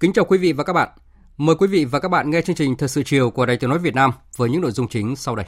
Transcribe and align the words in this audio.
Kính 0.00 0.12
chào 0.12 0.24
quý 0.24 0.38
vị 0.38 0.52
và 0.52 0.64
các 0.64 0.72
bạn. 0.72 0.88
Mời 1.36 1.56
quý 1.56 1.66
vị 1.66 1.84
và 1.84 2.00
các 2.00 2.08
bạn 2.08 2.30
nghe 2.30 2.42
chương 2.42 2.56
trình 2.56 2.76
Thời 2.76 2.88
sự 2.88 3.02
chiều 3.02 3.30
của 3.30 3.46
Đài 3.46 3.56
Tiếng 3.56 3.70
nói 3.70 3.78
Việt 3.78 3.94
Nam 3.94 4.10
với 4.36 4.50
những 4.50 4.60
nội 4.60 4.70
dung 4.70 4.88
chính 4.88 5.16
sau 5.16 5.36
đây. 5.36 5.46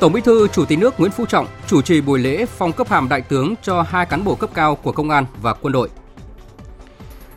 Tổng 0.00 0.12
Bí 0.12 0.20
thư 0.20 0.48
Chủ 0.48 0.64
tịch 0.64 0.78
nước 0.78 1.00
Nguyễn 1.00 1.12
Phú 1.12 1.26
Trọng 1.26 1.46
chủ 1.66 1.82
trì 1.82 2.00
buổi 2.00 2.18
lễ 2.18 2.46
phong 2.46 2.72
cấp 2.72 2.88
hàm 2.88 3.08
đại 3.08 3.20
tướng 3.20 3.54
cho 3.62 3.82
hai 3.82 4.06
cán 4.06 4.24
bộ 4.24 4.34
cấp 4.34 4.50
cao 4.54 4.76
của 4.76 4.92
công 4.92 5.10
an 5.10 5.26
và 5.42 5.54
quân 5.54 5.72
đội. 5.72 5.88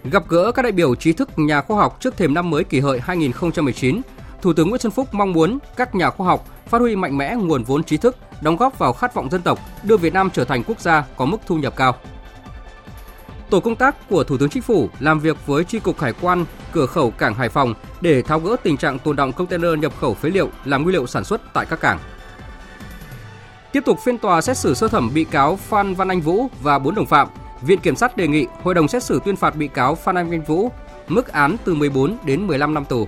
Gặp 0.04 0.24
gỡ 0.28 0.52
các 0.52 0.62
đại 0.62 0.72
biểu 0.72 0.96
trí 0.96 1.14
thức 1.14 1.30
nhà 1.36 1.62
khoa 1.62 1.78
học 1.78 1.98
trước 2.00 2.18
thềm 2.18 2.34
năm 2.34 2.50
mới 2.50 2.64
kỷ 2.64 2.80
hợi 2.80 3.00
2019, 3.00 4.02
Thủ 4.44 4.54
tướng 4.54 4.70
Nguyễn 4.70 4.82
Xuân 4.82 4.92
Phúc 4.92 5.08
mong 5.12 5.34
muốn 5.34 5.60
các 5.76 5.96
nhà 5.96 6.10
khoa 6.10 6.28
học 6.28 6.46
phát 6.66 6.82
huy 6.82 6.96
mạnh 6.96 7.18
mẽ 7.18 7.36
nguồn 7.36 7.64
vốn 7.64 7.84
trí 7.84 7.98
thức, 7.98 8.18
đóng 8.42 8.58
góp 8.58 8.80
vào 8.80 8.94
khát 8.94 9.14
vọng 9.14 9.30
dân 9.30 9.42
tộc, 9.42 9.60
đưa 9.84 9.98
Việt 9.98 10.14
Nam 10.14 10.30
trở 10.34 10.46
thành 10.46 10.64
quốc 10.64 10.80
gia 10.80 11.06
có 11.18 11.26
mức 11.26 11.38
thu 11.46 11.56
nhập 11.56 11.74
cao. 11.76 11.96
Tổ 13.50 13.60
công 13.60 13.76
tác 13.76 14.10
của 14.10 14.24
Thủ 14.24 14.38
tướng 14.38 14.50
Chính 14.50 14.64
phủ 14.64 14.90
làm 15.00 15.20
việc 15.20 15.38
với 15.46 15.64
Tri 15.64 15.80
cục 15.80 16.00
Hải 16.00 16.14
quan 16.22 16.46
cửa 16.72 16.86
khẩu 16.86 17.12
cảng 17.12 17.34
Hải 17.34 17.50
Phòng 17.50 17.74
để 18.02 18.22
tháo 18.22 18.40
gỡ 18.40 18.56
tình 18.64 18.78
trạng 18.78 19.00
tồn 19.00 19.16
động 19.16 19.34
container 19.34 19.80
nhập 19.80 19.94
khẩu 20.02 20.14
phế 20.14 20.30
liệu 20.30 20.50
làm 20.66 20.84
nguyên 20.84 20.94
liệu 20.94 21.08
sản 21.08 21.24
xuất 21.24 21.42
tại 21.54 21.66
các 21.66 21.80
cảng. 21.80 22.00
Tiếp 23.72 23.84
tục 23.86 24.00
phiên 24.06 24.18
tòa 24.18 24.42
xét 24.42 24.58
xử 24.58 24.74
sơ 24.74 24.88
thẩm 24.88 25.14
bị 25.14 25.24
cáo 25.24 25.56
Phan 25.56 25.94
Văn 25.94 26.08
Anh 26.08 26.22
Vũ 26.22 26.48
và 26.62 26.80
bốn 26.80 26.96
đồng 26.96 27.06
phạm, 27.06 27.28
Viện 27.62 27.80
Kiểm 27.80 27.96
sát 27.96 28.18
đề 28.18 28.28
nghị 28.28 28.48
hội 28.64 28.74
đồng 28.74 28.88
xét 28.88 29.04
xử 29.04 29.20
tuyên 29.26 29.36
phạt 29.36 29.56
bị 29.56 29.68
cáo 29.68 29.96
Phan 29.96 30.16
Anh 30.16 30.42
Vũ 30.42 30.72
mức 31.08 31.28
án 31.28 31.56
từ 31.66 31.76
14 31.76 32.18
đến 32.26 32.48
15 32.48 32.74
năm 32.74 32.86
tù. 32.86 33.08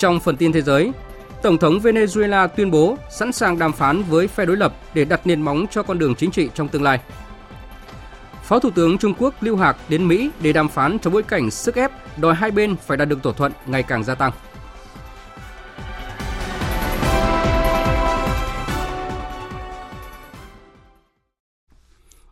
Trong 0.00 0.20
phần 0.20 0.36
tin 0.36 0.52
thế 0.52 0.62
giới, 0.62 0.92
Tổng 1.42 1.58
thống 1.58 1.78
Venezuela 1.78 2.48
tuyên 2.48 2.70
bố 2.70 2.96
sẵn 3.10 3.32
sàng 3.32 3.58
đàm 3.58 3.72
phán 3.72 4.02
với 4.02 4.28
phe 4.28 4.46
đối 4.46 4.56
lập 4.56 4.74
để 4.94 5.04
đặt 5.04 5.26
nền 5.26 5.42
móng 5.42 5.66
cho 5.70 5.82
con 5.82 5.98
đường 5.98 6.14
chính 6.14 6.30
trị 6.30 6.50
trong 6.54 6.68
tương 6.68 6.82
lai. 6.82 7.00
Phó 8.42 8.58
Thủ 8.58 8.70
tướng 8.70 8.98
Trung 8.98 9.14
Quốc 9.18 9.34
Lưu 9.40 9.56
Hạc 9.56 9.76
đến 9.88 10.08
Mỹ 10.08 10.30
để 10.40 10.52
đàm 10.52 10.68
phán 10.68 10.98
trong 10.98 11.12
bối 11.12 11.22
cảnh 11.22 11.50
sức 11.50 11.74
ép 11.74 12.18
đòi 12.18 12.34
hai 12.34 12.50
bên 12.50 12.76
phải 12.76 12.96
đạt 12.96 13.08
được 13.08 13.22
thỏa 13.22 13.32
thuận 13.32 13.52
ngày 13.66 13.82
càng 13.82 14.04
gia 14.04 14.14
tăng. 14.14 14.32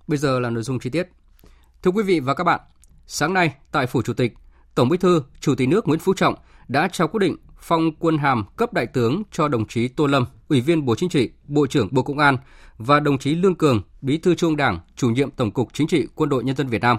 Bây 0.07 0.19
giờ 0.19 0.41
là 0.41 0.51
nội 0.51 0.63
dung 0.63 0.79
chi 0.79 0.91
tiết. 0.91 1.09
Thưa 1.83 1.91
quý 1.91 2.03
vị 2.03 2.21
và 2.21 2.35
các 2.35 2.45
bạn, 2.45 2.61
sáng 3.07 3.35
nay 3.35 3.55
tại 3.73 3.87
Phủ 3.87 4.03
Chủ 4.03 4.13
tịch, 4.13 4.35
Tổng 4.75 4.89
Bí 4.89 4.99
thư, 4.99 5.23
Chủ 5.41 5.55
tịch 5.55 5.69
nước 5.69 5.89
Nguyễn 5.89 6.01
Phú 6.01 6.15
Trọng 6.15 6.35
đã 6.69 6.89
trao 6.93 7.09
quyết 7.09 7.19
định 7.21 7.37
phong 7.59 7.93
quân 7.99 8.19
hàm 8.19 8.45
cấp 8.57 8.73
đại 8.73 8.87
tướng 8.87 9.23
cho 9.33 9.49
đồng 9.49 9.67
chí 9.67 9.89
Tô 9.89 10.07
Lâm, 10.07 10.25
Ủy 10.49 10.61
viên 10.61 10.85
Bộ 10.85 10.95
Chính 10.95 11.09
trị, 11.09 11.31
Bộ 11.45 11.67
trưởng 11.67 11.89
Bộ 11.91 12.03
Công 12.03 12.19
an 12.19 12.37
và 12.79 13.01
đồng 13.01 13.19
chí 13.19 13.35
Lương 13.35 13.55
Cường, 13.55 13.83
Bí 14.01 14.19
thư 14.19 14.35
Trung 14.35 14.57
Đảng, 14.57 14.79
Chủ 14.97 15.11
nhiệm 15.11 15.31
Tổng 15.31 15.51
cục 15.51 15.69
Chính 15.73 15.87
trị 15.87 16.07
Quân 16.15 16.29
đội 16.29 16.45
Nhân 16.45 16.57
dân 16.57 16.67
Việt 16.67 16.83
Nam. 16.83 16.97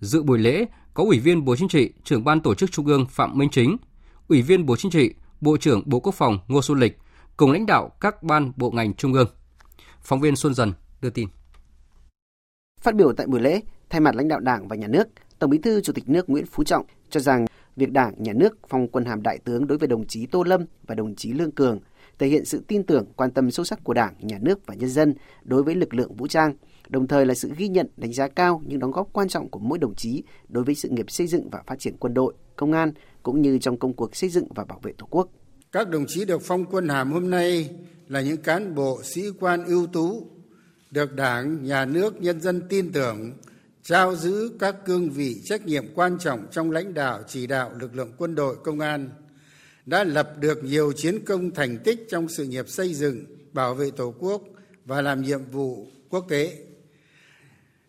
Dự 0.00 0.22
buổi 0.22 0.38
lễ 0.38 0.64
có 0.94 1.04
Ủy 1.04 1.18
viên 1.18 1.44
Bộ 1.44 1.56
Chính 1.56 1.68
trị, 1.68 1.92
Trưởng 2.04 2.24
ban 2.24 2.40
Tổ 2.40 2.54
chức 2.54 2.72
Trung 2.72 2.86
ương 2.86 3.06
Phạm 3.06 3.38
Minh 3.38 3.50
Chính, 3.50 3.76
Ủy 4.28 4.42
viên 4.42 4.66
Bộ 4.66 4.76
Chính 4.76 4.90
trị, 4.90 5.14
Bộ 5.40 5.56
trưởng 5.56 5.82
Bộ 5.86 6.00
Quốc 6.00 6.14
phòng 6.14 6.38
Ngô 6.48 6.62
Xuân 6.62 6.78
Lịch 6.78 6.98
cùng 7.36 7.52
lãnh 7.52 7.66
đạo 7.66 7.90
các 8.00 8.22
ban 8.22 8.52
bộ 8.56 8.70
ngành 8.70 8.94
trung 8.94 9.12
ương. 9.12 9.28
Phóng 10.00 10.20
viên 10.20 10.36
Xuân 10.36 10.54
Dần 10.54 10.72
đưa 11.00 11.10
tin. 11.10 11.28
Phát 12.80 12.94
biểu 12.94 13.12
tại 13.12 13.26
buổi 13.26 13.40
lễ, 13.40 13.60
thay 13.90 14.00
mặt 14.00 14.14
lãnh 14.14 14.28
đạo 14.28 14.40
Đảng 14.40 14.68
và 14.68 14.76
Nhà 14.76 14.86
nước, 14.86 15.04
Tổng 15.38 15.50
Bí 15.50 15.58
thư 15.58 15.80
Chủ 15.80 15.92
tịch 15.92 16.08
nước 16.08 16.30
Nguyễn 16.30 16.46
Phú 16.46 16.64
Trọng 16.64 16.86
cho 17.10 17.20
rằng 17.20 17.46
việc 17.76 17.92
Đảng, 17.92 18.14
Nhà 18.18 18.32
nước 18.32 18.58
phong 18.68 18.88
quân 18.88 19.04
hàm 19.04 19.22
đại 19.22 19.38
tướng 19.38 19.66
đối 19.66 19.78
với 19.78 19.88
đồng 19.88 20.06
chí 20.06 20.26
Tô 20.26 20.42
Lâm 20.42 20.64
và 20.86 20.94
đồng 20.94 21.14
chí 21.14 21.32
Lương 21.32 21.50
Cường 21.50 21.80
thể 22.18 22.26
hiện 22.26 22.44
sự 22.44 22.62
tin 22.68 22.82
tưởng, 22.82 23.06
quan 23.16 23.30
tâm 23.30 23.50
sâu 23.50 23.64
sắc 23.64 23.84
của 23.84 23.94
Đảng, 23.94 24.14
Nhà 24.20 24.38
nước 24.40 24.66
và 24.66 24.74
nhân 24.74 24.90
dân 24.90 25.14
đối 25.42 25.62
với 25.62 25.74
lực 25.74 25.94
lượng 25.94 26.14
vũ 26.14 26.26
trang, 26.26 26.54
đồng 26.88 27.06
thời 27.06 27.26
là 27.26 27.34
sự 27.34 27.52
ghi 27.56 27.68
nhận, 27.68 27.88
đánh 27.96 28.12
giá 28.12 28.28
cao 28.28 28.62
những 28.66 28.78
đóng 28.78 28.90
góp 28.90 29.08
quan 29.12 29.28
trọng 29.28 29.48
của 29.48 29.58
mỗi 29.58 29.78
đồng 29.78 29.94
chí 29.94 30.22
đối 30.48 30.64
với 30.64 30.74
sự 30.74 30.88
nghiệp 30.88 31.10
xây 31.10 31.26
dựng 31.26 31.50
và 31.50 31.62
phát 31.66 31.78
triển 31.78 31.96
quân 31.98 32.14
đội, 32.14 32.34
công 32.56 32.72
an 32.72 32.92
cũng 33.22 33.42
như 33.42 33.58
trong 33.58 33.76
công 33.76 33.92
cuộc 33.92 34.16
xây 34.16 34.30
dựng 34.30 34.48
và 34.54 34.64
bảo 34.64 34.80
vệ 34.82 34.92
Tổ 34.98 35.06
quốc. 35.10 35.28
Các 35.72 35.88
đồng 35.88 36.04
chí 36.08 36.24
được 36.24 36.42
phong 36.42 36.64
quân 36.64 36.88
hàm 36.88 37.12
hôm 37.12 37.30
nay 37.30 37.70
là 38.08 38.20
những 38.20 38.36
cán 38.36 38.74
bộ 38.74 39.02
sĩ 39.02 39.22
quan 39.40 39.64
ưu 39.64 39.86
tú, 39.86 40.26
được 40.90 41.14
Đảng, 41.14 41.64
Nhà 41.64 41.84
nước, 41.84 42.22
nhân 42.22 42.40
dân 42.40 42.62
tin 42.68 42.92
tưởng, 42.92 43.32
trao 43.82 44.16
giữ 44.16 44.50
các 44.58 44.76
cương 44.84 45.10
vị 45.10 45.40
trách 45.44 45.66
nhiệm 45.66 45.94
quan 45.94 46.18
trọng 46.18 46.46
trong 46.50 46.70
lãnh 46.70 46.94
đạo, 46.94 47.22
chỉ 47.28 47.46
đạo 47.46 47.72
lực 47.80 47.94
lượng 47.94 48.12
quân 48.16 48.34
đội, 48.34 48.56
công 48.64 48.80
an 48.80 49.10
đã 49.86 50.04
lập 50.04 50.32
được 50.38 50.64
nhiều 50.64 50.92
chiến 50.92 51.24
công 51.24 51.50
thành 51.50 51.78
tích 51.78 52.06
trong 52.10 52.28
sự 52.28 52.44
nghiệp 52.44 52.68
xây 52.68 52.94
dựng, 52.94 53.24
bảo 53.52 53.74
vệ 53.74 53.90
tổ 53.90 54.14
quốc 54.18 54.42
và 54.84 55.02
làm 55.02 55.22
nhiệm 55.22 55.44
vụ 55.44 55.86
quốc 56.08 56.26
tế. 56.28 56.58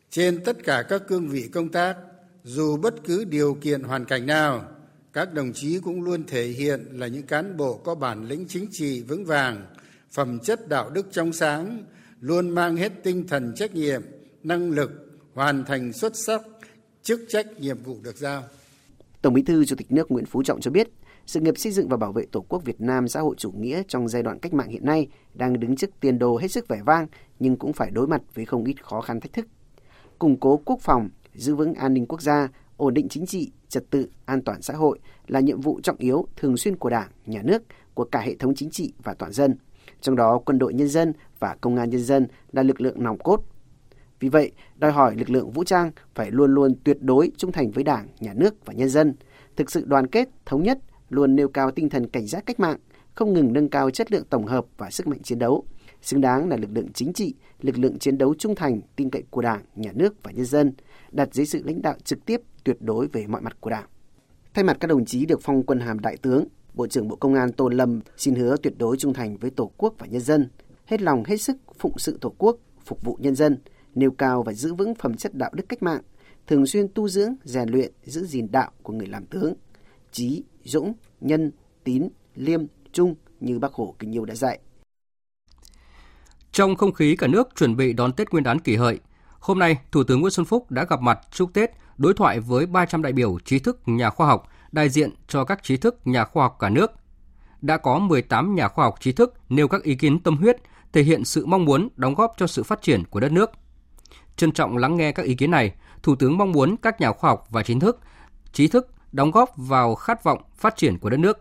Trên 0.10 0.44
tất 0.44 0.58
cả 0.64 0.84
các 0.90 1.08
cương 1.08 1.28
vị 1.28 1.50
công 1.54 1.70
tác, 1.70 1.98
dù 2.44 2.78
bất 2.78 2.94
cứ 3.04 3.26
điều 3.26 3.58
kiện 3.62 3.84
hoàn 3.84 4.06
cảnh 4.06 4.26
nào, 4.26 4.66
các 5.14 5.34
đồng 5.34 5.54
chí 5.54 5.80
cũng 5.80 6.04
luôn 6.04 6.24
thể 6.28 6.48
hiện 6.48 6.88
là 6.92 7.08
những 7.08 7.24
cán 7.24 7.58
bộ 7.58 7.78
có 7.78 7.96
bản 7.96 8.28
lĩnh 8.28 8.46
chính 8.48 8.68
trị 8.72 9.02
vững 9.02 9.26
vàng, 9.26 9.66
phẩm 10.12 10.40
chất 10.40 10.70
đạo 10.70 10.90
đức 10.90 11.08
trong 11.12 11.34
sáng, 11.34 11.84
luôn 12.22 12.50
mang 12.50 12.76
hết 12.76 12.92
tinh 13.04 13.28
thần 13.28 13.54
trách 13.56 13.76
nhiệm, 13.76 14.02
năng 14.44 14.72
lực 14.72 15.03
hoàn 15.34 15.66
thành 15.66 15.94
xuất 15.94 16.14
sắc 16.16 16.42
chức 17.02 17.22
trách 17.28 17.60
nhiệm 17.60 17.84
vụ 17.84 17.98
được 18.04 18.18
giao. 18.18 18.44
Tổng 19.22 19.34
Bí 19.34 19.42
thư 19.42 19.66
Chủ 19.66 19.76
tịch 19.76 19.92
nước 19.92 20.12
Nguyễn 20.12 20.26
Phú 20.26 20.44
Trọng 20.44 20.62
cho 20.62 20.72
biết, 20.72 20.88
sự 21.26 21.40
nghiệp 21.40 21.58
xây 21.58 21.72
dựng 21.72 21.88
và 21.88 21.98
bảo 21.98 22.12
vệ 22.12 22.26
Tổ 22.32 22.42
quốc 22.42 22.64
Việt 22.66 22.82
Nam 22.82 23.08
xã 23.08 23.20
hội 23.20 23.36
chủ 23.38 23.52
nghĩa 23.52 23.84
trong 23.88 24.08
giai 24.08 24.24
đoạn 24.24 24.40
cách 24.40 24.54
mạng 24.54 24.70
hiện 24.70 24.86
nay 24.86 25.08
đang 25.34 25.60
đứng 25.60 25.76
trước 25.76 25.90
tiền 26.00 26.20
đồ 26.20 26.38
hết 26.38 26.48
sức 26.48 26.68
vẻ 26.68 26.82
vang 26.86 27.08
nhưng 27.40 27.56
cũng 27.56 27.74
phải 27.74 27.92
đối 27.92 28.08
mặt 28.08 28.22
với 28.34 28.46
không 28.46 28.64
ít 28.64 28.84
khó 28.86 29.02
khăn 29.02 29.20
thách 29.20 29.34
thức. 29.34 29.46
Củng 30.20 30.40
cố 30.40 30.62
quốc 30.66 30.80
phòng, 30.82 31.10
giữ 31.36 31.56
vững 31.56 31.74
an 31.74 31.94
ninh 31.94 32.06
quốc 32.06 32.22
gia, 32.22 32.50
ổn 32.78 32.94
định 32.94 33.10
chính 33.10 33.26
trị, 33.26 33.52
trật 33.70 33.90
tự, 33.90 34.10
an 34.26 34.42
toàn 34.42 34.62
xã 34.62 34.74
hội 34.74 35.00
là 35.28 35.40
nhiệm 35.40 35.62
vụ 35.62 35.80
trọng 35.84 35.98
yếu 35.98 36.28
thường 36.36 36.58
xuyên 36.58 36.76
của 36.76 36.90
Đảng, 36.90 37.10
Nhà 37.26 37.42
nước, 37.44 37.64
của 37.94 38.06
cả 38.06 38.20
hệ 38.20 38.36
thống 38.36 38.56
chính 38.56 38.70
trị 38.70 38.94
và 39.04 39.14
toàn 39.14 39.32
dân. 39.32 39.56
Trong 40.02 40.16
đó, 40.16 40.42
quân 40.46 40.60
đội 40.60 40.74
nhân 40.74 40.88
dân 40.88 41.14
và 41.40 41.56
công 41.62 41.76
an 41.76 41.90
nhân 41.90 42.04
dân 42.04 42.28
là 42.52 42.64
lực 42.64 42.82
lượng 42.82 43.04
nòng 43.04 43.18
cốt 43.18 43.44
vì 44.24 44.30
vậy, 44.30 44.52
đòi 44.76 44.92
hỏi 44.92 45.16
lực 45.16 45.30
lượng 45.30 45.52
vũ 45.52 45.64
trang 45.64 45.92
phải 46.16 46.32
luôn 46.32 46.54
luôn 46.54 46.76
tuyệt 46.84 46.98
đối 47.02 47.32
trung 47.38 47.52
thành 47.52 47.72
với 47.72 47.84
Đảng, 47.84 48.08
Nhà 48.20 48.34
nước 48.34 48.66
và 48.66 48.74
nhân 48.74 48.90
dân, 48.90 49.14
thực 49.56 49.72
sự 49.72 49.86
đoàn 49.86 50.08
kết, 50.08 50.30
thống 50.46 50.64
nhất, 50.64 50.80
luôn 51.10 51.36
nêu 51.36 51.48
cao 51.48 51.72
tinh 51.72 51.90
thần 51.90 52.08
cảnh 52.08 52.28
giác 52.28 52.46
cách 52.46 52.60
mạng, 52.60 52.78
không 53.16 53.34
ngừng 53.34 53.54
nâng 53.54 53.70
cao 53.70 53.90
chất 53.90 54.12
lượng 54.12 54.24
tổng 54.30 54.46
hợp 54.46 54.66
và 54.78 54.90
sức 54.90 55.08
mạnh 55.08 55.20
chiến 55.24 55.40
đấu, 55.40 55.66
xứng 56.02 56.22
đáng 56.22 56.50
là 56.50 56.58
lực 56.58 56.70
lượng 56.74 56.94
chính 56.94 57.14
trị, 57.14 57.34
lực 57.62 57.78
lượng 57.78 58.00
chiến 58.00 58.18
đấu 58.18 58.36
trung 58.36 58.56
thành, 58.56 58.82
tin 58.96 59.10
cậy 59.10 59.24
của 59.30 59.42
Đảng, 59.42 59.62
Nhà 59.76 59.92
nước 59.94 60.14
và 60.24 60.32
nhân 60.32 60.46
dân, 60.46 60.74
đặt 61.12 61.30
dưới 61.34 61.46
sự 61.46 61.64
lãnh 61.66 61.82
đạo 61.82 61.96
trực 62.04 62.26
tiếp 62.26 62.42
tuyệt 62.64 62.78
đối 62.80 63.08
về 63.08 63.28
mọi 63.28 63.42
mặt 63.42 63.58
của 63.60 63.70
Đảng. 63.70 63.88
Thay 64.54 64.64
mặt 64.64 64.78
các 64.80 64.88
đồng 64.88 65.06
chí 65.06 65.26
được 65.26 65.40
phong 65.42 65.64
quân 65.64 65.80
hàm 65.80 66.00
đại 66.00 66.18
tướng, 66.18 66.48
Bộ 66.74 66.88
trưởng 66.88 67.08
Bộ 67.08 67.16
Công 67.16 67.34
an 67.34 67.52
Tô 67.52 67.70
Lâm 67.70 68.02
xin 68.18 68.36
hứa 68.36 68.56
tuyệt 68.64 68.74
đối 68.78 68.98
trung 68.98 69.14
thành 69.14 69.38
với 69.38 69.50
Tổ 69.50 69.72
quốc 69.78 69.94
và 69.98 70.08
nhân 70.08 70.22
dân, 70.22 70.50
hết 70.86 71.02
lòng 71.02 71.24
hết 71.24 71.38
sức 71.38 71.58
phụng 71.80 71.98
sự 71.98 72.18
Tổ 72.22 72.34
quốc, 72.38 72.58
phục 72.86 73.04
vụ 73.04 73.18
nhân 73.22 73.36
dân, 73.36 73.58
nêu 73.96 74.12
cao 74.12 74.44
và 74.44 74.54
giữ 74.54 74.74
vững 74.74 74.96
phẩm 74.96 75.18
chất 75.18 75.36
đạo 75.36 75.52
đức 75.54 75.64
cách 75.70 75.84
mạng, 75.84 76.02
thường 76.48 76.66
xuyên 76.66 76.88
tu 76.88 77.08
dưỡng, 77.08 77.34
rèn 77.44 77.70
luyện, 77.70 77.92
giữ 78.04 78.26
gìn 78.26 78.52
đạo 78.52 78.72
của 78.84 78.94
người 78.94 79.08
làm 79.08 79.26
tướng, 79.26 79.54
trí, 80.12 80.44
dũng, 80.64 80.94
nhân, 81.22 81.52
tín, 81.84 82.10
liêm, 82.36 82.62
trung 82.92 83.16
như 83.40 83.60
Bác 83.60 83.74
Hồ 83.74 83.96
kính 84.00 84.16
yêu 84.16 84.26
đã 84.26 84.36
dạy. 84.36 84.60
Trong 86.52 86.76
không 86.76 86.94
khí 86.94 87.16
cả 87.16 87.28
nước 87.28 87.50
chuẩn 87.56 87.76
bị 87.76 87.94
đón 87.94 88.14
Tết 88.14 88.30
Nguyên 88.32 88.44
đán 88.44 88.60
kỷ 88.60 88.76
hợi, 88.76 89.00
hôm 89.40 89.60
nay 89.60 89.78
Thủ 89.92 90.04
tướng 90.04 90.22
Nguyễn 90.22 90.32
Xuân 90.32 90.46
Phúc 90.46 90.72
đã 90.72 90.86
gặp 90.90 91.02
mặt 91.02 91.20
chúc 91.32 91.54
Tết 91.54 91.72
đối 91.98 92.14
thoại 92.14 92.40
với 92.40 92.66
300 92.66 93.02
đại 93.02 93.14
biểu 93.14 93.40
trí 93.40 93.60
thức 93.60 93.80
nhà 93.86 94.10
khoa 94.10 94.28
học, 94.28 94.48
đại 94.72 94.90
diện 94.90 95.10
cho 95.28 95.44
các 95.44 95.64
trí 95.64 95.78
thức 95.78 96.08
nhà 96.08 96.26
khoa 96.26 96.44
học 96.44 96.58
cả 96.60 96.70
nước. 96.70 96.92
đã 97.62 97.78
có 97.78 98.00
18 98.00 98.56
nhà 98.56 98.68
khoa 98.68 98.86
học 98.86 98.96
trí 99.00 99.12
thức 99.12 99.34
nêu 99.50 99.68
các 99.68 99.84
ý 99.84 99.96
kiến 99.96 100.20
tâm 100.20 100.38
huyết, 100.38 100.58
thể 100.94 101.04
hiện 101.04 101.26
sự 101.26 101.46
mong 101.46 101.66
muốn 101.66 101.90
đóng 101.96 102.16
góp 102.16 102.34
cho 102.38 102.48
sự 102.48 102.64
phát 102.64 102.82
triển 102.82 103.04
của 103.10 103.20
đất 103.20 103.32
nước. 103.32 103.52
Trân 104.36 104.52
trọng 104.52 104.78
lắng 104.78 104.98
nghe 104.98 105.12
các 105.12 105.26
ý 105.26 105.36
kiến 105.36 105.52
này, 105.52 105.72
Thủ 106.04 106.16
tướng 106.16 106.38
mong 106.38 106.52
muốn 106.52 106.76
các 106.82 107.02
nhà 107.02 107.12
khoa 107.12 107.30
học 107.30 107.48
và 107.50 107.64
trí 107.64 107.80
thức, 107.80 108.00
trí 108.54 108.68
thức 108.68 108.88
đóng 109.12 109.32
góp 109.32 109.50
vào 109.56 109.96
khát 109.96 110.24
vọng 110.24 110.42
phát 110.56 110.78
triển 110.78 111.00
của 111.00 111.10
đất 111.10 111.20
nước. 111.20 111.38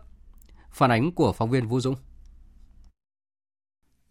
Phản 0.69 0.91
ánh 0.91 1.11
của 1.11 1.33
phóng 1.33 1.49
viên 1.49 1.67
Vũ 1.67 1.79
Dũng 1.79 1.95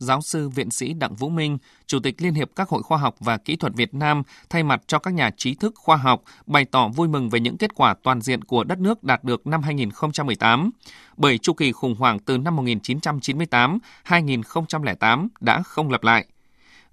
giáo 0.03 0.21
sư 0.21 0.49
viện 0.49 0.71
sĩ 0.71 0.93
Đặng 0.93 1.15
Vũ 1.15 1.29
Minh, 1.29 1.59
Chủ 1.87 2.01
tịch 2.01 2.23
Liên 2.23 2.35
hiệp 2.35 2.51
các 2.57 2.69
hội 2.69 2.83
khoa 2.83 2.99
học 2.99 3.15
và 3.21 3.37
kỹ 3.37 3.57
thuật 3.57 3.75
Việt 3.75 3.95
Nam, 3.95 4.23
thay 4.51 4.63
mặt 4.63 4.83
cho 4.87 4.99
các 4.99 5.15
nhà 5.15 5.31
trí 5.37 5.55
thức 5.55 5.75
khoa 5.77 5.97
học, 5.97 6.23
bày 6.47 6.65
tỏ 6.65 6.89
vui 6.89 7.09
mừng 7.09 7.31
về 7.31 7.41
những 7.41 7.57
kết 7.57 7.75
quả 7.75 7.95
toàn 8.03 8.21
diện 8.21 8.45
của 8.45 8.65
đất 8.65 8.79
nước 8.79 9.05
đạt 9.05 9.25
được 9.25 9.47
năm 9.47 9.63
2018, 9.63 10.71
bởi 11.17 11.39
chu 11.39 11.53
kỳ 11.53 11.73
khủng 11.73 11.95
hoảng 11.95 12.19
từ 12.19 12.39
năm 12.39 12.57
1998-2008 12.57 15.29
đã 15.41 15.63
không 15.63 15.91
lặp 15.91 16.03
lại. 16.03 16.27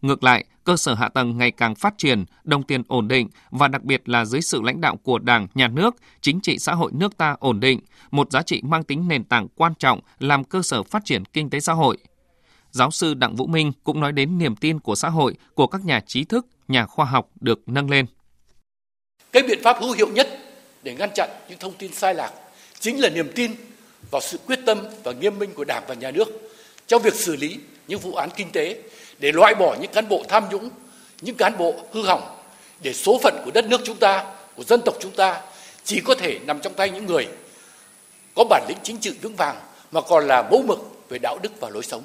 Ngược 0.01 0.23
lại, 0.23 0.45
cơ 0.63 0.77
sở 0.77 0.93
hạ 0.93 1.09
tầng 1.09 1.37
ngày 1.37 1.51
càng 1.51 1.75
phát 1.75 1.93
triển, 1.97 2.25
đồng 2.43 2.63
tiền 2.63 2.83
ổn 2.87 3.07
định 3.07 3.29
và 3.51 3.67
đặc 3.67 3.83
biệt 3.83 4.09
là 4.09 4.25
dưới 4.25 4.41
sự 4.41 4.61
lãnh 4.61 4.81
đạo 4.81 4.97
của 5.03 5.19
Đảng, 5.19 5.47
Nhà 5.53 5.67
nước, 5.67 5.95
chính 6.21 6.41
trị 6.41 6.59
xã 6.59 6.73
hội 6.73 6.91
nước 6.93 7.17
ta 7.17 7.35
ổn 7.39 7.59
định, 7.59 7.79
một 8.11 8.31
giá 8.31 8.41
trị 8.41 8.61
mang 8.63 8.83
tính 8.83 9.07
nền 9.07 9.23
tảng 9.23 9.47
quan 9.55 9.73
trọng 9.79 9.99
làm 10.19 10.43
cơ 10.43 10.61
sở 10.61 10.83
phát 10.83 11.05
triển 11.05 11.25
kinh 11.25 11.49
tế 11.49 11.59
xã 11.59 11.73
hội– 11.73 11.97
Giáo 12.71 12.91
sư 12.91 13.13
Đặng 13.13 13.35
Vũ 13.35 13.47
Minh 13.47 13.71
cũng 13.83 13.99
nói 13.99 14.11
đến 14.11 14.37
niềm 14.37 14.55
tin 14.55 14.79
của 14.79 14.95
xã 14.95 15.09
hội, 15.09 15.35
của 15.53 15.67
các 15.67 15.85
nhà 15.85 16.01
trí 16.07 16.23
thức, 16.23 16.45
nhà 16.67 16.85
khoa 16.85 17.05
học 17.05 17.29
được 17.39 17.59
nâng 17.65 17.89
lên. 17.89 18.05
Cái 19.31 19.43
biện 19.43 19.59
pháp 19.63 19.77
hữu 19.81 19.91
hiệu 19.91 20.07
nhất 20.07 20.29
để 20.83 20.95
ngăn 20.95 21.09
chặn 21.15 21.29
những 21.49 21.59
thông 21.59 21.73
tin 21.73 21.93
sai 21.93 22.13
lạc 22.13 22.31
chính 22.79 23.01
là 23.01 23.09
niềm 23.09 23.31
tin 23.35 23.51
vào 24.11 24.21
sự 24.21 24.37
quyết 24.45 24.59
tâm 24.65 24.77
và 25.03 25.11
nghiêm 25.11 25.39
minh 25.39 25.49
của 25.55 25.63
Đảng 25.63 25.83
và 25.87 25.93
Nhà 25.93 26.11
nước 26.11 26.27
trong 26.87 27.01
việc 27.01 27.15
xử 27.15 27.35
lý 27.35 27.57
những 27.87 27.99
vụ 27.99 28.13
án 28.13 28.29
kinh 28.35 28.51
tế 28.51 28.81
để 29.19 29.31
loại 29.31 29.55
bỏ 29.55 29.75
những 29.81 29.91
cán 29.91 30.09
bộ 30.09 30.23
tham 30.27 30.43
nhũng, 30.51 30.69
những 31.21 31.35
cán 31.35 31.57
bộ 31.57 31.73
hư 31.91 32.03
hỏng 32.03 32.35
để 32.81 32.93
số 32.93 33.19
phận 33.23 33.41
của 33.45 33.51
đất 33.53 33.65
nước 33.65 33.81
chúng 33.85 33.97
ta, 33.97 34.25
của 34.55 34.63
dân 34.63 34.81
tộc 34.85 34.95
chúng 34.99 35.11
ta 35.11 35.41
chỉ 35.83 36.01
có 36.01 36.15
thể 36.15 36.39
nằm 36.45 36.59
trong 36.59 36.73
tay 36.73 36.89
những 36.89 37.05
người 37.05 37.27
có 38.35 38.43
bản 38.43 38.65
lĩnh 38.67 38.77
chính 38.83 38.97
trị 38.97 39.11
vững 39.21 39.35
vàng 39.35 39.55
mà 39.91 40.01
còn 40.01 40.27
là 40.27 40.41
mẫu 40.51 40.63
mực 40.65 40.79
về 41.09 41.17
đạo 41.21 41.39
đức 41.41 41.51
và 41.59 41.69
lối 41.69 41.83
sống 41.83 42.03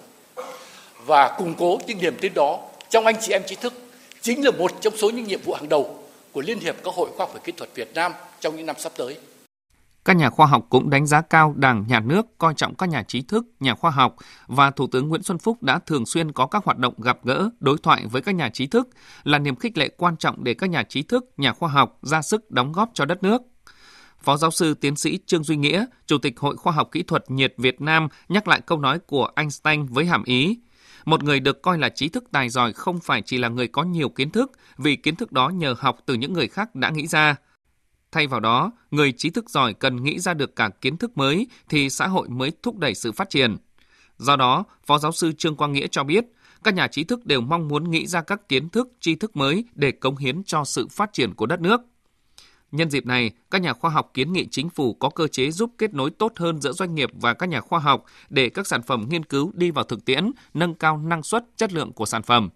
và 1.07 1.37
củng 1.39 1.55
cố 1.55 1.79
những 1.87 1.99
niềm 2.01 2.17
tin 2.21 2.35
đó 2.35 2.61
trong 2.91 3.07
anh 3.07 3.17
chị 3.21 3.33
em 3.33 3.43
trí 3.47 3.55
thức 3.55 3.75
chính 4.23 4.45
là 4.45 4.51
một 4.51 4.73
trong 4.81 4.97
số 4.97 5.11
những 5.11 5.25
nhiệm 5.25 5.41
vụ 5.41 5.55
hàng 5.55 5.69
đầu 5.69 5.99
của 6.33 6.41
Liên 6.41 6.61
hiệp 6.61 6.77
các 6.85 6.95
hội 6.95 7.09
khoa 7.17 7.27
học 7.27 7.31
và 7.35 7.41
kỹ 7.45 7.53
thuật 7.53 7.71
Việt 7.75 7.95
Nam 7.95 8.13
trong 8.41 8.57
những 8.57 8.67
năm 8.67 8.77
sắp 8.79 8.93
tới. 8.97 9.17
Các 10.05 10.17
nhà 10.17 10.31
khoa 10.31 10.47
học 10.47 10.67
cũng 10.71 10.91
đánh 10.91 11.07
giá 11.07 11.21
cao 11.21 11.55
Đảng, 11.57 11.87
Nhà 11.89 12.01
nước 12.01 12.27
coi 12.39 12.55
trọng 12.55 12.75
các 12.75 12.89
nhà 12.89 13.03
trí 13.03 13.23
thức, 13.23 13.47
nhà 13.61 13.75
khoa 13.75 13.91
học 13.91 14.17
và 14.47 14.71
Thủ 14.71 14.87
tướng 14.87 15.09
Nguyễn 15.09 15.23
Xuân 15.23 15.39
Phúc 15.39 15.63
đã 15.63 15.79
thường 15.79 16.07
xuyên 16.07 16.33
có 16.33 16.47
các 16.47 16.65
hoạt 16.65 16.79
động 16.79 16.95
gặp 16.99 17.19
gỡ, 17.25 17.51
đối 17.61 17.79
thoại 17.83 18.07
với 18.07 18.23
các 18.23 18.35
nhà 18.35 18.49
trí 18.49 18.67
thức 18.67 18.89
là 19.25 19.39
niềm 19.39 19.57
khích 19.57 19.79
lệ 19.79 19.89
quan 19.97 20.17
trọng 20.17 20.45
để 20.45 20.55
các 20.55 20.71
nhà 20.71 20.83
trí 20.83 21.03
thức, 21.03 21.25
nhà 21.37 21.53
khoa 21.53 21.69
học 21.69 21.99
ra 22.03 22.23
sức 22.23 22.51
đóng 22.51 22.73
góp 22.73 22.91
cho 22.95 23.05
đất 23.05 23.23
nước. 23.23 23.43
Phó 24.23 24.37
giáo 24.37 24.51
sư 24.51 24.75
tiến 24.75 24.97
sĩ 24.97 25.19
Trương 25.27 25.45
Duy 25.45 25.57
Nghĩa, 25.57 25.87
Chủ 26.07 26.19
tịch 26.19 26.41
Hội 26.41 26.57
Khoa 26.57 26.73
học 26.73 26.89
Kỹ 26.93 27.03
thuật 27.03 27.31
Nhiệt 27.31 27.55
Việt 27.59 27.81
Nam 27.81 28.09
nhắc 28.29 28.49
lại 28.49 28.61
câu 28.67 28.79
nói 28.79 28.99
của 28.99 29.31
Einstein 29.37 29.87
với 29.87 30.07
hàm 30.07 30.25
ý 30.25 30.59
một 31.05 31.25
người 31.25 31.41
được 31.41 31.63
coi 31.63 31.79
là 31.79 31.89
trí 31.89 32.09
thức 32.09 32.25
tài 32.33 32.49
giỏi 32.49 32.73
không 32.73 33.01
phải 33.01 33.23
chỉ 33.23 33.39
là 33.39 33.49
người 33.49 33.69
có 33.69 33.83
nhiều 33.83 34.09
kiến 34.09 34.31
thức, 34.31 34.53
vì 34.79 34.97
kiến 34.97 35.17
thức 35.17 35.33
đó 35.33 35.49
nhờ 35.49 35.75
học 35.79 35.99
từ 36.07 36.15
những 36.15 36.33
người 36.33 36.49
khác 36.49 36.75
đã 36.75 36.91
nghĩ 36.91 37.07
ra. 37.07 37.37
Thay 38.15 38.27
vào 38.27 38.41
đó, 38.41 38.73
người 38.91 39.13
trí 39.13 39.31
thức 39.31 39.51
giỏi 39.51 39.75
cần 39.75 40.05
nghĩ 40.05 40.19
ra 40.19 40.35
được 40.35 40.57
cả 40.57 40.71
kiến 40.81 40.97
thức 40.97 41.17
mới 41.17 41.47
thì 41.69 41.91
xã 41.91 42.07
hội 42.07 42.29
mới 42.29 42.53
thúc 42.63 42.79
đẩy 42.79 42.95
sự 42.95 43.13
phát 43.13 43.31
triển. 43.31 43.57
Do 44.19 44.37
đó, 44.37 44.65
Phó 44.87 44.99
giáo 44.99 45.13
sư 45.13 45.33
Trương 45.39 45.57
Quang 45.57 45.73
Nghĩa 45.73 45.87
cho 45.87 46.05
biết, 46.05 46.25
các 46.65 46.75
nhà 46.75 46.89
trí 46.89 47.05
thức 47.05 47.27
đều 47.27 47.41
mong 47.41 47.69
muốn 47.69 47.91
nghĩ 47.91 48.07
ra 48.07 48.23
các 48.23 48.49
kiến 48.49 48.69
thức, 48.69 48.89
tri 49.01 49.15
thức 49.15 49.37
mới 49.37 49.65
để 49.75 49.91
cống 49.91 50.17
hiến 50.17 50.45
cho 50.45 50.65
sự 50.65 50.89
phát 50.89 51.13
triển 51.13 51.35
của 51.35 51.47
đất 51.47 51.61
nước. 51.61 51.81
Nhân 52.73 52.91
dịp 52.91 53.07
này, 53.07 53.31
các 53.51 53.63
nhà 53.63 53.73
khoa 53.73 53.91
học 53.91 54.11
kiến 54.15 54.33
nghị 54.33 54.47
chính 54.51 54.69
phủ 54.69 54.95
có 54.95 55.11
cơ 55.11 55.27
chế 55.27 55.51
giúp 55.51 55.71
kết 55.79 55.95
nối 55.95 56.11
tốt 56.11 56.33
hơn 56.37 56.61
giữa 56.61 56.73
doanh 56.73 56.95
nghiệp 56.95 57.11
và 57.15 57.35
các 57.35 57.49
nhà 57.49 57.61
khoa 57.61 57.79
học 57.79 58.05
để 58.29 58.49
các 58.49 58.67
sản 58.67 58.83
phẩm 58.83 59.07
nghiên 59.11 59.25
cứu 59.25 59.53
đi 59.55 59.71
vào 59.71 59.85
thực 59.85 60.05
tiễn, 60.05 60.31
nâng 60.55 60.75
cao 60.75 60.99
năng 60.99 61.23
suất, 61.23 61.45
chất 61.57 61.73
lượng 61.73 61.93
của 61.93 62.07
sản 62.07 62.23
phẩm. 62.23 62.51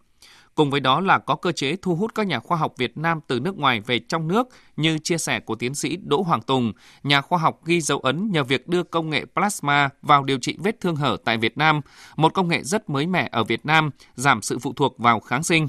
Cùng 0.58 0.70
với 0.70 0.81
đó 0.81 1.00
là 1.00 1.19
có 1.19 1.34
cơ 1.34 1.52
chế 1.52 1.76
thu 1.76 1.94
hút 1.94 2.14
các 2.14 2.26
nhà 2.26 2.40
khoa 2.40 2.58
học 2.58 2.75
Việt 2.76 2.99
Nam 2.99 3.20
từ 3.26 3.40
nước 3.40 3.58
ngoài 3.58 3.81
về 3.81 3.99
trong 3.99 4.28
nước 4.28 4.49
như 4.76 4.99
chia 4.99 5.19
sẻ 5.19 5.40
của 5.40 5.55
tiến 5.55 5.75
sĩ 5.75 5.96
Đỗ 5.96 6.22
Hoàng 6.22 6.43
Tùng, 6.43 6.72
nhà 7.02 7.20
khoa 7.20 7.38
học 7.38 7.64
ghi 7.64 7.81
dấu 7.81 7.99
ấn 7.99 8.31
nhờ 8.31 8.44
việc 8.44 8.69
đưa 8.69 8.82
công 8.82 9.10
nghệ 9.10 9.25
plasma 9.34 9.88
vào 10.02 10.25
điều 10.25 10.38
trị 10.38 10.56
vết 10.58 10.81
thương 10.81 10.96
hở 10.96 11.16
tại 11.25 11.37
Việt 11.37 11.58
Nam, 11.58 11.81
một 12.16 12.34
công 12.34 12.49
nghệ 12.49 12.62
rất 12.62 12.90
mới 12.90 13.06
mẻ 13.06 13.28
ở 13.32 13.44
Việt 13.44 13.66
Nam, 13.66 13.90
giảm 14.14 14.43
sự 14.43 14.58
phụ 14.58 14.72
thuộc 14.72 14.99
vào 14.99 15.20
kháng 15.20 15.43
sinh. 15.43 15.69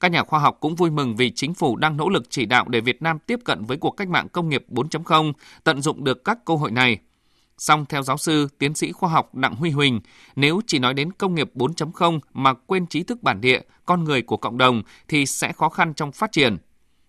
Các 0.00 0.10
nhà 0.10 0.22
khoa 0.22 0.40
học 0.40 0.56
cũng 0.60 0.74
vui 0.74 0.90
mừng 0.90 1.16
vì 1.16 1.30
chính 1.30 1.54
phủ 1.54 1.76
đang 1.76 1.96
nỗ 1.96 2.08
lực 2.08 2.30
chỉ 2.30 2.46
đạo 2.46 2.64
để 2.68 2.80
Việt 2.80 3.02
Nam 3.02 3.18
tiếp 3.26 3.38
cận 3.44 3.64
với 3.64 3.76
cuộc 3.76 3.90
cách 3.90 4.08
mạng 4.08 4.28
công 4.28 4.48
nghiệp 4.48 4.64
4.0, 4.68 5.32
tận 5.64 5.82
dụng 5.82 6.04
được 6.04 6.24
các 6.24 6.38
cơ 6.44 6.54
hội 6.54 6.70
này. 6.70 6.98
Song 7.58 7.84
theo 7.88 8.02
giáo 8.02 8.16
sư, 8.16 8.48
tiến 8.58 8.74
sĩ 8.74 8.92
khoa 8.92 9.10
học 9.10 9.34
Đặng 9.34 9.54
Huy 9.54 9.70
Huỳnh, 9.70 10.00
nếu 10.36 10.60
chỉ 10.66 10.78
nói 10.78 10.94
đến 10.94 11.12
công 11.12 11.34
nghiệp 11.34 11.50
4.0 11.54 12.20
mà 12.32 12.54
quên 12.54 12.86
trí 12.86 13.02
thức 13.02 13.22
bản 13.22 13.40
địa, 13.40 13.60
con 13.86 14.04
người 14.04 14.22
của 14.22 14.36
cộng 14.36 14.58
đồng 14.58 14.82
thì 15.08 15.26
sẽ 15.26 15.52
khó 15.52 15.68
khăn 15.68 15.94
trong 15.94 16.12
phát 16.12 16.32
triển. 16.32 16.58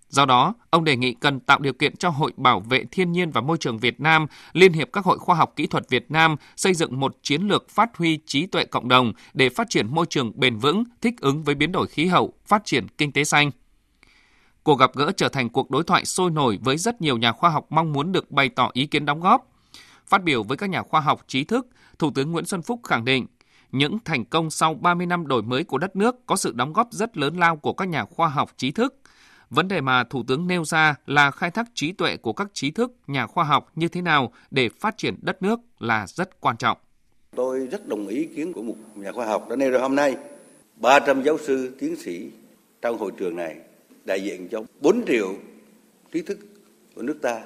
Do 0.09 0.25
đó, 0.25 0.53
ông 0.69 0.83
đề 0.83 0.95
nghị 0.95 1.13
cần 1.13 1.39
tạo 1.39 1.59
điều 1.59 1.73
kiện 1.73 1.95
cho 1.95 2.09
Hội 2.09 2.31
Bảo 2.37 2.59
vệ 2.59 2.83
Thiên 2.91 3.11
nhiên 3.11 3.31
và 3.31 3.41
Môi 3.41 3.57
trường 3.57 3.77
Việt 3.77 3.99
Nam, 3.99 4.27
Liên 4.53 4.73
hiệp 4.73 4.89
các 4.93 5.05
hội 5.05 5.19
khoa 5.19 5.35
học 5.35 5.53
kỹ 5.55 5.67
thuật 5.67 5.89
Việt 5.89 6.11
Nam 6.11 6.35
xây 6.55 6.73
dựng 6.73 6.99
một 6.99 7.17
chiến 7.21 7.41
lược 7.41 7.69
phát 7.69 7.97
huy 7.97 8.19
trí 8.25 8.45
tuệ 8.45 8.65
cộng 8.65 8.87
đồng 8.87 9.13
để 9.33 9.49
phát 9.49 9.67
triển 9.69 9.87
môi 9.95 10.05
trường 10.09 10.31
bền 10.35 10.57
vững, 10.57 10.83
thích 11.01 11.15
ứng 11.21 11.43
với 11.43 11.55
biến 11.55 11.71
đổi 11.71 11.87
khí 11.87 12.05
hậu, 12.05 12.33
phát 12.45 12.65
triển 12.65 12.87
kinh 12.97 13.11
tế 13.11 13.23
xanh. 13.23 13.51
Cuộc 14.63 14.79
gặp 14.79 14.91
gỡ 14.95 15.11
trở 15.17 15.29
thành 15.29 15.49
cuộc 15.49 15.71
đối 15.71 15.83
thoại 15.83 16.05
sôi 16.05 16.31
nổi 16.31 16.59
với 16.61 16.77
rất 16.77 17.01
nhiều 17.01 17.17
nhà 17.17 17.31
khoa 17.31 17.49
học 17.49 17.65
mong 17.69 17.93
muốn 17.93 18.11
được 18.11 18.31
bày 18.31 18.49
tỏ 18.49 18.69
ý 18.73 18.85
kiến 18.85 19.05
đóng 19.05 19.21
góp. 19.21 19.54
Phát 20.07 20.23
biểu 20.23 20.43
với 20.43 20.57
các 20.57 20.69
nhà 20.69 20.81
khoa 20.81 21.01
học 21.01 21.23
trí 21.27 21.43
thức, 21.43 21.67
Thủ 21.99 22.11
tướng 22.15 22.31
Nguyễn 22.31 22.45
Xuân 22.45 22.61
Phúc 22.61 22.79
khẳng 22.83 23.05
định 23.05 23.27
những 23.71 23.97
thành 24.05 24.25
công 24.25 24.49
sau 24.49 24.73
30 24.73 25.05
năm 25.05 25.27
đổi 25.27 25.41
mới 25.41 25.63
của 25.63 25.77
đất 25.77 25.95
nước 25.95 26.25
có 26.25 26.35
sự 26.35 26.51
đóng 26.55 26.73
góp 26.73 26.87
rất 26.91 27.17
lớn 27.17 27.37
lao 27.37 27.55
của 27.55 27.73
các 27.73 27.87
nhà 27.87 28.05
khoa 28.05 28.27
học 28.27 28.51
trí 28.57 28.71
thức, 28.71 28.95
Vấn 29.49 29.67
đề 29.67 29.81
mà 29.81 30.03
Thủ 30.03 30.23
tướng 30.27 30.47
nêu 30.47 30.65
ra 30.65 30.95
là 31.05 31.31
khai 31.31 31.51
thác 31.51 31.65
trí 31.73 31.91
tuệ 31.91 32.17
của 32.17 32.33
các 32.33 32.47
trí 32.53 32.71
thức, 32.71 32.91
nhà 33.07 33.27
khoa 33.27 33.43
học 33.43 33.71
như 33.75 33.87
thế 33.87 34.01
nào 34.01 34.33
để 34.51 34.69
phát 34.79 34.97
triển 34.97 35.15
đất 35.21 35.41
nước 35.41 35.59
là 35.79 36.07
rất 36.07 36.41
quan 36.41 36.57
trọng. 36.57 36.77
Tôi 37.35 37.67
rất 37.71 37.87
đồng 37.87 38.07
ý 38.07 38.17
ý 38.17 38.25
kiến 38.35 38.53
của 38.53 38.63
một 38.63 38.75
nhà 38.95 39.11
khoa 39.11 39.25
học 39.25 39.49
đã 39.49 39.55
nêu 39.55 39.71
ra 39.71 39.79
hôm 39.79 39.95
nay. 39.95 40.15
300 40.75 41.23
giáo 41.23 41.37
sư, 41.37 41.75
tiến 41.79 41.95
sĩ 41.95 42.29
trong 42.81 42.97
hội 42.97 43.11
trường 43.17 43.35
này 43.35 43.55
đại 44.05 44.23
diện 44.23 44.47
cho 44.51 44.61
4 44.81 45.05
triệu 45.07 45.35
trí 46.11 46.21
thức 46.21 46.39
của 46.95 47.01
nước 47.01 47.17
ta, 47.21 47.41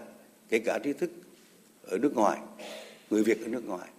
kể 0.50 0.60
cả 0.60 0.80
trí 0.84 0.94
thức 0.94 1.12
ở 1.90 1.98
nước 1.98 2.16
ngoài, 2.16 2.40
người 3.10 3.24
Việt 3.24 3.42
ở 3.42 3.48
nước 3.48 3.68
ngoài. 3.68 3.90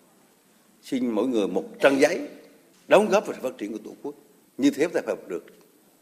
Xin 0.82 1.10
mỗi 1.10 1.26
người 1.26 1.48
một 1.48 1.64
trang 1.80 2.00
giấy 2.00 2.28
đóng 2.88 3.08
góp 3.08 3.26
vào 3.26 3.36
sự 3.36 3.42
phát 3.42 3.58
triển 3.58 3.72
của 3.72 3.78
Tổ 3.84 3.90
quốc. 4.02 4.14
Như 4.58 4.70
thế 4.70 4.88
ta 4.88 5.00
phải 5.06 5.16
được 5.28 5.46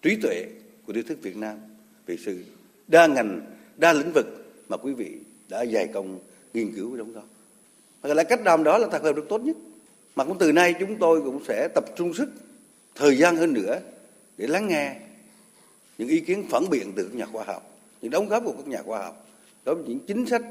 trí 0.02 0.16
tuệ 0.23 0.47
của 0.87 0.92
trí 0.92 1.02
thức 1.02 1.18
Việt 1.23 1.37
Nam 1.37 1.59
về 2.07 2.16
sự 2.25 2.45
đa 2.88 3.07
ngành, 3.07 3.40
đa 3.76 3.92
lĩnh 3.92 4.12
vực 4.14 4.26
mà 4.68 4.76
quý 4.76 4.92
vị 4.92 5.18
đã 5.49 5.66
dày 5.66 5.87
công 5.87 6.18
nghiên 6.54 6.75
cứu 6.75 6.97
đóng 6.97 7.12
góp. 7.12 7.25
Và 8.00 8.14
lại 8.14 8.25
cách 8.25 8.40
làm 8.45 8.64
đó 8.64 8.78
là 8.78 8.88
tập 8.88 9.02
hợp 9.02 9.16
được 9.16 9.26
tốt 9.28 9.40
nhất. 9.40 9.57
Mà 10.16 10.25
cũng 10.25 10.38
từ 10.38 10.52
nay 10.52 10.75
chúng 10.80 10.97
tôi 10.99 11.23
cũng 11.23 11.45
sẽ 11.45 11.68
tập 11.75 11.85
trung 11.97 12.14
sức 12.14 12.28
thời 12.95 13.16
gian 13.16 13.37
hơn 13.37 13.52
nữa 13.52 13.80
để 14.37 14.47
lắng 14.47 14.68
nghe 14.68 14.97
những 15.99 16.09
ý 16.09 16.21
kiến 16.21 16.45
phản 16.50 16.71
biện 16.71 16.92
từ 16.97 17.04
các 17.04 17.14
nhà 17.14 17.26
khoa 17.26 17.45
học, 17.45 17.78
những 18.02 18.11
đóng 18.11 18.28
góp 18.28 18.45
của 18.45 18.52
các 18.52 18.66
nhà 18.66 18.83
khoa 18.83 19.04
học 19.04 19.26
đối 19.64 19.75
với 19.75 19.85
những 19.85 19.99
chính 20.07 20.26
sách, 20.26 20.42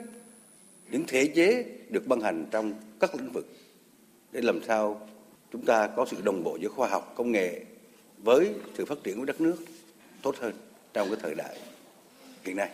những 0.91 1.03
thể 1.07 1.31
chế 1.35 1.65
được 1.89 2.07
ban 2.07 2.21
hành 2.21 2.45
trong 2.51 2.73
các 2.99 3.15
lĩnh 3.15 3.31
vực 3.31 3.47
để 4.31 4.41
làm 4.41 4.63
sao 4.63 5.07
chúng 5.51 5.65
ta 5.65 5.87
có 5.87 6.05
sự 6.05 6.17
đồng 6.23 6.43
bộ 6.43 6.57
giữa 6.61 6.69
khoa 6.69 6.89
học, 6.89 7.13
công 7.15 7.31
nghệ 7.31 7.65
với 8.17 8.53
sự 8.73 8.85
phát 8.85 8.97
triển 9.03 9.19
của 9.19 9.25
đất 9.25 9.41
nước 9.41 9.55
tốt 10.21 10.35
hơn 10.39 10.53
trong 10.93 11.07
cái 11.09 11.19
thời 11.21 11.35
đại 11.35 11.57
hiện 12.43 12.55
nay. 12.55 12.69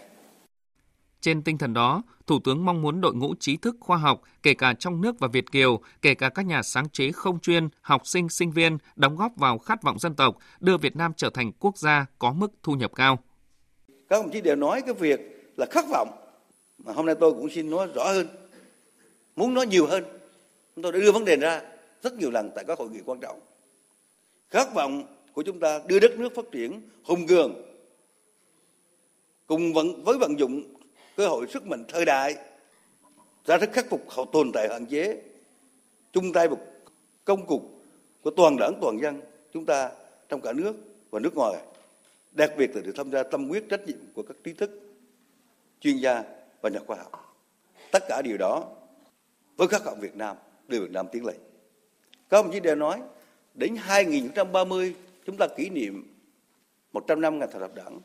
Trên 1.21 1.41
tinh 1.41 1.57
thần 1.57 1.73
đó, 1.73 2.03
Thủ 2.27 2.39
tướng 2.43 2.65
mong 2.65 2.81
muốn 2.81 3.01
đội 3.01 3.15
ngũ 3.15 3.35
trí 3.39 3.57
thức 3.57 3.75
khoa 3.79 3.97
học, 3.97 4.21
kể 4.43 4.53
cả 4.53 4.73
trong 4.73 5.01
nước 5.01 5.19
và 5.19 5.27
Việt 5.27 5.51
Kiều, 5.51 5.79
kể 6.01 6.13
cả 6.13 6.29
các 6.29 6.45
nhà 6.45 6.63
sáng 6.63 6.89
chế 6.89 7.11
không 7.11 7.39
chuyên, 7.39 7.69
học 7.81 8.07
sinh, 8.07 8.29
sinh 8.29 8.51
viên, 8.51 8.77
đóng 8.95 9.15
góp 9.15 9.31
vào 9.35 9.57
khát 9.57 9.83
vọng 9.83 9.99
dân 9.99 10.15
tộc, 10.15 10.37
đưa 10.59 10.77
Việt 10.77 10.95
Nam 10.95 11.11
trở 11.17 11.29
thành 11.33 11.51
quốc 11.59 11.77
gia 11.77 12.05
có 12.19 12.33
mức 12.33 12.51
thu 12.63 12.73
nhập 12.73 12.91
cao. 12.95 13.19
Các 13.87 14.23
đồng 14.23 14.31
chí 14.31 14.41
đều 14.41 14.55
nói 14.55 14.81
cái 14.81 14.93
việc 14.93 15.19
là 15.57 15.65
khát 15.71 15.85
vọng, 15.89 16.22
mà 16.83 16.93
hôm 16.93 17.05
nay 17.05 17.15
tôi 17.19 17.33
cũng 17.33 17.49
xin 17.49 17.69
nói 17.69 17.87
rõ 17.95 18.03
hơn, 18.03 18.27
muốn 19.35 19.53
nói 19.53 19.67
nhiều 19.67 19.85
hơn. 19.85 20.03
Chúng 20.75 20.83
tôi 20.83 20.91
đã 20.91 20.99
đưa 20.99 21.11
vấn 21.11 21.25
đề 21.25 21.35
ra 21.35 21.61
rất 22.03 22.13
nhiều 22.13 22.31
lần 22.31 22.51
tại 22.55 22.63
các 22.67 22.79
hội 22.79 22.89
nghị 22.89 22.99
quan 23.05 23.19
trọng. 23.19 23.39
Khát 24.49 24.73
vọng 24.73 25.03
của 25.33 25.43
chúng 25.43 25.59
ta 25.59 25.81
đưa 25.87 25.99
đất 25.99 26.19
nước 26.19 26.35
phát 26.35 26.45
triển 26.51 26.81
hùng 27.03 27.27
cường, 27.27 27.53
cùng 29.47 29.73
vận, 29.73 30.03
với 30.03 30.17
vận 30.17 30.39
dụng 30.39 30.63
cơ 31.15 31.27
hội 31.27 31.47
sức 31.47 31.67
mạnh 31.67 31.83
thời 31.87 32.05
đại 32.05 32.35
ra 33.45 33.59
sức 33.59 33.69
khắc 33.73 33.89
phục 33.89 34.09
hậu 34.09 34.25
tồn 34.25 34.51
tại 34.53 34.69
hạn 34.69 34.85
chế 34.85 35.21
chung 36.13 36.33
tay 36.33 36.49
một 36.49 36.59
công 37.25 37.45
cục 37.45 37.61
của 38.21 38.31
toàn 38.31 38.57
đảng 38.59 38.73
toàn 38.81 38.99
dân 39.01 39.21
chúng 39.53 39.65
ta 39.65 39.91
trong 40.29 40.41
cả 40.41 40.53
nước 40.53 40.75
và 41.09 41.19
nước 41.19 41.35
ngoài 41.35 41.61
đặc 42.31 42.51
biệt 42.57 42.75
là 42.75 42.81
được 42.81 42.93
tham 42.95 43.11
gia 43.11 43.23
tâm 43.23 43.49
quyết 43.49 43.69
trách 43.69 43.87
nhiệm 43.87 43.97
của 44.13 44.23
các 44.23 44.37
trí 44.43 44.53
thức 44.53 44.81
chuyên 45.79 45.97
gia 45.97 46.23
và 46.63 46.69
nhà 46.69 46.79
khoa 46.87 46.97
học 46.97 47.35
tất 47.91 48.03
cả 48.07 48.21
điều 48.21 48.37
đó 48.37 48.65
với 49.57 49.67
khát 49.67 49.85
vọng 49.85 49.99
Việt 49.99 50.15
Nam 50.15 50.37
đưa 50.67 50.79
Việt 50.79 50.91
Nam 50.91 51.07
tiến 51.11 51.25
lên 51.25 51.37
các 52.29 52.37
ông 52.37 52.51
chí 52.51 52.59
đều 52.59 52.75
nói 52.75 53.01
đến 53.53 53.75
2030 53.75 54.95
chúng 55.25 55.37
ta 55.37 55.47
kỷ 55.57 55.69
niệm 55.69 56.13
100 56.93 57.21
năm 57.21 57.39
ngày 57.39 57.47
thành 57.51 57.61
lập 57.61 57.71
đảng 57.75 57.99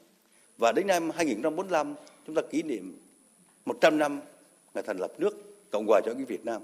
và 0.59 0.73
đến 0.73 0.87
năm 0.87 1.11
2045 1.11 1.95
chúng 2.27 2.35
ta 2.35 2.43
kỷ 2.51 2.63
niệm 2.63 3.01
100 3.65 3.99
năm 3.99 4.21
ngày 4.75 4.85
thành 4.87 4.99
lập 4.99 5.13
nước 5.19 5.49
Cộng 5.71 5.87
hòa 5.87 6.01
cho 6.05 6.15
Việt 6.29 6.45
Nam. 6.45 6.63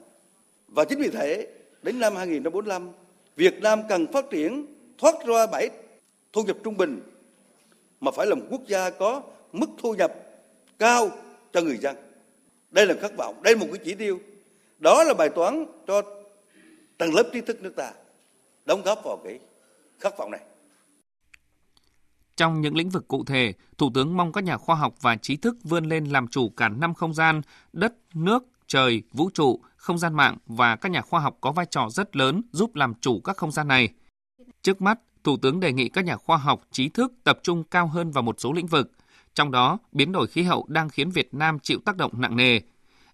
Và 0.68 0.84
chính 0.84 0.98
vì 0.98 1.08
thế, 1.08 1.48
đến 1.82 2.00
năm 2.00 2.16
2045, 2.16 2.90
Việt 3.36 3.54
Nam 3.62 3.82
cần 3.88 4.06
phát 4.12 4.24
triển 4.30 4.66
thoát 4.98 5.14
ra 5.26 5.46
bảy 5.46 5.70
thu 6.32 6.42
nhập 6.42 6.56
trung 6.64 6.76
bình 6.76 7.00
mà 8.00 8.10
phải 8.10 8.26
là 8.26 8.34
một 8.34 8.44
quốc 8.50 8.60
gia 8.66 8.90
có 8.90 9.22
mức 9.52 9.66
thu 9.78 9.94
nhập 9.94 10.14
cao 10.78 11.10
cho 11.54 11.60
người 11.60 11.76
dân. 11.76 11.96
Đây 12.70 12.86
là 12.86 12.94
khát 13.00 13.16
vọng, 13.16 13.42
đây 13.42 13.54
là 13.54 13.60
một 13.60 13.66
cái 13.72 13.80
chỉ 13.84 13.94
tiêu. 13.94 14.20
Đó 14.78 15.04
là 15.04 15.14
bài 15.14 15.28
toán 15.28 15.66
cho 15.86 16.02
tầng 16.98 17.14
lớp 17.14 17.30
trí 17.32 17.40
thức 17.40 17.62
nước 17.62 17.76
ta 17.76 17.92
đóng 18.66 18.82
góp 18.84 19.04
vào 19.04 19.20
cái 19.24 19.38
khát 19.98 20.18
vọng 20.18 20.30
này. 20.30 20.40
Trong 22.36 22.60
những 22.60 22.76
lĩnh 22.76 22.90
vực 22.90 23.08
cụ 23.08 23.24
thể, 23.24 23.52
Thủ 23.78 23.90
tướng 23.94 24.16
mong 24.16 24.32
các 24.32 24.44
nhà 24.44 24.56
khoa 24.56 24.76
học 24.76 24.94
và 25.00 25.16
trí 25.16 25.36
thức 25.36 25.56
vươn 25.62 25.84
lên 25.84 26.04
làm 26.04 26.28
chủ 26.28 26.48
cả 26.48 26.68
năm 26.68 26.94
không 26.94 27.14
gian, 27.14 27.40
đất, 27.72 27.94
nước, 28.14 28.44
trời, 28.66 29.02
vũ 29.12 29.30
trụ, 29.34 29.60
không 29.76 29.98
gian 29.98 30.14
mạng 30.14 30.36
và 30.46 30.76
các 30.76 30.92
nhà 30.92 31.00
khoa 31.00 31.20
học 31.20 31.38
có 31.40 31.52
vai 31.52 31.66
trò 31.66 31.88
rất 31.90 32.16
lớn 32.16 32.42
giúp 32.52 32.74
làm 32.74 32.94
chủ 33.00 33.20
các 33.20 33.36
không 33.36 33.52
gian 33.52 33.68
này. 33.68 33.88
Trước 34.62 34.82
mắt, 34.82 34.98
Thủ 35.24 35.36
tướng 35.36 35.60
đề 35.60 35.72
nghị 35.72 35.88
các 35.88 36.04
nhà 36.04 36.16
khoa 36.16 36.36
học, 36.36 36.62
trí 36.70 36.88
thức 36.88 37.12
tập 37.24 37.38
trung 37.42 37.64
cao 37.64 37.86
hơn 37.86 38.10
vào 38.10 38.22
một 38.22 38.40
số 38.40 38.52
lĩnh 38.52 38.66
vực, 38.66 38.90
trong 39.34 39.50
đó 39.50 39.78
biến 39.92 40.12
đổi 40.12 40.26
khí 40.26 40.42
hậu 40.42 40.66
đang 40.68 40.88
khiến 40.88 41.10
Việt 41.10 41.34
Nam 41.34 41.58
chịu 41.58 41.78
tác 41.84 41.96
động 41.96 42.12
nặng 42.20 42.36
nề. 42.36 42.60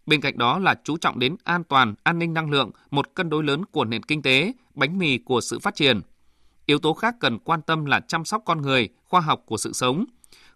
Bên 0.07 0.21
cạnh 0.21 0.39
đó 0.39 0.59
là 0.59 0.75
chú 0.85 0.97
trọng 0.97 1.19
đến 1.19 1.37
an 1.45 1.65
toàn, 1.65 1.95
an 2.03 2.19
ninh 2.19 2.35
năng 2.35 2.51
lượng, 2.51 2.71
một 2.91 3.15
cân 3.15 3.31
đối 3.31 3.45
lớn 3.45 3.65
của 3.65 3.85
nền 3.85 4.03
kinh 4.03 4.23
tế, 4.23 4.53
bánh 4.75 4.99
mì 4.99 5.19
của 5.19 5.41
sự 5.41 5.59
phát 5.59 5.75
triển. 5.75 6.01
Yếu 6.67 6.79
tố 6.79 6.95
khác 6.95 7.15
cần 7.21 7.39
quan 7.39 7.63
tâm 7.63 7.85
là 7.85 8.01
chăm 8.01 8.25
sóc 8.25 8.43
con 8.47 8.63
người, 8.63 8.89
khoa 9.09 9.21
học 9.21 9.43
của 9.47 9.57
sự 9.57 9.73
sống. 9.73 10.05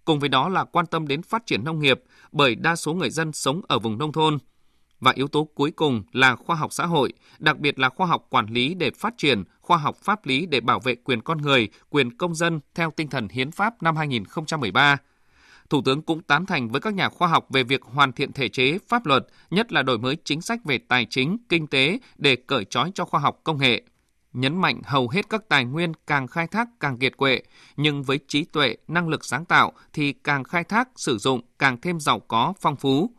Cùng 0.04 0.20
với 0.20 0.28
đó 0.28 0.48
là 0.48 0.64
quan 0.64 0.86
tâm 0.86 1.08
đến 1.08 1.22
phát 1.22 1.46
triển 1.46 1.64
nông 1.64 1.80
nghiệp, 1.80 2.02
bởi 2.32 2.54
đa 2.54 2.76
số 2.76 2.94
người 2.94 3.10
dân 3.10 3.32
sống 3.32 3.60
ở 3.68 3.78
vùng 3.78 3.98
nông 3.98 4.12
thôn– 4.12 4.38
và 5.04 5.12
yếu 5.14 5.28
tố 5.28 5.48
cuối 5.54 5.70
cùng 5.70 6.02
là 6.12 6.36
khoa 6.36 6.56
học 6.56 6.72
xã 6.72 6.86
hội, 6.86 7.12
đặc 7.38 7.58
biệt 7.58 7.78
là 7.78 7.88
khoa 7.88 8.06
học 8.06 8.26
quản 8.30 8.46
lý 8.46 8.74
để 8.74 8.90
phát 8.90 9.14
triển, 9.18 9.44
khoa 9.60 9.76
học 9.76 9.96
pháp 9.96 10.26
lý 10.26 10.46
để 10.46 10.60
bảo 10.60 10.80
vệ 10.80 10.94
quyền 10.94 11.20
con 11.20 11.38
người, 11.38 11.68
quyền 11.90 12.16
công 12.16 12.34
dân 12.34 12.60
theo 12.74 12.90
tinh 12.90 13.08
thần 13.08 13.28
hiến 13.28 13.50
pháp 13.50 13.82
năm 13.82 13.96
2013. 13.96 14.96
Thủ 15.70 15.82
tướng 15.84 16.02
cũng 16.02 16.22
tán 16.22 16.46
thành 16.46 16.68
với 16.68 16.80
các 16.80 16.94
nhà 16.94 17.08
khoa 17.08 17.28
học 17.28 17.46
về 17.50 17.62
việc 17.62 17.82
hoàn 17.82 18.12
thiện 18.12 18.32
thể 18.32 18.48
chế, 18.48 18.78
pháp 18.88 19.06
luật, 19.06 19.26
nhất 19.50 19.72
là 19.72 19.82
đổi 19.82 19.98
mới 19.98 20.16
chính 20.24 20.40
sách 20.40 20.64
về 20.64 20.78
tài 20.78 21.06
chính, 21.10 21.36
kinh 21.48 21.66
tế 21.66 21.98
để 22.16 22.36
cởi 22.36 22.64
trói 22.64 22.90
cho 22.94 23.04
khoa 23.04 23.20
học 23.20 23.40
công 23.44 23.58
nghệ. 23.58 23.82
Nhấn 24.32 24.60
mạnh 24.60 24.80
hầu 24.84 25.08
hết 25.08 25.28
các 25.30 25.48
tài 25.48 25.64
nguyên 25.64 25.92
càng 26.06 26.26
khai 26.26 26.46
thác 26.46 26.68
càng 26.80 26.98
kiệt 26.98 27.16
quệ, 27.16 27.42
nhưng 27.76 28.02
với 28.02 28.18
trí 28.28 28.44
tuệ, 28.44 28.76
năng 28.88 29.08
lực 29.08 29.24
sáng 29.24 29.44
tạo 29.44 29.72
thì 29.92 30.12
càng 30.12 30.44
khai 30.44 30.64
thác, 30.64 30.88
sử 30.96 31.18
dụng 31.18 31.40
càng 31.58 31.80
thêm 31.80 32.00
giàu 32.00 32.20
có, 32.20 32.52
phong 32.60 32.76
phú. 32.76 33.10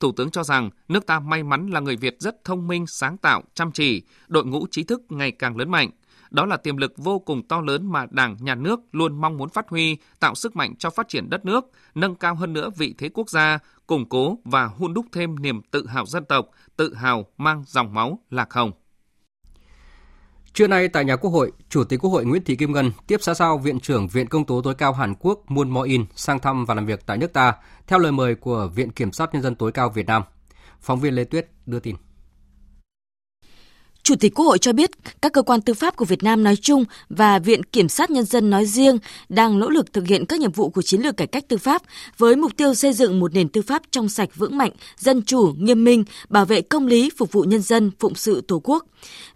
Thủ 0.00 0.12
tướng 0.12 0.30
cho 0.30 0.42
rằng 0.42 0.70
nước 0.88 1.06
ta 1.06 1.20
may 1.20 1.42
mắn 1.42 1.66
là 1.66 1.80
người 1.80 1.96
Việt 1.96 2.16
rất 2.18 2.44
thông 2.44 2.68
minh, 2.68 2.86
sáng 2.86 3.16
tạo, 3.16 3.42
chăm 3.54 3.72
chỉ, 3.72 4.02
đội 4.28 4.44
ngũ 4.44 4.66
trí 4.70 4.82
thức 4.82 5.02
ngày 5.08 5.30
càng 5.30 5.56
lớn 5.56 5.70
mạnh. 5.70 5.90
Đó 6.30 6.46
là 6.46 6.56
tiềm 6.56 6.76
lực 6.76 6.92
vô 6.96 7.18
cùng 7.18 7.48
to 7.48 7.60
lớn 7.60 7.92
mà 7.92 8.06
Đảng, 8.10 8.36
Nhà 8.40 8.54
nước 8.54 8.80
luôn 8.92 9.20
mong 9.20 9.36
muốn 9.36 9.48
phát 9.48 9.68
huy, 9.68 9.96
tạo 10.20 10.34
sức 10.34 10.56
mạnh 10.56 10.76
cho 10.76 10.90
phát 10.90 11.08
triển 11.08 11.30
đất 11.30 11.44
nước, 11.44 11.64
nâng 11.94 12.14
cao 12.14 12.34
hơn 12.34 12.52
nữa 12.52 12.70
vị 12.76 12.94
thế 12.98 13.08
quốc 13.14 13.30
gia, 13.30 13.58
củng 13.86 14.08
cố 14.08 14.38
và 14.44 14.66
hun 14.66 14.94
đúc 14.94 15.06
thêm 15.12 15.42
niềm 15.42 15.62
tự 15.70 15.86
hào 15.86 16.06
dân 16.06 16.24
tộc, 16.24 16.48
tự 16.76 16.94
hào 16.94 17.26
mang 17.38 17.64
dòng 17.66 17.94
máu 17.94 18.18
lạc 18.30 18.52
hồng. 18.52 18.72
Trưa 20.52 20.66
nay 20.66 20.88
tại 20.88 21.04
nhà 21.04 21.16
Quốc 21.16 21.30
hội, 21.30 21.52
Chủ 21.68 21.84
tịch 21.84 22.00
Quốc 22.02 22.10
hội 22.10 22.24
Nguyễn 22.24 22.44
Thị 22.44 22.56
Kim 22.56 22.72
Ngân 22.72 22.92
tiếp 23.06 23.16
xã 23.20 23.34
giao 23.34 23.58
Viện 23.58 23.80
trưởng 23.80 24.08
Viện 24.08 24.26
Công 24.26 24.46
tố 24.46 24.62
tối 24.62 24.74
cao 24.74 24.92
Hàn 24.92 25.14
Quốc 25.20 25.44
Moon 25.48 25.70
Mo-in 25.70 26.04
sang 26.14 26.38
thăm 26.38 26.64
và 26.64 26.74
làm 26.74 26.86
việc 26.86 27.06
tại 27.06 27.18
nước 27.18 27.32
ta 27.32 27.54
theo 27.86 27.98
lời 27.98 28.12
mời 28.12 28.34
của 28.34 28.68
Viện 28.74 28.90
Kiểm 28.90 29.12
sát 29.12 29.34
Nhân 29.34 29.42
dân 29.42 29.54
tối 29.54 29.72
cao 29.72 29.90
Việt 29.90 30.06
Nam. 30.06 30.22
Phóng 30.80 31.00
viên 31.00 31.14
Lê 31.14 31.24
Tuyết 31.24 31.46
đưa 31.66 31.80
tin. 31.80 31.96
Chủ 34.02 34.16
tịch 34.16 34.34
Quốc 34.34 34.46
hội 34.46 34.58
cho 34.58 34.72
biết 34.72 34.90
các 35.22 35.32
cơ 35.32 35.42
quan 35.42 35.60
tư 35.60 35.74
pháp 35.74 35.96
của 35.96 36.04
Việt 36.04 36.22
Nam 36.22 36.44
nói 36.44 36.56
chung 36.56 36.84
và 37.08 37.38
Viện 37.38 37.62
Kiểm 37.62 37.88
sát 37.88 38.10
Nhân 38.10 38.24
dân 38.24 38.50
nói 38.50 38.66
riêng 38.66 38.98
đang 39.28 39.58
nỗ 39.58 39.68
lực 39.68 39.92
thực 39.92 40.06
hiện 40.06 40.26
các 40.26 40.40
nhiệm 40.40 40.52
vụ 40.52 40.70
của 40.70 40.82
chiến 40.82 41.00
lược 41.00 41.16
cải 41.16 41.26
cách 41.26 41.48
tư 41.48 41.58
pháp 41.58 41.82
với 42.18 42.36
mục 42.36 42.56
tiêu 42.56 42.74
xây 42.74 42.92
dựng 42.92 43.20
một 43.20 43.34
nền 43.34 43.48
tư 43.48 43.62
pháp 43.62 43.82
trong 43.90 44.08
sạch 44.08 44.28
vững 44.36 44.58
mạnh, 44.58 44.70
dân 44.98 45.22
chủ, 45.22 45.54
nghiêm 45.58 45.84
minh, 45.84 46.04
bảo 46.28 46.44
vệ 46.44 46.60
công 46.60 46.86
lý, 46.86 47.10
phục 47.16 47.32
vụ 47.32 47.42
nhân 47.42 47.62
dân, 47.62 47.90
phụng 47.98 48.14
sự 48.14 48.40
Tổ 48.40 48.60
quốc. 48.64 48.86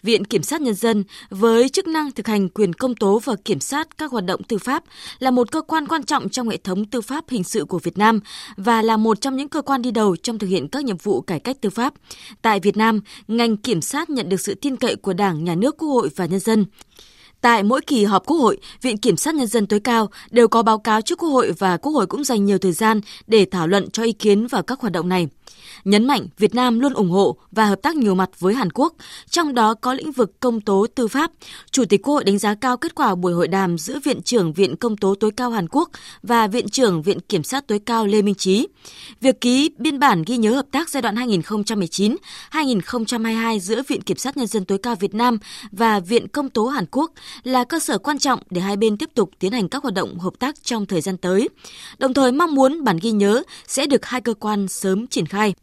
Viện 0.03 0.25
Kiểm 0.25 0.43
sát 0.43 0.61
Nhân 0.61 0.75
dân 0.75 1.05
với 1.31 1.69
chức 1.69 1.87
năng 1.87 2.13
thực 2.13 2.29
hành 2.29 2.49
quyền 2.49 2.73
công 2.73 2.95
tố 2.95 3.19
và 3.25 3.35
kiểm 3.45 3.61
sát 3.61 3.99
các 3.99 4.11
hoạt 4.11 4.25
động 4.25 4.43
tư 4.43 4.59
pháp 4.59 4.85
là 5.19 5.31
một 5.31 5.53
cơ 5.53 5.61
quan 5.61 5.87
quan 5.87 6.03
trọng 6.03 6.29
trong 6.29 6.49
hệ 6.49 6.57
thống 6.57 6.85
tư 6.85 7.01
pháp 7.01 7.25
hình 7.29 7.45
sự 7.45 7.65
của 7.65 7.79
Việt 7.79 7.99
Nam 7.99 8.21
và 8.57 8.83
là 8.83 8.97
một 8.97 9.21
trong 9.21 9.37
những 9.37 9.49
cơ 9.49 9.63
quan 9.63 9.83
đi 9.83 9.91
đầu 9.91 10.17
trong 10.17 10.39
thực 10.39 10.47
hiện 10.47 10.69
các 10.69 10.85
nhiệm 10.85 10.97
vụ 10.97 11.21
cải 11.21 11.41
cách 11.41 11.57
tư 11.61 11.71
pháp. 11.71 11.95
Tại 12.43 12.61
Việt 12.61 12.77
Nam, 12.77 13.01
ngành 13.29 13.57
kiểm 13.57 13.81
sát 13.81 14.11
nhận 14.11 14.29
được 14.29 14.41
sự 14.41 14.54
tin 14.55 14.77
cậy 14.77 14.97
của 14.97 15.13
Đảng, 15.13 15.45
Nhà 15.45 15.55
nước, 15.55 15.77
Quốc 15.79 15.89
hội 15.89 16.11
và 16.17 16.27
nhân 16.27 16.41
dân. 16.41 16.67
Tại 17.41 17.63
mỗi 17.63 17.81
kỳ 17.81 18.05
họp 18.05 18.27
Quốc 18.27 18.37
hội, 18.37 18.59
Viện 18.83 18.99
Kiểm 18.99 19.17
sát 19.17 19.35
Nhân 19.35 19.47
dân 19.47 19.67
tối 19.67 19.81
cao 19.81 20.11
đều 20.31 20.49
có 20.49 20.63
báo 20.63 20.79
cáo 20.79 21.01
trước 21.01 21.19
Quốc 21.19 21.29
hội 21.29 21.53
và 21.59 21.77
Quốc 21.77 21.93
hội 21.93 22.07
cũng 22.07 22.25
dành 22.25 22.45
nhiều 22.45 22.59
thời 22.59 22.73
gian 22.73 23.01
để 23.27 23.47
thảo 23.51 23.67
luận 23.67 23.91
cho 23.91 24.03
ý 24.03 24.13
kiến 24.13 24.47
vào 24.47 24.63
các 24.63 24.81
hoạt 24.81 24.93
động 24.93 25.09
này 25.09 25.29
nhấn 25.85 26.07
mạnh 26.07 26.27
Việt 26.39 26.55
Nam 26.55 26.81
luôn 26.81 26.95
ủng 26.95 27.11
hộ 27.11 27.37
và 27.53 27.67
hợp 27.67 27.83
tác 27.83 27.97
nhiều 27.97 28.15
mặt 28.15 28.41
với 28.41 28.55
Hàn 28.55 28.71
Quốc, 28.71 28.95
trong 29.31 29.55
đó 29.55 29.75
có 29.75 29.95
lĩnh 29.95 30.13
vực 30.13 30.41
công 30.41 30.61
tố 30.61 30.87
tư 30.95 31.09
pháp. 31.09 31.31
Chủ 31.71 31.85
tịch 31.85 32.03
Quốc 32.03 32.15
hội 32.15 32.25
đánh 32.25 32.39
giá 32.39 32.55
cao 32.55 32.77
kết 32.77 32.95
quả 32.95 33.15
buổi 33.15 33.33
hội 33.33 33.49
đàm 33.49 33.79
giữa 33.79 33.99
Viện 34.05 34.23
trưởng 34.23 34.53
Viện 34.53 34.77
Công 34.77 34.97
tố 34.97 35.15
tối 35.15 35.31
cao 35.37 35.51
Hàn 35.51 35.69
Quốc 35.69 35.91
và 36.23 36.47
Viện 36.47 36.69
trưởng 36.69 37.03
Viện 37.03 37.21
Kiểm 37.21 37.43
sát 37.43 37.67
tối 37.67 37.81
cao 37.87 38.07
Lê 38.07 38.23
Minh 38.23 38.35
Trí. 38.35 38.67
Việc 39.21 39.41
ký 39.41 39.71
biên 39.79 39.99
bản 39.99 40.23
ghi 40.27 40.37
nhớ 40.37 40.55
hợp 40.55 40.67
tác 40.71 40.89
giai 40.89 41.03
đoạn 41.03 41.15
2019-2022 41.15 43.59
giữa 43.59 43.83
Viện 43.89 44.03
Kiểm 44.03 44.17
sát 44.17 44.37
Nhân 44.37 44.47
dân 44.47 44.65
tối 44.65 44.79
cao 44.79 44.95
Việt 44.95 45.15
Nam 45.15 45.39
và 45.73 46.01
Viện 46.01 46.29
Công 46.29 46.51
tố 46.51 46.67
Hàn 46.67 46.85
Quốc 46.91 47.13
là 47.43 47.65
cơ 47.65 47.79
sở 47.79 47.99
quan 47.99 48.19
trọng 48.19 48.41
để 48.51 48.61
hai 48.61 48.77
bên 48.77 48.97
tiếp 48.97 49.11
tục 49.15 49.31
tiến 49.39 49.53
hành 49.53 49.69
các 49.69 49.83
hoạt 49.83 49.95
động 49.95 50.19
hợp 50.19 50.33
tác 50.39 50.65
trong 50.65 50.87
thời 50.87 51.01
gian 51.01 51.17
tới. 51.17 51.49
Đồng 51.99 52.15
thời 52.15 52.33
mong 52.33 52.55
muốn 52.55 52.85
bản 52.85 52.99
ghi 53.03 53.11
nhớ 53.11 53.43
sẽ 53.67 53.87
được 53.87 54.07
hai 54.07 54.21
cơ 54.21 54.35
quan 54.35 54.69
sớm 54.69 55.07
triển 55.07 55.27
khai. 55.27 55.55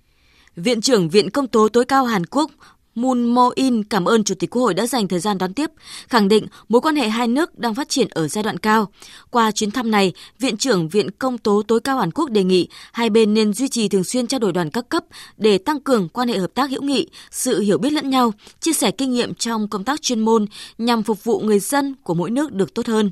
Viện 0.55 0.81
trưởng 0.81 1.09
Viện 1.09 1.29
Công 1.29 1.47
tố 1.47 1.67
tối 1.69 1.85
cao 1.85 2.05
Hàn 2.05 2.25
Quốc 2.25 2.51
Moon 2.95 3.23
Mo-in 3.23 3.83
cảm 3.83 4.05
ơn 4.05 4.23
Chủ 4.23 4.35
tịch 4.35 4.49
Quốc 4.49 4.61
hội 4.61 4.73
đã 4.73 4.87
dành 4.87 5.07
thời 5.07 5.19
gian 5.19 5.37
đón 5.37 5.53
tiếp, 5.53 5.71
khẳng 6.07 6.27
định 6.27 6.47
mối 6.69 6.81
quan 6.81 6.95
hệ 6.95 7.09
hai 7.09 7.27
nước 7.27 7.59
đang 7.59 7.75
phát 7.75 7.89
triển 7.89 8.07
ở 8.11 8.27
giai 8.27 8.43
đoạn 8.43 8.57
cao. 8.57 8.91
Qua 9.29 9.51
chuyến 9.51 9.71
thăm 9.71 9.91
này, 9.91 10.13
Viện 10.39 10.57
trưởng 10.57 10.89
Viện 10.89 11.11
Công 11.11 11.37
tố 11.37 11.61
tối 11.67 11.79
cao 11.79 11.99
Hàn 11.99 12.11
Quốc 12.11 12.29
đề 12.29 12.43
nghị 12.43 12.67
hai 12.91 13.09
bên 13.09 13.33
nên 13.33 13.53
duy 13.53 13.67
trì 13.67 13.87
thường 13.87 14.03
xuyên 14.03 14.27
trao 14.27 14.39
đổi 14.39 14.51
đoàn 14.51 14.69
các 14.69 14.89
cấp 14.89 15.03
để 15.37 15.57
tăng 15.57 15.79
cường 15.79 16.09
quan 16.09 16.27
hệ 16.27 16.37
hợp 16.37 16.53
tác 16.53 16.69
hữu 16.69 16.81
nghị, 16.81 17.07
sự 17.31 17.59
hiểu 17.59 17.77
biết 17.77 17.93
lẫn 17.93 18.09
nhau, 18.09 18.33
chia 18.59 18.73
sẻ 18.73 18.91
kinh 18.91 19.11
nghiệm 19.11 19.33
trong 19.33 19.67
công 19.67 19.83
tác 19.83 20.01
chuyên 20.01 20.19
môn 20.19 20.45
nhằm 20.77 21.03
phục 21.03 21.23
vụ 21.23 21.39
người 21.39 21.59
dân 21.59 21.95
của 22.03 22.13
mỗi 22.13 22.31
nước 22.31 22.53
được 22.53 22.73
tốt 22.73 22.87
hơn. 22.87 23.11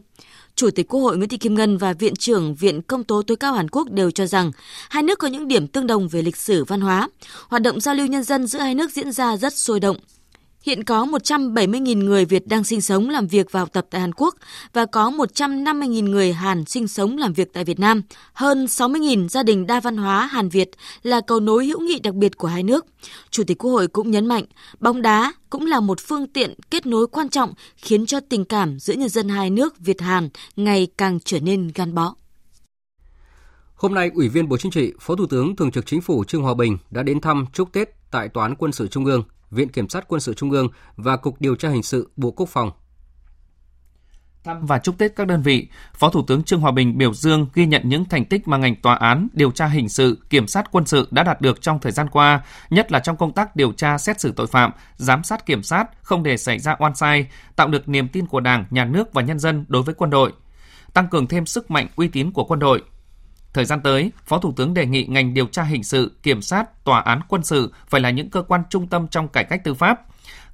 Chủ 0.59 0.71
tịch 0.71 0.87
Quốc 0.87 1.01
hội 1.01 1.17
Nguyễn 1.17 1.29
Thị 1.29 1.37
Kim 1.37 1.55
Ngân 1.55 1.77
và 1.77 1.93
Viện 1.93 2.15
trưởng 2.15 2.55
Viện 2.55 2.81
Công 2.81 3.03
tố 3.03 3.21
tối 3.21 3.37
cao 3.37 3.53
Hàn 3.53 3.69
Quốc 3.69 3.89
đều 3.89 4.11
cho 4.11 4.25
rằng 4.25 4.51
hai 4.89 5.03
nước 5.03 5.19
có 5.19 5.27
những 5.27 5.47
điểm 5.47 5.67
tương 5.67 5.87
đồng 5.87 6.07
về 6.07 6.21
lịch 6.21 6.37
sử, 6.37 6.63
văn 6.63 6.81
hóa. 6.81 7.09
Hoạt 7.47 7.61
động 7.61 7.79
giao 7.79 7.95
lưu 7.95 8.07
nhân 8.07 8.23
dân 8.23 8.47
giữa 8.47 8.59
hai 8.59 8.75
nước 8.75 8.91
diễn 8.91 9.11
ra 9.11 9.37
rất 9.37 9.53
sôi 9.53 9.79
động. 9.79 9.97
Hiện 10.63 10.83
có 10.83 11.05
170.000 11.05 11.97
người 11.97 12.25
Việt 12.25 12.47
đang 12.47 12.63
sinh 12.63 12.81
sống, 12.81 13.09
làm 13.09 13.27
việc 13.27 13.51
và 13.51 13.59
học 13.59 13.69
tập 13.73 13.85
tại 13.89 14.01
Hàn 14.01 14.13
Quốc 14.13 14.35
và 14.73 14.85
có 14.85 15.11
150.000 15.11 16.09
người 16.09 16.33
Hàn 16.33 16.65
sinh 16.65 16.87
sống 16.87 17.17
làm 17.17 17.33
việc 17.33 17.53
tại 17.53 17.63
Việt 17.63 17.79
Nam. 17.79 18.01
Hơn 18.33 18.65
60.000 18.65 19.27
gia 19.27 19.43
đình 19.43 19.67
đa 19.67 19.79
văn 19.79 19.97
hóa 19.97 20.25
Hàn 20.25 20.49
Việt 20.49 20.69
là 21.03 21.21
cầu 21.21 21.39
nối 21.39 21.65
hữu 21.65 21.79
nghị 21.79 21.99
đặc 21.99 22.13
biệt 22.13 22.37
của 22.37 22.47
hai 22.47 22.63
nước. 22.63 22.85
Chủ 23.29 23.43
tịch 23.43 23.57
Quốc 23.57 23.71
hội 23.71 23.87
cũng 23.87 24.11
nhấn 24.11 24.25
mạnh, 24.25 24.43
bóng 24.79 25.01
đá 25.01 25.33
cũng 25.49 25.65
là 25.65 25.79
một 25.79 25.99
phương 25.99 26.27
tiện 26.27 26.53
kết 26.71 26.85
nối 26.85 27.07
quan 27.07 27.29
trọng 27.29 27.53
khiến 27.77 28.05
cho 28.05 28.19
tình 28.19 28.45
cảm 28.45 28.79
giữa 28.79 28.93
nhân 28.93 29.09
dân 29.09 29.29
hai 29.29 29.49
nước 29.49 29.79
Việt 29.79 30.01
Hàn 30.01 30.29
ngày 30.55 30.87
càng 30.97 31.19
trở 31.25 31.39
nên 31.39 31.71
gắn 31.75 31.95
bó. 31.95 32.15
Hôm 33.75 33.93
nay, 33.93 34.11
Ủy 34.13 34.29
viên 34.29 34.49
Bộ 34.49 34.57
Chính 34.57 34.71
trị, 34.71 34.93
Phó 34.99 35.15
Thủ 35.15 35.25
tướng 35.25 35.55
Thường 35.55 35.71
trực 35.71 35.85
Chính 35.85 36.01
phủ 36.01 36.23
Trương 36.23 36.41
Hòa 36.41 36.53
Bình 36.53 36.77
đã 36.91 37.03
đến 37.03 37.21
thăm 37.21 37.45
chúc 37.53 37.73
Tết 37.73 37.89
tại 38.11 38.29
Toán 38.29 38.55
Quân 38.55 38.71
sự 38.71 38.87
Trung 38.87 39.05
ương 39.05 39.23
Viện 39.51 39.69
Kiểm 39.69 39.89
sát 39.89 40.07
Quân 40.07 40.21
sự 40.21 40.33
Trung 40.33 40.51
ương 40.51 40.67
và 40.95 41.17
Cục 41.17 41.41
Điều 41.41 41.55
tra 41.55 41.69
Hình 41.69 41.83
sự 41.83 42.09
Bộ 42.15 42.31
Quốc 42.31 42.49
phòng. 42.49 42.71
thăm 44.43 44.65
và 44.65 44.79
chúc 44.79 44.97
Tết 44.97 45.15
các 45.15 45.27
đơn 45.27 45.41
vị, 45.41 45.67
Phó 45.93 46.09
Thủ 46.09 46.23
tướng 46.27 46.43
Trương 46.43 46.61
Hòa 46.61 46.71
Bình 46.71 46.97
biểu 46.97 47.13
dương 47.13 47.47
ghi 47.53 47.65
nhận 47.65 47.81
những 47.85 48.05
thành 48.05 48.25
tích 48.25 48.47
mà 48.47 48.57
ngành 48.57 48.75
tòa 48.75 48.95
án, 48.95 49.27
điều 49.33 49.51
tra 49.51 49.67
hình 49.67 49.89
sự, 49.89 50.17
kiểm 50.29 50.47
sát 50.47 50.71
quân 50.71 50.85
sự 50.85 51.07
đã 51.11 51.23
đạt 51.23 51.41
được 51.41 51.61
trong 51.61 51.79
thời 51.79 51.91
gian 51.91 52.09
qua, 52.09 52.41
nhất 52.69 52.91
là 52.91 52.99
trong 52.99 53.17
công 53.17 53.33
tác 53.33 53.55
điều 53.55 53.71
tra 53.71 53.97
xét 53.97 54.19
xử 54.19 54.31
tội 54.31 54.47
phạm, 54.47 54.71
giám 54.95 55.23
sát 55.23 55.45
kiểm 55.45 55.63
sát, 55.63 55.85
không 56.01 56.23
để 56.23 56.37
xảy 56.37 56.59
ra 56.59 56.75
oan 56.79 56.95
sai, 56.95 57.27
tạo 57.55 57.67
được 57.67 57.89
niềm 57.89 58.07
tin 58.07 58.27
của 58.27 58.39
Đảng, 58.39 58.65
Nhà 58.69 58.85
nước 58.85 59.13
và 59.13 59.21
nhân 59.21 59.39
dân 59.39 59.65
đối 59.67 59.83
với 59.83 59.95
quân 59.95 60.09
đội, 60.09 60.33
tăng 60.93 61.07
cường 61.07 61.27
thêm 61.27 61.45
sức 61.45 61.71
mạnh 61.71 61.87
uy 61.95 62.07
tín 62.07 62.31
của 62.31 62.43
quân 62.43 62.59
đội, 62.59 62.83
Thời 63.53 63.65
gian 63.65 63.81
tới, 63.81 64.11
Phó 64.25 64.39
Thủ 64.39 64.51
tướng 64.51 64.73
đề 64.73 64.85
nghị 64.85 65.05
ngành 65.05 65.33
điều 65.33 65.45
tra 65.45 65.63
hình 65.63 65.83
sự, 65.83 66.17
kiểm 66.23 66.41
sát, 66.41 66.83
tòa 66.83 66.99
án 66.99 67.21
quân 67.27 67.43
sự 67.43 67.73
phải 67.87 68.01
là 68.01 68.09
những 68.09 68.29
cơ 68.29 68.41
quan 68.41 68.63
trung 68.69 68.87
tâm 68.87 69.07
trong 69.07 69.27
cải 69.27 69.43
cách 69.43 69.63
tư 69.63 69.73
pháp, 69.73 70.01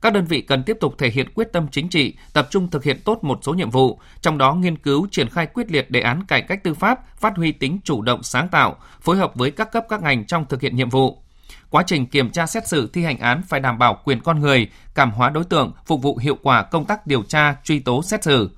các 0.01 0.13
đơn 0.13 0.25
vị 0.25 0.41
cần 0.41 0.63
tiếp 0.63 0.77
tục 0.79 0.95
thể 0.97 1.09
hiện 1.09 1.33
quyết 1.33 1.47
tâm 1.53 1.67
chính 1.71 1.89
trị, 1.89 2.15
tập 2.33 2.47
trung 2.51 2.69
thực 2.69 2.83
hiện 2.83 3.01
tốt 3.05 3.19
một 3.21 3.39
số 3.41 3.53
nhiệm 3.53 3.69
vụ, 3.69 3.99
trong 4.21 4.37
đó 4.37 4.53
nghiên 4.53 4.77
cứu 4.77 5.07
triển 5.11 5.29
khai 5.29 5.45
quyết 5.45 5.71
liệt 5.71 5.91
đề 5.91 6.01
án 6.01 6.25
cải 6.25 6.41
cách 6.41 6.63
tư 6.63 6.73
pháp, 6.73 7.17
phát 7.19 7.37
huy 7.37 7.51
tính 7.51 7.79
chủ 7.83 8.01
động 8.01 8.23
sáng 8.23 8.47
tạo, 8.49 8.75
phối 9.01 9.17
hợp 9.17 9.35
với 9.35 9.51
các 9.51 9.71
cấp 9.71 9.85
các 9.89 10.01
ngành 10.01 10.25
trong 10.25 10.45
thực 10.45 10.61
hiện 10.61 10.75
nhiệm 10.75 10.89
vụ. 10.89 11.21
Quá 11.69 11.83
trình 11.87 12.05
kiểm 12.05 12.31
tra 12.31 12.47
xét 12.47 12.67
xử 12.67 12.89
thi 12.93 13.03
hành 13.03 13.19
án 13.19 13.41
phải 13.47 13.59
đảm 13.59 13.77
bảo 13.77 13.99
quyền 14.03 14.19
con 14.19 14.39
người, 14.39 14.69
cảm 14.95 15.11
hóa 15.11 15.29
đối 15.29 15.43
tượng, 15.43 15.73
phục 15.85 16.01
vụ 16.01 16.17
hiệu 16.17 16.37
quả 16.41 16.63
công 16.63 16.85
tác 16.85 17.07
điều 17.07 17.23
tra, 17.23 17.55
truy 17.63 17.79
tố 17.79 18.03
xét 18.03 18.23
xử. 18.23 18.49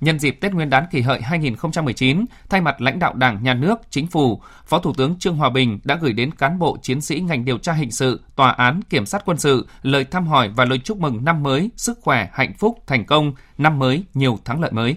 Nhân 0.00 0.18
dịp 0.18 0.38
Tết 0.40 0.52
Nguyên 0.52 0.70
đán 0.70 0.84
kỷ 0.90 1.00
hợi 1.00 1.20
2019, 1.20 2.24
thay 2.50 2.60
mặt 2.60 2.80
lãnh 2.80 2.98
đạo 2.98 3.14
Đảng, 3.14 3.42
Nhà 3.42 3.54
nước, 3.54 3.78
Chính 3.90 4.06
phủ, 4.06 4.42
Phó 4.66 4.78
Thủ 4.78 4.92
tướng 4.92 5.18
Trương 5.18 5.36
Hòa 5.36 5.50
Bình 5.50 5.80
đã 5.84 5.98
gửi 6.00 6.12
đến 6.12 6.30
cán 6.30 6.58
bộ 6.58 6.76
chiến 6.82 7.00
sĩ 7.00 7.20
ngành 7.20 7.44
điều 7.44 7.58
tra 7.58 7.72
hình 7.72 7.90
sự, 7.90 8.20
tòa 8.36 8.50
án, 8.50 8.80
kiểm 8.90 9.06
sát 9.06 9.22
quân 9.24 9.38
sự 9.38 9.66
lời 9.82 10.04
thăm 10.04 10.26
hỏi 10.26 10.48
và 10.56 10.64
lời 10.64 10.78
chúc 10.78 10.98
mừng 10.98 11.24
năm 11.24 11.42
mới, 11.42 11.70
sức 11.76 11.98
khỏe, 12.02 12.28
hạnh 12.32 12.52
phúc, 12.58 12.78
thành 12.86 13.06
công, 13.06 13.32
năm 13.58 13.78
mới, 13.78 14.04
nhiều 14.14 14.38
thắng 14.44 14.60
lợi 14.60 14.72
mới. 14.72 14.96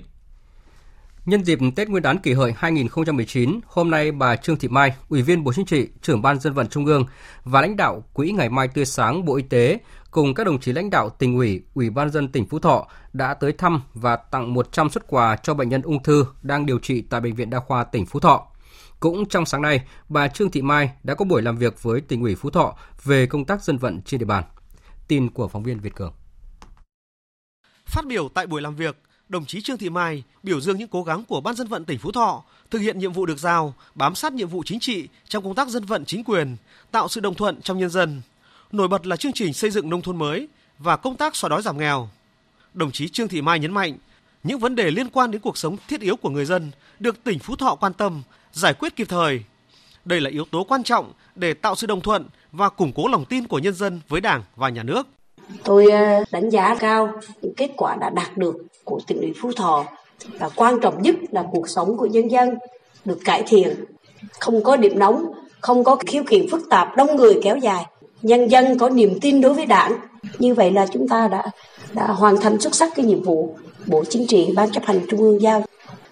Nhân 1.26 1.44
dịp 1.44 1.60
Tết 1.76 1.90
Nguyên 1.90 2.04
đán 2.04 2.18
kỷ 2.18 2.34
hợi 2.34 2.54
2019, 2.58 3.60
hôm 3.66 3.90
nay 3.90 4.12
bà 4.12 4.36
Trương 4.36 4.58
Thị 4.58 4.68
Mai, 4.68 4.96
Ủy 5.10 5.22
viên 5.22 5.44
Bộ 5.44 5.54
Chính 5.54 5.66
trị, 5.66 5.88
trưởng 6.02 6.22
ban 6.22 6.40
dân 6.40 6.54
vận 6.54 6.68
Trung 6.68 6.86
ương 6.86 7.06
và 7.44 7.62
lãnh 7.62 7.78
đạo 7.78 8.04
Quỹ 8.14 8.32
Ngày 8.32 8.50
Mai 8.50 8.68
Tươi 8.68 8.86
Sáng 8.86 9.26
Bộ 9.26 9.36
Y 9.36 9.44
tế 9.44 9.80
cùng 10.12 10.34
các 10.34 10.44
đồng 10.44 10.60
chí 10.60 10.72
lãnh 10.72 10.90
đạo 10.90 11.10
tỉnh 11.10 11.36
ủy, 11.36 11.62
Ủy 11.74 11.90
ban 11.90 12.10
dân 12.10 12.32
tỉnh 12.32 12.46
Phú 12.46 12.60
Thọ 12.60 12.88
đã 13.14 13.34
tới 13.34 13.52
thăm 13.52 13.82
và 13.94 14.16
tặng 14.16 14.54
100 14.54 14.90
xuất 14.90 15.08
quà 15.08 15.36
cho 15.36 15.54
bệnh 15.54 15.70
nhân 15.70 15.82
ung 15.82 16.04
thư 16.04 16.26
đang 16.42 16.66
điều 16.66 16.80
trị 16.80 17.02
tại 17.02 17.22
Bệnh 17.22 17.36
viện 17.36 17.50
Đa 17.50 17.60
khoa 17.60 17.84
tỉnh 17.84 18.06
Phú 18.06 18.20
Thọ. 18.20 18.48
Cũng 19.00 19.26
trong 19.26 19.46
sáng 19.46 19.62
nay, 19.62 19.82
bà 20.10 20.28
Trương 20.28 20.52
Thị 20.52 20.62
Mai 20.62 20.92
đã 21.04 21.14
có 21.14 21.26
buổi 21.26 21.42
làm 21.42 21.58
việc 21.58 21.84
với 21.84 22.02
tỉnh 22.02 22.22
ủy 22.22 22.36
Phú 22.36 22.50
Thọ 22.50 22.76
về 23.04 23.26
công 23.26 23.46
tác 23.46 23.64
dân 23.64 23.78
vận 23.78 24.02
trên 24.02 24.20
địa 24.20 24.26
bàn. 24.26 24.44
Tin 25.08 25.30
của 25.30 25.48
phóng 25.48 25.64
viên 25.64 25.80
Việt 25.80 25.96
Cường. 25.96 26.14
Phát 27.86 28.06
biểu 28.06 28.30
tại 28.30 28.48
buổi 28.48 28.62
làm 28.62 28.76
việc, 28.76 28.98
đồng 29.32 29.46
chí 29.46 29.62
Trương 29.62 29.78
Thị 29.78 29.90
Mai 29.90 30.24
biểu 30.44 30.62
dương 30.62 30.78
những 30.78 30.88
cố 30.88 31.04
gắng 31.04 31.24
của 31.26 31.42
Ban 31.42 31.56
dân 31.56 31.68
vận 31.68 31.86
tỉnh 31.86 32.00
Phú 32.00 32.12
Thọ 32.12 32.44
thực 32.72 32.80
hiện 32.80 33.00
nhiệm 33.00 33.14
vụ 33.14 33.26
được 33.26 33.40
giao, 33.40 33.74
bám 33.96 34.16
sát 34.16 34.34
nhiệm 34.34 34.48
vụ 34.48 34.64
chính 34.66 34.80
trị 34.80 35.08
trong 35.28 35.44
công 35.44 35.56
tác 35.56 35.68
dân 35.68 35.86
vận 35.86 36.06
chính 36.06 36.24
quyền, 36.24 36.56
tạo 36.92 37.08
sự 37.08 37.22
đồng 37.22 37.36
thuận 37.36 37.62
trong 37.62 37.80
nhân 37.80 37.90
dân. 37.90 38.22
Nổi 38.72 38.88
bật 38.88 39.08
là 39.08 39.16
chương 39.16 39.34
trình 39.34 39.54
xây 39.54 39.72
dựng 39.72 39.90
nông 39.90 40.02
thôn 40.02 40.18
mới 40.18 40.48
và 40.80 40.98
công 40.98 41.16
tác 41.16 41.36
xóa 41.36 41.50
đói 41.50 41.62
giảm 41.62 41.78
nghèo. 41.78 42.10
Đồng 42.74 42.92
chí 42.92 43.10
Trương 43.10 43.28
Thị 43.28 43.42
Mai 43.42 43.60
nhấn 43.60 43.74
mạnh, 43.74 43.98
những 44.44 44.60
vấn 44.60 44.76
đề 44.76 44.92
liên 44.92 45.10
quan 45.10 45.32
đến 45.32 45.42
cuộc 45.42 45.58
sống 45.58 45.78
thiết 45.88 46.02
yếu 46.02 46.16
của 46.16 46.30
người 46.30 46.46
dân 46.46 46.72
được 47.00 47.24
tỉnh 47.24 47.40
Phú 47.40 47.56
Thọ 47.56 47.76
quan 47.76 47.94
tâm, 47.94 48.22
giải 48.52 48.74
quyết 48.74 48.96
kịp 48.96 49.10
thời. 49.10 49.44
Đây 50.06 50.22
là 50.22 50.30
yếu 50.30 50.46
tố 50.46 50.64
quan 50.64 50.84
trọng 50.84 51.12
để 51.36 51.54
tạo 51.54 51.76
sự 51.76 51.88
đồng 51.88 52.02
thuận 52.02 52.26
và 52.52 52.70
củng 52.70 52.94
cố 52.94 53.08
lòng 53.08 53.26
tin 53.26 53.48
của 53.48 53.60
nhân 53.60 53.74
dân 53.74 54.00
với 54.08 54.22
Đảng 54.22 54.44
và 54.56 54.70
Nhà 54.70 54.84
nước. 54.84 55.08
Tôi 55.64 55.88
ờ, 55.92 56.24
đánh 56.32 56.50
giá 56.50 56.76
cao 56.80 57.12
những 57.42 57.54
kết 57.58 57.70
quả 57.78 57.96
đã 57.96 58.10
đạt 58.10 58.38
được 58.38 58.56
của 58.84 59.00
tỉnh 59.08 59.20
ủy 59.22 59.34
Phú 59.42 59.52
Thọ 59.56 59.86
và 60.40 60.50
quan 60.56 60.80
trọng 60.80 61.02
nhất 61.02 61.16
là 61.32 61.44
cuộc 61.52 61.70
sống 61.70 61.98
của 61.98 62.06
nhân 62.06 62.32
dân 62.32 62.56
được 63.06 63.20
cải 63.26 63.44
thiện, 63.48 63.86
không 64.40 64.64
có 64.64 64.76
điểm 64.76 65.00
nóng, 65.00 65.32
không 65.60 65.84
có 65.84 65.96
khiếu 65.96 66.24
kiện 66.28 66.46
phức 66.52 66.62
tạp 66.70 66.96
đông 66.98 67.16
người 67.16 67.40
kéo 67.44 67.58
dài, 67.58 67.86
nhân 68.22 68.52
dân 68.52 68.78
có 68.78 68.90
niềm 68.90 69.20
tin 69.22 69.42
đối 69.42 69.54
với 69.54 69.66
đảng. 69.66 69.94
Như 70.40 70.54
vậy 70.54 70.72
là 70.72 70.88
chúng 70.94 71.08
ta 71.08 71.28
đã 71.28 71.44
đã 71.94 72.08
hoàn 72.08 72.38
thành 72.38 72.60
xuất 72.60 72.76
sắc 72.76 72.92
cái 72.96 73.06
nhiệm 73.06 73.24
vụ 73.24 73.56
Bộ 73.88 74.04
Chính 74.10 74.28
trị 74.28 74.54
Ban 74.56 74.72
chấp 74.72 74.86
hành 74.86 75.00
Trung 75.10 75.20
ương 75.20 75.42
giao. 75.42 75.64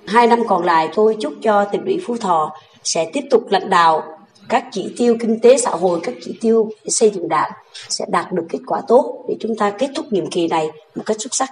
Hai 0.06 0.28
năm 0.28 0.48
còn 0.48 0.64
lại 0.64 0.90
tôi 0.96 1.18
chúc 1.20 1.34
cho 1.42 1.66
tỉnh 1.66 1.86
ủy 1.86 2.02
Phú 2.06 2.18
Thọ 2.18 2.54
sẽ 2.84 3.10
tiếp 3.14 3.22
tục 3.30 3.44
lãnh 3.50 3.70
đạo 3.70 4.19
các 4.50 4.66
chỉ 4.72 4.94
tiêu 4.98 5.18
kinh 5.20 5.40
tế 5.40 5.58
xã 5.58 5.70
hội, 5.70 6.00
các 6.04 6.16
chỉ 6.22 6.38
tiêu 6.42 6.72
xây 6.88 7.10
dựng 7.10 7.30
đảng 7.30 7.52
sẽ 7.90 8.06
đạt 8.10 8.32
được 8.32 8.44
kết 8.50 8.60
quả 8.66 8.82
tốt 8.88 9.26
để 9.30 9.36
chúng 9.40 9.56
ta 9.58 9.72
kết 9.80 9.92
thúc 9.96 10.14
nhiệm 10.14 10.32
kỳ 10.32 10.48
này 10.48 10.68
một 10.96 11.04
cách 11.06 11.18
xuất 11.20 11.36
sắc. 11.36 11.50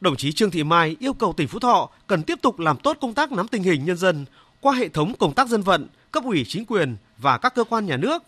Đồng 0.00 0.16
chí 0.16 0.32
Trương 0.32 0.50
Thị 0.50 0.64
Mai 0.64 0.96
yêu 1.00 1.12
cầu 1.12 1.32
tỉnh 1.32 1.48
Phú 1.48 1.58
Thọ 1.58 1.90
cần 2.06 2.22
tiếp 2.22 2.38
tục 2.42 2.58
làm 2.58 2.76
tốt 2.76 2.96
công 3.00 3.14
tác 3.14 3.32
nắm 3.32 3.48
tình 3.48 3.62
hình 3.62 3.84
nhân 3.84 3.96
dân 3.96 4.24
qua 4.60 4.74
hệ 4.74 4.88
thống 4.88 5.14
công 5.18 5.32
tác 5.32 5.48
dân 5.48 5.62
vận, 5.62 5.86
cấp 6.12 6.24
ủy 6.24 6.44
chính 6.48 6.64
quyền 6.64 6.96
và 7.18 7.38
các 7.38 7.54
cơ 7.54 7.64
quan 7.64 7.86
nhà 7.86 7.96
nước. 7.96 8.22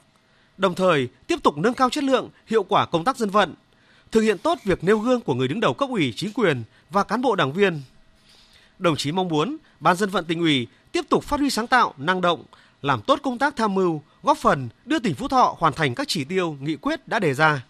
Đồng 0.57 0.75
thời, 0.75 1.09
tiếp 1.27 1.39
tục 1.43 1.57
nâng 1.57 1.75
cao 1.75 1.91
chất 1.91 2.05
lượng, 2.05 2.29
hiệu 2.47 2.63
quả 2.63 2.87
công 2.87 3.05
tác 3.05 3.17
dân 3.17 3.31
vận, 3.31 3.55
thực 4.13 4.21
hiện 4.21 4.39
tốt 4.39 4.59
việc 4.65 4.85
nêu 4.85 4.99
gương 4.99 5.21
của 5.21 5.35
người 5.35 5.49
đứng 5.49 5.61
đầu 5.61 5.75
cấp 5.75 5.89
ủy 5.91 6.13
chính 6.17 6.33
quyền 6.33 6.63
và 6.91 7.05
cán 7.05 7.23
bộ 7.23 7.37
đảng 7.37 7.53
viên. 7.53 7.81
Đồng 8.79 8.97
chí 8.97 9.13
mong 9.13 9.29
muốn 9.29 9.57
Ban 9.81 9.97
dân 9.97 10.11
vận 10.11 10.25
tỉnh 10.25 10.41
ủy 10.41 10.67
tiếp 10.93 11.05
tục 11.09 11.25
phát 11.25 11.41
huy 11.41 11.51
sáng 11.51 11.67
tạo, 11.67 11.95
năng 11.97 12.21
động, 12.21 12.45
làm 12.83 13.01
tốt 13.03 13.21
công 13.23 13.39
tác 13.39 13.57
tham 13.57 13.75
mưu, 13.75 14.03
góp 14.23 14.39
phần 14.39 14.69
đưa 14.85 14.99
tỉnh 14.99 15.15
Phú 15.15 15.29
Thọ 15.29 15.55
hoàn 15.59 15.73
thành 15.73 15.95
các 15.95 16.09
chỉ 16.09 16.25
tiêu 16.25 16.57
nghị 16.61 16.77
quyết 16.77 17.09
đã 17.09 17.19
đề 17.19 17.35
ra. 17.35 17.65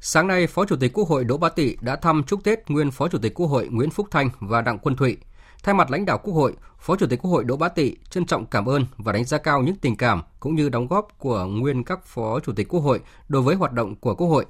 Sáng 0.00 0.26
nay, 0.26 0.46
Phó 0.46 0.64
Chủ 0.64 0.76
tịch 0.76 0.92
Quốc 0.94 1.08
hội 1.08 1.24
Đỗ 1.24 1.36
Bá 1.36 1.48
Tị 1.48 1.76
đã 1.80 1.96
thăm 1.96 2.22
chúc 2.26 2.44
Tết 2.44 2.70
nguyên 2.70 2.90
Phó 2.90 3.08
Chủ 3.08 3.18
tịch 3.18 3.34
Quốc 3.34 3.46
hội 3.46 3.68
Nguyễn 3.70 3.90
Phúc 3.90 4.08
Thanh 4.10 4.30
và 4.40 4.60
Đặng 4.60 4.78
Quân 4.78 4.96
Thụy. 4.96 5.16
Thay 5.62 5.74
mặt 5.74 5.90
lãnh 5.90 6.04
đạo 6.04 6.18
Quốc 6.18 6.34
hội, 6.34 6.54
Phó 6.78 6.96
Chủ 6.96 7.06
tịch 7.06 7.22
Quốc 7.22 7.30
hội 7.30 7.44
Đỗ 7.44 7.56
Bá 7.56 7.68
Tị 7.68 7.96
trân 8.10 8.26
trọng 8.26 8.46
cảm 8.46 8.68
ơn 8.68 8.86
và 8.96 9.12
đánh 9.12 9.24
giá 9.24 9.38
cao 9.38 9.62
những 9.62 9.76
tình 9.76 9.96
cảm 9.96 10.22
cũng 10.40 10.54
như 10.54 10.68
đóng 10.68 10.86
góp 10.86 11.08
của 11.18 11.44
nguyên 11.44 11.84
các 11.84 12.06
Phó 12.06 12.40
Chủ 12.40 12.52
tịch 12.52 12.68
Quốc 12.68 12.80
hội 12.80 13.00
đối 13.28 13.42
với 13.42 13.54
hoạt 13.54 13.72
động 13.72 13.96
của 13.96 14.14
Quốc 14.14 14.26
hội. 14.26 14.46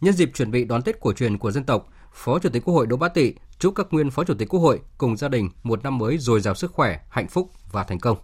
Nhân 0.00 0.14
dịp 0.14 0.30
chuẩn 0.34 0.50
bị 0.50 0.64
đón 0.64 0.82
Tết 0.82 1.00
cổ 1.00 1.12
truyền 1.12 1.38
của 1.38 1.50
dân 1.50 1.64
tộc, 1.64 1.88
Phó 2.12 2.38
Chủ 2.38 2.48
tịch 2.48 2.64
Quốc 2.64 2.74
hội 2.74 2.86
Đỗ 2.86 2.96
Bá 2.96 3.08
Tị 3.08 3.34
chúc 3.58 3.74
các 3.74 3.86
nguyên 3.90 4.10
Phó 4.10 4.24
Chủ 4.24 4.34
tịch 4.34 4.48
Quốc 4.48 4.60
hội 4.60 4.80
cùng 4.98 5.16
gia 5.16 5.28
đình 5.28 5.50
một 5.62 5.82
năm 5.82 5.98
mới 5.98 6.18
dồi 6.18 6.40
dào 6.40 6.54
sức 6.54 6.72
khỏe, 6.72 7.00
hạnh 7.10 7.28
phúc 7.28 7.50
và 7.72 7.84
thành 7.84 7.98
công. 7.98 8.18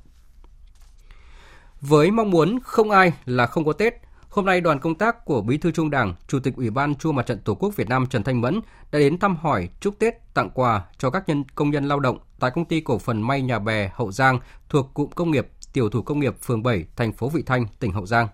Với 1.89 2.11
mong 2.11 2.31
muốn 2.31 2.59
không 2.63 2.91
ai 2.91 3.13
là 3.25 3.47
không 3.47 3.65
có 3.65 3.73
Tết, 3.73 3.95
hôm 4.29 4.45
nay 4.45 4.61
đoàn 4.61 4.81
công 4.81 4.95
tác 4.95 5.25
của 5.25 5.41
Bí 5.41 5.59
thư 5.59 5.71
Trung 5.71 5.91
Đảng, 5.91 6.15
Chủ 6.29 6.41
tịch 6.41 6.57
Ủy 6.57 6.71
ban 6.71 6.95
Trung 6.95 7.17
Mặt 7.17 7.27
trận 7.27 7.39
Tổ 7.39 7.55
quốc 7.55 7.77
Việt 7.77 7.89
Nam 7.89 8.07
Trần 8.07 8.23
Thanh 8.23 8.41
Mẫn 8.41 8.61
đã 8.93 8.99
đến 8.99 9.19
thăm 9.19 9.37
hỏi, 9.37 9.69
chúc 9.81 9.99
Tết, 9.99 10.35
tặng 10.35 10.51
quà 10.55 10.85
cho 10.99 11.11
các 11.11 11.29
nhân 11.29 11.45
công 11.55 11.71
nhân 11.71 11.89
lao 11.89 12.01
động 12.01 12.19
tại 12.41 12.51
công 12.51 12.65
ty 12.65 12.81
cổ 12.81 12.99
phần 12.99 13.23
may 13.23 13.43
nhà 13.43 13.59
bè 13.59 13.91
Hậu 13.95 14.13
Giang 14.13 14.41
thuộc 14.69 14.95
cụm 14.95 15.11
công 15.11 15.31
nghiệp 15.31 15.49
Tiểu 15.73 15.91
thủ 15.91 16.03
công 16.03 16.21
nghiệp 16.21 16.37
phường 16.43 16.63
7, 16.63 16.85
thành 16.97 17.13
phố 17.13 17.29
Vị 17.29 17.43
Thanh, 17.47 17.67
tỉnh 17.79 17.93
Hậu 17.93 18.07
Giang. 18.07 18.29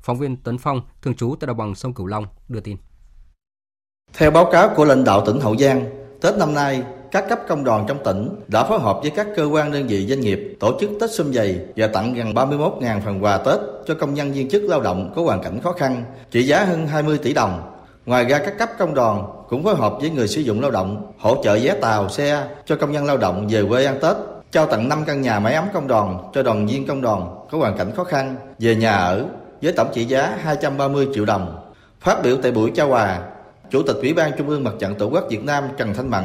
Phóng 0.00 0.18
viên 0.18 0.36
Tấn 0.36 0.58
Phong, 0.58 0.80
thường 1.02 1.14
trú 1.14 1.34
tại 1.40 1.46
đồng 1.46 1.56
bằng 1.56 1.74
sông 1.74 1.94
Cửu 1.94 2.06
Long 2.06 2.26
đưa 2.48 2.60
tin. 2.60 2.76
Theo 4.12 4.30
báo 4.30 4.48
cáo 4.52 4.68
của 4.76 4.84
lãnh 4.84 5.04
đạo 5.04 5.26
tỉnh 5.26 5.40
Hậu 5.40 5.56
Giang, 5.56 5.90
Tết 6.20 6.34
năm 6.36 6.54
nay, 6.54 6.82
các 7.14 7.28
cấp 7.28 7.40
công 7.48 7.64
đoàn 7.64 7.84
trong 7.88 8.04
tỉnh 8.04 8.28
đã 8.48 8.64
phối 8.64 8.78
hợp 8.78 8.98
với 9.02 9.10
các 9.10 9.26
cơ 9.36 9.44
quan 9.44 9.72
đơn 9.72 9.86
vị 9.86 10.06
doanh 10.06 10.20
nghiệp 10.20 10.56
tổ 10.60 10.78
chức 10.80 10.90
Tết 11.00 11.10
xuân 11.10 11.32
dày 11.32 11.58
và 11.76 11.86
tặng 11.86 12.14
gần 12.14 12.34
31.000 12.34 13.00
phần 13.04 13.24
quà 13.24 13.38
Tết 13.38 13.58
cho 13.86 13.94
công 13.94 14.14
nhân 14.14 14.32
viên 14.32 14.48
chức 14.48 14.62
lao 14.62 14.80
động 14.80 15.12
có 15.16 15.22
hoàn 15.22 15.42
cảnh 15.42 15.60
khó 15.60 15.72
khăn, 15.72 16.04
trị 16.30 16.42
giá 16.42 16.64
hơn 16.64 16.86
20 16.86 17.18
tỷ 17.18 17.34
đồng. 17.34 17.62
Ngoài 18.06 18.24
ra 18.24 18.38
các 18.38 18.58
cấp 18.58 18.68
công 18.78 18.94
đoàn 18.94 19.24
cũng 19.48 19.64
phối 19.64 19.74
hợp 19.74 19.94
với 20.00 20.10
người 20.10 20.28
sử 20.28 20.40
dụng 20.40 20.60
lao 20.60 20.70
động 20.70 21.12
hỗ 21.18 21.42
trợ 21.44 21.58
vé 21.62 21.74
tàu, 21.80 22.08
xe 22.08 22.48
cho 22.66 22.76
công 22.76 22.92
nhân 22.92 23.04
lao 23.04 23.16
động 23.16 23.46
về 23.50 23.64
quê 23.68 23.84
ăn 23.84 23.98
Tết, 24.02 24.16
trao 24.52 24.66
tặng 24.66 24.88
5 24.88 25.04
căn 25.06 25.22
nhà 25.22 25.40
máy 25.40 25.54
ấm 25.54 25.64
công 25.74 25.88
đoàn 25.88 26.18
cho 26.34 26.42
đoàn 26.42 26.66
viên 26.66 26.86
công 26.86 27.02
đoàn 27.02 27.46
có 27.50 27.58
hoàn 27.58 27.76
cảnh 27.76 27.92
khó 27.96 28.04
khăn 28.04 28.36
về 28.58 28.76
nhà 28.76 28.92
ở 28.92 29.24
với 29.62 29.72
tổng 29.72 29.88
trị 29.94 30.04
giá 30.04 30.38
230 30.42 31.08
triệu 31.14 31.24
đồng. 31.24 31.72
Phát 32.00 32.22
biểu 32.22 32.36
tại 32.42 32.52
buổi 32.52 32.70
trao 32.74 32.88
quà, 32.88 33.20
Chủ 33.70 33.82
tịch 33.82 33.96
Ủy 33.96 34.12
ban 34.12 34.32
Trung 34.38 34.48
ương 34.48 34.64
Mặt 34.64 34.72
trận 34.78 34.94
Tổ 34.94 35.06
quốc 35.06 35.24
Việt 35.30 35.44
Nam 35.44 35.64
Trần 35.76 35.94
Thanh 35.94 36.10
Mẫn 36.10 36.24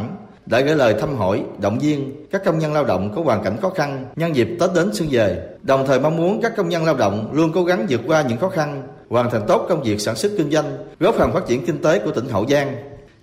đã 0.50 0.60
gửi 0.60 0.76
lời 0.76 0.94
thăm 0.94 1.16
hỏi, 1.16 1.44
động 1.62 1.80
viên 1.80 2.26
các 2.32 2.42
công 2.46 2.60
nhân 2.60 2.74
lao 2.74 2.86
động 2.86 3.12
có 3.16 3.22
hoàn 3.22 3.44
cảnh 3.44 3.58
khó 3.62 3.70
khăn 3.70 4.06
nhân 4.16 4.36
dịp 4.36 4.48
Tết 4.60 4.70
đến 4.76 4.90
xuân 4.94 5.08
về, 5.12 5.48
đồng 5.62 5.88
thời 5.88 6.00
mong 6.00 6.18
muốn 6.18 6.42
các 6.42 6.54
công 6.58 6.70
nhân 6.70 6.86
lao 6.86 6.96
động 6.96 7.30
luôn 7.34 7.52
cố 7.54 7.64
gắng 7.64 7.86
vượt 7.90 8.02
qua 8.08 8.22
những 8.22 8.38
khó 8.38 8.50
khăn, 8.50 8.88
hoàn 9.10 9.30
thành 9.30 9.42
tốt 9.48 9.66
công 9.70 9.84
việc 9.84 10.02
sản 10.02 10.16
xuất 10.16 10.32
kinh 10.38 10.52
doanh, 10.52 10.78
góp 11.00 11.16
phần 11.16 11.34
phát 11.34 11.48
triển 11.48 11.66
kinh 11.66 11.82
tế 11.82 12.00
của 12.00 12.12
tỉnh 12.12 12.30
Hậu 12.30 12.46
Giang. 12.50 12.76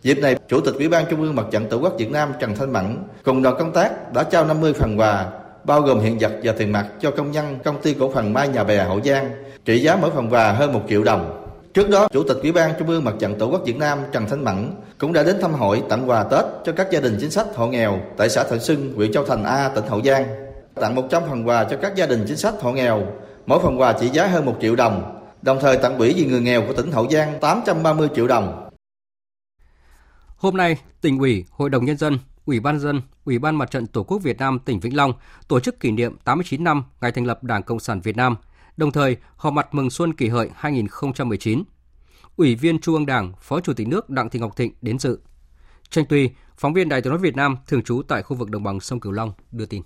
Dịp 0.03 0.19
này, 0.19 0.37
Chủ 0.49 0.61
tịch 0.61 0.75
Ủy 0.75 0.89
ban 0.89 1.05
Trung 1.11 1.23
ương 1.23 1.35
Mặt 1.35 1.47
trận 1.51 1.67
Tổ 1.71 1.79
quốc 1.79 1.95
Việt 1.99 2.11
Nam 2.11 2.33
Trần 2.41 2.55
Thanh 2.55 2.73
Mẫn 2.73 2.99
cùng 3.25 3.43
đoàn 3.43 3.57
công 3.59 3.73
tác 3.73 4.13
đã 4.13 4.23
trao 4.23 4.45
50 4.45 4.73
phần 4.73 5.01
quà 5.01 5.27
bao 5.65 5.81
gồm 5.81 6.01
hiện 6.01 6.19
vật 6.19 6.33
và 6.43 6.53
tiền 6.53 6.73
mặt 6.73 6.87
cho 7.01 7.11
công 7.11 7.31
nhân 7.31 7.59
công 7.65 7.83
ty 7.83 7.95
cổ 7.95 8.13
phần 8.15 8.33
Mai 8.33 8.49
Nhà 8.49 8.65
Bè 8.65 8.85
Hậu 8.85 9.01
Giang, 9.05 9.31
trị 9.65 9.79
giá 9.79 9.97
mỗi 9.97 10.11
phần 10.11 10.31
quà 10.31 10.53
hơn 10.53 10.73
1 10.73 10.81
triệu 10.89 11.05
đồng. 11.05 11.46
Trước 11.77 11.91
đó, 11.91 12.09
Chủ 12.13 12.23
tịch 12.29 12.37
Ủy 12.43 12.53
ban 12.53 12.75
Trung 12.79 12.89
ương 12.89 13.05
Mặt 13.05 13.15
trận 13.19 13.39
Tổ 13.39 13.47
quốc 13.47 13.63
Việt 13.65 13.77
Nam 13.77 13.99
Trần 14.13 14.27
Thanh 14.29 14.45
Mẫn 14.45 14.73
cũng 14.99 15.13
đã 15.13 15.23
đến 15.23 15.37
thăm 15.41 15.55
hỏi 15.55 15.83
tặng 15.89 16.11
quà 16.11 16.23
Tết 16.23 16.45
cho 16.65 16.73
các 16.73 16.87
gia 16.91 17.01
đình 17.01 17.17
chính 17.21 17.31
sách 17.31 17.47
hộ 17.55 17.69
nghèo 17.69 18.01
tại 18.17 18.29
xã 18.29 18.45
Thạnh 18.45 18.61
Xuân, 18.61 18.93
huyện 18.97 19.13
Châu 19.13 19.25
Thành 19.25 19.45
A, 19.45 19.69
tỉnh 19.69 19.85
Hậu 19.87 20.03
Giang. 20.03 20.27
Tặng 20.75 20.95
100 20.95 21.23
phần 21.29 21.49
quà 21.49 21.65
cho 21.65 21.77
các 21.83 21.97
gia 21.97 22.07
đình 22.07 22.25
chính 22.29 22.37
sách 22.37 22.55
hộ 22.61 22.73
nghèo, 22.73 23.07
mỗi 23.47 23.59
phần 23.63 23.81
quà 23.81 23.93
trị 23.93 24.09
giá 24.09 24.27
hơn 24.27 24.45
1 24.45 24.57
triệu 24.61 24.77
đồng. 24.77 25.23
Đồng 25.43 25.59
thời 25.61 25.77
tặng 25.77 25.99
quỹ 25.99 26.15
vì 26.17 26.25
người 26.25 26.41
nghèo 26.41 26.67
của 26.67 26.73
tỉnh 26.73 26.93
Hậu 26.93 27.11
Giang 27.11 27.39
830 27.41 28.09
triệu 28.15 28.27
đồng. 28.27 28.71
Hôm 30.37 30.57
nay, 30.57 30.77
tỉnh 31.01 31.19
ủy, 31.19 31.45
Hội 31.51 31.71
đồng 31.71 31.85
Nhân 31.85 31.97
dân, 31.97 32.19
Ủy 32.47 32.61
ban 32.61 32.79
dân, 32.79 33.01
Ủy 33.25 33.39
ban 33.39 33.57
Mặt 33.57 33.71
trận 33.71 33.87
Tổ 33.87 34.03
quốc 34.03 34.19
Việt 34.23 34.39
Nam 34.39 34.59
tỉnh 34.65 34.81
Vĩnh 34.81 34.97
Long 34.97 35.13
tổ 35.49 35.61
chức 35.61 35.81
kỷ 35.81 35.91
niệm 35.91 36.17
89 36.25 36.65
năm 36.65 36.85
ngày 37.01 37.13
thành 37.13 37.25
lập 37.25 37.45
Đảng 37.45 37.63
Cộng 37.63 37.81
sản 37.81 38.01
Việt 38.01 38.17
Nam, 38.17 38.37
đồng 38.77 38.91
thời 38.93 39.17
họp 39.37 39.53
mặt 39.53 39.75
mừng 39.75 39.91
xuân 39.91 40.13
kỷ 40.13 40.29
hợi 40.29 40.51
2019. 40.55 41.63
Ủy 42.37 42.55
viên 42.55 42.81
Trung 42.81 42.95
ương 42.95 43.07
Đảng, 43.07 43.33
Phó 43.41 43.61
Chủ 43.61 43.73
tịch 43.77 43.89
nước 43.89 44.11
Đặng 44.11 44.31
Thị 44.31 44.39
Ngọc 44.39 44.57
Thịnh 44.57 44.73
đến 44.83 44.99
dự. 44.99 45.19
Tranh 45.91 46.05
Tuy, 46.09 46.31
phóng 46.57 46.73
viên 46.73 46.89
Đài 46.89 47.03
tiếng 47.03 47.11
nói 47.11 47.19
Việt 47.19 47.37
Nam 47.37 47.57
thường 47.67 47.83
trú 47.83 48.03
tại 48.09 48.23
khu 48.23 48.37
vực 48.37 48.51
đồng 48.51 48.63
bằng 48.63 48.81
sông 48.81 49.01
Cửu 49.01 49.13
Long 49.13 49.33
đưa 49.53 49.67
tin. 49.67 49.83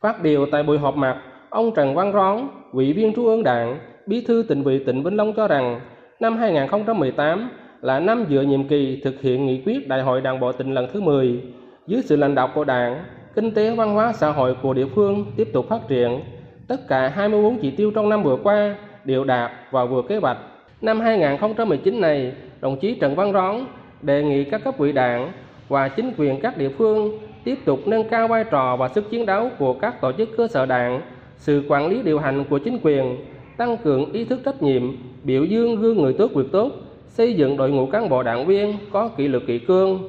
Phát 0.00 0.22
biểu 0.22 0.46
tại 0.52 0.62
buổi 0.62 0.78
họp 0.78 0.96
mặt, 0.96 1.22
ông 1.50 1.74
Trần 1.76 1.94
Văn 1.94 2.12
Rón, 2.12 2.48
Ủy 2.72 2.92
viên 2.92 3.12
Trung 3.16 3.26
ương 3.26 3.42
Đảng, 3.42 3.78
Bí 4.06 4.24
thư 4.26 4.44
tỉnh 4.48 4.64
ủy 4.64 4.82
tỉnh 4.86 5.02
Vĩnh 5.02 5.16
Long 5.16 5.32
cho 5.36 5.48
rằng 5.48 5.80
năm 6.20 6.36
2018 6.36 7.50
là 7.80 8.00
năm 8.00 8.24
giữa 8.28 8.42
nhiệm 8.42 8.68
kỳ 8.68 9.00
thực 9.04 9.20
hiện 9.20 9.46
nghị 9.46 9.62
quyết 9.66 9.88
Đại 9.88 10.02
hội 10.02 10.20
Đảng 10.20 10.40
bộ 10.40 10.52
tỉnh 10.52 10.74
lần 10.74 10.88
thứ 10.92 11.00
10. 11.00 11.42
Dưới 11.86 12.02
sự 12.04 12.16
lãnh 12.16 12.34
đạo 12.34 12.50
của 12.54 12.64
Đảng, 12.64 13.04
kinh 13.34 13.54
tế 13.54 13.76
văn 13.76 13.94
hóa 13.94 14.12
xã 14.12 14.30
hội 14.30 14.56
của 14.62 14.74
địa 14.74 14.86
phương 14.94 15.32
tiếp 15.36 15.48
tục 15.52 15.66
phát 15.68 15.80
triển. 15.88 16.20
Tất 16.68 16.88
cả 16.88 17.08
24 17.08 17.58
chỉ 17.58 17.70
tiêu 17.70 17.90
trong 17.90 18.08
năm 18.08 18.22
vừa 18.22 18.36
qua 18.42 18.74
đều 19.04 19.24
đạt 19.24 19.50
và 19.70 19.84
vừa 19.84 20.02
kế 20.02 20.16
hoạch. 20.16 20.38
Năm 20.82 21.00
2019 21.00 22.00
này, 22.00 22.32
đồng 22.60 22.78
chí 22.78 22.94
Trần 22.94 23.14
Văn 23.16 23.32
Rón 23.32 23.56
đề 24.02 24.22
nghị 24.22 24.44
các 24.44 24.64
cấp 24.64 24.78
ủy 24.78 24.92
đảng 24.92 25.32
và 25.68 25.88
chính 25.88 26.12
quyền 26.16 26.40
các 26.40 26.58
địa 26.58 26.68
phương 26.68 27.18
tiếp 27.44 27.58
tục 27.64 27.80
nâng 27.86 28.08
cao 28.08 28.28
vai 28.28 28.44
trò 28.44 28.76
và 28.76 28.88
sức 28.88 29.10
chiến 29.10 29.26
đấu 29.26 29.50
của 29.58 29.72
các 29.72 30.00
tổ 30.00 30.12
chức 30.12 30.28
cơ 30.36 30.48
sở 30.48 30.66
đảng, 30.66 31.00
sự 31.36 31.62
quản 31.68 31.88
lý 31.88 32.02
điều 32.02 32.18
hành 32.18 32.44
của 32.44 32.58
chính 32.58 32.78
quyền, 32.82 33.16
tăng 33.56 33.76
cường 33.76 34.12
ý 34.12 34.24
thức 34.24 34.40
trách 34.44 34.62
nhiệm, 34.62 34.82
biểu 35.24 35.44
dương 35.44 35.76
gương 35.76 36.02
người 36.02 36.12
tốt 36.12 36.30
việc 36.34 36.46
tốt, 36.52 36.72
xây 37.08 37.34
dựng 37.34 37.56
đội 37.56 37.70
ngũ 37.70 37.86
cán 37.86 38.08
bộ 38.08 38.22
đảng 38.22 38.46
viên 38.46 38.76
có 38.92 39.08
kỷ 39.08 39.28
luật 39.28 39.42
kỷ 39.46 39.58
cương. 39.58 40.08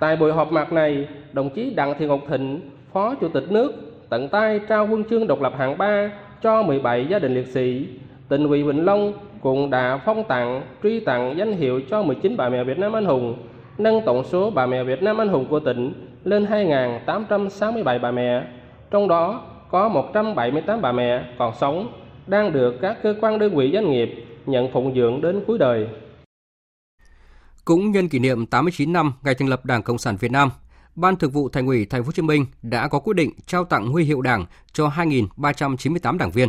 Tại 0.00 0.16
buổi 0.16 0.32
họp 0.32 0.52
mặt 0.52 0.72
này, 0.72 1.08
đồng 1.32 1.50
chí 1.50 1.70
Đặng 1.74 1.94
Thị 1.98 2.06
Ngọc 2.06 2.20
Thịnh, 2.28 2.60
Phó 2.92 3.14
Chủ 3.14 3.28
tịch 3.28 3.52
nước, 3.52 3.89
tận 4.10 4.28
tay 4.28 4.60
trao 4.68 4.86
huân 4.86 5.04
chương 5.04 5.26
độc 5.26 5.40
lập 5.40 5.52
hạng 5.58 5.78
3 5.78 6.10
cho 6.42 6.62
17 6.62 7.06
gia 7.10 7.18
đình 7.18 7.34
liệt 7.34 7.46
sĩ. 7.46 7.88
Tỉnh 8.28 8.48
ủy 8.48 8.62
Vĩnh 8.62 8.84
Long 8.84 9.12
cũng 9.40 9.70
đã 9.70 10.00
phong 10.04 10.24
tặng, 10.24 10.62
truy 10.82 11.00
tặng 11.00 11.34
danh 11.36 11.52
hiệu 11.52 11.80
cho 11.90 12.02
19 12.02 12.36
bà 12.36 12.48
mẹ 12.48 12.64
Việt 12.64 12.78
Nam 12.78 12.92
anh 12.92 13.04
hùng, 13.04 13.36
nâng 13.78 14.02
tổng 14.06 14.24
số 14.24 14.50
bà 14.50 14.66
mẹ 14.66 14.84
Việt 14.84 15.02
Nam 15.02 15.20
anh 15.20 15.28
hùng 15.28 15.46
của 15.50 15.60
tỉnh 15.60 15.92
lên 16.24 16.44
2.867 16.44 18.00
bà 18.00 18.10
mẹ. 18.10 18.44
Trong 18.90 19.08
đó 19.08 19.42
có 19.70 19.88
178 19.88 20.82
bà 20.82 20.92
mẹ 20.92 21.24
còn 21.38 21.54
sống, 21.60 21.92
đang 22.26 22.52
được 22.52 22.74
các 22.80 22.96
cơ 23.02 23.14
quan 23.20 23.38
đơn 23.38 23.56
vị 23.56 23.70
doanh 23.74 23.90
nghiệp 23.90 24.24
nhận 24.46 24.72
phụng 24.72 24.94
dưỡng 24.94 25.20
đến 25.20 25.44
cuối 25.46 25.58
đời. 25.58 25.88
Cũng 27.64 27.90
nhân 27.90 28.08
kỷ 28.08 28.18
niệm 28.18 28.46
89 28.46 28.92
năm 28.92 29.12
ngày 29.24 29.34
thành 29.34 29.48
lập 29.48 29.64
Đảng 29.64 29.82
Cộng 29.82 29.98
sản 29.98 30.16
Việt 30.20 30.32
Nam, 30.32 30.50
Ban 31.00 31.16
Thường 31.16 31.30
vụ 31.30 31.48
Thành 31.48 31.66
ủy 31.66 31.86
Thành 31.86 32.02
phố 32.02 32.06
Hồ 32.06 32.12
Chí 32.12 32.22
Minh 32.22 32.46
đã 32.62 32.88
có 32.88 32.98
quyết 32.98 33.14
định 33.16 33.30
trao 33.46 33.64
tặng 33.64 33.88
huy 33.88 34.04
hiệu 34.04 34.20
Đảng 34.20 34.46
cho 34.72 34.88
2.398 34.88 36.18
đảng 36.18 36.30
viên. 36.30 36.48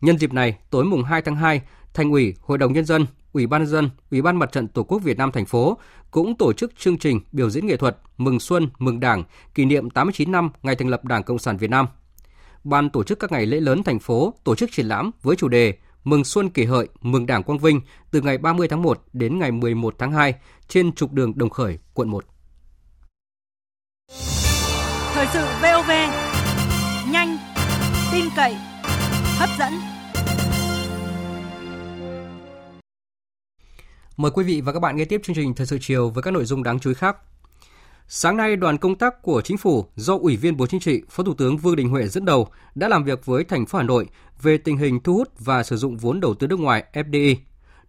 Nhân 0.00 0.18
dịp 0.18 0.32
này, 0.32 0.58
tối 0.70 0.84
mùng 0.84 1.04
2 1.04 1.22
tháng 1.22 1.36
2, 1.36 1.62
Thành 1.94 2.10
ủy, 2.10 2.34
Hội 2.40 2.58
đồng 2.58 2.72
nhân 2.72 2.84
dân, 2.84 3.06
Ủy 3.32 3.46
ban 3.46 3.60
nhân 3.60 3.70
dân, 3.70 3.90
Ủy 4.10 4.22
ban 4.22 4.36
Mặt 4.36 4.52
trận 4.52 4.68
Tổ 4.68 4.82
quốc 4.82 4.98
Việt 4.98 5.18
Nam 5.18 5.32
thành 5.32 5.46
phố 5.46 5.78
cũng 6.10 6.36
tổ 6.36 6.52
chức 6.52 6.78
chương 6.78 6.98
trình 6.98 7.20
biểu 7.32 7.50
diễn 7.50 7.66
nghệ 7.66 7.76
thuật 7.76 7.98
Mừng 8.16 8.40
Xuân, 8.40 8.68
Mừng 8.78 9.00
Đảng, 9.00 9.24
kỷ 9.54 9.64
niệm 9.64 9.90
89 9.90 10.32
năm 10.32 10.50
ngày 10.62 10.76
thành 10.76 10.88
lập 10.88 11.04
Đảng 11.04 11.22
Cộng 11.22 11.38
sản 11.38 11.56
Việt 11.56 11.70
Nam. 11.70 11.86
Ban 12.64 12.90
tổ 12.90 13.04
chức 13.04 13.18
các 13.18 13.32
ngày 13.32 13.46
lễ 13.46 13.60
lớn 13.60 13.82
thành 13.82 13.98
phố 13.98 14.34
tổ 14.44 14.54
chức 14.54 14.72
triển 14.72 14.86
lãm 14.86 15.10
với 15.22 15.36
chủ 15.36 15.48
đề 15.48 15.74
Mừng 16.04 16.24
Xuân 16.24 16.50
Kỷ 16.50 16.64
Hợi, 16.64 16.88
Mừng 17.00 17.26
Đảng 17.26 17.42
Quang 17.42 17.58
Vinh 17.58 17.80
từ 18.10 18.20
ngày 18.20 18.38
30 18.38 18.68
tháng 18.68 18.82
1 18.82 19.02
đến 19.12 19.38
ngày 19.38 19.52
11 19.52 19.94
tháng 19.98 20.12
2 20.12 20.34
trên 20.68 20.92
trục 20.92 21.12
đường 21.12 21.32
Đồng 21.38 21.50
Khởi, 21.50 21.78
quận 21.94 22.08
1. 22.08 22.24
Thời 25.14 25.26
sự 25.32 25.46
VOV, 25.62 25.90
nhanh, 27.12 27.38
tin 28.12 28.24
cậy, 28.36 28.56
hấp 29.38 29.48
dẫn. 29.58 29.72
Mời 34.16 34.30
quý 34.30 34.44
vị 34.44 34.60
và 34.60 34.72
các 34.72 34.78
bạn 34.78 34.96
nghe 34.96 35.04
tiếp 35.04 35.20
chương 35.24 35.36
trình 35.36 35.54
Thời 35.54 35.66
sự 35.66 35.78
chiều 35.80 36.10
với 36.10 36.22
các 36.22 36.30
nội 36.30 36.44
dung 36.44 36.62
đáng 36.62 36.80
chú 36.80 36.90
ý 36.90 36.94
khác. 36.94 37.16
Sáng 38.08 38.36
nay, 38.36 38.56
đoàn 38.56 38.78
công 38.78 38.94
tác 38.94 39.22
của 39.22 39.40
Chính 39.40 39.56
phủ 39.56 39.86
do 39.96 40.18
Ủy 40.18 40.36
viên 40.36 40.56
Bộ 40.56 40.66
Chính 40.66 40.80
trị, 40.80 41.02
Phó 41.10 41.22
Thủ 41.22 41.34
tướng 41.34 41.56
Vương 41.56 41.76
Đình 41.76 41.88
Huệ 41.88 42.08
dẫn 42.08 42.24
đầu 42.24 42.48
đã 42.74 42.88
làm 42.88 43.04
việc 43.04 43.26
với 43.26 43.44
thành 43.44 43.66
phố 43.66 43.78
Hà 43.78 43.84
Nội 43.84 44.06
về 44.42 44.58
tình 44.58 44.76
hình 44.76 45.00
thu 45.00 45.14
hút 45.14 45.28
và 45.38 45.62
sử 45.62 45.76
dụng 45.76 45.96
vốn 45.96 46.20
đầu 46.20 46.34
tư 46.34 46.46
nước 46.46 46.60
ngoài 46.60 46.84
FDI. 46.92 47.36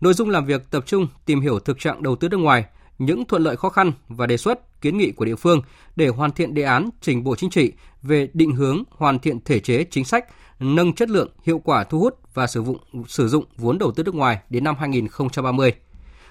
Nội 0.01 0.13
dung 0.13 0.29
làm 0.29 0.45
việc 0.45 0.71
tập 0.71 0.83
trung 0.87 1.07
tìm 1.25 1.41
hiểu 1.41 1.59
thực 1.59 1.79
trạng 1.79 2.03
đầu 2.03 2.15
tư 2.15 2.29
nước 2.29 2.37
ngoài, 2.37 2.65
những 2.97 3.25
thuận 3.25 3.43
lợi 3.43 3.55
khó 3.55 3.69
khăn 3.69 3.91
và 4.07 4.27
đề 4.27 4.37
xuất, 4.37 4.81
kiến 4.81 4.97
nghị 4.97 5.11
của 5.11 5.25
địa 5.25 5.35
phương 5.35 5.61
để 5.95 6.07
hoàn 6.07 6.31
thiện 6.31 6.53
đề 6.53 6.63
án 6.63 6.89
trình 7.01 7.23
Bộ 7.23 7.35
Chính 7.35 7.49
trị 7.49 7.71
về 8.01 8.29
định 8.33 8.55
hướng 8.55 8.83
hoàn 8.89 9.19
thiện 9.19 9.39
thể 9.45 9.59
chế 9.59 9.85
chính 9.91 10.05
sách, 10.05 10.25
nâng 10.59 10.93
chất 10.93 11.09
lượng, 11.09 11.29
hiệu 11.43 11.61
quả 11.63 11.83
thu 11.83 11.99
hút 11.99 12.19
và 12.33 12.47
sử 12.47 12.63
dụng 12.63 12.77
sử 13.07 13.27
dụng 13.27 13.45
vốn 13.57 13.77
đầu 13.77 13.91
tư 13.91 14.03
nước 14.03 14.15
ngoài 14.15 14.39
đến 14.49 14.63
năm 14.63 14.75
2030. 14.79 15.73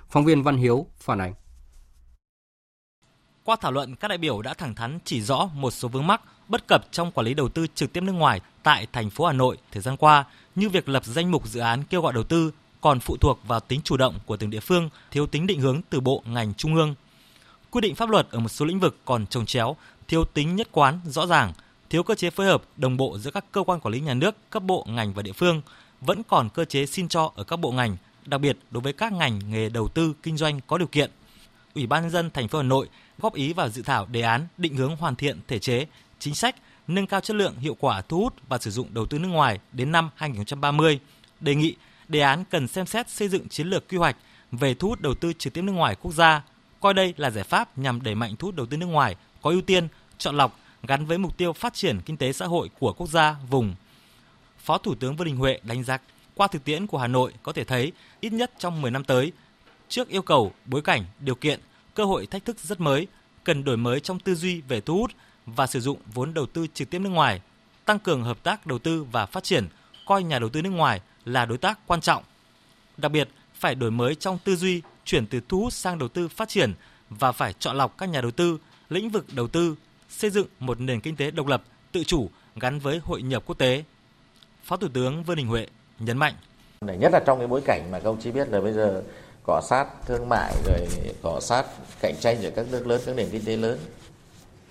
Phóng 0.09 0.25
viên 0.25 0.42
Văn 0.42 0.57
Hiếu 0.57 0.87
phản 0.96 1.20
ánh. 1.20 1.35
Qua 3.44 3.57
thảo 3.61 3.72
luận, 3.72 3.96
các 3.96 4.09
đại 4.09 4.18
biểu 4.18 4.42
đã 4.42 4.55
thẳng 4.55 4.75
thắn 4.75 4.98
chỉ 5.05 5.20
rõ 5.20 5.51
một 5.55 5.70
số 5.70 5.88
vướng 5.88 6.07
mắc, 6.07 6.20
bất 6.48 6.66
cập 6.68 6.85
trong 6.90 7.12
quản 7.12 7.27
lý 7.27 7.35
đầu 7.35 7.48
tư 7.48 7.66
trực 7.75 7.92
tiếp 7.92 8.01
nước 8.01 8.12
ngoài 8.12 8.40
tại 8.62 8.87
thành 8.92 9.11
phố 9.11 9.25
Hà 9.25 9.33
Nội 9.33 9.59
thời 9.72 9.83
gian 9.83 9.96
qua, 9.96 10.25
như 10.55 10.68
việc 10.68 10.88
lập 10.88 11.05
danh 11.05 11.31
mục 11.31 11.46
dự 11.46 11.61
án 11.61 11.83
kêu 11.90 12.03
gọi 12.03 12.12
đầu 12.12 12.25
tư 12.25 12.53
còn 12.83 13.01
phụ 13.01 13.16
thuộc 13.16 13.40
vào 13.47 13.61
tính 13.61 13.81
chủ 13.85 13.97
động 13.97 14.14
của 14.27 14.37
từng 14.37 14.51
địa 14.51 14.61
phương, 14.61 14.90
thiếu 15.11 15.27
tính 15.27 15.47
định 15.47 15.61
hướng 15.61 15.81
từ 15.90 16.01
bộ 16.01 16.23
ngành 16.27 16.55
trung 16.55 16.75
ương. 16.75 16.95
Quy 17.71 17.81
định 17.81 17.95
pháp 17.95 18.11
luật 18.11 18.31
ở 18.31 18.40
một 18.40 18.49
số 18.49 18.64
lĩnh 18.64 18.81
vực 18.81 18.97
còn 19.05 19.27
trồng 19.27 19.47
chéo, 19.47 19.77
thiếu 20.09 20.25
tính 20.25 20.57
nhất 20.57 20.68
quán 20.73 21.01
rõ 21.05 21.27
ràng, 21.27 21.53
thiếu 21.90 22.03
cơ 22.03 22.14
chế 22.14 22.31
phối 22.31 22.47
hợp 22.47 22.62
đồng 22.77 22.97
bộ 22.97 23.18
giữa 23.18 23.31
các 23.31 23.45
cơ 23.53 23.62
quan 23.62 23.81
quản 23.81 23.92
lý 23.92 24.01
nhà 24.01 24.14
nước, 24.14 24.35
cấp 24.51 24.62
bộ 24.62 24.87
ngành 24.88 25.12
và 25.12 25.23
địa 25.23 25.33
phương, 25.33 25.62
vẫn 26.01 26.23
còn 26.23 26.49
cơ 26.49 26.64
chế 26.64 26.87
xin 26.87 27.09
cho 27.09 27.33
ở 27.35 27.45
các 27.45 27.57
bộ 27.57 27.71
ngành, 27.71 27.97
đặc 28.27 28.40
biệt 28.40 28.57
đối 28.71 28.81
với 28.81 28.92
các 28.92 29.12
ngành 29.12 29.40
nghề 29.51 29.68
đầu 29.68 29.88
tư 29.88 30.14
kinh 30.23 30.37
doanh 30.37 30.61
có 30.66 30.79
điều 30.79 30.88
kiện. 30.88 31.11
Ủy 31.75 31.87
ban 31.87 32.03
nhân 32.03 32.11
dân 32.11 32.31
thành 32.31 32.49
phố 32.49 32.59
Hà 32.59 32.62
Nội 32.62 32.88
góp 33.18 33.35
ý 33.35 33.53
vào 33.53 33.68
dự 33.68 33.83
thảo 33.83 34.07
đề 34.07 34.23
án 34.23 34.47
định 34.59 34.77
hướng 34.77 34.97
hoàn 34.97 35.16
thiện 35.16 35.40
thể 35.49 35.59
chế, 35.59 35.87
chính 36.18 36.35
sách, 36.35 36.57
nâng 36.88 37.07
cao 37.07 37.21
chất 37.21 37.37
lượng, 37.37 37.57
hiệu 37.57 37.77
quả 37.81 38.01
thu 38.01 38.18
hút 38.18 38.35
và 38.49 38.59
sử 38.59 38.71
dụng 38.71 38.95
đầu 38.95 39.07
tư 39.07 39.18
nước 39.18 39.29
ngoài 39.29 39.59
đến 39.73 39.92
năm 39.92 40.11
2030. 40.16 41.01
Đề 41.40 41.55
nghị 41.55 41.75
đề 42.12 42.20
án 42.20 42.44
cần 42.51 42.68
xem 42.68 42.87
xét 42.87 43.11
xây 43.11 43.29
dựng 43.29 43.48
chiến 43.48 43.66
lược 43.66 43.88
quy 43.88 43.98
hoạch 43.98 44.16
về 44.53 44.75
thu 44.75 44.88
hút 44.88 45.01
đầu 45.01 45.14
tư 45.14 45.33
trực 45.38 45.53
tiếp 45.53 45.62
nước 45.62 45.72
ngoài 45.72 45.96
quốc 46.03 46.12
gia, 46.12 46.42
coi 46.81 46.94
đây 46.94 47.14
là 47.16 47.31
giải 47.31 47.44
pháp 47.44 47.79
nhằm 47.79 48.03
đẩy 48.03 48.14
mạnh 48.14 48.37
thu 48.38 48.48
hút 48.48 48.55
đầu 48.55 48.66
tư 48.66 48.77
nước 48.77 48.87
ngoài 48.87 49.16
có 49.42 49.51
ưu 49.51 49.61
tiên, 49.61 49.88
chọn 50.18 50.37
lọc 50.37 50.59
gắn 50.83 51.07
với 51.07 51.18
mục 51.18 51.37
tiêu 51.37 51.53
phát 51.53 51.75
triển 51.75 52.01
kinh 52.01 52.16
tế 52.16 52.33
xã 52.33 52.46
hội 52.46 52.70
của 52.79 52.92
quốc 52.92 53.09
gia 53.09 53.37
vùng. 53.51 53.75
Phó 54.59 54.79
Thủ 54.79 54.94
tướng 54.94 55.16
Vương 55.16 55.27
Đình 55.27 55.37
Huệ 55.37 55.61
đánh 55.62 55.85
giá 55.85 55.98
qua 56.35 56.46
thực 56.46 56.64
tiễn 56.64 56.87
của 56.87 56.98
Hà 56.98 57.07
Nội 57.07 57.33
có 57.42 57.53
thể 57.53 57.64
thấy 57.64 57.92
ít 58.20 58.33
nhất 58.33 58.53
trong 58.59 58.83
10 58.83 58.90
năm 58.90 59.05
tới, 59.05 59.33
trước 59.88 60.09
yêu 60.09 60.22
cầu, 60.22 60.53
bối 60.64 60.83
cảnh, 60.83 61.05
điều 61.20 61.35
kiện, 61.35 61.61
cơ 61.94 62.05
hội 62.05 62.27
thách 62.27 62.44
thức 62.44 62.59
rất 62.59 62.81
mới, 62.81 63.07
cần 63.44 63.64
đổi 63.64 63.77
mới 63.77 64.01
trong 64.01 64.20
tư 64.20 64.35
duy 64.35 64.61
về 64.61 64.81
thu 64.81 64.98
hút 64.98 65.11
và 65.46 65.66
sử 65.66 65.81
dụng 65.81 65.98
vốn 66.14 66.35
đầu 66.35 66.46
tư 66.46 66.66
trực 66.75 66.90
tiếp 66.90 66.98
nước 66.98 67.11
ngoài, 67.11 67.40
tăng 67.85 67.98
cường 67.98 68.22
hợp 68.25 68.42
tác 68.42 68.66
đầu 68.66 68.79
tư 68.79 69.05
và 69.12 69.27
phát 69.27 69.44
triển, 69.44 69.68
coi 70.07 70.22
nhà 70.22 70.38
đầu 70.38 70.48
tư 70.48 70.62
nước 70.62 70.70
ngoài 70.70 71.01
là 71.24 71.44
đối 71.44 71.58
tác 71.58 71.78
quan 71.87 72.00
trọng. 72.00 72.22
Đặc 72.96 73.12
biệt, 73.12 73.28
phải 73.54 73.74
đổi 73.74 73.90
mới 73.90 74.14
trong 74.14 74.38
tư 74.44 74.56
duy, 74.56 74.82
chuyển 75.04 75.26
từ 75.26 75.40
thu 75.48 75.61
hút 75.61 75.72
sang 75.72 75.98
đầu 75.98 76.08
tư 76.08 76.28
phát 76.28 76.48
triển 76.48 76.74
và 77.11 77.32
phải 77.32 77.52
chọn 77.52 77.76
lọc 77.76 77.98
các 77.98 78.08
nhà 78.08 78.20
đầu 78.20 78.30
tư, 78.30 78.58
lĩnh 78.88 79.11
vực 79.11 79.26
đầu 79.32 79.48
tư, 79.48 79.74
xây 80.08 80.30
dựng 80.30 80.46
một 80.58 80.80
nền 80.80 81.00
kinh 81.00 81.16
tế 81.16 81.30
độc 81.30 81.46
lập, 81.46 81.62
tự 81.92 82.04
chủ 82.04 82.30
gắn 82.56 82.78
với 82.78 83.00
hội 83.04 83.22
nhập 83.22 83.42
quốc 83.46 83.58
tế. 83.58 83.85
Phó 84.64 84.76
Thủ 84.76 84.88
tướng 84.94 85.24
Vương 85.24 85.37
Đình 85.37 85.46
Huệ 85.46 85.66
nhấn 85.98 86.18
mạnh. 86.18 86.35
Nhất 86.80 87.12
là 87.12 87.20
trong 87.26 87.38
cái 87.38 87.46
bối 87.46 87.61
cảnh 87.64 87.90
mà 87.90 87.98
các 87.98 88.04
ông 88.04 88.20
chí 88.20 88.30
biết 88.30 88.48
là 88.48 88.61
bây 88.61 88.72
giờ 88.72 89.02
cọ 89.46 89.61
sát 89.61 89.87
thương 90.06 90.28
mại 90.28 90.54
rồi 90.66 90.88
cọ 91.22 91.40
sát 91.40 91.66
cạnh 92.00 92.14
tranh 92.20 92.42
giữa 92.42 92.50
các 92.50 92.66
nước 92.70 92.87
lớn 92.87 93.00
các 93.06 93.16
nền 93.16 93.28
kinh 93.30 93.44
tế 93.44 93.56
lớn 93.56 93.78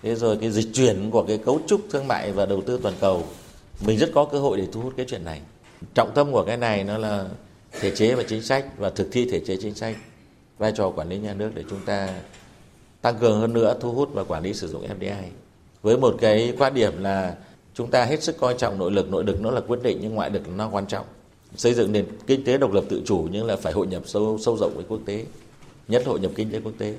thế 0.02 0.16
rồi 0.16 0.38
cái 0.42 0.52
dịch 0.52 0.74
chuyển 0.74 1.12
của 1.12 1.24
cái 1.28 1.38
cấu 1.38 1.60
trúc 1.68 1.82
thương 1.92 2.08
mại 2.08 2.32
và 2.32 2.46
đầu 2.46 2.62
tư 2.62 2.80
toàn 2.84 2.96
cầu 3.00 3.26
mình 3.86 3.98
rất 3.98 4.10
có 4.16 4.26
cơ 4.26 4.40
hội 4.40 4.58
để 4.58 4.68
thu 4.72 4.82
hút 4.82 4.94
cái 4.98 5.06
chuyện 5.10 5.26
này 5.26 5.42
trọng 5.94 6.12
tâm 6.16 6.32
của 6.32 6.44
cái 6.44 6.58
này 6.58 6.84
nó 6.84 6.98
là 6.98 7.26
thể 7.72 7.96
chế 7.96 8.16
và 8.16 8.24
chính 8.28 8.42
sách 8.42 8.66
và 8.78 8.90
thực 8.90 9.08
thi 9.12 9.28
thể 9.32 9.40
chế 9.40 9.58
chính 9.62 9.76
sách. 9.76 9.96
Vai 10.58 10.72
trò 10.76 10.90
quản 10.90 11.10
lý 11.10 11.18
nhà 11.18 11.34
nước 11.34 11.52
để 11.56 11.64
chúng 11.70 11.80
ta 11.86 12.10
tăng 13.02 13.18
cường 13.18 13.40
hơn 13.42 13.54
nữa, 13.54 13.78
thu 13.80 13.92
hút 13.92 14.10
và 14.14 14.24
quản 14.24 14.44
lý 14.44 14.54
sử 14.54 14.68
dụng 14.68 14.88
FDI 15.00 15.24
với 15.82 15.98
một 15.98 16.16
cái 16.20 16.54
quan 16.58 16.74
điểm 16.74 17.04
là 17.04 17.36
chúng 17.74 17.92
ta 17.92 18.06
hết 18.06 18.24
sức 18.24 18.38
coi 18.38 18.54
trọng 18.58 18.78
nội 18.78 18.92
lực 18.92 19.10
nội 19.10 19.24
lực 19.24 19.42
nó 19.42 19.52
là 19.52 19.62
quyết 19.62 19.80
định 19.84 19.98
nhưng 20.02 20.16
ngoại 20.16 20.30
lực 20.30 20.42
nó 20.56 20.70
quan 20.70 20.88
trọng. 20.88 21.06
Xây 21.56 21.74
dựng 21.74 21.92
nền 21.92 22.06
kinh 22.28 22.44
tế 22.44 22.58
độc 22.58 22.72
lập 22.72 22.84
tự 22.90 23.02
chủ 23.06 23.28
nhưng 23.32 23.46
là 23.46 23.56
phải 23.56 23.74
hội 23.74 23.88
nhập 23.88 24.02
sâu 24.06 24.38
sâu 24.42 24.58
rộng 24.58 24.76
với 24.76 24.86
quốc 24.88 25.00
tế, 25.06 25.26
nhất 25.88 26.04
hội 26.06 26.20
nhập 26.20 26.32
kinh 26.36 26.52
tế 26.52 26.60
quốc 26.64 26.74
tế. 26.78 26.96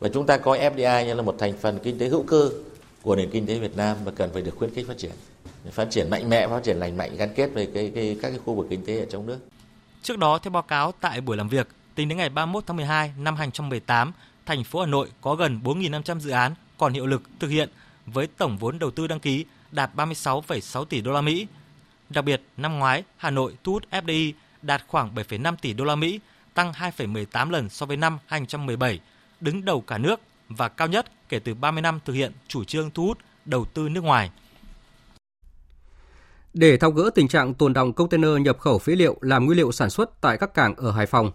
Và 0.00 0.08
chúng 0.08 0.26
ta 0.26 0.38
coi 0.38 0.58
FDI 0.58 1.06
như 1.06 1.14
là 1.14 1.22
một 1.22 1.34
thành 1.38 1.52
phần 1.60 1.78
kinh 1.82 1.98
tế 1.98 2.08
hữu 2.08 2.22
cơ 2.22 2.50
của 3.02 3.16
nền 3.16 3.30
kinh 3.30 3.46
tế 3.46 3.58
Việt 3.58 3.76
Nam 3.76 3.96
và 4.04 4.12
cần 4.16 4.30
phải 4.32 4.42
được 4.42 4.56
khuyến 4.56 4.70
khích 4.70 4.86
phát 4.86 4.98
triển 4.98 5.12
phát 5.70 5.90
triển 5.90 6.10
mạnh 6.10 6.28
mẽ 6.28 6.48
phát 6.48 6.62
triển 6.64 6.76
lành 6.76 6.96
mạnh 6.96 7.16
gắn 7.16 7.34
kết 7.34 7.50
với 7.54 7.68
cái, 7.74 7.92
cái 7.94 8.16
các 8.22 8.30
cái 8.30 8.38
khu 8.44 8.54
vực 8.54 8.66
kinh 8.70 8.86
tế 8.86 8.98
ở 8.98 9.06
trong 9.10 9.26
nước 9.26 9.38
Trước 10.02 10.18
đó 10.18 10.38
theo 10.38 10.50
báo 10.50 10.62
cáo 10.62 10.92
tại 11.00 11.20
buổi 11.20 11.36
làm 11.36 11.48
việc 11.48 11.68
tính 11.94 12.08
đến 12.08 12.18
ngày 12.18 12.28
31 12.28 12.64
tháng 12.66 12.76
12 12.76 13.12
năm 13.18 13.36
2018 13.36 14.12
thành 14.46 14.64
phố 14.64 14.80
Hà 14.80 14.86
Nội 14.86 15.08
có 15.20 15.34
gần 15.34 15.60
4.500 15.64 16.18
dự 16.18 16.30
án 16.30 16.54
còn 16.78 16.92
hiệu 16.92 17.06
lực 17.06 17.22
thực 17.40 17.48
hiện 17.48 17.68
với 18.06 18.26
tổng 18.26 18.58
vốn 18.58 18.78
đầu 18.78 18.90
tư 18.90 19.06
đăng 19.06 19.20
ký 19.20 19.44
đạt 19.70 19.90
36,6 19.96 20.84
tỷ 20.84 21.00
đô 21.00 21.12
la 21.12 21.20
Mỹ. 21.20 21.46
Đặc 22.10 22.24
biệt, 22.24 22.42
năm 22.56 22.78
ngoái, 22.78 23.04
Hà 23.16 23.30
Nội 23.30 23.56
thu 23.64 23.72
hút 23.72 23.84
FDI 23.90 24.32
đạt 24.62 24.82
khoảng 24.86 25.14
7,5 25.14 25.56
tỷ 25.60 25.72
đô 25.72 25.84
la 25.84 25.94
Mỹ, 25.94 26.20
tăng 26.54 26.72
2,18 26.72 27.50
lần 27.50 27.68
so 27.68 27.86
với 27.86 27.96
năm 27.96 28.18
2017, 28.26 29.00
đứng 29.40 29.64
đầu 29.64 29.80
cả 29.80 29.98
nước 29.98 30.20
và 30.48 30.68
cao 30.68 30.88
nhất 30.88 31.06
kể 31.28 31.38
từ 31.38 31.54
30 31.54 31.82
năm 31.82 32.00
thực 32.04 32.12
hiện 32.12 32.32
chủ 32.48 32.64
trương 32.64 32.90
thu 32.90 33.06
hút 33.06 33.18
đầu 33.44 33.64
tư 33.64 33.88
nước 33.88 34.04
ngoài. 34.04 34.30
Để 36.58 36.76
tháo 36.76 36.90
gỡ 36.90 37.10
tình 37.14 37.28
trạng 37.28 37.54
tồn 37.54 37.72
động 37.72 37.92
container 37.92 38.30
nhập 38.40 38.58
khẩu 38.58 38.78
phế 38.78 38.92
liệu 38.92 39.16
làm 39.20 39.46
nguyên 39.46 39.58
liệu 39.58 39.72
sản 39.72 39.90
xuất 39.90 40.20
tại 40.20 40.38
các 40.38 40.54
cảng 40.54 40.74
ở 40.74 40.90
Hải 40.90 41.06
Phòng, 41.06 41.30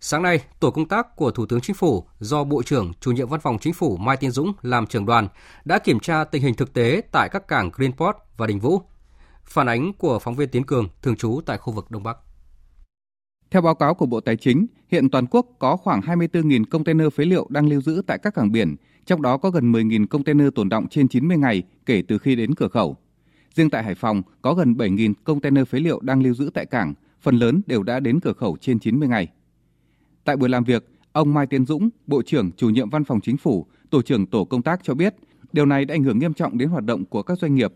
sáng 0.00 0.22
nay, 0.22 0.40
tổ 0.60 0.70
công 0.70 0.88
tác 0.88 1.16
của 1.16 1.30
Thủ 1.30 1.46
tướng 1.46 1.60
Chính 1.60 1.76
phủ 1.76 2.04
do 2.20 2.44
Bộ 2.44 2.62
trưởng 2.62 2.92
Chủ 3.00 3.12
nhiệm 3.12 3.28
Văn 3.28 3.40
phòng 3.40 3.58
Chính 3.60 3.74
phủ 3.74 3.96
Mai 3.96 4.16
Tiến 4.16 4.30
Dũng 4.30 4.52
làm 4.62 4.86
trưởng 4.86 5.06
đoàn 5.06 5.28
đã 5.64 5.78
kiểm 5.78 6.00
tra 6.00 6.24
tình 6.24 6.42
hình 6.42 6.54
thực 6.54 6.72
tế 6.72 7.02
tại 7.12 7.28
các 7.28 7.48
cảng 7.48 7.70
Greenport 7.74 8.16
và 8.36 8.46
Đình 8.46 8.60
Vũ. 8.60 8.80
Phản 9.44 9.66
ánh 9.66 9.92
của 9.92 10.18
phóng 10.18 10.34
viên 10.34 10.48
Tiến 10.48 10.64
Cường 10.64 10.88
thường 11.02 11.16
trú 11.16 11.40
tại 11.46 11.58
khu 11.58 11.72
vực 11.72 11.90
Đông 11.90 12.02
Bắc. 12.02 12.16
Theo 13.50 13.62
báo 13.62 13.74
cáo 13.74 13.94
của 13.94 14.06
Bộ 14.06 14.20
Tài 14.20 14.36
chính, 14.36 14.66
hiện 14.88 15.10
toàn 15.10 15.26
quốc 15.26 15.46
có 15.58 15.76
khoảng 15.76 16.00
24.000 16.00 16.64
container 16.70 17.12
phế 17.12 17.24
liệu 17.24 17.46
đang 17.50 17.68
lưu 17.68 17.80
giữ 17.80 18.02
tại 18.06 18.18
các 18.18 18.34
cảng 18.34 18.52
biển, 18.52 18.76
trong 19.06 19.22
đó 19.22 19.36
có 19.36 19.50
gần 19.50 19.72
10.000 19.72 20.06
container 20.06 20.48
tồn 20.54 20.68
động 20.68 20.88
trên 20.88 21.08
90 21.08 21.36
ngày 21.36 21.62
kể 21.86 22.02
từ 22.08 22.18
khi 22.18 22.36
đến 22.36 22.54
cửa 22.54 22.68
khẩu. 22.68 22.96
Riêng 23.54 23.70
tại 23.70 23.84
Hải 23.84 23.94
Phòng 23.94 24.22
có 24.42 24.54
gần 24.54 24.74
7.000 24.74 25.14
container 25.24 25.68
phế 25.68 25.78
liệu 25.78 26.00
đang 26.00 26.22
lưu 26.22 26.34
giữ 26.34 26.50
tại 26.54 26.66
cảng, 26.66 26.94
phần 27.20 27.36
lớn 27.36 27.60
đều 27.66 27.82
đã 27.82 28.00
đến 28.00 28.20
cửa 28.20 28.32
khẩu 28.32 28.56
trên 28.60 28.78
90 28.78 29.08
ngày. 29.08 29.28
Tại 30.24 30.36
buổi 30.36 30.48
làm 30.48 30.64
việc, 30.64 30.88
ông 31.12 31.34
Mai 31.34 31.46
Tiến 31.46 31.66
Dũng, 31.66 31.88
Bộ 32.06 32.22
trưởng 32.22 32.50
Chủ 32.52 32.70
nhiệm 32.70 32.90
Văn 32.90 33.04
phòng 33.04 33.20
Chính 33.20 33.36
phủ, 33.36 33.66
Tổ 33.90 34.02
trưởng 34.02 34.26
Tổ 34.26 34.44
công 34.44 34.62
tác 34.62 34.80
cho 34.82 34.94
biết, 34.94 35.14
điều 35.52 35.66
này 35.66 35.84
đã 35.84 35.94
ảnh 35.94 36.02
hưởng 36.02 36.18
nghiêm 36.18 36.34
trọng 36.34 36.58
đến 36.58 36.68
hoạt 36.68 36.84
động 36.84 37.04
của 37.04 37.22
các 37.22 37.38
doanh 37.38 37.54
nghiệp. 37.54 37.72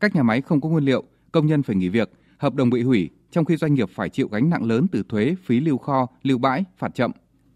Các 0.00 0.14
nhà 0.14 0.22
máy 0.22 0.40
không 0.40 0.60
có 0.60 0.68
nguyên 0.68 0.84
liệu, 0.84 1.04
công 1.32 1.46
nhân 1.46 1.62
phải 1.62 1.76
nghỉ 1.76 1.88
việc, 1.88 2.10
hợp 2.38 2.54
đồng 2.54 2.70
bị 2.70 2.82
hủy, 2.82 3.10
trong 3.30 3.44
khi 3.44 3.56
doanh 3.56 3.74
nghiệp 3.74 3.88
phải 3.94 4.08
chịu 4.08 4.28
gánh 4.28 4.50
nặng 4.50 4.64
lớn 4.64 4.86
từ 4.92 5.02
thuế, 5.08 5.34
phí 5.44 5.60
lưu 5.60 5.78
kho, 5.78 6.06
lưu 6.22 6.38
bãi, 6.38 6.64
phạt 6.78 6.94
chậm. 6.94 7.10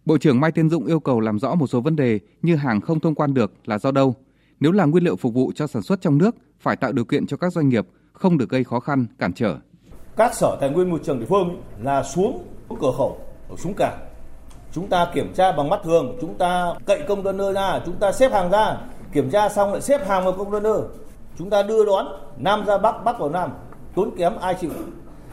Bộ 0.04 0.18
trưởng 0.18 0.40
Mai 0.40 0.52
Tiến 0.52 0.70
Dũng 0.70 0.86
yêu 0.86 1.00
cầu 1.00 1.20
làm 1.20 1.38
rõ 1.38 1.54
một 1.54 1.66
số 1.66 1.80
vấn 1.80 1.96
đề 1.96 2.20
như 2.42 2.56
hàng 2.56 2.80
không 2.80 3.00
thông 3.00 3.14
quan 3.14 3.34
được 3.34 3.52
là 3.64 3.78
do 3.78 3.90
đâu. 3.90 4.14
Nếu 4.60 4.72
là 4.72 4.84
nguyên 4.84 5.04
liệu 5.04 5.16
phục 5.16 5.34
vụ 5.34 5.52
cho 5.54 5.66
sản 5.66 5.82
xuất 5.82 6.00
trong 6.00 6.18
nước, 6.18 6.36
phải 6.60 6.76
tạo 6.76 6.92
điều 6.92 7.04
kiện 7.04 7.26
cho 7.26 7.36
các 7.36 7.52
doanh 7.52 7.68
nghiệp, 7.68 7.86
không 8.12 8.38
được 8.38 8.48
gây 8.48 8.64
khó 8.64 8.80
khăn, 8.80 9.06
cản 9.18 9.32
trở. 9.32 9.56
Các 10.16 10.34
sở 10.34 10.56
tài 10.60 10.70
nguyên 10.70 10.90
môi 10.90 11.00
trường 11.04 11.20
địa 11.20 11.26
phương 11.28 11.62
là 11.82 12.02
xuống 12.02 12.44
cửa 12.80 12.92
khẩu, 12.98 13.18
xuống 13.56 13.74
cảng. 13.74 13.98
Chúng 14.72 14.88
ta 14.88 15.10
kiểm 15.14 15.32
tra 15.34 15.52
bằng 15.52 15.68
mắt 15.68 15.80
thường, 15.84 16.18
chúng 16.20 16.34
ta 16.34 16.74
cậy 16.86 17.02
container 17.08 17.54
ra, 17.54 17.80
chúng 17.86 17.96
ta 17.96 18.12
xếp 18.12 18.32
hàng 18.32 18.50
ra, 18.50 18.76
kiểm 19.12 19.30
tra 19.30 19.48
xong 19.48 19.72
lại 19.72 19.80
xếp 19.80 20.08
hàng 20.08 20.24
vào 20.24 20.32
container. 20.32 20.82
Chúng 21.38 21.50
ta 21.50 21.62
đưa 21.62 21.84
đón 21.84 22.06
Nam 22.38 22.64
ra 22.66 22.78
Bắc, 22.78 23.04
Bắc 23.04 23.18
vào 23.18 23.30
Nam, 23.30 23.50
tốn 23.94 24.10
kém 24.16 24.36
ai 24.36 24.54
chịu 24.60 24.70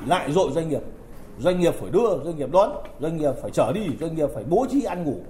lại 0.05 0.31
dội 0.31 0.51
doanh 0.51 0.69
nghiệp 0.69 0.81
doanh 1.39 1.59
nghiệp 1.59 1.73
phải 1.79 1.89
đưa 1.89 2.23
doanh 2.23 2.38
nghiệp 2.38 2.51
đón 2.51 2.71
doanh 2.99 3.17
nghiệp 3.17 3.31
phải 3.41 3.51
trở 3.51 3.71
đi 3.73 3.81
doanh 3.99 4.15
nghiệp 4.15 4.29
phải 4.36 4.43
bố 4.43 4.65
trí 4.71 4.83
ăn 4.83 5.03
ngủ 5.03 5.23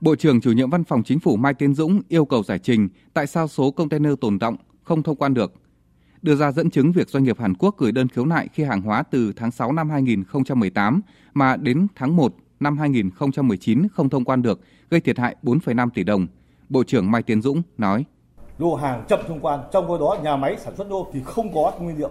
Bộ 0.00 0.16
trưởng 0.16 0.40
chủ 0.40 0.52
nhiệm 0.52 0.70
văn 0.70 0.84
phòng 0.84 1.02
chính 1.02 1.20
phủ 1.20 1.36
Mai 1.36 1.54
Tiến 1.54 1.74
Dũng 1.74 2.00
yêu 2.08 2.24
cầu 2.24 2.42
giải 2.42 2.58
trình 2.58 2.88
tại 3.14 3.26
sao 3.26 3.48
số 3.48 3.70
container 3.70 4.12
tồn 4.20 4.38
động 4.38 4.56
không 4.90 5.02
thông 5.02 5.16
quan 5.16 5.34
được. 5.34 5.52
Đưa 6.22 6.34
ra 6.34 6.52
dẫn 6.52 6.70
chứng 6.70 6.92
việc 6.92 7.08
doanh 7.08 7.24
nghiệp 7.24 7.38
Hàn 7.38 7.54
Quốc 7.54 7.74
gửi 7.78 7.92
đơn 7.92 8.08
khiếu 8.08 8.26
nại 8.26 8.48
khi 8.52 8.62
hàng 8.62 8.82
hóa 8.82 9.02
từ 9.02 9.32
tháng 9.36 9.50
6 9.50 9.72
năm 9.72 9.90
2018 9.90 11.00
mà 11.34 11.56
đến 11.56 11.86
tháng 11.94 12.16
1 12.16 12.34
năm 12.60 12.78
2019 12.78 13.88
không 13.92 14.08
thông 14.08 14.24
quan 14.24 14.42
được, 14.42 14.60
gây 14.90 15.00
thiệt 15.00 15.18
hại 15.18 15.36
4,5 15.42 15.90
tỷ 15.94 16.04
đồng. 16.04 16.26
Bộ 16.68 16.84
trưởng 16.84 17.10
Mai 17.10 17.22
Tiến 17.22 17.42
Dũng 17.42 17.62
nói. 17.78 18.04
Lô 18.58 18.74
hàng 18.74 19.04
chậm 19.08 19.20
thông 19.28 19.40
quan, 19.40 19.60
trong 19.72 19.88
khi 19.88 19.94
đó 20.00 20.16
nhà 20.22 20.36
máy 20.36 20.56
sản 20.58 20.76
xuất 20.76 20.88
đô 20.90 21.10
thì 21.12 21.20
không 21.24 21.54
có 21.54 21.72
nguyên 21.80 21.98
liệu 21.98 22.10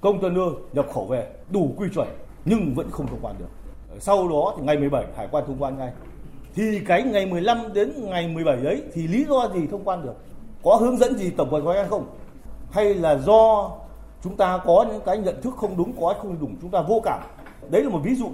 container 0.00 0.48
nhập 0.72 0.86
khẩu 0.94 1.06
về 1.06 1.32
đủ 1.50 1.74
quy 1.76 1.88
chuẩn 1.94 2.08
nhưng 2.44 2.74
vẫn 2.74 2.90
không 2.90 3.06
thông 3.06 3.20
quan 3.22 3.36
được. 3.38 3.48
Sau 4.00 4.28
đó 4.28 4.54
thì 4.56 4.66
ngày 4.66 4.78
17 4.78 5.04
hải 5.16 5.28
quan 5.30 5.44
thông 5.46 5.62
quan 5.62 5.78
ngay. 5.78 5.92
Thì 6.54 6.80
cái 6.86 7.02
ngày 7.02 7.26
15 7.26 7.58
đến 7.74 7.92
ngày 7.96 8.28
17 8.28 8.56
đấy 8.56 8.82
thì 8.94 9.06
lý 9.06 9.24
do 9.24 9.50
gì 9.54 9.66
thông 9.70 9.84
quan 9.84 10.02
được? 10.02 10.14
Có 10.64 10.76
hướng 10.76 10.98
dẫn 10.98 11.18
gì 11.18 11.30
tổng 11.30 11.48
quần 11.50 11.66
hay 11.66 11.86
không? 11.90 12.06
Hay 12.70 12.94
là 12.94 13.18
do 13.18 13.70
chúng 14.22 14.36
ta 14.36 14.58
có 14.64 14.86
những 14.92 15.02
cái 15.06 15.18
nhận 15.18 15.42
thức 15.42 15.54
không 15.56 15.76
đúng, 15.76 15.92
có 16.00 16.14
không 16.18 16.36
đúng, 16.40 16.56
chúng 16.60 16.70
ta 16.70 16.82
vô 16.88 17.02
cảm. 17.04 17.20
Đấy 17.70 17.82
là 17.84 17.90
một 17.90 18.00
ví 18.04 18.14
dụ. 18.14 18.32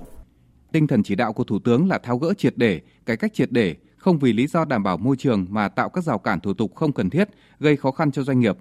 Tinh 0.73 0.87
thần 0.87 1.03
chỉ 1.03 1.15
đạo 1.15 1.33
của 1.33 1.45
Thủ 1.45 1.59
tướng 1.65 1.89
là 1.89 1.99
tháo 1.99 2.19
gỡ 2.19 2.35
triệt 2.35 2.53
để, 2.57 2.81
cải 3.07 3.17
cách 3.17 3.35
triệt 3.35 3.53
để, 3.53 3.77
không 3.97 4.19
vì 4.19 4.33
lý 4.33 4.47
do 4.47 4.65
đảm 4.65 4.83
bảo 4.83 4.97
môi 4.97 5.17
trường 5.17 5.47
mà 5.49 5.69
tạo 5.69 5.89
các 5.89 6.05
rào 6.05 6.19
cản 6.19 6.41
thủ 6.41 6.55
tục 6.55 6.75
không 6.75 6.93
cần 6.93 7.11
thiết, 7.11 7.29
gây 7.61 7.77
khó 7.77 7.91
khăn 7.91 8.13
cho 8.13 8.23
doanh 8.23 8.41
nghiệp, 8.41 8.57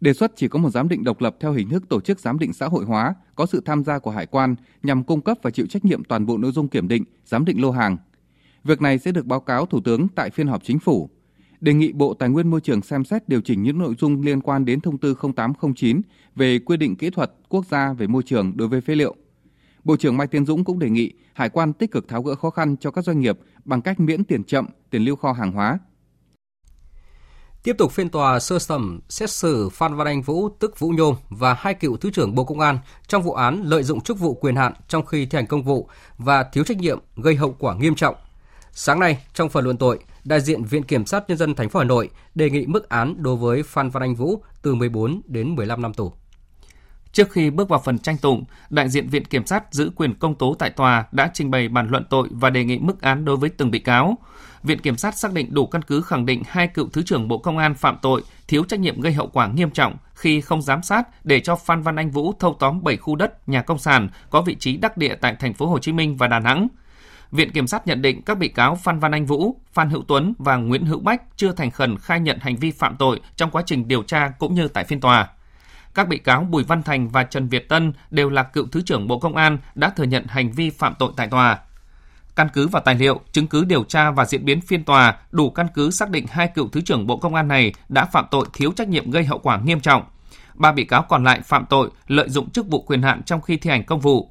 Đề 0.00 0.12
xuất 0.12 0.32
chỉ 0.36 0.48
có 0.48 0.58
một 0.58 0.70
giám 0.70 0.88
định 0.88 1.04
độc 1.04 1.20
lập 1.20 1.36
theo 1.40 1.52
hình 1.52 1.70
thức 1.70 1.88
tổ 1.88 2.00
chức 2.00 2.20
giám 2.20 2.38
định 2.38 2.52
xã 2.52 2.66
hội 2.66 2.84
hóa, 2.84 3.14
có 3.34 3.46
sự 3.46 3.62
tham 3.64 3.84
gia 3.84 3.98
của 3.98 4.10
hải 4.10 4.26
quan 4.26 4.54
nhằm 4.82 5.04
cung 5.04 5.20
cấp 5.20 5.38
và 5.42 5.50
chịu 5.50 5.66
trách 5.66 5.84
nhiệm 5.84 6.04
toàn 6.04 6.26
bộ 6.26 6.38
nội 6.38 6.52
dung 6.52 6.68
kiểm 6.68 6.88
định, 6.88 7.04
giám 7.24 7.44
định 7.44 7.62
lô 7.62 7.70
hàng. 7.70 7.96
Việc 8.64 8.82
này 8.82 8.98
sẽ 8.98 9.12
được 9.12 9.26
báo 9.26 9.40
cáo 9.40 9.66
Thủ 9.66 9.80
tướng 9.84 10.08
tại 10.08 10.30
phiên 10.30 10.46
họp 10.46 10.64
chính 10.64 10.78
phủ. 10.78 11.10
Đề 11.64 11.74
nghị 11.74 11.92
Bộ 11.92 12.14
Tài 12.14 12.28
nguyên 12.28 12.50
Môi 12.50 12.60
trường 12.60 12.82
xem 12.82 13.04
xét 13.04 13.28
điều 13.28 13.40
chỉnh 13.40 13.62
những 13.62 13.78
nội 13.78 13.94
dung 13.98 14.22
liên 14.22 14.40
quan 14.40 14.64
đến 14.64 14.80
thông 14.80 14.98
tư 14.98 15.14
0809 15.34 16.00
về 16.36 16.58
quy 16.58 16.76
định 16.76 16.96
kỹ 16.96 17.10
thuật 17.10 17.32
quốc 17.48 17.66
gia 17.70 17.92
về 17.92 18.06
môi 18.06 18.22
trường 18.22 18.56
đối 18.56 18.68
với 18.68 18.80
phế 18.80 18.94
liệu. 18.94 19.16
Bộ 19.84 19.96
trưởng 19.96 20.16
Mai 20.16 20.26
Tiến 20.26 20.46
Dũng 20.46 20.64
cũng 20.64 20.78
đề 20.78 20.90
nghị 20.90 21.12
hải 21.32 21.48
quan 21.48 21.72
tích 21.72 21.90
cực 21.90 22.08
tháo 22.08 22.22
gỡ 22.22 22.34
khó 22.34 22.50
khăn 22.50 22.76
cho 22.80 22.90
các 22.90 23.04
doanh 23.04 23.20
nghiệp 23.20 23.38
bằng 23.64 23.82
cách 23.82 24.00
miễn 24.00 24.24
tiền 24.24 24.44
chậm, 24.44 24.66
tiền 24.90 25.02
lưu 25.02 25.16
kho 25.16 25.32
hàng 25.32 25.52
hóa, 25.52 25.78
Tiếp 27.62 27.76
tục 27.78 27.92
phiên 27.92 28.08
tòa 28.08 28.40
sơ 28.40 28.58
thẩm 28.68 29.00
xét 29.08 29.30
xử 29.30 29.68
Phan 29.68 29.96
Văn 29.96 30.06
Anh 30.06 30.22
Vũ 30.22 30.48
tức 30.48 30.78
Vũ 30.78 30.88
Nhôm 30.88 31.14
và 31.28 31.54
hai 31.58 31.74
cựu 31.74 31.96
thứ 31.96 32.10
trưởng 32.10 32.34
Bộ 32.34 32.44
Công 32.44 32.60
an 32.60 32.78
trong 33.08 33.22
vụ 33.22 33.32
án 33.32 33.62
lợi 33.64 33.82
dụng 33.82 34.00
chức 34.00 34.18
vụ 34.18 34.34
quyền 34.34 34.56
hạn 34.56 34.72
trong 34.88 35.06
khi 35.06 35.26
thi 35.26 35.36
hành 35.36 35.46
công 35.46 35.62
vụ 35.62 35.88
và 36.18 36.42
thiếu 36.42 36.64
trách 36.64 36.78
nhiệm 36.78 36.98
gây 37.16 37.34
hậu 37.34 37.56
quả 37.58 37.74
nghiêm 37.74 37.94
trọng. 37.94 38.14
Sáng 38.72 39.00
nay, 39.00 39.18
trong 39.34 39.48
phần 39.48 39.64
luận 39.64 39.76
tội, 39.76 39.98
đại 40.24 40.40
diện 40.40 40.64
Viện 40.64 40.82
Kiểm 40.82 41.06
sát 41.06 41.24
Nhân 41.28 41.38
dân 41.38 41.54
thành 41.54 41.68
phố 41.68 41.78
Hà 41.78 41.84
Nội 41.84 42.10
đề 42.34 42.50
nghị 42.50 42.66
mức 42.66 42.88
án 42.88 43.14
đối 43.22 43.36
với 43.36 43.62
Phan 43.62 43.90
Văn 43.90 44.02
Anh 44.02 44.14
Vũ 44.14 44.42
từ 44.62 44.74
14 44.74 45.20
đến 45.26 45.54
15 45.54 45.82
năm 45.82 45.94
tù. 45.94 46.12
Trước 47.12 47.32
khi 47.32 47.50
bước 47.50 47.68
vào 47.68 47.82
phần 47.84 47.98
tranh 47.98 48.16
tụng, 48.16 48.44
đại 48.70 48.88
diện 48.88 49.08
Viện 49.08 49.24
Kiểm 49.24 49.46
sát 49.46 49.64
giữ 49.70 49.90
quyền 49.96 50.14
công 50.14 50.34
tố 50.34 50.56
tại 50.58 50.70
tòa 50.70 51.04
đã 51.12 51.30
trình 51.34 51.50
bày 51.50 51.68
bản 51.68 51.88
luận 51.88 52.04
tội 52.10 52.28
và 52.30 52.50
đề 52.50 52.64
nghị 52.64 52.78
mức 52.78 53.02
án 53.02 53.24
đối 53.24 53.36
với 53.36 53.50
từng 53.50 53.70
bị 53.70 53.78
cáo. 53.78 54.18
Viện 54.62 54.78
Kiểm 54.78 54.96
sát 54.96 55.18
xác 55.18 55.32
định 55.32 55.54
đủ 55.54 55.66
căn 55.66 55.82
cứ 55.82 56.02
khẳng 56.02 56.26
định 56.26 56.42
hai 56.46 56.68
cựu 56.68 56.88
Thứ 56.88 57.02
trưởng 57.02 57.28
Bộ 57.28 57.38
Công 57.38 57.58
an 57.58 57.74
phạm 57.74 57.98
tội, 58.02 58.22
thiếu 58.48 58.64
trách 58.64 58.80
nhiệm 58.80 59.00
gây 59.00 59.12
hậu 59.12 59.26
quả 59.26 59.46
nghiêm 59.46 59.70
trọng 59.70 59.96
khi 60.14 60.40
không 60.40 60.62
giám 60.62 60.82
sát 60.82 61.24
để 61.24 61.40
cho 61.40 61.56
Phan 61.56 61.82
Văn 61.82 61.96
Anh 61.96 62.10
Vũ 62.10 62.32
thâu 62.40 62.56
tóm 62.58 62.82
7 62.82 62.96
khu 62.96 63.16
đất 63.16 63.48
nhà 63.48 63.62
công 63.62 63.78
sản 63.78 64.08
có 64.30 64.40
vị 64.40 64.54
trí 64.54 64.76
đắc 64.76 64.96
địa 64.96 65.14
tại 65.14 65.36
thành 65.40 65.54
phố 65.54 65.66
Hồ 65.66 65.78
Chí 65.78 65.92
Minh 65.92 66.16
và 66.16 66.28
Đà 66.28 66.38
Nẵng. 66.38 66.68
Viện 67.32 67.52
Kiểm 67.52 67.66
sát 67.66 67.86
nhận 67.86 68.02
định 68.02 68.22
các 68.22 68.38
bị 68.38 68.48
cáo 68.48 68.74
Phan 68.74 68.98
Văn 68.98 69.12
Anh 69.12 69.26
Vũ, 69.26 69.56
Phan 69.72 69.90
Hữu 69.90 70.04
Tuấn 70.08 70.34
và 70.38 70.56
Nguyễn 70.56 70.86
Hữu 70.86 71.00
Bách 71.00 71.22
chưa 71.36 71.52
thành 71.52 71.70
khẩn 71.70 71.98
khai 71.98 72.20
nhận 72.20 72.38
hành 72.40 72.56
vi 72.56 72.70
phạm 72.70 72.96
tội 72.96 73.20
trong 73.36 73.50
quá 73.50 73.62
trình 73.66 73.88
điều 73.88 74.02
tra 74.02 74.28
cũng 74.38 74.54
như 74.54 74.68
tại 74.68 74.84
phiên 74.84 75.00
tòa. 75.00 75.28
Các 75.94 76.08
bị 76.08 76.18
cáo 76.18 76.46
Bùi 76.50 76.64
Văn 76.64 76.82
Thành 76.82 77.08
và 77.08 77.22
Trần 77.22 77.48
Việt 77.48 77.68
Tân 77.68 77.92
đều 78.10 78.30
là 78.30 78.42
cựu 78.42 78.66
Thứ 78.72 78.82
trưởng 78.82 79.08
Bộ 79.08 79.18
Công 79.18 79.36
an 79.36 79.58
đã 79.74 79.90
thừa 79.90 80.04
nhận 80.04 80.26
hành 80.28 80.52
vi 80.52 80.70
phạm 80.70 80.94
tội 80.98 81.12
tại 81.16 81.28
tòa. 81.28 81.58
Căn 82.36 82.48
cứ 82.52 82.68
vào 82.68 82.82
tài 82.82 82.94
liệu, 82.94 83.20
chứng 83.32 83.46
cứ 83.46 83.64
điều 83.64 83.84
tra 83.84 84.10
và 84.10 84.24
diễn 84.24 84.44
biến 84.44 84.60
phiên 84.60 84.84
tòa, 84.84 85.16
đủ 85.30 85.50
căn 85.50 85.66
cứ 85.74 85.90
xác 85.90 86.10
định 86.10 86.26
hai 86.30 86.48
cựu 86.48 86.68
Thứ 86.68 86.80
trưởng 86.80 87.06
Bộ 87.06 87.16
Công 87.16 87.34
an 87.34 87.48
này 87.48 87.72
đã 87.88 88.04
phạm 88.04 88.24
tội 88.30 88.46
thiếu 88.52 88.72
trách 88.76 88.88
nhiệm 88.88 89.10
gây 89.10 89.24
hậu 89.24 89.38
quả 89.38 89.60
nghiêm 89.64 89.80
trọng. 89.80 90.02
Ba 90.54 90.72
bị 90.72 90.84
cáo 90.84 91.02
còn 91.02 91.24
lại 91.24 91.40
phạm 91.40 91.66
tội 91.70 91.90
lợi 92.06 92.28
dụng 92.28 92.50
chức 92.50 92.68
vụ 92.68 92.82
quyền 92.82 93.02
hạn 93.02 93.22
trong 93.22 93.40
khi 93.40 93.56
thi 93.56 93.70
hành 93.70 93.84
công 93.84 94.00
vụ. 94.00 94.30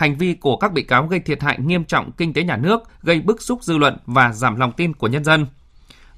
Hành 0.00 0.16
vi 0.16 0.34
của 0.34 0.56
các 0.56 0.72
bị 0.72 0.82
cáo 0.82 1.06
gây 1.06 1.20
thiệt 1.20 1.42
hại 1.42 1.58
nghiêm 1.60 1.84
trọng 1.84 2.12
kinh 2.12 2.32
tế 2.32 2.42
nhà 2.42 2.56
nước, 2.56 2.82
gây 3.02 3.20
bức 3.20 3.42
xúc 3.42 3.62
dư 3.62 3.78
luận 3.78 3.96
và 4.06 4.32
giảm 4.32 4.56
lòng 4.56 4.72
tin 4.72 4.94
của 4.94 5.08
nhân 5.08 5.24
dân. 5.24 5.46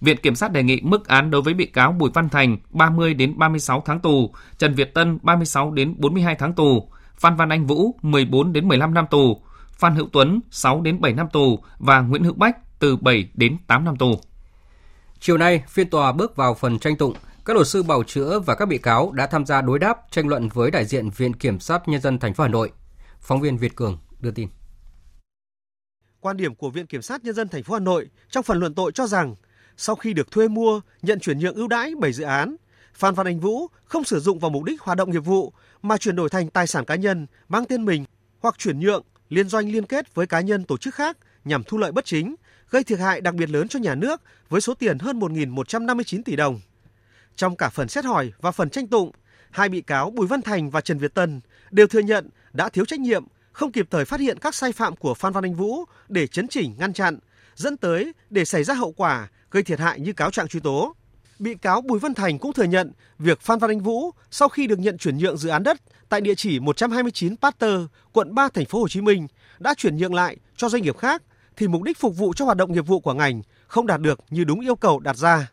Viện 0.00 0.16
Kiểm 0.16 0.34
sát 0.34 0.52
đề 0.52 0.62
nghị 0.62 0.80
mức 0.82 1.08
án 1.08 1.30
đối 1.30 1.42
với 1.42 1.54
bị 1.54 1.66
cáo 1.66 1.92
Bùi 1.92 2.10
Văn 2.14 2.28
Thành 2.28 2.56
30 2.70 3.14
đến 3.14 3.38
36 3.38 3.82
tháng 3.86 4.00
tù, 4.00 4.34
Trần 4.58 4.74
Việt 4.74 4.94
Tân 4.94 5.18
36 5.22 5.70
đến 5.70 5.94
42 5.98 6.34
tháng 6.34 6.52
tù, 6.52 6.88
Phan 7.14 7.36
Văn 7.36 7.48
Anh 7.48 7.66
Vũ 7.66 7.94
14 8.02 8.52
đến 8.52 8.68
15 8.68 8.94
năm 8.94 9.06
tù, 9.10 9.42
Phan 9.72 9.94
Hữu 9.94 10.08
Tuấn 10.12 10.40
6 10.50 10.80
đến 10.80 11.00
7 11.00 11.12
năm 11.12 11.26
tù 11.32 11.58
và 11.78 12.00
Nguyễn 12.00 12.24
Hữu 12.24 12.34
Bách 12.34 12.78
từ 12.78 12.96
7 12.96 13.28
đến 13.34 13.56
8 13.66 13.84
năm 13.84 13.96
tù. 13.96 14.20
Chiều 15.20 15.38
nay, 15.38 15.62
phiên 15.68 15.90
tòa 15.90 16.12
bước 16.12 16.36
vào 16.36 16.54
phần 16.54 16.78
tranh 16.78 16.96
tụng. 16.96 17.14
Các 17.44 17.56
luật 17.56 17.68
sư 17.68 17.82
bảo 17.82 18.02
chữa 18.02 18.38
và 18.38 18.54
các 18.54 18.68
bị 18.68 18.78
cáo 18.78 19.12
đã 19.12 19.26
tham 19.26 19.46
gia 19.46 19.60
đối 19.60 19.78
đáp 19.78 19.98
tranh 20.10 20.28
luận 20.28 20.48
với 20.48 20.70
đại 20.70 20.84
diện 20.84 21.10
Viện 21.10 21.34
Kiểm 21.34 21.60
sát 21.60 21.88
Nhân 21.88 22.00
dân 22.00 22.18
thành 22.18 22.34
phố 22.34 22.44
Hà 22.44 22.48
Nội. 22.50 22.70
Phóng 23.22 23.40
viên 23.40 23.58
Việt 23.58 23.76
Cường 23.76 23.98
đưa 24.20 24.30
tin. 24.30 24.48
Quan 26.20 26.36
điểm 26.36 26.54
của 26.54 26.70
Viện 26.70 26.86
Kiểm 26.86 27.02
sát 27.02 27.24
Nhân 27.24 27.34
dân 27.34 27.48
thành 27.48 27.62
phố 27.62 27.74
Hà 27.74 27.80
Nội 27.80 28.08
trong 28.30 28.42
phần 28.42 28.58
luận 28.58 28.74
tội 28.74 28.92
cho 28.92 29.06
rằng 29.06 29.34
sau 29.76 29.96
khi 29.96 30.12
được 30.12 30.30
thuê 30.30 30.48
mua, 30.48 30.80
nhận 31.02 31.20
chuyển 31.20 31.38
nhượng 31.38 31.54
ưu 31.54 31.68
đãi 31.68 31.94
7 31.94 32.12
dự 32.12 32.24
án, 32.24 32.56
Phan 32.94 33.14
Văn 33.14 33.26
Anh 33.26 33.40
Vũ 33.40 33.66
không 33.84 34.04
sử 34.04 34.20
dụng 34.20 34.38
vào 34.38 34.50
mục 34.50 34.64
đích 34.64 34.80
hoạt 34.80 34.98
động 34.98 35.10
nghiệp 35.10 35.24
vụ 35.24 35.52
mà 35.82 35.96
chuyển 35.96 36.16
đổi 36.16 36.28
thành 36.28 36.50
tài 36.50 36.66
sản 36.66 36.84
cá 36.84 36.94
nhân 36.94 37.26
mang 37.48 37.64
tên 37.64 37.84
mình 37.84 38.04
hoặc 38.40 38.58
chuyển 38.58 38.80
nhượng 38.80 39.04
liên 39.28 39.48
doanh 39.48 39.72
liên 39.72 39.86
kết 39.86 40.14
với 40.14 40.26
cá 40.26 40.40
nhân 40.40 40.64
tổ 40.64 40.76
chức 40.76 40.94
khác 40.94 41.16
nhằm 41.44 41.64
thu 41.64 41.78
lợi 41.78 41.92
bất 41.92 42.04
chính, 42.04 42.34
gây 42.70 42.84
thiệt 42.84 42.98
hại 42.98 43.20
đặc 43.20 43.34
biệt 43.34 43.50
lớn 43.50 43.68
cho 43.68 43.78
nhà 43.78 43.94
nước 43.94 44.22
với 44.48 44.60
số 44.60 44.74
tiền 44.74 44.98
hơn 44.98 45.18
1.159 45.18 46.22
tỷ 46.24 46.36
đồng. 46.36 46.60
Trong 47.36 47.56
cả 47.56 47.68
phần 47.68 47.88
xét 47.88 48.04
hỏi 48.04 48.32
và 48.40 48.50
phần 48.50 48.70
tranh 48.70 48.86
tụng, 48.86 49.10
hai 49.50 49.68
bị 49.68 49.80
cáo 49.80 50.10
Bùi 50.10 50.26
Văn 50.26 50.42
Thành 50.42 50.70
và 50.70 50.80
Trần 50.80 50.98
Việt 50.98 51.14
Tân 51.14 51.40
đều 51.70 51.86
thừa 51.86 52.00
nhận 52.00 52.28
đã 52.52 52.68
thiếu 52.68 52.84
trách 52.84 53.00
nhiệm, 53.00 53.24
không 53.52 53.72
kịp 53.72 53.86
thời 53.90 54.04
phát 54.04 54.20
hiện 54.20 54.38
các 54.38 54.54
sai 54.54 54.72
phạm 54.72 54.96
của 54.96 55.14
Phan 55.14 55.32
Văn 55.32 55.44
Anh 55.44 55.54
Vũ 55.54 55.84
để 56.08 56.26
chấn 56.26 56.48
chỉnh 56.48 56.74
ngăn 56.78 56.92
chặn, 56.92 57.18
dẫn 57.54 57.76
tới 57.76 58.12
để 58.30 58.44
xảy 58.44 58.64
ra 58.64 58.74
hậu 58.74 58.92
quả 58.92 59.28
gây 59.50 59.62
thiệt 59.62 59.78
hại 59.78 60.00
như 60.00 60.12
cáo 60.12 60.30
trạng 60.30 60.48
truy 60.48 60.60
tố. 60.60 60.94
Bị 61.38 61.54
cáo 61.54 61.80
Bùi 61.80 61.98
Văn 61.98 62.14
Thành 62.14 62.38
cũng 62.38 62.52
thừa 62.52 62.64
nhận 62.64 62.92
việc 63.18 63.40
Phan 63.40 63.58
Văn 63.58 63.70
Anh 63.70 63.80
Vũ 63.80 64.10
sau 64.30 64.48
khi 64.48 64.66
được 64.66 64.78
nhận 64.78 64.98
chuyển 64.98 65.18
nhượng 65.18 65.36
dự 65.36 65.48
án 65.48 65.62
đất 65.62 65.80
tại 66.08 66.20
địa 66.20 66.34
chỉ 66.34 66.60
129 66.60 67.36
Pasteur, 67.36 67.80
quận 68.12 68.34
3 68.34 68.48
thành 68.48 68.66
phố 68.66 68.80
Hồ 68.80 68.88
Chí 68.88 69.00
Minh 69.00 69.26
đã 69.58 69.74
chuyển 69.74 69.96
nhượng 69.96 70.14
lại 70.14 70.36
cho 70.56 70.68
doanh 70.68 70.82
nghiệp 70.82 70.98
khác 70.98 71.22
thì 71.56 71.68
mục 71.68 71.82
đích 71.82 71.98
phục 71.98 72.16
vụ 72.16 72.32
cho 72.32 72.44
hoạt 72.44 72.56
động 72.56 72.72
nghiệp 72.72 72.86
vụ 72.86 73.00
của 73.00 73.14
ngành 73.14 73.42
không 73.66 73.86
đạt 73.86 74.00
được 74.00 74.20
như 74.30 74.44
đúng 74.44 74.60
yêu 74.60 74.76
cầu 74.76 74.98
đặt 74.98 75.16
ra. 75.16 75.50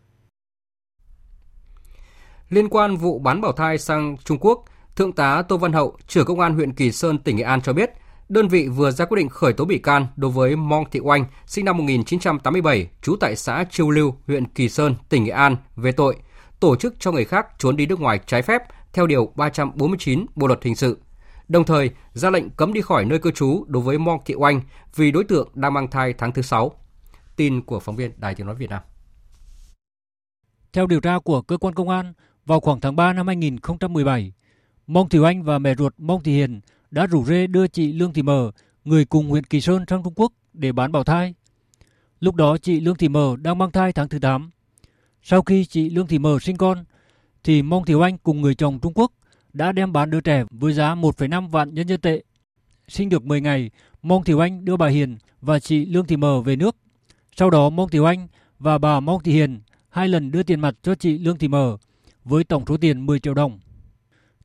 Liên 2.50 2.70
quan 2.70 2.98
vụ 2.98 3.20
bán 3.20 3.42
bảo 3.42 3.52
thai 3.52 3.78
sang 3.78 4.18
Trung 4.24 4.38
Quốc, 4.42 4.66
Thượng 5.00 5.12
tá 5.12 5.42
Tô 5.42 5.58
Văn 5.58 5.74
Hậu, 5.74 5.98
trưởng 6.08 6.26
công 6.26 6.40
an 6.40 6.56
huyện 6.56 6.74
Kỳ 6.74 6.92
Sơn, 6.92 7.18
tỉnh 7.18 7.36
Nghệ 7.36 7.44
An 7.44 7.62
cho 7.62 7.74
biết, 7.74 7.92
đơn 8.30 8.48
vị 8.48 8.68
vừa 8.68 8.92
ra 8.92 9.06
quyết 9.06 9.18
định 9.18 9.30
khởi 9.30 9.54
tố 9.54 9.66
bị 9.66 9.78
can 9.78 10.08
đối 10.16 10.32
với 10.32 10.56
Mong 10.56 10.84
Thị 10.92 11.00
Oanh, 11.04 11.26
sinh 11.46 11.66
năm 11.66 11.78
1987, 11.78 12.90
trú 13.02 13.16
tại 13.16 13.36
xã 13.36 13.66
Chiêu 13.72 13.90
Lưu, 13.90 14.16
huyện 14.28 14.46
Kỳ 14.46 14.70
Sơn, 14.70 14.96
tỉnh 15.10 15.24
Nghệ 15.24 15.32
An 15.32 15.56
về 15.76 15.92
tội 15.92 16.16
tổ 16.60 16.76
chức 16.76 16.96
cho 17.00 17.12
người 17.12 17.26
khác 17.26 17.48
trốn 17.60 17.76
đi 17.76 17.86
nước 17.86 18.00
ngoài 18.00 18.20
trái 18.26 18.42
phép 18.42 18.62
theo 18.94 19.08
điều 19.08 19.34
349 19.36 20.26
Bộ 20.36 20.48
luật 20.48 20.64
hình 20.64 20.76
sự. 20.76 21.00
Đồng 21.48 21.64
thời, 21.64 21.90
ra 22.14 22.30
lệnh 22.30 22.50
cấm 22.50 22.74
đi 22.74 22.82
khỏi 22.82 23.06
nơi 23.06 23.20
cư 23.20 23.32
trú 23.32 23.66
đối 23.68 23.84
với 23.84 23.98
Mong 23.98 24.20
Thị 24.26 24.34
Oanh 24.38 24.62
vì 24.96 25.12
đối 25.12 25.24
tượng 25.24 25.50
đang 25.54 25.74
mang 25.74 25.88
thai 25.88 26.14
tháng 26.14 26.32
thứ 26.32 26.42
6. 26.42 26.72
Tin 27.36 27.62
của 27.62 27.80
phóng 27.80 27.96
viên 27.96 28.12
Đài 28.18 28.36
Tiếng 28.36 28.48
nói 28.48 28.56
Việt 28.56 28.70
Nam. 28.70 28.82
Theo 30.74 30.88
điều 30.88 31.00
tra 31.00 31.20
của 31.20 31.42
cơ 31.42 31.58
quan 31.58 31.74
công 31.74 31.90
an, 31.90 32.14
vào 32.46 32.60
khoảng 32.60 32.80
tháng 32.80 32.96
3 32.96 33.14
năm 33.14 33.28
2017, 33.28 34.34
Mong 34.92 35.10
Thị 35.10 35.20
Oanh 35.20 35.44
và 35.44 35.60
mẹ 35.60 35.76
ruột 35.76 35.94
Mong 35.98 36.24
Thị 36.24 36.34
Hiền 36.34 36.60
đã 36.92 37.06
rủ 37.06 37.26
rê 37.26 37.48
đưa 37.48 37.68
chị 37.68 37.94
Lương 37.94 38.14
Thị 38.14 38.22
Mờ, 38.22 38.52
người 38.86 39.06
cùng 39.06 39.30
huyện 39.30 39.44
Kỳ 39.44 39.62
Sơn 39.62 39.84
sang 39.88 40.04
Trung 40.04 40.14
Quốc 40.16 40.34
để 40.54 40.72
bán 40.72 40.92
bảo 40.92 41.04
thai. 41.04 41.34
Lúc 42.20 42.36
đó 42.36 42.58
chị 42.58 42.80
Lương 42.80 42.96
Thị 42.96 43.10
Mờ 43.10 43.36
đang 43.42 43.58
mang 43.58 43.72
thai 43.72 43.94
tháng 43.94 44.10
thứ 44.10 44.20
8. 44.20 44.50
Sau 45.24 45.42
khi 45.42 45.66
chị 45.66 45.90
Lương 45.90 46.08
Thị 46.08 46.20
Mờ 46.20 46.40
sinh 46.42 46.58
con, 46.58 46.84
thì 47.44 47.62
Mong 47.62 47.86
Thị 47.86 47.94
Oanh 47.94 48.18
cùng 48.18 48.42
người 48.42 48.56
chồng 48.56 48.80
Trung 48.80 48.94
Quốc 48.94 49.12
đã 49.54 49.72
đem 49.72 49.94
bán 49.94 50.10
đứa 50.10 50.22
trẻ 50.22 50.44
với 50.52 50.74
giá 50.74 50.96
1,5 50.96 51.48
vạn 51.48 51.74
nhân 51.74 51.88
dân 51.88 52.02
tệ. 52.02 52.24
Sinh 52.88 53.10
được 53.10 53.24
10 53.24 53.42
ngày, 53.42 53.72
Mong 54.02 54.24
Thị 54.24 54.34
Oanh 54.34 54.66
đưa 54.66 54.78
bà 54.78 54.88
Hiền 54.88 55.18
và 55.42 55.60
chị 55.60 55.86
Lương 55.86 56.06
Thị 56.06 56.18
Mờ 56.18 56.42
về 56.42 56.56
nước. 56.56 56.76
Sau 57.36 57.50
đó 57.50 57.70
Mong 57.70 57.90
Thị 57.90 58.00
Oanh 58.00 58.28
và 58.60 58.78
bà 58.78 59.00
Mong 59.00 59.24
Thị 59.24 59.32
Hiền 59.32 59.60
hai 59.90 60.08
lần 60.08 60.32
đưa 60.32 60.44
tiền 60.44 60.60
mặt 60.60 60.76
cho 60.84 60.96
chị 60.96 61.18
Lương 61.18 61.38
Thị 61.38 61.48
Mờ 61.48 61.78
với 62.24 62.44
tổng 62.44 62.64
số 62.68 62.78
tiền 62.78 63.06
10 63.06 63.20
triệu 63.20 63.34
đồng. 63.34 63.60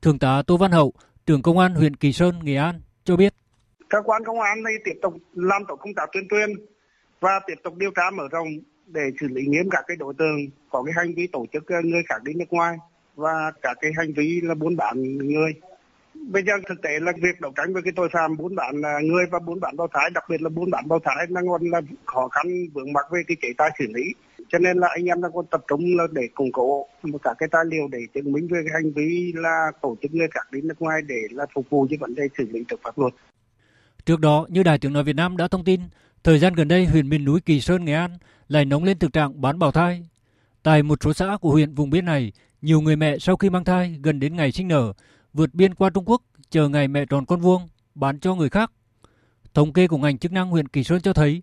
Thượng 0.04 0.18
tá 0.18 0.42
Tô 0.46 0.56
Văn 0.56 0.70
Hậu, 0.70 0.92
trưởng 1.26 1.42
công 1.42 1.58
an 1.58 1.74
huyện 1.74 1.96
Kỳ 1.96 2.12
Sơn, 2.12 2.34
Nghệ 2.42 2.56
An 2.56 2.80
cho 3.04 3.16
biết. 3.16 3.34
Cơ 3.88 3.98
quan 4.04 4.24
công 4.24 4.40
an 4.40 4.62
này 4.62 4.74
tiếp 4.84 4.98
tục 5.02 5.14
làm 5.34 5.62
tổ 5.68 5.76
công 5.76 5.94
tác 5.94 6.08
tuyên 6.12 6.28
truyền 6.30 6.50
và 7.20 7.40
tiếp 7.46 7.54
tục 7.64 7.74
điều 7.76 7.90
tra 7.96 8.02
mở 8.10 8.24
rộng 8.30 8.48
để 8.86 9.00
xử 9.20 9.28
lý 9.28 9.42
nghiêm 9.46 9.70
các 9.70 9.84
cái 9.86 9.96
đối 9.96 10.14
tượng 10.18 10.36
có 10.70 10.82
cái 10.82 10.92
hành 10.96 11.14
vi 11.14 11.26
tổ 11.26 11.46
chức 11.52 11.64
người 11.84 12.02
khác 12.08 12.22
đi 12.22 12.32
nước 12.34 12.44
ngoài 12.50 12.76
và 13.16 13.52
các 13.62 13.76
cái 13.80 13.90
hành 13.96 14.12
vi 14.16 14.40
là 14.42 14.54
buôn 14.54 14.76
bán 14.76 15.18
người. 15.18 15.52
Bây 16.14 16.42
giờ 16.42 16.52
thực 16.68 16.82
tế 16.82 16.90
là 17.00 17.12
việc 17.22 17.40
đấu 17.40 17.52
tranh 17.56 17.72
với 17.72 17.82
cái 17.82 17.92
tội 17.96 18.08
phạm 18.12 18.36
buôn 18.36 18.54
bán 18.54 18.82
à, 18.82 18.94
người 19.02 19.24
và 19.30 19.38
buôn 19.38 19.60
bán 19.60 19.76
bao 19.76 19.88
thái, 19.92 20.10
đặc 20.14 20.24
biệt 20.30 20.42
là 20.42 20.48
buôn 20.48 20.70
bán 20.70 20.88
bao 20.88 21.00
thái 21.04 21.26
đang 21.28 21.46
còn 21.48 21.70
là 21.70 21.80
khó 22.04 22.28
khăn 22.28 22.46
vướng 22.74 22.92
mắc 22.92 23.06
về 23.12 23.22
cái 23.28 23.36
chế 23.42 23.48
tài 23.58 23.70
xử 23.78 23.84
lý. 23.94 24.14
Cho 24.48 24.58
nên 24.58 24.78
là 24.78 24.88
anh 24.90 25.04
em 25.04 25.22
đang 25.22 25.32
còn 25.34 25.46
tập 25.50 25.64
trung 25.68 25.80
là 25.96 26.04
để 26.12 26.22
củng 26.34 26.52
cố 26.52 26.86
một 27.02 27.18
các 27.22 27.36
cái 27.38 27.48
tài 27.52 27.62
liệu 27.66 27.88
để 27.92 27.98
chứng 28.14 28.32
minh 28.32 28.48
về 28.50 28.60
cái 28.64 28.82
hành 28.82 28.92
vi 28.92 29.32
là 29.36 29.72
tổ 29.82 29.96
chức 30.02 30.14
người 30.14 30.28
khác 30.30 30.52
đến 30.52 30.68
nước 30.68 30.82
ngoài 30.82 31.02
để 31.06 31.20
là 31.30 31.46
phục 31.54 31.70
vụ 31.70 31.86
cho 31.90 31.96
vấn 32.00 32.14
đề 32.14 32.22
xử 32.38 32.44
lý 32.52 32.64
trước 32.68 32.80
pháp 32.82 32.98
luật. 32.98 33.14
Trước 34.06 34.20
đó, 34.20 34.46
như 34.48 34.62
Đài 34.62 34.78
Tiếng 34.78 34.92
Nói 34.92 35.04
Việt 35.04 35.16
Nam 35.16 35.36
đã 35.36 35.48
thông 35.48 35.64
tin, 35.64 35.80
thời 36.24 36.38
gian 36.38 36.54
gần 36.54 36.68
đây 36.68 36.86
huyện 36.86 37.08
miền 37.08 37.24
núi 37.24 37.40
Kỳ 37.40 37.60
Sơn, 37.60 37.84
Nghệ 37.84 37.92
An 37.92 38.10
lại 38.48 38.64
nóng 38.64 38.84
lên 38.84 38.98
thực 38.98 39.12
trạng 39.12 39.40
bán 39.40 39.58
bào 39.58 39.72
thai. 39.72 40.08
Tại 40.62 40.82
một 40.82 40.98
số 41.04 41.12
xã 41.12 41.36
của 41.40 41.50
huyện 41.50 41.74
vùng 41.74 41.90
biên 41.90 42.04
này, 42.04 42.32
nhiều 42.62 42.80
người 42.80 42.96
mẹ 42.96 43.18
sau 43.18 43.36
khi 43.36 43.50
mang 43.50 43.64
thai 43.64 43.98
gần 44.02 44.20
đến 44.20 44.36
ngày 44.36 44.52
sinh 44.52 44.68
nở, 44.68 44.92
vượt 45.32 45.54
biên 45.54 45.74
qua 45.74 45.90
Trung 45.90 46.04
Quốc 46.06 46.22
chờ 46.50 46.68
ngày 46.68 46.88
mẹ 46.88 47.04
tròn 47.06 47.26
con 47.26 47.40
vuông, 47.40 47.68
bán 47.94 48.20
cho 48.20 48.34
người 48.34 48.48
khác. 48.48 48.72
Thống 49.54 49.72
kê 49.72 49.86
của 49.88 49.98
ngành 49.98 50.18
chức 50.18 50.32
năng 50.32 50.50
huyện 50.50 50.68
Kỳ 50.68 50.84
Sơn 50.84 51.00
cho 51.00 51.12
thấy, 51.12 51.42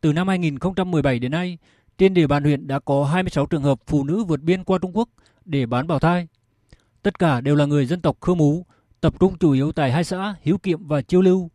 từ 0.00 0.12
năm 0.12 0.28
2017 0.28 1.18
đến 1.18 1.30
nay, 1.30 1.58
trên 2.00 2.14
địa 2.14 2.26
bàn 2.26 2.44
huyện 2.44 2.66
đã 2.66 2.78
có 2.78 3.04
26 3.04 3.46
trường 3.46 3.62
hợp 3.62 3.78
phụ 3.86 4.04
nữ 4.04 4.24
vượt 4.24 4.40
biên 4.40 4.64
qua 4.64 4.78
Trung 4.82 4.96
Quốc 4.96 5.08
để 5.44 5.66
bán 5.66 5.86
bào 5.86 5.98
thai. 5.98 6.28
Tất 7.02 7.18
cả 7.18 7.40
đều 7.40 7.56
là 7.56 7.64
người 7.64 7.86
dân 7.86 8.00
tộc 8.00 8.16
Khơ 8.20 8.34
Mú, 8.34 8.66
tập 9.00 9.14
trung 9.20 9.38
chủ 9.38 9.52
yếu 9.52 9.72
tại 9.72 9.92
hai 9.92 10.04
xã 10.04 10.34
Hiếu 10.42 10.58
Kiệm 10.58 10.86
và 10.86 11.02
Chiêu 11.02 11.22
Lưu. 11.22 11.50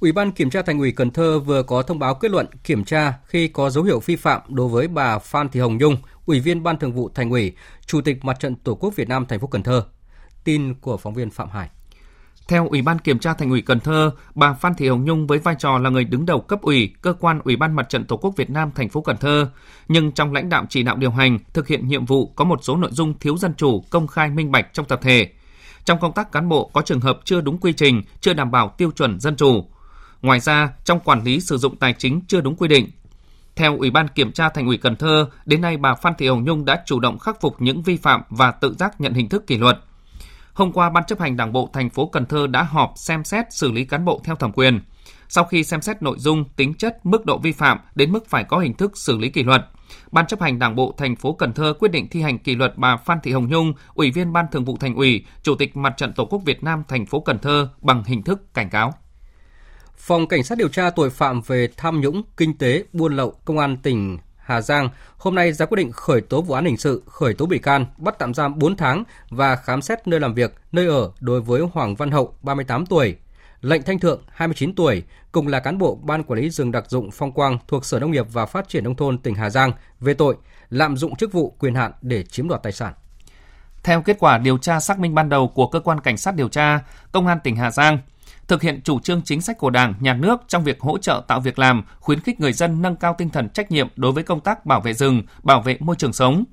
Ủy 0.00 0.12
ban 0.12 0.32
Kiểm 0.32 0.50
tra 0.50 0.62
Thành 0.62 0.78
ủy 0.78 0.92
Cần 0.92 1.10
Thơ 1.10 1.38
vừa 1.38 1.62
có 1.62 1.82
thông 1.82 1.98
báo 1.98 2.14
kết 2.14 2.30
luận 2.30 2.46
kiểm 2.64 2.84
tra 2.84 3.18
khi 3.24 3.48
có 3.48 3.70
dấu 3.70 3.84
hiệu 3.84 4.00
vi 4.00 4.16
phạm 4.16 4.42
đối 4.48 4.68
với 4.68 4.88
bà 4.88 5.18
Phan 5.18 5.48
Thị 5.48 5.60
Hồng 5.60 5.78
Nhung, 5.78 5.96
Ủy 6.26 6.40
viên 6.40 6.62
Ban 6.62 6.78
Thường 6.78 6.92
vụ 6.92 7.10
Thành 7.14 7.30
ủy, 7.30 7.52
Chủ 7.86 8.00
tịch 8.00 8.24
Mặt 8.24 8.40
trận 8.40 8.54
Tổ 8.54 8.74
quốc 8.74 8.96
Việt 8.96 9.08
Nam 9.08 9.26
thành 9.26 9.40
phố 9.40 9.46
Cần 9.46 9.62
Thơ. 9.62 9.84
Tin 10.44 10.74
của 10.74 10.96
phóng 10.96 11.14
viên 11.14 11.30
Phạm 11.30 11.48
Hải. 11.48 11.68
Theo 12.48 12.68
Ủy 12.68 12.82
ban 12.82 12.98
Kiểm 12.98 13.18
tra 13.18 13.34
Thành 13.34 13.50
ủy 13.50 13.60
Cần 13.62 13.80
Thơ, 13.80 14.10
bà 14.34 14.52
Phan 14.52 14.74
Thị 14.74 14.88
Hồng 14.88 15.04
Nhung 15.04 15.26
với 15.26 15.38
vai 15.38 15.54
trò 15.58 15.78
là 15.78 15.90
người 15.90 16.04
đứng 16.04 16.26
đầu 16.26 16.40
cấp 16.40 16.62
ủy, 16.62 16.94
cơ 17.02 17.12
quan 17.12 17.40
Ủy 17.44 17.56
ban 17.56 17.76
Mặt 17.76 17.88
trận 17.88 18.04
Tổ 18.04 18.16
quốc 18.16 18.36
Việt 18.36 18.50
Nam 18.50 18.70
thành 18.74 18.88
phố 18.88 19.00
Cần 19.00 19.16
Thơ, 19.16 19.50
nhưng 19.88 20.12
trong 20.12 20.32
lãnh 20.32 20.48
đạo 20.48 20.66
chỉ 20.68 20.82
đạo 20.82 20.96
điều 20.96 21.10
hành, 21.10 21.38
thực 21.52 21.68
hiện 21.68 21.88
nhiệm 21.88 22.04
vụ 22.04 22.26
có 22.26 22.44
một 22.44 22.58
số 22.62 22.76
nội 22.76 22.90
dung 22.92 23.18
thiếu 23.18 23.36
dân 23.36 23.54
chủ, 23.54 23.84
công 23.90 24.06
khai 24.06 24.30
minh 24.30 24.52
bạch 24.52 24.72
trong 24.72 24.86
tập 24.86 25.00
thể. 25.02 25.28
Trong 25.84 26.00
công 26.00 26.12
tác 26.12 26.32
cán 26.32 26.48
bộ 26.48 26.70
có 26.72 26.82
trường 26.82 27.00
hợp 27.00 27.20
chưa 27.24 27.40
đúng 27.40 27.58
quy 27.58 27.72
trình, 27.72 28.02
chưa 28.20 28.34
đảm 28.34 28.50
bảo 28.50 28.74
tiêu 28.78 28.90
chuẩn 28.90 29.20
dân 29.20 29.36
chủ. 29.36 29.64
Ngoài 30.22 30.40
ra, 30.40 30.72
trong 30.84 31.00
quản 31.00 31.24
lý 31.24 31.40
sử 31.40 31.58
dụng 31.58 31.76
tài 31.76 31.92
chính 31.98 32.20
chưa 32.28 32.40
đúng 32.40 32.56
quy 32.56 32.68
định. 32.68 32.90
Theo 33.56 33.78
Ủy 33.78 33.90
ban 33.90 34.08
Kiểm 34.08 34.32
tra 34.32 34.48
Thành 34.48 34.66
ủy 34.66 34.76
Cần 34.76 34.96
Thơ, 34.96 35.28
đến 35.46 35.60
nay 35.60 35.76
bà 35.76 35.94
Phan 35.94 36.12
Thị 36.18 36.28
Hồng 36.28 36.44
Nhung 36.44 36.64
đã 36.64 36.82
chủ 36.86 37.00
động 37.00 37.18
khắc 37.18 37.40
phục 37.40 37.62
những 37.62 37.82
vi 37.82 37.96
phạm 37.96 38.22
và 38.28 38.50
tự 38.50 38.74
giác 38.78 39.00
nhận 39.00 39.14
hình 39.14 39.28
thức 39.28 39.46
kỷ 39.46 39.58
luật. 39.58 39.78
Hôm 40.56 40.72
qua, 40.72 40.90
Ban 40.90 41.04
chấp 41.04 41.20
hành 41.20 41.36
Đảng 41.36 41.52
bộ 41.52 41.70
thành 41.72 41.90
phố 41.90 42.06
Cần 42.06 42.26
Thơ 42.26 42.46
đã 42.46 42.62
họp 42.62 42.92
xem 42.96 43.24
xét 43.24 43.46
xử 43.50 43.72
lý 43.72 43.84
cán 43.84 44.04
bộ 44.04 44.20
theo 44.24 44.36
thẩm 44.36 44.52
quyền. 44.52 44.80
Sau 45.28 45.44
khi 45.44 45.64
xem 45.64 45.80
xét 45.80 46.02
nội 46.02 46.16
dung, 46.18 46.44
tính 46.56 46.74
chất, 46.74 47.06
mức 47.06 47.26
độ 47.26 47.38
vi 47.38 47.52
phạm 47.52 47.78
đến 47.94 48.12
mức 48.12 48.26
phải 48.28 48.44
có 48.44 48.58
hình 48.58 48.74
thức 48.74 48.98
xử 48.98 49.18
lý 49.18 49.28
kỷ 49.28 49.42
luật, 49.42 49.62
Ban 50.12 50.26
chấp 50.26 50.40
hành 50.40 50.58
Đảng 50.58 50.76
bộ 50.76 50.94
thành 50.98 51.16
phố 51.16 51.32
Cần 51.32 51.52
Thơ 51.52 51.74
quyết 51.78 51.90
định 51.90 52.08
thi 52.10 52.22
hành 52.22 52.38
kỷ 52.38 52.54
luật 52.54 52.72
bà 52.76 52.96
Phan 52.96 53.18
Thị 53.22 53.32
Hồng 53.32 53.48
Nhung, 53.48 53.72
Ủy 53.94 54.10
viên 54.10 54.32
Ban 54.32 54.46
Thường 54.52 54.64
vụ 54.64 54.76
Thành 54.76 54.94
ủy, 54.94 55.24
Chủ 55.42 55.54
tịch 55.54 55.76
Mặt 55.76 55.94
trận 55.96 56.12
Tổ 56.12 56.24
quốc 56.24 56.42
Việt 56.44 56.64
Nam 56.64 56.82
thành 56.88 57.06
phố 57.06 57.20
Cần 57.20 57.38
Thơ 57.38 57.68
bằng 57.80 58.04
hình 58.06 58.22
thức 58.22 58.54
cảnh 58.54 58.70
cáo. 58.70 58.92
Phòng 59.96 60.28
Cảnh 60.28 60.42
sát 60.42 60.58
điều 60.58 60.68
tra 60.68 60.90
tội 60.90 61.10
phạm 61.10 61.40
về 61.46 61.68
tham 61.76 62.00
nhũng, 62.00 62.22
kinh 62.36 62.58
tế, 62.58 62.84
buôn 62.92 63.16
lậu, 63.16 63.30
Công 63.44 63.58
an 63.58 63.76
tỉnh 63.82 64.18
Hà 64.46 64.60
Giang 64.60 64.88
hôm 65.18 65.34
nay 65.34 65.52
ra 65.52 65.66
quyết 65.66 65.76
định 65.76 65.92
khởi 65.92 66.20
tố 66.20 66.42
vụ 66.42 66.54
án 66.54 66.64
hình 66.64 66.76
sự, 66.76 67.02
khởi 67.06 67.34
tố 67.34 67.46
bị 67.46 67.58
can, 67.58 67.86
bắt 67.96 68.18
tạm 68.18 68.34
giam 68.34 68.58
4 68.58 68.76
tháng 68.76 69.04
và 69.30 69.56
khám 69.56 69.82
xét 69.82 70.08
nơi 70.08 70.20
làm 70.20 70.34
việc, 70.34 70.54
nơi 70.72 70.86
ở 70.86 71.10
đối 71.20 71.40
với 71.40 71.62
Hoàng 71.72 71.94
Văn 71.94 72.10
Hậu, 72.10 72.34
38 72.42 72.86
tuổi, 72.86 73.16
Lệnh 73.60 73.82
Thanh 73.82 73.98
Thượng, 73.98 74.22
29 74.32 74.74
tuổi, 74.74 75.02
cùng 75.32 75.48
là 75.48 75.60
cán 75.60 75.78
bộ 75.78 75.98
Ban 76.02 76.22
Quản 76.22 76.40
lý 76.40 76.50
rừng 76.50 76.72
đặc 76.72 76.84
dụng 76.88 77.10
Phong 77.10 77.32
Quang 77.32 77.58
thuộc 77.68 77.84
Sở 77.84 77.98
Nông 77.98 78.10
nghiệp 78.10 78.26
và 78.32 78.46
Phát 78.46 78.68
triển 78.68 78.84
Nông 78.84 78.96
thôn 78.96 79.18
tỉnh 79.18 79.34
Hà 79.34 79.50
Giang 79.50 79.72
về 80.00 80.14
tội 80.14 80.36
lạm 80.70 80.96
dụng 80.96 81.16
chức 81.16 81.32
vụ 81.32 81.54
quyền 81.58 81.74
hạn 81.74 81.92
để 82.02 82.22
chiếm 82.22 82.48
đoạt 82.48 82.62
tài 82.62 82.72
sản. 82.72 82.92
Theo 83.82 84.02
kết 84.02 84.16
quả 84.20 84.38
điều 84.38 84.58
tra 84.58 84.80
xác 84.80 84.98
minh 84.98 85.14
ban 85.14 85.28
đầu 85.28 85.48
của 85.48 85.66
cơ 85.66 85.80
quan 85.80 86.00
cảnh 86.00 86.16
sát 86.16 86.34
điều 86.34 86.48
tra, 86.48 86.80
Công 87.12 87.26
an 87.26 87.38
tỉnh 87.44 87.56
Hà 87.56 87.70
Giang 87.70 87.98
thực 88.48 88.62
hiện 88.62 88.80
chủ 88.84 89.00
trương 89.00 89.22
chính 89.22 89.40
sách 89.40 89.58
của 89.58 89.70
Đảng, 89.70 89.94
Nhà 90.00 90.14
nước 90.14 90.40
trong 90.48 90.64
việc 90.64 90.80
hỗ 90.80 90.98
trợ 90.98 91.22
tạo 91.28 91.40
việc 91.40 91.58
làm, 91.58 91.84
khuyến 92.00 92.20
khích 92.20 92.40
người 92.40 92.52
dân 92.52 92.82
nâng 92.82 92.96
cao 92.96 93.14
tinh 93.18 93.30
thần 93.30 93.48
trách 93.48 93.70
nhiệm 93.70 93.88
đối 93.96 94.12
với 94.12 94.24
công 94.24 94.40
tác 94.40 94.66
bảo 94.66 94.80
vệ 94.80 94.94
rừng, 94.94 95.22
bảo 95.42 95.60
vệ 95.60 95.76
môi 95.80 95.96
trường 95.96 96.12
sống. 96.12 96.44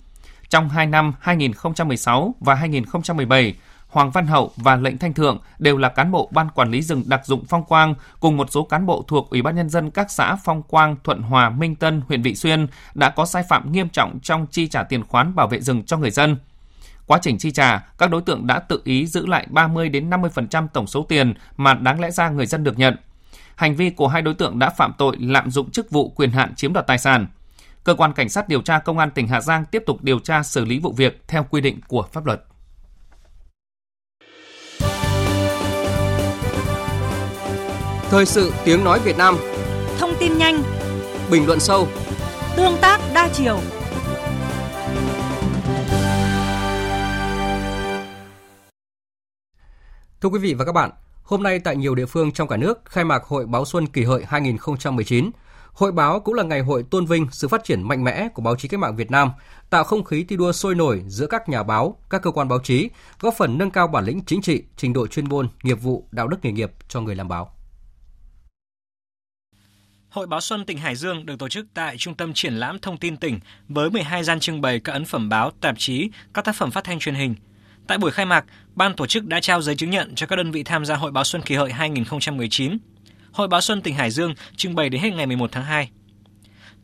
Trong 0.49 0.69
2 0.69 0.85
năm 0.85 1.13
2016 1.19 2.35
và 2.39 2.55
2017, 2.55 3.55
Hoàng 3.87 4.11
Văn 4.11 4.27
Hậu 4.27 4.51
và 4.55 4.75
Lệnh 4.75 4.97
Thanh 4.97 5.13
Thượng 5.13 5.39
đều 5.59 5.77
là 5.77 5.89
cán 5.89 6.11
bộ 6.11 6.29
Ban 6.31 6.49
Quản 6.49 6.71
lý 6.71 6.81
rừng 6.81 7.03
đặc 7.05 7.25
dụng 7.25 7.45
Phong 7.45 7.63
Quang 7.63 7.95
cùng 8.19 8.37
một 8.37 8.51
số 8.51 8.63
cán 8.63 8.85
bộ 8.85 9.05
thuộc 9.07 9.29
Ủy 9.29 9.41
ban 9.41 9.55
Nhân 9.55 9.69
dân 9.69 9.91
các 9.91 10.11
xã 10.11 10.35
Phong 10.43 10.63
Quang, 10.63 10.95
Thuận 11.03 11.21
Hòa, 11.21 11.49
Minh 11.49 11.75
Tân, 11.75 12.01
huyện 12.07 12.21
Vị 12.21 12.35
Xuyên 12.35 12.67
đã 12.93 13.09
có 13.09 13.25
sai 13.25 13.43
phạm 13.49 13.71
nghiêm 13.71 13.89
trọng 13.89 14.19
trong 14.19 14.47
chi 14.51 14.67
trả 14.67 14.83
tiền 14.83 15.03
khoán 15.03 15.35
bảo 15.35 15.47
vệ 15.47 15.61
rừng 15.61 15.83
cho 15.83 15.97
người 15.97 16.11
dân. 16.11 16.37
Quá 17.07 17.19
trình 17.21 17.37
chi 17.37 17.51
trả, 17.51 17.79
các 17.97 18.09
đối 18.09 18.21
tượng 18.21 18.47
đã 18.47 18.59
tự 18.59 18.81
ý 18.83 19.05
giữ 19.05 19.25
lại 19.25 19.47
30 19.49 19.89
đến 19.89 20.09
50% 20.09 20.67
tổng 20.67 20.87
số 20.87 21.05
tiền 21.09 21.33
mà 21.57 21.73
đáng 21.73 21.99
lẽ 21.99 22.11
ra 22.11 22.29
người 22.29 22.45
dân 22.45 22.63
được 22.63 22.79
nhận. 22.79 22.95
Hành 23.55 23.75
vi 23.75 23.89
của 23.89 24.07
hai 24.07 24.21
đối 24.21 24.33
tượng 24.33 24.59
đã 24.59 24.69
phạm 24.69 24.93
tội 24.97 25.17
lạm 25.19 25.51
dụng 25.51 25.71
chức 25.71 25.91
vụ 25.91 26.09
quyền 26.09 26.31
hạn 26.31 26.55
chiếm 26.55 26.73
đoạt 26.73 26.87
tài 26.87 26.97
sản. 26.97 27.27
Cơ 27.83 27.95
quan 27.95 28.13
cảnh 28.13 28.29
sát 28.29 28.47
điều 28.47 28.61
tra 28.61 28.79
công 28.79 28.97
an 28.97 29.11
tỉnh 29.11 29.27
Hà 29.27 29.41
Giang 29.41 29.65
tiếp 29.65 29.83
tục 29.85 30.03
điều 30.03 30.19
tra 30.19 30.43
xử 30.43 30.65
lý 30.65 30.79
vụ 30.79 30.91
việc 30.91 31.23
theo 31.27 31.45
quy 31.49 31.61
định 31.61 31.79
của 31.87 32.07
pháp 32.11 32.25
luật. 32.25 32.43
Thời 38.09 38.25
sự 38.25 38.53
tiếng 38.65 38.83
nói 38.83 38.99
Việt 38.99 39.17
Nam 39.17 39.37
thông 39.99 40.13
tin 40.19 40.37
nhanh, 40.37 40.63
bình 41.31 41.47
luận 41.47 41.59
sâu, 41.59 41.87
tương 42.55 42.77
tác 42.81 42.99
đa 43.13 43.29
chiều. 43.33 43.59
Thưa 50.23 50.29
quý 50.29 50.39
vị 50.39 50.53
và 50.53 50.65
các 50.65 50.71
bạn, 50.71 50.89
hôm 51.23 51.43
nay 51.43 51.59
tại 51.59 51.75
nhiều 51.75 51.95
địa 51.95 52.05
phương 52.05 52.31
trong 52.31 52.47
cả 52.47 52.57
nước 52.57 52.81
khai 52.85 53.03
mạc 53.03 53.23
Hội 53.23 53.45
Báo 53.45 53.65
Xuân 53.65 53.87
Kỷ 53.87 54.03
Hợi 54.03 54.23
2019. 54.27 55.31
Hội 55.73 55.91
báo 55.91 56.19
cũng 56.19 56.33
là 56.33 56.43
ngày 56.43 56.59
hội 56.59 56.83
tôn 56.91 57.05
vinh 57.05 57.27
sự 57.31 57.47
phát 57.47 57.63
triển 57.63 57.87
mạnh 57.87 58.03
mẽ 58.03 58.27
của 58.33 58.41
báo 58.41 58.55
chí 58.55 58.67
cách 58.67 58.79
mạng 58.79 58.95
Việt 58.95 59.11
Nam, 59.11 59.31
tạo 59.69 59.83
không 59.83 60.03
khí 60.03 60.25
thi 60.29 60.35
đua 60.35 60.51
sôi 60.51 60.75
nổi 60.75 61.03
giữa 61.07 61.27
các 61.27 61.49
nhà 61.49 61.63
báo, 61.63 61.97
các 62.09 62.21
cơ 62.21 62.31
quan 62.31 62.47
báo 62.47 62.59
chí, 62.63 62.89
góp 63.19 63.33
phần 63.37 63.57
nâng 63.57 63.71
cao 63.71 63.87
bản 63.87 64.05
lĩnh 64.05 64.21
chính 64.25 64.41
trị, 64.41 64.63
trình 64.77 64.93
độ 64.93 65.07
chuyên 65.07 65.29
môn, 65.29 65.47
nghiệp 65.63 65.81
vụ, 65.81 66.07
đạo 66.11 66.27
đức 66.27 66.37
nghề 66.43 66.51
nghiệp 66.51 66.71
cho 66.87 67.01
người 67.01 67.15
làm 67.15 67.27
báo. 67.27 67.55
Hội 70.09 70.27
báo 70.27 70.41
Xuân 70.41 70.65
tỉnh 70.65 70.77
Hải 70.77 70.95
Dương 70.95 71.25
được 71.25 71.39
tổ 71.39 71.49
chức 71.49 71.65
tại 71.73 71.97
Trung 71.97 72.15
tâm 72.15 72.33
Triển 72.33 72.53
lãm 72.53 72.79
Thông 72.79 72.97
tin 72.97 73.17
tỉnh 73.17 73.39
với 73.67 73.89
12 73.89 74.23
gian 74.23 74.39
trưng 74.39 74.61
bày 74.61 74.79
các 74.79 74.93
ấn 74.93 75.05
phẩm 75.05 75.29
báo, 75.29 75.51
tạp 75.61 75.75
chí, 75.77 76.09
các 76.33 76.45
tác 76.45 76.55
phẩm 76.55 76.71
phát 76.71 76.83
thanh 76.83 76.99
truyền 76.99 77.15
hình. 77.15 77.35
Tại 77.87 77.97
buổi 77.97 78.11
khai 78.11 78.25
mạc, 78.25 78.45
ban 78.75 78.93
tổ 78.95 79.07
chức 79.07 79.25
đã 79.25 79.39
trao 79.39 79.61
giấy 79.61 79.75
chứng 79.75 79.89
nhận 79.89 80.15
cho 80.15 80.27
các 80.27 80.35
đơn 80.35 80.51
vị 80.51 80.63
tham 80.63 80.85
gia 80.85 80.95
Hội 80.95 81.11
báo 81.11 81.23
Xuân 81.23 81.41
kỳ 81.41 81.55
Hợi 81.55 81.71
2019. 81.71 82.77
Hội 83.31 83.47
báo 83.47 83.61
Xuân 83.61 83.81
tỉnh 83.81 83.95
Hải 83.95 84.11
Dương 84.11 84.33
trưng 84.55 84.75
bày 84.75 84.89
đến 84.89 85.01
hết 85.01 85.09
ngày 85.09 85.25
11 85.25 85.51
tháng 85.51 85.63
2. 85.63 85.89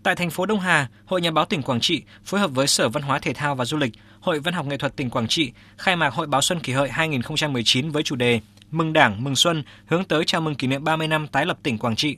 Tại 0.04 0.16
thành 0.16 0.30
phố 0.30 0.46
Đông 0.46 0.60
Hà, 0.60 0.88
Hội 1.06 1.22
Nhà 1.22 1.32
báo 1.32 1.46
tỉnh 1.46 1.62
Quảng 1.62 1.80
Trị 1.80 2.04
phối 2.26 2.40
hợp 2.40 2.52
với 2.52 2.68
Sở 2.68 2.90
Văn 2.90 3.04
hóa 3.04 3.20
Thể 3.20 3.34
thao 3.34 3.56
và 3.56 3.66
Du 3.66 3.78
lịch, 3.78 3.94
Hội 4.20 4.40
Văn 4.40 4.54
học 4.54 4.66
Nghệ 4.66 4.78
thuật 4.78 4.96
tỉnh 4.96 5.10
Quảng 5.10 5.28
Trị 5.28 5.52
khai 5.78 5.96
mạc 5.96 6.14
Hội 6.14 6.28
báo 6.28 6.42
Xuân 6.42 6.60
kỳ 6.60 6.74
Hợi 6.74 6.90
2019 6.90 7.90
với 7.92 8.04
chủ 8.04 8.16
đề 8.16 8.40
Mừng 8.72 8.94
Đảng, 8.94 9.24
mừng 9.24 9.36
Xuân, 9.36 9.64
hướng 9.86 10.04
tới 10.04 10.24
chào 10.26 10.42
mừng 10.42 10.56
kỷ 10.56 10.68
niệm 10.68 10.84
30 10.84 11.08
năm 11.08 11.28
tái 11.28 11.46
lập 11.46 11.58
tỉnh 11.64 11.78
Quảng 11.78 11.96
Trị. 11.96 12.18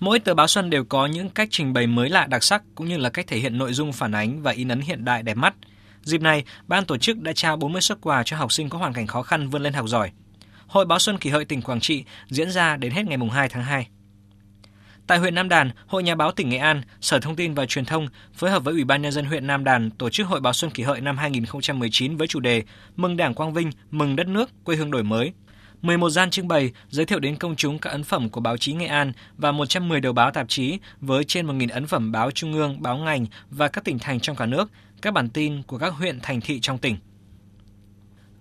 Mỗi 0.00 0.18
tờ 0.18 0.34
báo 0.34 0.46
Xuân 0.46 0.70
đều 0.70 0.84
có 0.84 1.06
những 1.06 1.30
cách 1.30 1.48
trình 1.50 1.72
bày 1.72 1.86
mới 1.86 2.08
lạ 2.08 2.26
đặc 2.26 2.42
sắc 2.42 2.62
cũng 2.74 2.88
như 2.88 2.96
là 2.96 3.10
cách 3.10 3.26
thể 3.26 3.38
hiện 3.38 3.58
nội 3.58 3.72
dung 3.72 3.92
phản 3.92 4.12
ánh 4.12 4.42
và 4.42 4.52
in 4.52 4.68
ấn 4.68 4.80
hiện 4.80 5.04
đại 5.04 5.22
đẹp 5.22 5.36
mắt. 5.36 5.54
Dịp 6.02 6.20
này, 6.20 6.44
ban 6.66 6.84
tổ 6.84 6.96
chức 6.96 7.18
đã 7.18 7.32
trao 7.32 7.56
40 7.56 7.82
xuất 7.82 8.00
quà 8.00 8.22
cho 8.22 8.36
học 8.36 8.52
sinh 8.52 8.68
có 8.68 8.78
hoàn 8.78 8.92
cảnh 8.92 9.06
khó 9.06 9.22
khăn 9.22 9.48
vươn 9.48 9.62
lên 9.62 9.72
học 9.72 9.88
giỏi. 9.88 10.10
Hội 10.66 10.86
báo 10.86 10.98
Xuân 10.98 11.18
Kỷ 11.18 11.30
Hợi 11.30 11.44
tỉnh 11.44 11.62
Quảng 11.62 11.80
Trị 11.80 12.04
diễn 12.28 12.50
ra 12.50 12.76
đến 12.76 12.92
hết 12.92 13.06
ngày 13.06 13.18
2 13.32 13.48
tháng 13.48 13.64
2. 13.64 13.88
Tại 15.06 15.18
huyện 15.18 15.34
Nam 15.34 15.48
Đàn, 15.48 15.70
Hội 15.86 16.02
Nhà 16.02 16.14
báo 16.14 16.32
tỉnh 16.32 16.48
Nghệ 16.48 16.58
An, 16.58 16.82
Sở 17.00 17.20
Thông 17.20 17.36
tin 17.36 17.54
và 17.54 17.66
Truyền 17.66 17.84
thông 17.84 18.08
phối 18.34 18.50
hợp 18.50 18.64
với 18.64 18.74
Ủy 18.74 18.84
ban 18.84 19.02
nhân 19.02 19.12
dân 19.12 19.24
huyện 19.24 19.46
Nam 19.46 19.64
Đàn 19.64 19.90
tổ 19.90 20.10
chức 20.10 20.26
Hội 20.26 20.40
báo 20.40 20.52
Xuân 20.52 20.70
Kỷ 20.70 20.82
Hợi 20.82 21.00
năm 21.00 21.18
2019 21.18 22.16
với 22.16 22.28
chủ 22.28 22.40
đề 22.40 22.62
Mừng 22.96 23.16
Đảng 23.16 23.34
Quang 23.34 23.52
Vinh, 23.52 23.70
mừng 23.90 24.16
đất 24.16 24.28
nước, 24.28 24.50
quê 24.64 24.76
hương 24.76 24.90
đổi 24.90 25.02
mới. 25.02 25.32
11 25.82 26.10
gian 26.10 26.30
trưng 26.30 26.48
bày 26.48 26.72
giới 26.88 27.06
thiệu 27.06 27.20
đến 27.20 27.36
công 27.36 27.56
chúng 27.56 27.78
các 27.78 27.90
ấn 27.90 28.04
phẩm 28.04 28.28
của 28.28 28.40
báo 28.40 28.56
chí 28.56 28.72
Nghệ 28.72 28.86
An 28.86 29.12
và 29.36 29.52
110 29.52 30.00
đầu 30.00 30.12
báo 30.12 30.30
tạp 30.30 30.48
chí 30.48 30.78
với 31.00 31.24
trên 31.24 31.46
1.000 31.46 31.68
ấn 31.72 31.86
phẩm 31.86 32.12
báo 32.12 32.30
trung 32.30 32.52
ương, 32.52 32.82
báo 32.82 32.96
ngành 32.96 33.26
và 33.50 33.68
các 33.68 33.84
tỉnh 33.84 33.98
thành 33.98 34.20
trong 34.20 34.36
cả 34.36 34.46
nước, 34.46 34.70
các 35.02 35.14
bản 35.14 35.28
tin 35.28 35.62
của 35.62 35.78
các 35.78 35.94
huyện 35.94 36.20
thành 36.20 36.40
thị 36.40 36.60
trong 36.60 36.78
tỉnh. 36.78 36.96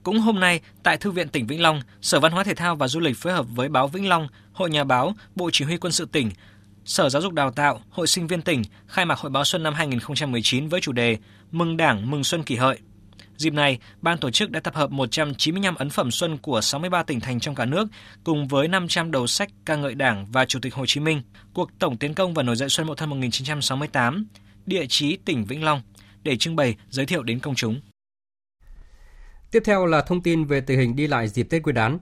Cũng 0.04 0.20
hôm 0.20 0.40
nay, 0.40 0.60
tại 0.84 0.98
Thư 0.98 1.12
viện 1.12 1.30
tỉnh 1.30 1.48
Vĩnh 1.48 1.62
Long, 1.62 1.82
Sở 2.02 2.20
Văn 2.20 2.32
hóa 2.32 2.44
Thể 2.44 2.54
thao 2.54 2.76
và 2.76 2.88
Du 2.88 3.00
lịch 3.00 3.18
phối 3.18 3.34
hợp 3.34 3.46
với 3.56 3.70
báo 3.70 3.88
Vĩnh 3.88 4.10
Long, 4.10 4.28
Hội 4.54 4.70
Nhà 4.70 4.84
báo, 4.84 5.14
Bộ 5.36 5.50
Chỉ 5.54 5.66
huy 5.66 5.78
Quân 5.78 5.94
sự 5.94 6.06
tỉnh, 6.06 6.32
Sở 6.86 7.10
Giáo 7.10 7.22
dục 7.22 7.34
Đào 7.34 7.52
tạo, 7.52 7.82
Hội 7.90 8.08
sinh 8.08 8.28
viên 8.28 8.42
tỉnh 8.42 8.62
khai 8.88 9.06
mạc 9.06 9.20
Hội 9.20 9.32
báo 9.32 9.46
Xuân 9.46 9.64
năm 9.64 9.74
2019 9.74 10.68
với 10.68 10.82
chủ 10.82 10.92
đề 10.92 11.18
Mừng 11.52 11.78
Đảng, 11.78 12.12
Mừng 12.12 12.24
Xuân 12.24 12.44
Kỷ 12.44 12.56
Hợi. 12.56 12.80
Dịp 13.38 13.54
này, 13.54 13.80
ban 14.02 14.18
tổ 14.18 14.32
chức 14.32 14.52
đã 14.52 14.60
tập 14.60 14.76
hợp 14.76 14.92
195 14.92 15.76
ấn 15.76 15.90
phẩm 15.90 16.12
xuân 16.12 16.38
của 16.38 16.62
63 16.62 17.04
tỉnh 17.04 17.20
thành 17.20 17.40
trong 17.40 17.56
cả 17.56 17.66
nước 17.66 17.88
cùng 18.24 18.48
với 18.48 18.68
500 18.68 19.12
đầu 19.12 19.28
sách 19.28 19.50
ca 19.66 19.76
ngợi 19.76 19.96
Đảng 19.96 20.26
và 20.32 20.46
Chủ 20.46 20.60
tịch 20.60 20.74
Hồ 20.74 20.86
Chí 20.86 21.00
Minh, 21.00 21.22
cuộc 21.54 21.80
tổng 21.80 21.98
tiến 21.98 22.14
công 22.14 22.34
và 22.34 22.44
nổi 22.44 22.56
dậy 22.56 22.70
xuân 22.70 22.88
Mậu 22.88 22.96
Thân 22.96 23.10
1968, 23.10 24.28
địa 24.66 24.86
chí 24.90 25.18
tỉnh 25.26 25.46
Vĩnh 25.46 25.64
Long 25.64 25.82
để 26.28 26.38
trưng 26.38 26.56
bày, 26.56 26.76
giới 26.90 27.06
thiệu 27.06 27.24
đến 27.24 27.40
công 27.40 27.56
chúng. 27.56 27.82
Tiếp 29.52 29.64
theo 29.66 29.86
là 29.86 30.02
thông 30.02 30.22
tin 30.22 30.46
về 30.46 30.62
tình 30.62 30.80
hình 30.80 30.96
đi 30.96 31.08
lại 31.08 31.28
dịp 31.28 31.44
Tết 31.44 31.64
Nguyên 31.64 31.76
đán. 31.76 32.00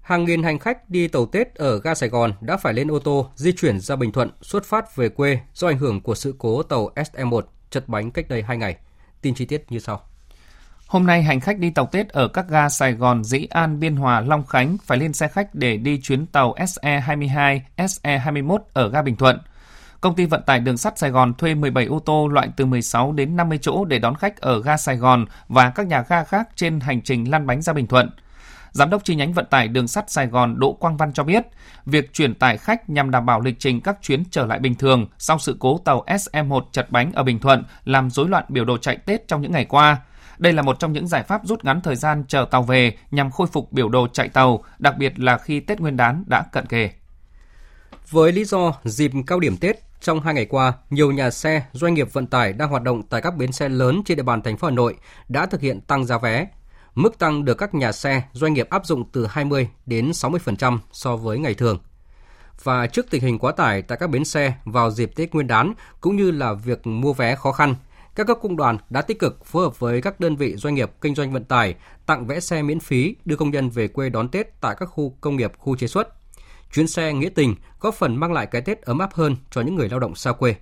Hàng 0.00 0.24
nghìn 0.24 0.42
hành 0.42 0.58
khách 0.58 0.90
đi 0.90 1.08
tàu 1.08 1.26
Tết 1.26 1.54
ở 1.54 1.80
ga 1.80 1.94
Sài 1.94 2.08
Gòn 2.08 2.32
đã 2.40 2.56
phải 2.56 2.74
lên 2.74 2.90
ô 2.90 2.98
tô 2.98 3.30
di 3.34 3.52
chuyển 3.52 3.80
ra 3.80 3.96
Bình 3.96 4.12
Thuận 4.12 4.30
xuất 4.42 4.64
phát 4.64 4.96
về 4.96 5.08
quê 5.08 5.40
do 5.54 5.68
ảnh 5.68 5.78
hưởng 5.78 6.00
của 6.00 6.14
sự 6.14 6.34
cố 6.38 6.62
tàu 6.62 6.90
SE1 6.94 7.42
chật 7.70 7.88
bánh 7.88 8.10
cách 8.10 8.28
đây 8.28 8.42
2 8.42 8.56
ngày. 8.56 8.76
Tin 9.22 9.34
chi 9.34 9.44
tiết 9.44 9.64
như 9.68 9.78
sau. 9.78 10.00
Hôm 10.86 11.06
nay, 11.06 11.22
hành 11.22 11.40
khách 11.40 11.58
đi 11.58 11.70
tàu 11.70 11.86
Tết 11.86 12.08
ở 12.08 12.28
các 12.28 12.46
ga 12.48 12.68
Sài 12.68 12.92
Gòn, 12.92 13.24
Dĩ 13.24 13.46
An, 13.50 13.80
Biên 13.80 13.96
Hòa, 13.96 14.20
Long 14.20 14.46
Khánh 14.46 14.76
phải 14.84 14.98
lên 14.98 15.12
xe 15.12 15.28
khách 15.28 15.54
để 15.54 15.76
đi 15.76 16.00
chuyến 16.02 16.26
tàu 16.26 16.54
SE22, 16.54 17.60
SE21 17.76 18.58
ở 18.72 18.88
ga 18.88 19.02
Bình 19.02 19.16
Thuận. 19.16 19.38
Công 20.00 20.14
ty 20.14 20.26
vận 20.26 20.42
tải 20.42 20.60
đường 20.60 20.76
sắt 20.76 20.98
Sài 20.98 21.10
Gòn 21.10 21.34
thuê 21.34 21.54
17 21.54 21.84
ô 21.84 21.98
tô 21.98 22.28
loại 22.28 22.48
từ 22.56 22.66
16 22.66 23.12
đến 23.12 23.36
50 23.36 23.58
chỗ 23.62 23.84
để 23.84 23.98
đón 23.98 24.14
khách 24.14 24.40
ở 24.40 24.62
ga 24.62 24.76
Sài 24.76 24.96
Gòn 24.96 25.24
và 25.48 25.70
các 25.70 25.86
nhà 25.86 26.04
ga 26.08 26.24
khác 26.24 26.48
trên 26.54 26.80
hành 26.80 27.02
trình 27.02 27.30
lăn 27.30 27.46
bánh 27.46 27.62
ra 27.62 27.72
Bình 27.72 27.86
Thuận. 27.86 28.10
Giám 28.72 28.90
đốc 28.90 29.04
chi 29.04 29.14
nhánh 29.14 29.32
vận 29.32 29.46
tải 29.46 29.68
đường 29.68 29.88
sắt 29.88 30.10
Sài 30.10 30.26
Gòn 30.26 30.60
Đỗ 30.60 30.72
Quang 30.72 30.96
Văn 30.96 31.12
cho 31.12 31.24
biết, 31.24 31.46
việc 31.86 32.12
chuyển 32.12 32.34
tải 32.34 32.56
khách 32.56 32.90
nhằm 32.90 33.10
đảm 33.10 33.26
bảo 33.26 33.40
lịch 33.40 33.58
trình 33.58 33.80
các 33.80 33.98
chuyến 34.02 34.22
trở 34.30 34.46
lại 34.46 34.58
bình 34.58 34.74
thường 34.74 35.06
sau 35.18 35.38
sự 35.38 35.56
cố 35.58 35.80
tàu 35.84 36.04
SM1 36.06 36.62
chật 36.72 36.90
bánh 36.90 37.12
ở 37.12 37.22
Bình 37.22 37.38
Thuận 37.38 37.64
làm 37.84 38.10
rối 38.10 38.28
loạn 38.28 38.44
biểu 38.48 38.64
đồ 38.64 38.78
chạy 38.78 38.96
Tết 38.96 39.28
trong 39.28 39.42
những 39.42 39.52
ngày 39.52 39.64
qua. 39.64 39.96
Đây 40.38 40.52
là 40.52 40.62
một 40.62 40.78
trong 40.78 40.92
những 40.92 41.08
giải 41.08 41.22
pháp 41.22 41.40
rút 41.44 41.64
ngắn 41.64 41.80
thời 41.80 41.96
gian 41.96 42.24
chờ 42.28 42.46
tàu 42.50 42.62
về 42.62 42.96
nhằm 43.10 43.30
khôi 43.30 43.46
phục 43.46 43.72
biểu 43.72 43.88
đồ 43.88 44.08
chạy 44.12 44.28
tàu, 44.28 44.64
đặc 44.78 44.98
biệt 44.98 45.20
là 45.20 45.38
khi 45.38 45.60
Tết 45.60 45.80
Nguyên 45.80 45.96
đán 45.96 46.24
đã 46.26 46.42
cận 46.52 46.66
kề. 46.66 46.90
Với 48.10 48.32
lý 48.32 48.44
do 48.44 48.72
dịp 48.84 49.12
cao 49.26 49.40
điểm 49.40 49.56
Tết, 49.56 49.87
trong 50.00 50.20
hai 50.20 50.34
ngày 50.34 50.46
qua, 50.46 50.72
nhiều 50.90 51.12
nhà 51.12 51.30
xe, 51.30 51.62
doanh 51.72 51.94
nghiệp 51.94 52.12
vận 52.12 52.26
tải 52.26 52.52
đang 52.52 52.68
hoạt 52.68 52.82
động 52.82 53.02
tại 53.02 53.20
các 53.20 53.36
bến 53.36 53.52
xe 53.52 53.68
lớn 53.68 54.02
trên 54.04 54.16
địa 54.16 54.22
bàn 54.22 54.42
thành 54.42 54.56
phố 54.56 54.68
Hà 54.68 54.74
Nội 54.74 54.96
đã 55.28 55.46
thực 55.46 55.60
hiện 55.60 55.80
tăng 55.80 56.04
giá 56.04 56.18
vé. 56.18 56.48
Mức 56.94 57.18
tăng 57.18 57.44
được 57.44 57.54
các 57.54 57.74
nhà 57.74 57.92
xe, 57.92 58.22
doanh 58.32 58.54
nghiệp 58.54 58.70
áp 58.70 58.86
dụng 58.86 59.04
từ 59.12 59.26
20 59.26 59.68
đến 59.86 60.10
60% 60.10 60.78
so 60.92 61.16
với 61.16 61.38
ngày 61.38 61.54
thường. 61.54 61.78
Và 62.62 62.86
trước 62.86 63.06
tình 63.10 63.22
hình 63.22 63.38
quá 63.38 63.52
tải 63.52 63.82
tại 63.82 63.98
các 64.00 64.10
bến 64.10 64.24
xe 64.24 64.52
vào 64.64 64.90
dịp 64.90 65.10
Tết 65.16 65.34
Nguyên 65.34 65.46
đán 65.46 65.74
cũng 66.00 66.16
như 66.16 66.30
là 66.30 66.52
việc 66.52 66.86
mua 66.86 67.12
vé 67.12 67.34
khó 67.34 67.52
khăn, 67.52 67.74
các 68.14 68.26
cấp 68.26 68.38
công 68.42 68.56
đoàn 68.56 68.78
đã 68.90 69.02
tích 69.02 69.18
cực 69.18 69.44
phối 69.44 69.64
hợp 69.64 69.78
với 69.78 70.02
các 70.02 70.20
đơn 70.20 70.36
vị 70.36 70.56
doanh 70.56 70.74
nghiệp 70.74 70.90
kinh 71.00 71.14
doanh 71.14 71.32
vận 71.32 71.44
tải 71.44 71.74
tặng 72.06 72.26
vé 72.26 72.40
xe 72.40 72.62
miễn 72.62 72.80
phí 72.80 73.16
đưa 73.24 73.36
công 73.36 73.50
nhân 73.50 73.70
về 73.70 73.88
quê 73.88 74.08
đón 74.08 74.28
Tết 74.28 74.60
tại 74.60 74.76
các 74.78 74.86
khu 74.86 75.16
công 75.20 75.36
nghiệp, 75.36 75.52
khu 75.58 75.76
chế 75.76 75.86
xuất. 75.86 76.17
Chuyến 76.72 76.86
xe 76.86 77.12
nghĩa 77.12 77.28
tình 77.28 77.54
góp 77.80 77.94
phần 77.94 78.16
mang 78.16 78.32
lại 78.32 78.46
cái 78.46 78.62
Tết 78.62 78.82
ấm 78.82 78.98
áp 78.98 79.14
hơn 79.14 79.36
cho 79.50 79.60
những 79.60 79.74
người 79.74 79.88
lao 79.88 80.00
động 80.00 80.14
xa 80.14 80.32
quê. 80.32 80.54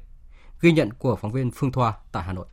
Ghi 0.61 0.73
nhận 0.73 0.91
của 0.99 1.17
phóng 1.17 1.33
viên 1.33 1.51
Phương 1.51 1.73
Thoa 1.73 1.93
tại 2.13 2.23
Hà 2.23 2.33
Nội. 2.33 2.47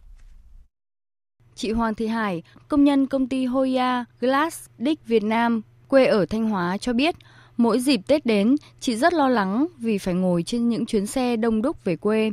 Chị 1.56 1.72
Hoàng 1.72 1.96
Thị 1.96 2.08
Hải, 2.08 2.44
công 2.68 2.84
nhân 2.84 3.08
công 3.08 3.28
ty 3.28 3.46
Hoya 3.46 4.06
Glass 4.22 4.70
Dick 4.80 5.08
Việt 5.08 5.24
Nam, 5.24 5.62
quê 5.88 6.06
ở 6.06 6.26
Thanh 6.26 6.50
Hóa 6.50 6.78
cho 6.78 6.94
biết, 6.94 7.16
mỗi 7.58 7.80
dịp 7.80 8.02
Tết 8.08 8.26
đến, 8.26 8.56
chị 8.80 8.96
rất 8.96 9.14
lo 9.14 9.30
lắng 9.30 9.68
vì 9.78 9.98
phải 9.98 10.14
ngồi 10.14 10.44
trên 10.44 10.70
những 10.70 10.86
chuyến 10.86 11.06
xe 11.06 11.36
đông 11.36 11.62
đúc 11.62 11.84
về 11.84 11.96
quê. 11.96 12.32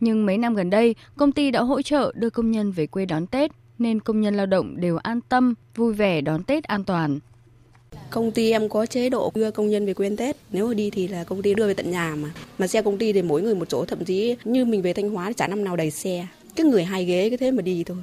Nhưng 0.00 0.26
mấy 0.26 0.38
năm 0.38 0.54
gần 0.54 0.70
đây, 0.70 0.94
công 1.16 1.32
ty 1.32 1.50
đã 1.50 1.60
hỗ 1.60 1.82
trợ 1.82 2.12
đưa 2.14 2.30
công 2.30 2.50
nhân 2.50 2.72
về 2.72 2.86
quê 2.86 3.06
đón 3.06 3.26
Tết, 3.26 3.50
nên 3.78 4.00
công 4.00 4.20
nhân 4.20 4.34
lao 4.34 4.46
động 4.46 4.80
đều 4.80 4.96
an 4.96 5.20
tâm, 5.20 5.54
vui 5.74 5.94
vẻ 5.94 6.20
đón 6.20 6.42
Tết 6.42 6.64
an 6.64 6.84
toàn. 6.84 7.18
Công 8.10 8.32
ty 8.32 8.50
em 8.50 8.68
có 8.68 8.86
chế 8.86 9.08
độ 9.08 9.32
đưa 9.34 9.50
công 9.50 9.70
nhân 9.70 9.86
về 9.86 9.94
quê 9.94 10.10
Tết. 10.16 10.36
Nếu 10.52 10.68
mà 10.68 10.74
đi 10.74 10.90
thì 10.90 11.08
là 11.08 11.24
công 11.24 11.42
ty 11.42 11.54
đưa 11.54 11.66
về 11.66 11.74
tận 11.74 11.90
nhà 11.90 12.16
mà. 12.16 12.30
Mà 12.58 12.66
xe 12.66 12.82
công 12.82 12.98
ty 12.98 13.12
thì 13.12 13.22
mỗi 13.22 13.42
người 13.42 13.54
một 13.54 13.68
chỗ, 13.68 13.84
thậm 13.84 14.04
chí 14.04 14.36
như 14.44 14.64
mình 14.64 14.82
về 14.82 14.92
Thanh 14.92 15.10
Hóa 15.10 15.26
thì 15.26 15.34
chả 15.36 15.46
năm 15.46 15.64
nào 15.64 15.76
đầy 15.76 15.90
xe. 15.90 16.26
Cái 16.56 16.66
người 16.66 16.84
hai 16.84 17.04
ghế 17.04 17.28
cái 17.28 17.38
thế 17.38 17.50
mà 17.50 17.62
đi 17.62 17.84
thôi. 17.84 17.96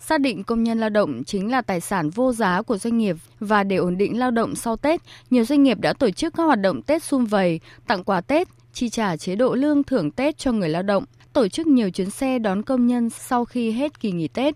Xác 0.00 0.20
định 0.20 0.44
công 0.44 0.62
nhân 0.62 0.80
lao 0.80 0.90
động 0.90 1.22
chính 1.24 1.50
là 1.50 1.62
tài 1.62 1.80
sản 1.80 2.10
vô 2.10 2.32
giá 2.32 2.62
của 2.62 2.78
doanh 2.78 2.98
nghiệp 2.98 3.16
và 3.40 3.64
để 3.64 3.76
ổn 3.76 3.98
định 3.98 4.18
lao 4.18 4.30
động 4.30 4.54
sau 4.54 4.76
Tết, 4.76 5.00
nhiều 5.30 5.44
doanh 5.44 5.62
nghiệp 5.62 5.80
đã 5.80 5.92
tổ 5.92 6.10
chức 6.10 6.34
các 6.36 6.42
hoạt 6.42 6.60
động 6.60 6.82
Tết 6.82 7.02
xung 7.02 7.26
vầy, 7.26 7.60
tặng 7.86 8.04
quà 8.04 8.20
Tết, 8.20 8.48
chi 8.72 8.88
trả 8.88 9.16
chế 9.16 9.36
độ 9.36 9.54
lương 9.54 9.82
thưởng 9.82 10.10
Tết 10.10 10.38
cho 10.38 10.52
người 10.52 10.68
lao 10.68 10.82
động, 10.82 11.04
tổ 11.32 11.48
chức 11.48 11.66
nhiều 11.66 11.90
chuyến 11.90 12.10
xe 12.10 12.38
đón 12.38 12.62
công 12.62 12.86
nhân 12.86 13.10
sau 13.10 13.44
khi 13.44 13.70
hết 13.70 14.00
kỳ 14.00 14.12
nghỉ 14.12 14.28
Tết. 14.28 14.54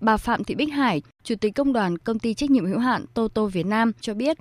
Bà 0.00 0.16
Phạm 0.16 0.44
Thị 0.44 0.54
Bích 0.54 0.72
Hải, 0.72 1.02
Chủ 1.24 1.34
tịch 1.40 1.54
Công 1.54 1.72
đoàn 1.72 1.98
Công 1.98 2.18
ty 2.18 2.34
trách 2.34 2.50
nhiệm 2.50 2.66
hữu 2.66 2.78
hạn 2.78 3.04
Toto 3.14 3.46
Việt 3.46 3.66
Nam 3.66 3.92
cho 4.00 4.14
biết. 4.14 4.38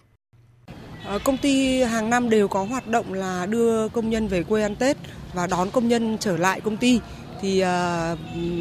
À, 1.05 1.17
công 1.23 1.37
ty 1.37 1.81
hàng 1.81 2.09
năm 2.09 2.29
đều 2.29 2.47
có 2.47 2.63
hoạt 2.63 2.87
động 2.87 3.13
là 3.13 3.45
đưa 3.45 3.89
công 3.89 4.09
nhân 4.09 4.27
về 4.27 4.43
quê 4.43 4.61
ăn 4.61 4.75
Tết 4.75 4.97
và 5.33 5.47
đón 5.47 5.71
công 5.71 5.87
nhân 5.87 6.17
trở 6.19 6.37
lại 6.37 6.61
công 6.61 6.77
ty. 6.77 6.99
Thì 7.41 7.59
à, 7.59 8.15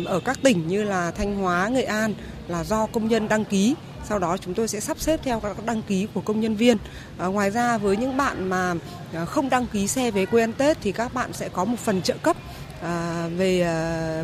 ở 0.05 0.21
các 0.25 0.39
tỉnh 0.43 0.69
như 0.69 0.85
là 0.85 1.11
Thanh 1.11 1.37
Hóa, 1.37 1.69
Nghệ 1.69 1.83
An 1.83 2.15
là 2.49 2.65
do 2.65 2.87
công 2.87 3.09
nhân 3.09 3.29
đăng 3.29 3.45
ký 3.45 3.75
sau 4.09 4.19
đó 4.19 4.37
chúng 4.37 4.55
tôi 4.55 4.69
sẽ 4.69 4.81
sắp 4.81 5.01
xếp 5.01 5.21
theo 5.23 5.41
các 5.41 5.67
đăng 5.67 5.83
ký 5.83 6.07
của 6.15 6.21
công 6.21 6.41
nhân 6.41 6.57
viên. 6.57 6.77
À, 7.19 7.27
ngoài 7.27 7.51
ra 7.51 7.79
với 7.79 7.97
những 7.97 8.17
bạn 8.17 8.49
mà 8.49 8.75
à, 9.13 9.25
không 9.25 9.51
đăng 9.51 9.67
ký 9.67 9.87
xe 9.87 10.11
về 10.11 10.27
quê 10.27 10.43
ăn 10.43 10.53
Tết 10.53 10.79
thì 10.81 10.93
các 10.93 11.15
bạn 11.15 11.33
sẽ 11.33 11.49
có 11.49 11.65
một 11.65 11.79
phần 11.79 12.03
trợ 12.03 12.15
cấp 12.23 12.37
à, 12.83 13.27
về 13.37 13.61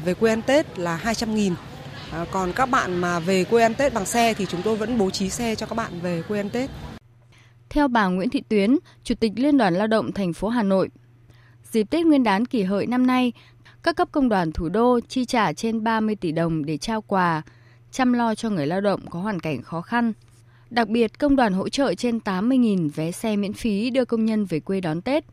về 0.04 0.14
quê 0.14 0.32
ăn 0.32 0.42
Tết 0.42 0.78
là 0.78 0.96
200 0.96 1.34
nghìn 1.34 1.54
À, 2.12 2.26
còn 2.30 2.52
các 2.52 2.66
bạn 2.66 3.00
mà 3.00 3.18
về 3.18 3.44
quê 3.44 3.62
ăn 3.62 3.74
Tết 3.74 3.94
bằng 3.94 4.06
xe 4.06 4.34
thì 4.34 4.46
chúng 4.46 4.62
tôi 4.62 4.76
vẫn 4.76 4.98
bố 4.98 5.10
trí 5.10 5.30
xe 5.30 5.54
cho 5.54 5.66
các 5.66 5.74
bạn 5.74 5.92
về 6.02 6.22
quê 6.28 6.40
ăn 6.40 6.50
Tết. 6.50 6.70
Theo 7.68 7.88
bà 7.88 8.06
Nguyễn 8.06 8.30
Thị 8.30 8.42
Tuyến, 8.48 8.76
Chủ 9.04 9.14
tịch 9.14 9.32
Liên 9.36 9.58
đoàn 9.58 9.74
Lao 9.74 9.86
động 9.86 10.12
thành 10.12 10.32
phố 10.32 10.48
Hà 10.48 10.62
Nội, 10.62 10.88
Dịp 11.72 11.90
Tết 11.90 12.06
Nguyên 12.06 12.22
đán 12.22 12.46
kỷ 12.46 12.62
hợi 12.62 12.86
năm 12.86 13.06
nay, 13.06 13.32
các 13.82 13.96
cấp 13.96 14.08
công 14.12 14.28
đoàn 14.28 14.52
thủ 14.52 14.68
đô 14.68 15.00
chi 15.08 15.24
trả 15.24 15.52
trên 15.52 15.84
30 15.84 16.16
tỷ 16.16 16.32
đồng 16.32 16.64
để 16.64 16.76
trao 16.76 17.02
quà, 17.02 17.42
chăm 17.90 18.12
lo 18.12 18.34
cho 18.34 18.50
người 18.50 18.66
lao 18.66 18.80
động 18.80 19.00
có 19.10 19.20
hoàn 19.20 19.40
cảnh 19.40 19.62
khó 19.62 19.80
khăn. 19.80 20.12
Đặc 20.70 20.88
biệt, 20.88 21.18
công 21.18 21.36
đoàn 21.36 21.52
hỗ 21.52 21.68
trợ 21.68 21.94
trên 21.94 22.18
80.000 22.18 22.90
vé 22.94 23.10
xe 23.10 23.36
miễn 23.36 23.52
phí 23.52 23.90
đưa 23.90 24.04
công 24.04 24.24
nhân 24.24 24.44
về 24.44 24.60
quê 24.60 24.80
đón 24.80 25.02
Tết. 25.02 25.24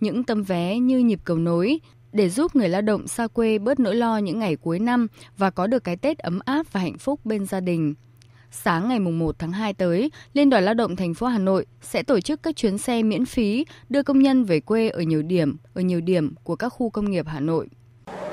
Những 0.00 0.24
tấm 0.24 0.42
vé 0.42 0.78
như 0.78 0.98
nhịp 0.98 1.20
cầu 1.24 1.38
nối 1.38 1.80
để 2.16 2.28
giúp 2.28 2.56
người 2.56 2.68
lao 2.68 2.82
động 2.82 3.08
xa 3.08 3.26
quê 3.26 3.58
bớt 3.58 3.80
nỗi 3.80 3.94
lo 3.94 4.18
những 4.18 4.38
ngày 4.38 4.56
cuối 4.56 4.78
năm 4.78 5.06
và 5.38 5.50
có 5.50 5.66
được 5.66 5.84
cái 5.84 5.96
Tết 5.96 6.18
ấm 6.18 6.38
áp 6.44 6.66
và 6.72 6.80
hạnh 6.80 6.98
phúc 6.98 7.20
bên 7.24 7.46
gia 7.46 7.60
đình. 7.60 7.94
Sáng 8.50 8.88
ngày 8.88 8.98
1 8.98 9.38
tháng 9.38 9.52
2 9.52 9.74
tới, 9.74 10.10
Liên 10.32 10.50
đoàn 10.50 10.64
Lao 10.64 10.74
động 10.74 10.96
thành 10.96 11.14
phố 11.14 11.26
Hà 11.26 11.38
Nội 11.38 11.66
sẽ 11.82 12.02
tổ 12.02 12.20
chức 12.20 12.42
các 12.42 12.56
chuyến 12.56 12.78
xe 12.78 13.02
miễn 13.02 13.26
phí 13.26 13.64
đưa 13.88 14.02
công 14.02 14.18
nhân 14.18 14.44
về 14.44 14.60
quê 14.60 14.88
ở 14.88 15.00
nhiều 15.00 15.22
điểm, 15.22 15.56
ở 15.74 15.80
nhiều 15.80 16.00
điểm 16.00 16.34
của 16.44 16.56
các 16.56 16.68
khu 16.68 16.90
công 16.90 17.10
nghiệp 17.10 17.26
Hà 17.28 17.40
Nội. 17.40 17.68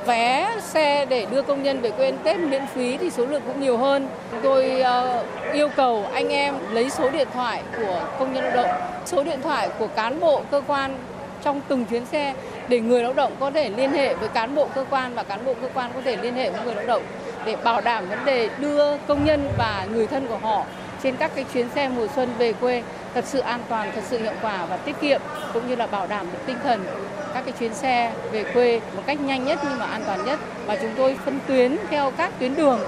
Vé 0.06 0.60
xe 0.62 1.06
để 1.06 1.28
đưa 1.32 1.42
công 1.42 1.64
nhân 1.64 1.82
về 1.82 1.92
quê 1.92 2.10
ăn 2.10 2.20
Tết 2.24 2.40
miễn 2.40 2.64
phí 2.74 2.98
thì 2.98 3.10
số 3.10 3.26
lượng 3.26 3.42
cũng 3.48 3.62
nhiều 3.62 3.78
hơn. 3.78 4.08
Tôi 4.44 4.82
uh, 4.82 5.54
yêu 5.54 5.70
cầu 5.76 6.06
anh 6.06 6.30
em 6.30 6.56
lấy 6.72 6.90
số 6.90 7.10
điện 7.12 7.28
thoại 7.34 7.64
của 7.78 8.16
công 8.20 8.34
nhân 8.34 8.44
lao 8.44 8.56
động, 8.56 8.82
số 9.06 9.24
điện 9.24 9.40
thoại 9.44 9.70
của 9.80 9.88
cán 9.88 10.20
bộ 10.20 10.44
cơ 10.52 10.62
quan 10.68 10.98
trong 11.44 11.62
từng 11.68 11.86
chuyến 11.86 12.06
xe 12.06 12.34
để 12.70 12.80
người 12.80 13.04
lao 13.04 13.14
động 13.14 13.36
có 13.40 13.52
thể 13.52 13.70
liên 13.70 13.92
hệ 13.92 14.16
với 14.16 14.30
cán 14.30 14.56
bộ 14.56 14.68
cơ 14.76 14.86
quan 14.90 15.16
và 15.16 15.24
cán 15.24 15.46
bộ 15.46 15.54
cơ 15.62 15.70
quan 15.74 15.92
có 15.96 16.02
thể 16.02 16.18
liên 16.18 16.36
hệ 16.36 16.50
với 16.50 16.66
người 16.66 16.76
lao 16.76 16.86
động 16.86 17.04
để 17.46 17.56
bảo 17.64 17.82
đảm 17.82 18.10
vấn 18.10 18.26
đề 18.26 18.50
đưa 18.60 18.98
công 18.98 19.26
nhân 19.26 19.50
và 19.58 19.88
người 19.94 20.08
thân 20.08 20.28
của 20.28 20.38
họ 20.38 20.66
trên 21.04 21.16
các 21.16 21.32
cái 21.36 21.46
chuyến 21.54 21.70
xe 21.70 21.90
mùa 21.90 22.08
xuân 22.16 22.30
về 22.38 22.54
quê 22.54 22.84
thật 23.14 23.26
sự 23.26 23.40
an 23.40 23.60
toàn, 23.70 23.92
thật 23.96 24.02
sự 24.10 24.18
hiệu 24.18 24.34
quả 24.42 24.66
và 24.66 24.78
tiết 24.78 24.96
kiệm 25.02 25.22
cũng 25.54 25.68
như 25.68 25.76
là 25.76 25.88
bảo 25.88 26.08
đảm 26.08 26.26
được 26.32 26.40
tinh 26.46 26.58
thần 26.64 26.86
các 27.34 27.46
cái 27.46 27.54
chuyến 27.60 27.74
xe 27.74 28.14
về 28.32 28.44
quê 28.54 28.82
một 28.96 29.04
cách 29.06 29.22
nhanh 29.22 29.46
nhất 29.46 29.60
nhưng 29.64 29.80
mà 29.80 29.86
an 29.86 30.04
toàn 30.06 30.26
nhất 30.26 30.40
và 30.66 30.76
chúng 30.82 30.92
tôi 30.98 31.18
phân 31.26 31.40
tuyến 31.48 31.78
theo 31.90 32.12
các 32.18 32.32
tuyến 32.40 32.56
đường 32.56 32.80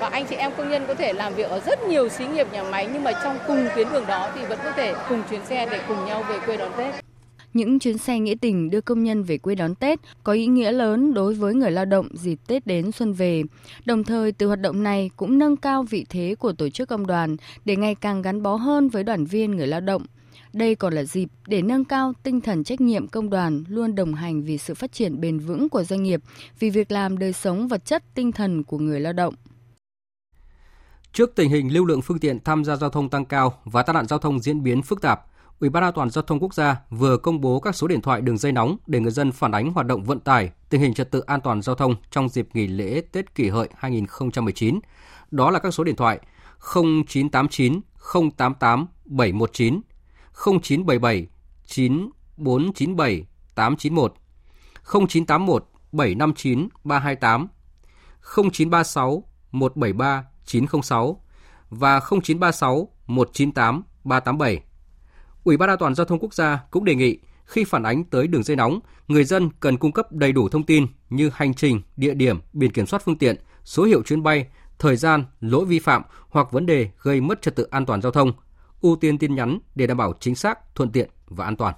và 0.00 0.08
anh 0.12 0.26
chị 0.26 0.36
em 0.36 0.52
công 0.56 0.70
nhân 0.70 0.84
có 0.86 0.94
thể 0.94 1.12
làm 1.12 1.34
việc 1.34 1.50
ở 1.50 1.60
rất 1.60 1.82
nhiều 1.82 2.08
xí 2.08 2.26
nghiệp 2.26 2.46
nhà 2.52 2.62
máy 2.62 2.88
nhưng 2.92 3.04
mà 3.04 3.12
trong 3.12 3.38
cùng 3.46 3.68
tuyến 3.74 3.92
đường 3.92 4.06
đó 4.06 4.30
thì 4.34 4.44
vẫn 4.44 4.58
có 4.64 4.72
thể 4.72 4.94
cùng 5.08 5.22
chuyến 5.30 5.44
xe 5.44 5.66
để 5.70 5.80
cùng 5.88 6.04
nhau 6.04 6.24
về 6.28 6.38
quê 6.46 6.56
đón 6.56 6.70
Tết. 6.76 7.03
Những 7.54 7.78
chuyến 7.78 7.98
xe 7.98 8.18
nghĩa 8.18 8.34
tình 8.40 8.70
đưa 8.70 8.80
công 8.80 9.04
nhân 9.04 9.22
về 9.22 9.38
quê 9.38 9.54
đón 9.54 9.74
Tết 9.74 10.00
có 10.24 10.32
ý 10.32 10.46
nghĩa 10.46 10.72
lớn 10.72 11.14
đối 11.14 11.34
với 11.34 11.54
người 11.54 11.70
lao 11.70 11.84
động 11.84 12.08
dịp 12.12 12.38
Tết 12.46 12.66
đến 12.66 12.92
xuân 12.92 13.12
về. 13.12 13.42
Đồng 13.84 14.04
thời 14.04 14.32
từ 14.32 14.46
hoạt 14.46 14.60
động 14.60 14.82
này 14.82 15.10
cũng 15.16 15.38
nâng 15.38 15.56
cao 15.56 15.82
vị 15.82 16.06
thế 16.08 16.34
của 16.38 16.52
tổ 16.52 16.68
chức 16.68 16.88
công 16.88 17.06
đoàn 17.06 17.36
để 17.64 17.76
ngày 17.76 17.94
càng 17.94 18.22
gắn 18.22 18.42
bó 18.42 18.54
hơn 18.54 18.88
với 18.88 19.04
đoàn 19.04 19.24
viên 19.24 19.50
người 19.50 19.66
lao 19.66 19.80
động. 19.80 20.02
Đây 20.52 20.74
còn 20.74 20.92
là 20.92 21.04
dịp 21.04 21.28
để 21.46 21.62
nâng 21.62 21.84
cao 21.84 22.12
tinh 22.22 22.40
thần 22.40 22.64
trách 22.64 22.80
nhiệm 22.80 23.08
công 23.08 23.30
đoàn 23.30 23.64
luôn 23.68 23.94
đồng 23.94 24.14
hành 24.14 24.42
vì 24.42 24.58
sự 24.58 24.74
phát 24.74 24.92
triển 24.92 25.20
bền 25.20 25.38
vững 25.38 25.68
của 25.68 25.84
doanh 25.84 26.02
nghiệp, 26.02 26.20
vì 26.58 26.70
việc 26.70 26.92
làm 26.92 27.18
đời 27.18 27.32
sống 27.32 27.68
vật 27.68 27.84
chất 27.84 28.04
tinh 28.14 28.32
thần 28.32 28.64
của 28.64 28.78
người 28.78 29.00
lao 29.00 29.12
động. 29.12 29.34
Trước 31.12 31.32
tình 31.34 31.50
hình 31.50 31.72
lưu 31.72 31.84
lượng 31.84 32.02
phương 32.02 32.18
tiện 32.18 32.40
tham 32.40 32.64
gia 32.64 32.76
giao 32.76 32.90
thông 32.90 33.08
tăng 33.08 33.24
cao 33.24 33.54
và 33.64 33.82
tai 33.82 33.94
nạn 33.94 34.06
giao 34.06 34.18
thông 34.18 34.40
diễn 34.40 34.62
biến 34.62 34.82
phức 34.82 35.02
tạp, 35.02 35.26
Ủy 35.60 35.70
ban 35.70 35.82
An 35.82 35.92
toàn 35.94 36.10
giao 36.10 36.22
thông 36.22 36.40
quốc 36.40 36.54
gia 36.54 36.76
vừa 36.90 37.16
công 37.16 37.40
bố 37.40 37.60
các 37.60 37.74
số 37.74 37.86
điện 37.86 38.00
thoại 38.00 38.20
đường 38.20 38.38
dây 38.38 38.52
nóng 38.52 38.76
để 38.86 39.00
người 39.00 39.10
dân 39.12 39.32
phản 39.32 39.52
ánh 39.52 39.72
hoạt 39.72 39.86
động 39.86 40.04
vận 40.04 40.20
tải, 40.20 40.50
tình 40.70 40.80
hình 40.80 40.94
trật 40.94 41.10
tự 41.10 41.20
an 41.20 41.40
toàn 41.40 41.62
giao 41.62 41.74
thông 41.76 41.94
trong 42.10 42.28
dịp 42.28 42.48
nghỉ 42.54 42.66
lễ 42.66 43.02
Tết 43.12 43.34
Kỷ 43.34 43.48
Hợi 43.48 43.68
2019. 43.76 44.80
Đó 45.30 45.50
là 45.50 45.58
các 45.58 45.74
số 45.74 45.84
điện 45.84 45.96
thoại 45.96 46.18
0989 47.06 47.80
088 48.36 48.86
719, 49.04 49.80
0977 50.62 51.26
9497 51.66 53.26
891, 53.54 54.14
0981 54.92 55.64
759 55.92 56.68
328, 56.84 57.48
0936 58.52 59.24
173 59.52 60.24
906 60.44 61.20
và 61.70 62.00
0936 62.00 62.88
198 63.06 63.82
387. 64.04 64.62
Ủy 65.44 65.56
ban 65.56 65.68
An 65.68 65.78
toàn 65.78 65.94
giao 65.94 66.04
thông 66.04 66.18
quốc 66.18 66.34
gia 66.34 66.60
cũng 66.70 66.84
đề 66.84 66.94
nghị 66.94 67.18
khi 67.44 67.64
phản 67.64 67.82
ánh 67.82 68.04
tới 68.04 68.26
đường 68.26 68.42
dây 68.42 68.56
nóng, 68.56 68.80
người 69.08 69.24
dân 69.24 69.50
cần 69.60 69.76
cung 69.76 69.92
cấp 69.92 70.12
đầy 70.12 70.32
đủ 70.32 70.48
thông 70.48 70.62
tin 70.62 70.86
như 71.10 71.30
hành 71.34 71.54
trình, 71.54 71.82
địa 71.96 72.14
điểm, 72.14 72.40
biển 72.52 72.72
kiểm 72.72 72.86
soát 72.86 73.02
phương 73.04 73.18
tiện, 73.18 73.36
số 73.64 73.84
hiệu 73.84 74.02
chuyến 74.02 74.22
bay, 74.22 74.46
thời 74.78 74.96
gian, 74.96 75.24
lỗi 75.40 75.64
vi 75.64 75.78
phạm 75.78 76.02
hoặc 76.28 76.52
vấn 76.52 76.66
đề 76.66 76.90
gây 77.02 77.20
mất 77.20 77.42
trật 77.42 77.56
tự 77.56 77.64
an 77.70 77.86
toàn 77.86 78.02
giao 78.02 78.12
thông, 78.12 78.32
ưu 78.80 78.96
tiên 78.96 79.18
tin 79.18 79.34
nhắn 79.34 79.58
để 79.74 79.86
đảm 79.86 79.96
bảo 79.96 80.12
chính 80.20 80.34
xác, 80.34 80.74
thuận 80.74 80.90
tiện 80.90 81.10
và 81.26 81.44
an 81.44 81.56
toàn. 81.56 81.74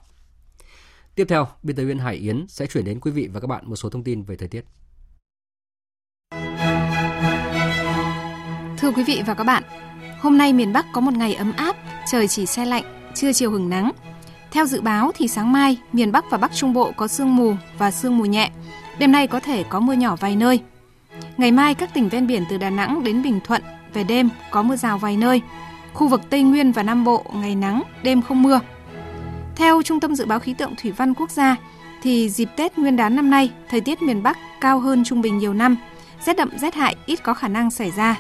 Tiếp 1.15 1.25
theo, 1.29 1.49
biên 1.63 1.77
tập 1.77 1.83
viên 1.85 1.99
Hải 1.99 2.15
Yến 2.15 2.47
sẽ 2.49 2.67
chuyển 2.67 2.85
đến 2.85 3.01
quý 3.01 3.11
vị 3.11 3.29
và 3.33 3.41
các 3.41 3.47
bạn 3.47 3.65
một 3.69 3.77
số 3.77 3.91
thông 3.91 4.05
tin 4.05 4.23
về 4.23 4.37
thời 4.37 4.49
tiết. 4.49 4.65
Thưa 8.79 8.91
quý 8.97 9.05
vị 9.07 9.23
và 9.27 9.35
các 9.35 9.45
bạn, 9.45 9.63
hôm 10.21 10.39
nay 10.39 10.53
miền 10.53 10.73
Bắc 10.73 10.87
có 10.93 11.01
một 11.01 11.15
ngày 11.15 11.35
ấm 11.35 11.53
áp, 11.57 11.77
trời 12.11 12.29
chỉ 12.29 12.47
xe 12.47 12.65
lạnh, 12.65 12.96
trưa 13.17 13.33
chiều 13.33 13.51
hứng 13.51 13.71
nắng. 13.71 13.93
Theo 14.51 14.67
dự 14.67 14.81
báo 14.81 15.11
thì 15.15 15.29
sáng 15.29 15.53
mai, 15.53 15.79
miền 15.93 16.13
Bắc 16.13 16.25
và 16.31 16.39
Bắc 16.39 16.55
Trung 16.55 16.73
Bộ 16.73 16.93
có 16.97 17.09
sương 17.09 17.37
mù 17.37 17.55
và 17.79 17.91
sương 17.91 18.19
mù 18.19 18.25
nhẹ. 18.25 18.51
Đêm 18.99 19.13
nay 19.13 19.27
có 19.27 19.41
thể 19.41 19.63
có 19.63 19.81
mưa 19.81 19.93
nhỏ 19.93 20.17
vài 20.17 20.37
nơi. 20.37 20.61
Ngày 21.37 21.53
mai 21.53 21.75
các 21.75 21.95
tỉnh 21.95 22.09
ven 22.09 22.27
biển 22.27 22.45
từ 22.51 22.57
Đà 22.57 22.71
Nẵng 22.71 23.05
đến 23.05 23.23
Bình 23.23 23.41
Thuận 23.45 23.63
về 23.93 24.05
đêm 24.05 24.29
có 24.51 24.63
mưa 24.63 24.77
rào 24.77 24.99
vài 24.99 25.17
nơi. 25.17 25.43
Khu 25.93 26.09
vực 26.09 26.21
Tây 26.31 26.43
Nguyên 26.43 26.73
và 26.73 26.83
Nam 26.83 27.05
Bộ 27.05 27.25
ngày 27.35 27.55
nắng, 27.55 27.83
đêm 28.03 28.23
không 28.23 28.43
mưa. 28.43 28.61
Theo 29.57 29.83
Trung 29.83 30.01
tâm 30.01 30.15
Dự 30.15 30.27
báo 30.27 30.41
Khí 30.41 30.55
tượng 30.55 30.75
Thủy 30.77 30.93
văn 30.93 31.15
Quốc 31.15 31.31
gia, 31.31 31.57
thì 32.03 32.29
dịp 32.29 32.49
Tết 32.57 32.79
Nguyên 32.79 32.97
đán 32.97 33.17
năm 33.17 33.31
nay, 33.31 33.51
thời 33.69 33.81
tiết 33.81 34.03
miền 34.03 34.23
Bắc 34.23 34.39
cao 34.61 34.81
hơn 34.81 35.05
trung 35.05 35.21
bình 35.21 35.39
nhiều 35.39 35.55
năm. 35.55 35.77
Rét 36.25 36.37
đậm 36.37 36.59
rét 36.59 36.75
hại 36.75 36.97
ít 37.07 37.23
có 37.23 37.35
khả 37.35 37.49
năng 37.49 37.71
xảy 37.71 37.91
ra, 37.91 38.17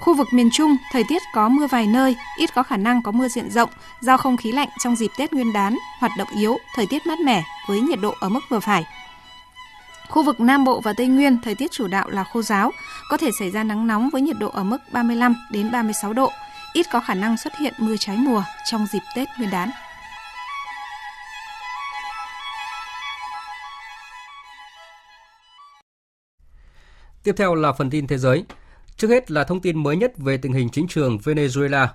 Khu 0.00 0.14
vực 0.14 0.32
miền 0.32 0.48
Trung, 0.52 0.76
thời 0.92 1.04
tiết 1.08 1.22
có 1.32 1.48
mưa 1.48 1.66
vài 1.66 1.86
nơi, 1.86 2.16
ít 2.36 2.54
có 2.54 2.62
khả 2.62 2.76
năng 2.76 3.02
có 3.02 3.12
mưa 3.12 3.28
diện 3.28 3.50
rộng 3.50 3.70
do 4.00 4.16
không 4.16 4.36
khí 4.36 4.52
lạnh 4.52 4.68
trong 4.78 4.96
dịp 4.96 5.10
Tết 5.18 5.32
Nguyên 5.32 5.52
đán, 5.52 5.76
hoạt 6.00 6.12
động 6.18 6.28
yếu, 6.36 6.58
thời 6.74 6.86
tiết 6.86 7.06
mát 7.06 7.20
mẻ 7.20 7.42
với 7.68 7.80
nhiệt 7.80 7.98
độ 8.02 8.14
ở 8.20 8.28
mức 8.28 8.40
vừa 8.50 8.60
phải. 8.60 8.84
Khu 10.08 10.22
vực 10.22 10.40
Nam 10.40 10.64
Bộ 10.64 10.80
và 10.80 10.92
Tây 10.92 11.06
Nguyên, 11.06 11.38
thời 11.42 11.54
tiết 11.54 11.70
chủ 11.70 11.86
đạo 11.86 12.10
là 12.10 12.24
khô 12.24 12.42
giáo, 12.42 12.72
có 13.10 13.16
thể 13.16 13.30
xảy 13.38 13.50
ra 13.50 13.62
nắng 13.62 13.86
nóng 13.86 14.10
với 14.10 14.22
nhiệt 14.22 14.36
độ 14.38 14.48
ở 14.48 14.64
mức 14.64 14.78
35 14.92 15.34
đến 15.50 15.70
36 15.72 16.12
độ, 16.12 16.32
ít 16.72 16.86
có 16.92 17.00
khả 17.00 17.14
năng 17.14 17.36
xuất 17.36 17.56
hiện 17.58 17.74
mưa 17.78 17.96
trái 17.98 18.16
mùa 18.16 18.42
trong 18.70 18.86
dịp 18.92 19.02
Tết 19.16 19.28
Nguyên 19.38 19.50
đán. 19.50 19.70
Tiếp 27.22 27.34
theo 27.36 27.54
là 27.54 27.72
phần 27.72 27.90
tin 27.90 28.06
thế 28.06 28.18
giới. 28.18 28.44
Trước 29.00 29.10
hết 29.10 29.30
là 29.30 29.44
thông 29.44 29.60
tin 29.60 29.82
mới 29.82 29.96
nhất 29.96 30.12
về 30.18 30.36
tình 30.36 30.52
hình 30.52 30.68
chính 30.68 30.88
trường 30.88 31.18
Venezuela. 31.18 31.86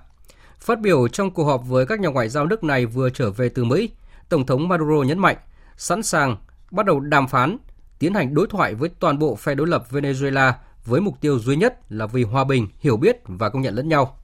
Phát 0.60 0.80
biểu 0.80 1.08
trong 1.08 1.30
cuộc 1.30 1.44
họp 1.44 1.62
với 1.66 1.86
các 1.86 2.00
nhà 2.00 2.08
ngoại 2.08 2.28
giao 2.28 2.46
nước 2.46 2.64
này 2.64 2.86
vừa 2.86 3.10
trở 3.10 3.30
về 3.30 3.48
từ 3.48 3.64
Mỹ, 3.64 3.90
Tổng 4.28 4.46
thống 4.46 4.68
Maduro 4.68 5.02
nhấn 5.02 5.18
mạnh 5.18 5.36
sẵn 5.76 6.02
sàng 6.02 6.36
bắt 6.70 6.86
đầu 6.86 7.00
đàm 7.00 7.28
phán, 7.28 7.58
tiến 7.98 8.14
hành 8.14 8.34
đối 8.34 8.46
thoại 8.46 8.74
với 8.74 8.88
toàn 8.88 9.18
bộ 9.18 9.34
phe 9.34 9.54
đối 9.54 9.66
lập 9.66 9.84
Venezuela 9.90 10.52
với 10.84 11.00
mục 11.00 11.14
tiêu 11.20 11.38
duy 11.38 11.56
nhất 11.56 11.78
là 11.88 12.06
vì 12.06 12.22
hòa 12.22 12.44
bình, 12.44 12.68
hiểu 12.78 12.96
biết 12.96 13.16
và 13.24 13.48
công 13.48 13.62
nhận 13.62 13.74
lẫn 13.74 13.88
nhau. 13.88 14.18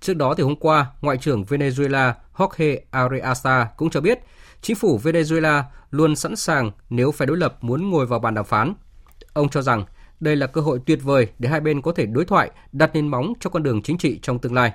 Trước 0.00 0.16
đó 0.16 0.34
thì 0.34 0.42
hôm 0.42 0.56
qua, 0.56 0.86
Ngoại 1.00 1.16
trưởng 1.16 1.42
Venezuela 1.42 2.12
Jorge 2.36 2.78
Areasa 2.90 3.68
cũng 3.76 3.90
cho 3.90 4.00
biết 4.00 4.18
chính 4.62 4.76
phủ 4.76 5.00
Venezuela 5.02 5.62
luôn 5.90 6.16
sẵn 6.16 6.36
sàng 6.36 6.70
nếu 6.90 7.12
phe 7.12 7.26
đối 7.26 7.36
lập 7.36 7.58
muốn 7.60 7.90
ngồi 7.90 8.06
vào 8.06 8.18
bàn 8.18 8.34
đàm 8.34 8.44
phán. 8.44 8.74
Ông 9.32 9.48
cho 9.48 9.62
rằng 9.62 9.84
đây 10.24 10.36
là 10.36 10.46
cơ 10.46 10.60
hội 10.60 10.80
tuyệt 10.86 10.98
vời 11.02 11.26
để 11.38 11.48
hai 11.48 11.60
bên 11.60 11.82
có 11.82 11.92
thể 11.92 12.06
đối 12.06 12.24
thoại, 12.24 12.50
đặt 12.72 12.90
nền 12.94 13.08
móng 13.08 13.32
cho 13.40 13.50
con 13.50 13.62
đường 13.62 13.82
chính 13.82 13.98
trị 13.98 14.18
trong 14.22 14.38
tương 14.38 14.54
lai. 14.54 14.72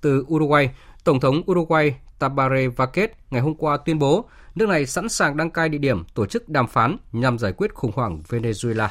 Từ 0.00 0.24
Uruguay, 0.28 0.70
Tổng 1.04 1.20
thống 1.20 1.42
Uruguay 1.50 1.94
Tabaré 2.18 2.68
Vázquez 2.68 3.08
ngày 3.30 3.40
hôm 3.40 3.54
qua 3.54 3.76
tuyên 3.76 3.98
bố 3.98 4.24
nước 4.54 4.68
này 4.68 4.86
sẵn 4.86 5.08
sàng 5.08 5.36
đăng 5.36 5.50
cai 5.50 5.68
địa 5.68 5.78
điểm 5.78 6.04
tổ 6.14 6.26
chức 6.26 6.48
đàm 6.48 6.66
phán 6.66 6.96
nhằm 7.12 7.38
giải 7.38 7.52
quyết 7.52 7.74
khủng 7.74 7.92
hoảng 7.94 8.22
Venezuela. 8.28 8.88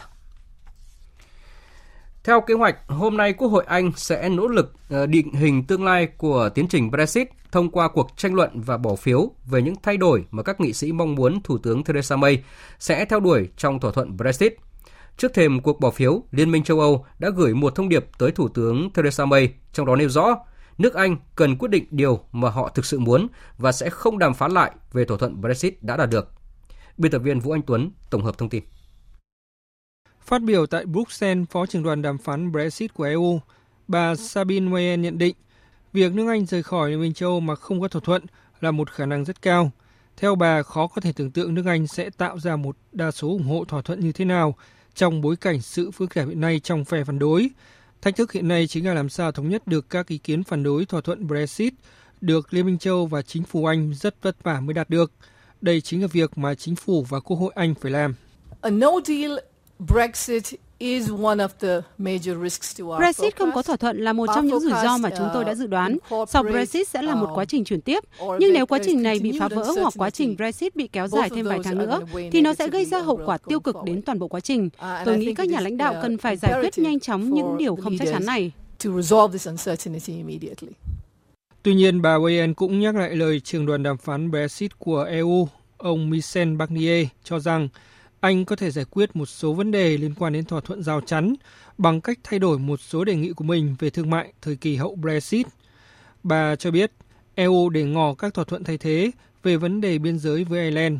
Theo 2.23 2.41
kế 2.41 2.53
hoạch, 2.53 2.75
hôm 2.87 3.17
nay 3.17 3.33
Quốc 3.33 3.47
hội 3.47 3.63
Anh 3.67 3.91
sẽ 3.95 4.29
nỗ 4.29 4.47
lực 4.47 4.73
ờ, 4.89 5.05
định 5.05 5.33
hình 5.33 5.63
tương 5.63 5.85
lai 5.85 6.07
của 6.17 6.49
tiến 6.49 6.67
trình 6.67 6.91
Brexit 6.91 7.29
thông 7.51 7.71
qua 7.71 7.87
cuộc 7.87 8.09
tranh 8.17 8.33
luận 8.33 8.61
và 8.61 8.77
bỏ 8.77 8.95
phiếu 8.95 9.31
về 9.45 9.61
những 9.61 9.75
thay 9.83 9.97
đổi 9.97 10.25
mà 10.31 10.43
các 10.43 10.61
nghị 10.61 10.73
sĩ 10.73 10.91
mong 10.91 11.15
muốn 11.15 11.41
Thủ 11.43 11.57
tướng 11.57 11.83
Theresa 11.83 12.15
May 12.15 12.43
sẽ 12.79 13.05
theo 13.05 13.19
đuổi 13.19 13.49
trong 13.57 13.79
thỏa 13.79 13.91
thuận 13.91 14.17
Brexit– 14.17 14.53
Trước 15.19 15.33
thềm 15.33 15.61
cuộc 15.61 15.79
bỏ 15.79 15.91
phiếu, 15.91 16.23
Liên 16.31 16.51
minh 16.51 16.63
châu 16.63 16.79
Âu 16.79 17.05
đã 17.19 17.29
gửi 17.35 17.53
một 17.53 17.75
thông 17.75 17.89
điệp 17.89 18.05
tới 18.17 18.31
Thủ 18.31 18.47
tướng 18.47 18.89
Theresa 18.93 19.25
May, 19.25 19.53
trong 19.73 19.85
đó 19.85 19.95
nêu 19.95 20.09
rõ 20.09 20.35
nước 20.77 20.93
Anh 20.93 21.17
cần 21.35 21.57
quyết 21.57 21.71
định 21.71 21.85
điều 21.91 22.19
mà 22.31 22.49
họ 22.49 22.69
thực 22.69 22.85
sự 22.85 22.99
muốn 22.99 23.27
và 23.57 23.71
sẽ 23.71 23.89
không 23.89 24.19
đàm 24.19 24.33
phán 24.33 24.51
lại 24.51 24.71
về 24.93 25.05
thỏa 25.05 25.17
thuận 25.17 25.41
Brexit 25.41 25.83
đã 25.83 25.97
đạt 25.97 26.09
được. 26.09 26.31
Biên 26.97 27.11
tập 27.11 27.19
viên 27.19 27.39
Vũ 27.39 27.51
Anh 27.51 27.61
Tuấn 27.61 27.91
tổng 28.09 28.23
hợp 28.23 28.37
thông 28.37 28.49
tin. 28.49 28.63
Phát 30.21 30.41
biểu 30.41 30.65
tại 30.65 30.85
Bruxelles, 30.85 31.47
Phó 31.49 31.65
trưởng 31.65 31.83
đoàn 31.83 32.01
đàm 32.01 32.17
phán 32.17 32.51
Brexit 32.51 32.93
của 32.93 33.03
EU, 33.03 33.41
bà 33.87 34.15
Sabine 34.15 34.71
Weyen 34.71 34.99
nhận 34.99 35.17
định 35.17 35.35
việc 35.93 36.13
nước 36.13 36.27
Anh 36.27 36.45
rời 36.45 36.63
khỏi 36.63 36.89
Liên 36.89 37.01
minh 37.01 37.13
châu 37.13 37.29
Âu 37.29 37.39
mà 37.39 37.55
không 37.55 37.81
có 37.81 37.87
thỏa 37.87 38.01
thuận 38.05 38.25
là 38.59 38.71
một 38.71 38.91
khả 38.91 39.05
năng 39.05 39.25
rất 39.25 39.41
cao. 39.41 39.71
Theo 40.17 40.35
bà, 40.35 40.63
khó 40.63 40.87
có 40.87 41.01
thể 41.01 41.13
tưởng 41.13 41.31
tượng 41.31 41.53
nước 41.53 41.65
Anh 41.65 41.87
sẽ 41.87 42.09
tạo 42.09 42.39
ra 42.39 42.55
một 42.55 42.77
đa 42.91 43.11
số 43.11 43.27
ủng 43.27 43.47
hộ 43.47 43.65
thỏa 43.67 43.81
thuận 43.81 43.99
như 43.99 44.11
thế 44.11 44.25
nào 44.25 44.55
trong 44.99 45.21
bối 45.21 45.35
cảnh 45.35 45.61
sự 45.61 45.91
phức 45.91 46.13
tạp 46.13 46.27
hiện 46.27 46.41
nay 46.41 46.59
trong 46.59 46.85
phe 46.85 47.03
phản 47.03 47.19
đối. 47.19 47.49
Thách 48.01 48.15
thức 48.15 48.31
hiện 48.31 48.47
nay 48.47 48.67
chính 48.67 48.87
là 48.87 48.93
làm 48.93 49.09
sao 49.09 49.31
thống 49.31 49.49
nhất 49.49 49.67
được 49.67 49.89
các 49.89 50.07
ý 50.07 50.17
kiến 50.17 50.43
phản 50.43 50.63
đối 50.63 50.85
thỏa 50.85 51.01
thuận 51.01 51.27
Brexit 51.27 51.73
được 52.21 52.53
Liên 52.53 52.65
minh 52.65 52.77
châu 52.77 53.05
và 53.05 53.21
chính 53.21 53.43
phủ 53.43 53.65
Anh 53.65 53.93
rất 53.93 54.15
vất 54.21 54.43
vả 54.43 54.59
mới 54.59 54.73
đạt 54.73 54.89
được. 54.89 55.11
Đây 55.61 55.81
chính 55.81 56.01
là 56.01 56.07
việc 56.07 56.37
mà 56.37 56.55
chính 56.55 56.75
phủ 56.75 57.03
và 57.09 57.19
Quốc 57.19 57.37
hội 57.37 57.51
Anh 57.55 57.75
phải 57.75 57.91
làm. 57.91 58.13
A 58.61 58.69
no 58.69 58.91
deal 59.05 59.31
Brexit 59.79 60.43
Brexit 62.97 63.35
không 63.37 63.51
có 63.55 63.61
thỏa 63.61 63.75
thuận 63.75 63.97
là 63.97 64.13
một 64.13 64.29
trong 64.35 64.47
những 64.47 64.59
rủi 64.59 64.71
ro 64.83 64.97
mà 64.97 65.09
chúng 65.17 65.27
tôi 65.33 65.45
đã 65.45 65.55
dự 65.55 65.67
đoán. 65.67 65.97
Sau 66.27 66.43
Brexit 66.43 66.87
sẽ 66.87 67.01
là 67.01 67.15
một 67.15 67.29
quá 67.35 67.45
trình 67.45 67.63
chuyển 67.63 67.81
tiếp. 67.81 68.03
Nhưng 68.39 68.53
nếu 68.53 68.65
quá 68.65 68.79
trình 68.85 69.03
này 69.03 69.19
bị 69.19 69.39
phá 69.39 69.47
vỡ 69.47 69.73
hoặc 69.81 69.93
quá 69.97 70.09
trình 70.09 70.35
Brexit 70.37 70.75
bị 70.75 70.87
kéo 70.87 71.07
dài 71.07 71.29
thêm 71.29 71.45
vài 71.45 71.59
tháng 71.63 71.77
nữa, 71.77 71.99
thì 72.31 72.41
nó 72.41 72.53
sẽ 72.53 72.67
gây 72.67 72.85
ra 72.85 72.99
hậu 72.99 73.19
quả 73.25 73.37
tiêu 73.37 73.59
cực 73.59 73.75
đến 73.85 74.01
toàn 74.01 74.19
bộ 74.19 74.27
quá 74.27 74.39
trình. 74.39 74.69
Tôi 75.05 75.17
nghĩ 75.17 75.33
các 75.33 75.47
nhà 75.47 75.59
lãnh 75.59 75.77
đạo 75.77 75.95
cần 76.01 76.17
phải 76.17 76.37
giải 76.37 76.53
quyết 76.61 76.77
nhanh 76.77 76.99
chóng 76.99 77.33
những 77.33 77.57
điều 77.57 77.75
không 77.75 77.97
chắc 77.97 78.07
chắn 78.11 78.25
này. 78.25 78.51
Tuy 81.63 81.73
nhiên, 81.73 82.01
bà 82.01 82.17
Wayen 82.17 82.53
cũng 82.53 82.79
nhắc 82.79 82.95
lại 82.95 83.15
lời 83.15 83.39
trưởng 83.39 83.65
đoàn 83.65 83.83
đàm 83.83 83.97
phán 83.97 84.31
Brexit 84.31 84.79
của 84.79 85.03
EU, 85.03 85.47
ông 85.77 86.09
Michel 86.09 86.55
Barnier, 86.55 87.07
cho 87.23 87.39
rằng 87.39 87.67
anh 88.19 88.45
có 88.45 88.55
thể 88.55 88.71
giải 88.71 88.85
quyết 88.85 89.15
một 89.15 89.25
số 89.25 89.53
vấn 89.53 89.71
đề 89.71 89.97
liên 89.97 90.13
quan 90.19 90.33
đến 90.33 90.45
thỏa 90.45 90.61
thuận 90.61 90.83
rào 90.83 91.01
chắn 91.01 91.33
bằng 91.77 92.01
cách 92.01 92.19
thay 92.23 92.39
đổi 92.39 92.59
một 92.59 92.79
số 92.81 93.03
đề 93.03 93.15
nghị 93.15 93.33
của 93.33 93.43
mình 93.43 93.75
về 93.79 93.89
thương 93.89 94.09
mại 94.09 94.33
thời 94.41 94.55
kỳ 94.55 94.75
hậu 94.75 94.95
Brexit. 94.95 95.47
Bà 96.23 96.55
cho 96.55 96.71
biết 96.71 96.91
EU 97.35 97.69
để 97.69 97.83
ngỏ 97.83 98.13
các 98.13 98.33
thỏa 98.33 98.45
thuận 98.45 98.63
thay 98.63 98.77
thế 98.77 99.11
về 99.43 99.57
vấn 99.57 99.81
đề 99.81 99.97
biên 99.97 100.19
giới 100.19 100.43
với 100.43 100.61
Ireland. 100.61 100.97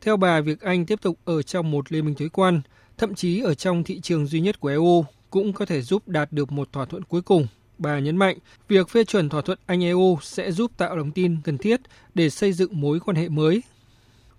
Theo 0.00 0.16
bà, 0.16 0.40
việc 0.40 0.60
Anh 0.60 0.86
tiếp 0.86 1.02
tục 1.02 1.18
ở 1.24 1.42
trong 1.42 1.70
một 1.70 1.92
liên 1.92 2.06
minh 2.06 2.14
thuế 2.14 2.28
quan, 2.28 2.60
thậm 2.98 3.14
chí 3.14 3.40
ở 3.40 3.54
trong 3.54 3.84
thị 3.84 4.00
trường 4.00 4.26
duy 4.26 4.40
nhất 4.40 4.60
của 4.60 4.68
EU, 4.68 5.04
cũng 5.30 5.52
có 5.52 5.66
thể 5.66 5.82
giúp 5.82 6.08
đạt 6.08 6.32
được 6.32 6.52
một 6.52 6.72
thỏa 6.72 6.84
thuận 6.84 7.04
cuối 7.04 7.22
cùng. 7.22 7.46
Bà 7.78 7.98
nhấn 7.98 8.16
mạnh, 8.16 8.38
việc 8.68 8.88
phê 8.88 9.04
chuẩn 9.04 9.28
thỏa 9.28 9.42
thuận 9.42 9.58
Anh-EU 9.66 10.18
sẽ 10.22 10.52
giúp 10.52 10.70
tạo 10.76 10.96
lòng 10.96 11.10
tin 11.10 11.36
cần 11.44 11.58
thiết 11.58 11.80
để 12.14 12.30
xây 12.30 12.52
dựng 12.52 12.80
mối 12.80 13.00
quan 13.00 13.16
hệ 13.16 13.28
mới 13.28 13.62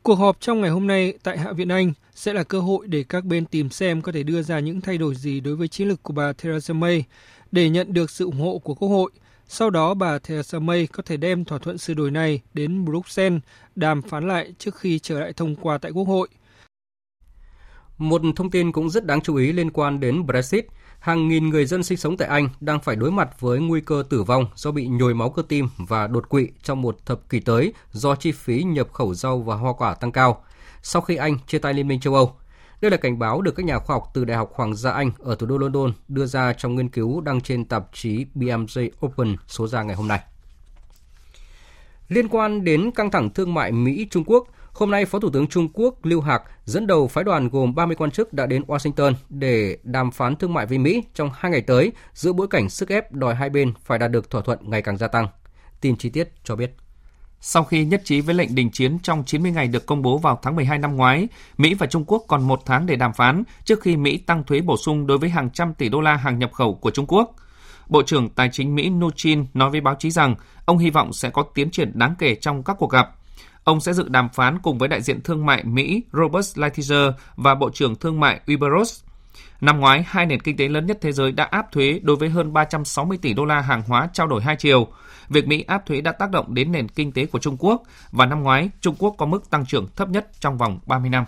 Cuộc 0.06 0.16
họp 0.16 0.40
trong 0.40 0.62
ngày 0.62 0.70
hôm 0.70 0.88
nay 0.88 1.14
tại 1.24 1.38
Hạ 1.38 1.52
viện 1.52 1.68
Anh 1.68 1.94
sẽ 2.16 2.34
là 2.34 2.44
cơ 2.44 2.60
hội 2.60 2.88
để 2.88 3.04
các 3.10 3.26
bên 3.26 3.46
tìm 3.46 3.70
xem 3.70 4.02
có 4.02 4.12
thể 4.12 4.24
đưa 4.24 4.42
ra 4.42 4.60
những 4.60 4.82
thay 4.82 4.98
đổi 4.98 5.16
gì 5.16 5.40
đối 5.40 5.56
với 5.56 5.68
chiến 5.68 5.88
lược 5.88 6.04
của 6.04 6.14
bà 6.14 6.34
Theresa 6.34 6.74
May 6.74 7.04
để 7.52 7.70
nhận 7.70 7.94
được 7.94 8.10
sự 8.10 8.26
ủng 8.26 8.40
hộ 8.40 8.58
của 8.58 8.74
Quốc 8.74 8.90
hội. 8.90 9.12
Sau 9.48 9.70
đó, 9.70 9.94
bà 9.94 10.20
Theresa 10.20 10.60
May 10.60 10.88
có 10.88 11.04
thể 11.06 11.18
đem 11.18 11.46
thỏa 11.46 11.58
thuận 11.58 11.78
sửa 11.78 11.94
đổi 11.94 12.12
này 12.12 12.42
đến 12.54 12.86
Bruxelles 12.86 13.42
đàm 13.76 14.02
phán 14.02 14.28
lại 14.28 14.54
trước 14.58 14.76
khi 14.76 15.00
trở 15.00 15.20
lại 15.20 15.34
thông 15.34 15.56
qua 15.56 15.78
tại 15.78 15.92
Quốc 15.92 16.08
hội. 16.08 16.28
Một 17.98 18.22
thông 18.36 18.52
tin 18.52 18.72
cũng 18.72 18.90
rất 18.90 19.06
đáng 19.06 19.22
chú 19.22 19.36
ý 19.36 19.52
liên 19.52 19.72
quan 19.72 20.00
đến 20.00 20.26
Brexit– 20.26 20.66
hàng 21.06 21.28
nghìn 21.28 21.50
người 21.50 21.66
dân 21.66 21.84
sinh 21.84 21.98
sống 21.98 22.18
tại 22.18 22.28
Anh 22.28 22.50
đang 22.60 22.80
phải 22.80 22.96
đối 22.96 23.12
mặt 23.12 23.40
với 23.40 23.60
nguy 23.60 23.82
cơ 23.82 24.04
tử 24.10 24.24
vong 24.24 24.46
do 24.56 24.72
bị 24.72 24.88
nhồi 24.88 25.14
máu 25.14 25.30
cơ 25.30 25.42
tim 25.48 25.70
và 25.78 26.08
đột 26.08 26.30
quỵ 26.30 26.48
trong 26.64 26.82
một 26.82 27.06
thập 27.06 27.30
kỷ 27.30 27.40
tới 27.40 27.74
do 27.92 28.16
chi 28.16 28.32
phí 28.32 28.64
nhập 28.64 28.94
khẩu 28.94 29.14
rau 29.14 29.40
và 29.40 29.56
hoa 29.56 29.74
quả 29.74 29.94
tăng 29.94 30.12
cao 30.12 30.44
sau 30.82 31.02
khi 31.02 31.16
Anh 31.16 31.38
chia 31.48 31.60
tay 31.60 31.74
Liên 31.74 31.88
minh 31.88 32.00
châu 32.00 32.16
Âu. 32.16 32.36
Đây 32.82 32.92
là 32.92 32.98
cảnh 32.98 33.20
báo 33.20 33.42
được 33.42 33.56
các 33.56 33.66
nhà 33.66 33.80
khoa 33.80 33.96
học 33.96 34.12
từ 34.14 34.26
Đại 34.26 34.38
học 34.38 34.52
Hoàng 34.56 34.76
gia 34.76 34.92
Anh 34.92 35.12
ở 35.20 35.36
thủ 35.36 35.48
đô 35.48 35.58
London 35.58 35.94
đưa 36.08 36.26
ra 36.26 36.54
trong 36.54 36.76
nghiên 36.76 36.90
cứu 36.90 37.22
đăng 37.22 37.42
trên 37.42 37.66
tạp 37.66 37.86
chí 37.94 38.26
BMJ 38.36 38.90
Open 39.06 39.36
số 39.48 39.68
ra 39.68 39.84
ngày 39.84 39.96
hôm 39.96 40.08
nay. 40.08 40.20
Liên 42.08 42.28
quan 42.28 42.64
đến 42.64 42.92
căng 42.92 43.12
thẳng 43.12 43.30
thương 43.30 43.54
mại 43.54 43.72
Mỹ-Trung 43.72 44.24
Quốc, 44.28 44.48
Hôm 44.76 44.92
nay, 44.92 45.06
Phó 45.06 45.20
Thủ 45.20 45.30
tướng 45.30 45.48
Trung 45.48 45.70
Quốc 45.74 45.96
Lưu 46.04 46.22
Hạc 46.22 46.44
dẫn 46.66 46.88
đầu 46.88 47.08
phái 47.08 47.24
đoàn 47.24 47.50
gồm 47.50 47.76
30 47.76 47.96
quan 47.96 48.12
chức 48.12 48.34
đã 48.34 48.46
đến 48.46 48.64
Washington 48.68 49.14
để 49.30 49.78
đàm 49.84 50.12
phán 50.12 50.36
thương 50.36 50.54
mại 50.54 50.66
với 50.66 50.78
Mỹ 50.78 51.04
trong 51.14 51.30
hai 51.34 51.52
ngày 51.52 51.62
tới 51.62 51.92
giữa 52.14 52.34
bối 52.34 52.48
cảnh 52.48 52.70
sức 52.70 52.90
ép 52.90 53.12
đòi 53.12 53.36
hai 53.36 53.50
bên 53.50 53.74
phải 53.84 54.00
đạt 54.00 54.12
được 54.12 54.30
thỏa 54.30 54.42
thuận 54.42 54.60
ngày 54.62 54.82
càng 54.82 54.98
gia 54.98 55.08
tăng. 55.08 55.28
Tin 55.82 55.98
chi 55.98 56.10
tiết 56.10 56.32
cho 56.44 56.56
biết. 56.56 56.76
Sau 57.42 57.64
khi 57.64 57.86
nhất 57.86 58.02
trí 58.04 58.22
với 58.22 58.36
lệnh 58.36 58.56
đình 58.56 58.70
chiến 58.72 59.00
trong 59.00 59.24
90 59.26 59.52
ngày 59.52 59.68
được 59.68 59.86
công 59.86 60.02
bố 60.02 60.18
vào 60.18 60.40
tháng 60.42 60.56
12 60.56 60.78
năm 60.78 60.96
ngoái, 60.96 61.28
Mỹ 61.58 61.74
và 61.74 61.88
Trung 61.88 62.04
Quốc 62.08 62.24
còn 62.28 62.44
một 62.44 62.62
tháng 62.66 62.86
để 62.86 62.96
đàm 62.96 63.14
phán 63.14 63.44
trước 63.64 63.82
khi 63.82 63.98
Mỹ 63.98 64.18
tăng 64.18 64.44
thuế 64.44 64.62
bổ 64.62 64.78
sung 64.78 65.08
đối 65.08 65.18
với 65.18 65.30
hàng 65.30 65.50
trăm 65.50 65.74
tỷ 65.74 65.90
đô 65.90 66.02
la 66.02 66.16
hàng 66.16 66.40
nhập 66.40 66.54
khẩu 66.54 66.76
của 66.76 66.92
Trung 66.92 67.06
Quốc. 67.08 67.36
Bộ 67.88 68.04
trưởng 68.04 68.30
Tài 68.30 68.50
chính 68.52 68.76
Mỹ 68.76 68.90
Mnuchin 68.90 69.46
nói 69.54 69.70
với 69.70 69.82
báo 69.82 69.96
chí 70.00 70.12
rằng 70.12 70.36
ông 70.66 70.78
hy 70.78 70.90
vọng 70.90 71.14
sẽ 71.14 71.30
có 71.30 71.44
tiến 71.54 71.72
triển 71.72 71.92
đáng 71.94 72.16
kể 72.20 72.36
trong 72.36 72.64
các 72.64 72.76
cuộc 72.80 72.92
gặp– 72.92 73.12
Ông 73.66 73.80
sẽ 73.80 73.94
dự 73.94 74.10
đàm 74.10 74.30
phán 74.30 74.60
cùng 74.60 74.78
với 74.78 74.90
đại 74.90 75.02
diện 75.02 75.22
thương 75.22 75.46
mại 75.46 75.64
Mỹ 75.64 76.04
Robert 76.14 76.58
Lighthizer 76.58 77.12
và 77.36 77.56
Bộ 77.56 77.70
trưởng 77.70 77.96
Thương 77.96 78.20
mại 78.20 78.40
Uberos. 78.54 79.04
Năm 79.62 79.80
ngoái, 79.80 80.04
hai 80.08 80.26
nền 80.26 80.40
kinh 80.40 80.58
tế 80.58 80.68
lớn 80.68 80.86
nhất 80.86 80.98
thế 81.02 81.12
giới 81.12 81.32
đã 81.32 81.44
áp 81.44 81.72
thuế 81.72 82.00
đối 82.04 82.16
với 82.16 82.30
hơn 82.30 82.54
360 82.54 83.18
tỷ 83.22 83.34
đô 83.34 83.46
la 83.46 83.62
hàng 83.62 83.84
hóa 83.88 84.10
trao 84.14 84.28
đổi 84.28 84.42
hai 84.42 84.56
chiều. 84.56 84.88
Việc 85.30 85.48
Mỹ 85.48 85.62
áp 85.68 85.86
thuế 85.86 86.02
đã 86.02 86.12
tác 86.12 86.32
động 86.32 86.54
đến 86.54 86.72
nền 86.72 86.88
kinh 86.88 87.12
tế 87.12 87.26
của 87.26 87.40
Trung 87.40 87.58
Quốc 87.60 87.84
và 88.12 88.26
năm 88.26 88.44
ngoái 88.44 88.70
Trung 88.82 88.96
Quốc 89.00 89.16
có 89.18 89.26
mức 89.26 89.50
tăng 89.50 89.66
trưởng 89.66 89.88
thấp 89.96 90.10
nhất 90.10 90.28
trong 90.40 90.58
vòng 90.58 90.80
30 90.86 91.10
năm. 91.10 91.26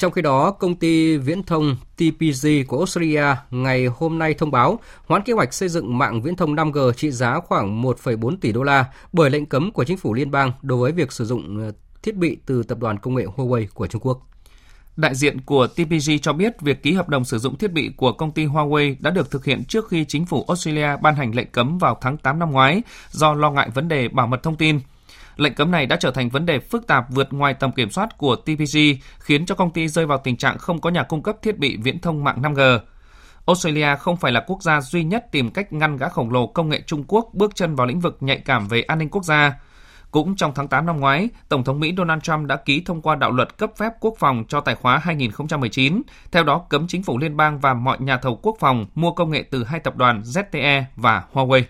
Trong 0.00 0.12
khi 0.12 0.22
đó, 0.22 0.50
công 0.50 0.74
ty 0.74 1.16
viễn 1.16 1.42
thông 1.42 1.76
TPG 1.96 2.48
của 2.68 2.78
Australia 2.78 3.24
ngày 3.50 3.86
hôm 3.86 4.18
nay 4.18 4.34
thông 4.34 4.50
báo 4.50 4.78
hoãn 5.06 5.22
kế 5.22 5.32
hoạch 5.32 5.54
xây 5.54 5.68
dựng 5.68 5.98
mạng 5.98 6.22
viễn 6.22 6.36
thông 6.36 6.54
5G 6.54 6.92
trị 6.92 7.10
giá 7.10 7.40
khoảng 7.40 7.82
1,4 7.82 8.36
tỷ 8.40 8.52
đô 8.52 8.62
la 8.62 8.84
bởi 9.12 9.30
lệnh 9.30 9.46
cấm 9.46 9.70
của 9.70 9.84
chính 9.84 9.96
phủ 9.96 10.14
liên 10.14 10.30
bang 10.30 10.52
đối 10.62 10.78
với 10.78 10.92
việc 10.92 11.12
sử 11.12 11.24
dụng 11.24 11.60
ờ, 11.60 11.72
thiết 12.02 12.16
bị 12.16 12.36
từ 12.46 12.62
tập 12.62 12.78
đoàn 12.78 12.98
công 12.98 13.14
nghệ 13.14 13.24
Huawei 13.36 13.66
của 13.74 13.86
Trung 13.86 14.02
Quốc. 14.04 14.20
Đại 14.96 15.14
diện 15.14 15.40
của 15.40 15.66
TPG 15.66 16.10
cho 16.22 16.32
biết 16.32 16.60
việc 16.60 16.82
ký 16.82 16.92
hợp 16.92 17.08
đồng 17.08 17.24
sử 17.24 17.38
dụng 17.38 17.58
thiết 17.58 17.72
bị 17.72 17.90
của 17.96 18.12
công 18.12 18.32
ty 18.32 18.46
Huawei 18.46 18.94
đã 18.98 19.10
được 19.10 19.30
thực 19.30 19.44
hiện 19.44 19.64
trước 19.64 19.88
khi 19.88 20.04
chính 20.04 20.26
phủ 20.26 20.44
Australia 20.48 20.96
ban 21.02 21.14
hành 21.14 21.34
lệnh 21.34 21.50
cấm 21.52 21.78
vào 21.78 21.98
tháng 22.00 22.16
8 22.16 22.38
năm 22.38 22.50
ngoái 22.50 22.82
do 23.10 23.34
lo 23.34 23.50
ngại 23.50 23.70
vấn 23.74 23.88
đề 23.88 24.08
bảo 24.08 24.26
mật 24.26 24.42
thông 24.42 24.56
tin. 24.56 24.80
Lệnh 25.40 25.54
cấm 25.54 25.70
này 25.70 25.86
đã 25.86 25.96
trở 25.96 26.10
thành 26.10 26.28
vấn 26.28 26.46
đề 26.46 26.58
phức 26.58 26.86
tạp 26.86 27.06
vượt 27.10 27.32
ngoài 27.32 27.54
tầm 27.54 27.72
kiểm 27.72 27.90
soát 27.90 28.18
của 28.18 28.36
TPG, 28.36 28.78
khiến 29.18 29.46
cho 29.46 29.54
công 29.54 29.70
ty 29.70 29.88
rơi 29.88 30.06
vào 30.06 30.18
tình 30.24 30.36
trạng 30.36 30.58
không 30.58 30.80
có 30.80 30.90
nhà 30.90 31.02
cung 31.02 31.22
cấp 31.22 31.36
thiết 31.42 31.58
bị 31.58 31.76
viễn 31.76 31.98
thông 31.98 32.24
mạng 32.24 32.42
5G. 32.42 32.78
Australia 33.46 33.96
không 33.96 34.16
phải 34.16 34.32
là 34.32 34.44
quốc 34.46 34.62
gia 34.62 34.80
duy 34.80 35.04
nhất 35.04 35.26
tìm 35.32 35.50
cách 35.50 35.72
ngăn 35.72 35.96
gã 35.96 36.08
khổng 36.08 36.30
lồ 36.30 36.46
công 36.46 36.68
nghệ 36.68 36.82
Trung 36.86 37.04
Quốc 37.08 37.28
bước 37.32 37.54
chân 37.54 37.74
vào 37.74 37.86
lĩnh 37.86 38.00
vực 38.00 38.16
nhạy 38.20 38.38
cảm 38.38 38.68
về 38.68 38.82
an 38.82 38.98
ninh 38.98 39.08
quốc 39.08 39.24
gia. 39.24 39.60
Cũng 40.10 40.36
trong 40.36 40.52
tháng 40.54 40.68
8 40.68 40.86
năm 40.86 41.00
ngoái, 41.00 41.28
Tổng 41.48 41.64
thống 41.64 41.80
Mỹ 41.80 41.94
Donald 41.96 42.22
Trump 42.22 42.46
đã 42.46 42.56
ký 42.56 42.82
thông 42.86 43.02
qua 43.02 43.16
đạo 43.16 43.30
luật 43.30 43.58
cấp 43.58 43.70
phép 43.76 43.92
quốc 44.00 44.14
phòng 44.18 44.44
cho 44.48 44.60
tài 44.60 44.74
khóa 44.74 44.98
2019, 44.98 46.02
theo 46.32 46.44
đó 46.44 46.58
cấm 46.68 46.86
chính 46.88 47.02
phủ 47.02 47.18
liên 47.18 47.36
bang 47.36 47.60
và 47.60 47.74
mọi 47.74 47.96
nhà 48.00 48.16
thầu 48.16 48.36
quốc 48.42 48.56
phòng 48.60 48.86
mua 48.94 49.12
công 49.12 49.30
nghệ 49.30 49.42
từ 49.50 49.64
hai 49.64 49.80
tập 49.80 49.96
đoàn 49.96 50.22
ZTE 50.22 50.82
và 50.96 51.24
Huawei 51.32 51.62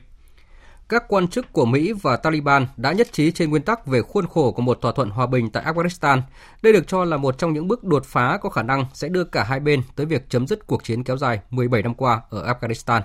các 0.90 1.04
quan 1.08 1.28
chức 1.28 1.52
của 1.52 1.64
Mỹ 1.64 1.92
và 1.92 2.16
Taliban 2.16 2.66
đã 2.76 2.92
nhất 2.92 3.08
trí 3.12 3.32
trên 3.32 3.50
nguyên 3.50 3.62
tắc 3.62 3.86
về 3.86 4.02
khuôn 4.02 4.26
khổ 4.26 4.52
của 4.52 4.62
một 4.62 4.78
thỏa 4.80 4.92
thuận 4.92 5.10
hòa 5.10 5.26
bình 5.26 5.50
tại 5.50 5.64
Afghanistan. 5.64 6.20
Đây 6.62 6.72
được 6.72 6.88
cho 6.88 7.04
là 7.04 7.16
một 7.16 7.38
trong 7.38 7.52
những 7.52 7.68
bước 7.68 7.84
đột 7.84 8.04
phá 8.04 8.38
có 8.42 8.48
khả 8.48 8.62
năng 8.62 8.84
sẽ 8.94 9.08
đưa 9.08 9.24
cả 9.24 9.44
hai 9.44 9.60
bên 9.60 9.82
tới 9.96 10.06
việc 10.06 10.30
chấm 10.30 10.46
dứt 10.46 10.66
cuộc 10.66 10.84
chiến 10.84 11.04
kéo 11.04 11.16
dài 11.16 11.40
17 11.50 11.82
năm 11.82 11.94
qua 11.94 12.20
ở 12.30 12.52
Afghanistan. 12.52 13.00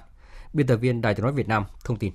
Biên 0.54 0.68
tập 0.68 0.76
viên 0.76 1.02
Đài 1.02 1.16
tiếng 1.16 1.24
nói 1.24 1.34
Việt 1.34 1.48
Nam 1.48 1.64
thông 1.84 1.98
tin. 1.98 2.14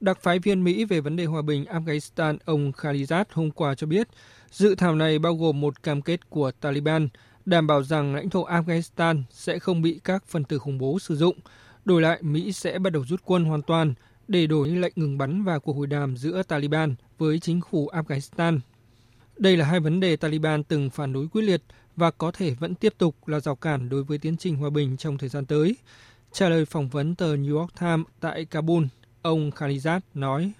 Đặc 0.00 0.18
phái 0.22 0.38
viên 0.38 0.64
Mỹ 0.64 0.84
về 0.84 1.00
vấn 1.00 1.16
đề 1.16 1.24
hòa 1.24 1.42
bình 1.42 1.64
Afghanistan 1.64 2.36
ông 2.44 2.72
Khalizad 2.72 3.24
hôm 3.32 3.50
qua 3.50 3.74
cho 3.74 3.86
biết, 3.86 4.08
dự 4.50 4.74
thảo 4.74 4.94
này 4.94 5.18
bao 5.18 5.34
gồm 5.34 5.60
một 5.60 5.82
cam 5.82 6.02
kết 6.02 6.30
của 6.30 6.50
Taliban 6.50 7.08
đảm 7.44 7.66
bảo 7.66 7.82
rằng 7.82 8.14
lãnh 8.14 8.30
thổ 8.30 8.46
Afghanistan 8.46 9.22
sẽ 9.30 9.58
không 9.58 9.82
bị 9.82 10.00
các 10.04 10.24
phần 10.26 10.44
tử 10.44 10.58
khủng 10.58 10.78
bố 10.78 10.98
sử 10.98 11.16
dụng, 11.16 11.38
Đổi 11.84 12.02
lại, 12.02 12.18
Mỹ 12.22 12.52
sẽ 12.52 12.78
bắt 12.78 12.90
đầu 12.90 13.04
rút 13.04 13.20
quân 13.24 13.44
hoàn 13.44 13.62
toàn 13.62 13.94
để 14.28 14.46
đổi 14.46 14.68
lệnh 14.68 14.92
ngừng 14.96 15.18
bắn 15.18 15.44
và 15.44 15.58
cuộc 15.58 15.72
hội 15.72 15.86
đàm 15.86 16.16
giữa 16.16 16.42
Taliban 16.42 16.94
với 17.18 17.40
chính 17.40 17.60
phủ 17.70 17.88
Afghanistan. 17.92 18.58
Đây 19.38 19.56
là 19.56 19.64
hai 19.64 19.80
vấn 19.80 20.00
đề 20.00 20.16
Taliban 20.16 20.64
từng 20.64 20.90
phản 20.90 21.12
đối 21.12 21.28
quyết 21.28 21.42
liệt 21.42 21.62
và 21.96 22.10
có 22.10 22.30
thể 22.30 22.54
vẫn 22.54 22.74
tiếp 22.74 22.94
tục 22.98 23.28
là 23.28 23.40
rào 23.40 23.56
cản 23.56 23.88
đối 23.88 24.04
với 24.04 24.18
tiến 24.18 24.36
trình 24.36 24.56
hòa 24.56 24.70
bình 24.70 24.96
trong 24.96 25.18
thời 25.18 25.28
gian 25.28 25.46
tới. 25.46 25.76
Trả 26.32 26.48
lời 26.48 26.64
phỏng 26.64 26.88
vấn 26.88 27.14
tờ 27.14 27.36
New 27.36 27.58
York 27.58 27.80
Times 27.80 28.06
tại 28.20 28.44
Kabul, 28.44 28.84
ông 29.22 29.50
Khalizad 29.50 30.00
nói. 30.14 30.52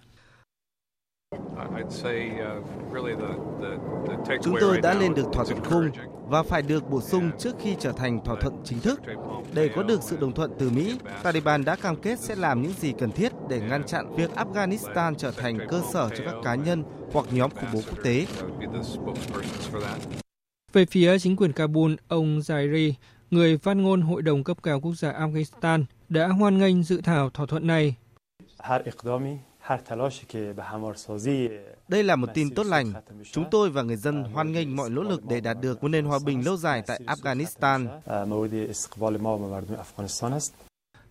Chúng 4.43 4.55
tôi 4.61 4.81
đã 4.81 4.95
lên 4.95 5.15
được 5.15 5.27
thỏa 5.33 5.45
thuận 5.45 5.65
khung 5.65 5.91
và 6.29 6.43
phải 6.43 6.63
được 6.63 6.91
bổ 6.91 7.01
sung 7.01 7.31
trước 7.39 7.57
khi 7.61 7.77
trở 7.81 7.93
thành 7.93 8.25
thỏa 8.25 8.37
thuận 8.41 8.55
chính 8.65 8.81
thức. 8.81 9.01
Để 9.55 9.71
có 9.77 9.83
được 9.83 10.03
sự 10.03 10.17
đồng 10.21 10.33
thuận 10.33 10.53
từ 10.59 10.71
Mỹ, 10.71 10.99
Taliban 11.23 11.65
đã 11.65 11.77
cam 11.77 11.97
kết 11.97 12.19
sẽ 12.19 12.35
làm 12.35 12.63
những 12.63 12.73
gì 12.73 12.93
cần 12.99 13.13
thiết 13.13 13.33
để 13.49 13.61
ngăn 13.61 13.85
chặn 13.85 14.17
việc 14.17 14.31
Afghanistan 14.37 15.15
trở 15.15 15.31
thành 15.31 15.59
cơ 15.69 15.83
sở 15.93 16.11
cho 16.17 16.25
các 16.25 16.35
cá 16.45 16.55
nhân 16.55 16.85
hoặc 17.13 17.27
nhóm 17.31 17.51
khủng 17.51 17.71
bố 17.73 17.81
quốc 17.89 17.99
tế. 18.05 18.27
Về 20.73 20.87
phía 20.87 21.19
chính 21.19 21.37
quyền 21.37 21.53
Kabul, 21.53 21.95
ông 22.09 22.39
Zairi, 22.39 22.93
người 23.31 23.59
phát 23.59 23.77
ngôn 23.77 24.03
Hội 24.03 24.23
đồng 24.23 24.45
cấp 24.45 24.57
cao 24.63 24.81
quốc 24.81 24.95
gia 24.95 25.13
Afghanistan, 25.13 25.85
đã 26.09 26.29
hoan 26.29 26.59
nghênh 26.59 26.83
dự 26.83 27.01
thảo 27.05 27.31
thỏa 27.31 27.47
thuận 27.47 27.67
này 27.67 27.95
Đây 31.89 32.03
là 32.03 32.17
một 32.17 32.29
tin 32.35 32.55
tốt 32.55 32.67
lành. 32.67 32.93
Chúng 33.33 33.45
tôi 33.51 33.71
và 33.71 33.83
người 33.83 33.97
dân 33.97 34.25
hoan 34.25 34.53
nghênh 34.53 34.77
mọi 34.77 34.91
nỗ 34.91 35.03
lực 35.03 35.25
để 35.29 35.41
đạt 35.41 35.57
được 35.61 35.83
một 35.83 35.89
nền 35.89 36.05
hòa 36.05 36.19
bình 36.25 36.45
lâu 36.45 36.57
dài 36.57 36.83
tại 36.87 37.01
Afghanistan. 37.07 37.87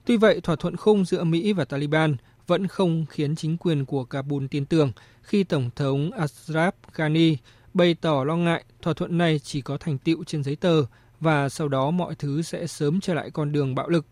Tuy 0.06 0.18
vậy, 0.18 0.42
thỏa 0.42 0.56
thuận 0.56 0.78
khung 0.78 1.06
giữa 1.06 1.24
Mỹ 1.24 1.54
và 1.54 1.66
Taliban 1.66 2.16
vẫn 2.48 2.68
không 2.68 3.06
khiến 3.10 3.36
chính 3.36 3.58
quyền 3.58 3.86
của 3.86 4.04
Kabul 4.04 4.46
tin 4.52 4.66
tưởng 4.66 4.92
khi 5.22 5.44
Tổng 5.44 5.70
thống 5.76 6.10
Ashraf 6.18 6.72
Ghani 6.96 7.38
bày 7.74 7.96
tỏ 8.02 8.24
lo 8.24 8.36
ngại 8.36 8.64
thỏa 8.82 8.94
thuận 8.94 9.18
này 9.18 9.40
chỉ 9.40 9.62
có 9.62 9.78
thành 9.78 9.98
tựu 9.98 10.24
trên 10.24 10.44
giấy 10.44 10.56
tờ 10.56 10.86
và 11.20 11.50
sau 11.50 11.68
đó 11.68 11.92
mọi 11.92 12.16
thứ 12.16 12.42
sẽ 12.42 12.68
sớm 12.68 13.00
trở 13.02 13.14
lại 13.14 13.32
con 13.32 13.52
đường 13.52 13.76
bạo 13.76 13.90
lực. 13.90 14.06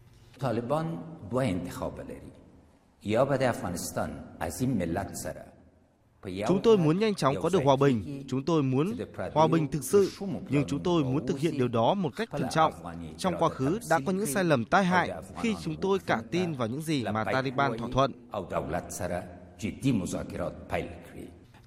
Chúng 6.47 6.61
tôi 6.63 6.77
muốn 6.77 6.99
nhanh 6.99 7.15
chóng 7.15 7.35
có 7.41 7.49
được 7.49 7.59
hòa 7.63 7.75
bình, 7.75 8.23
chúng 8.27 8.43
tôi 8.43 8.63
muốn 8.63 8.97
hòa 9.33 9.47
bình 9.47 9.67
thực 9.67 9.83
sự, 9.83 10.11
nhưng 10.49 10.65
chúng 10.67 10.83
tôi 10.83 11.03
muốn 11.03 11.27
thực 11.27 11.39
hiện 11.39 11.57
điều 11.57 11.67
đó 11.67 11.93
một 11.93 12.15
cách 12.15 12.29
thận 12.31 12.43
trọng. 12.51 12.73
Trong 13.17 13.33
quá 13.39 13.49
khứ 13.49 13.79
đã 13.89 13.99
có 14.05 14.11
những 14.11 14.25
sai 14.25 14.43
lầm 14.43 14.65
tai 14.65 14.85
hại 14.85 15.11
khi 15.41 15.55
chúng 15.63 15.75
tôi 15.75 15.99
cả 15.99 16.21
tin 16.31 16.53
vào 16.53 16.67
những 16.67 16.81
gì 16.81 17.03
mà 17.03 17.23
Taliban 17.23 17.77
thỏa 17.77 17.89
thuận. 17.91 18.11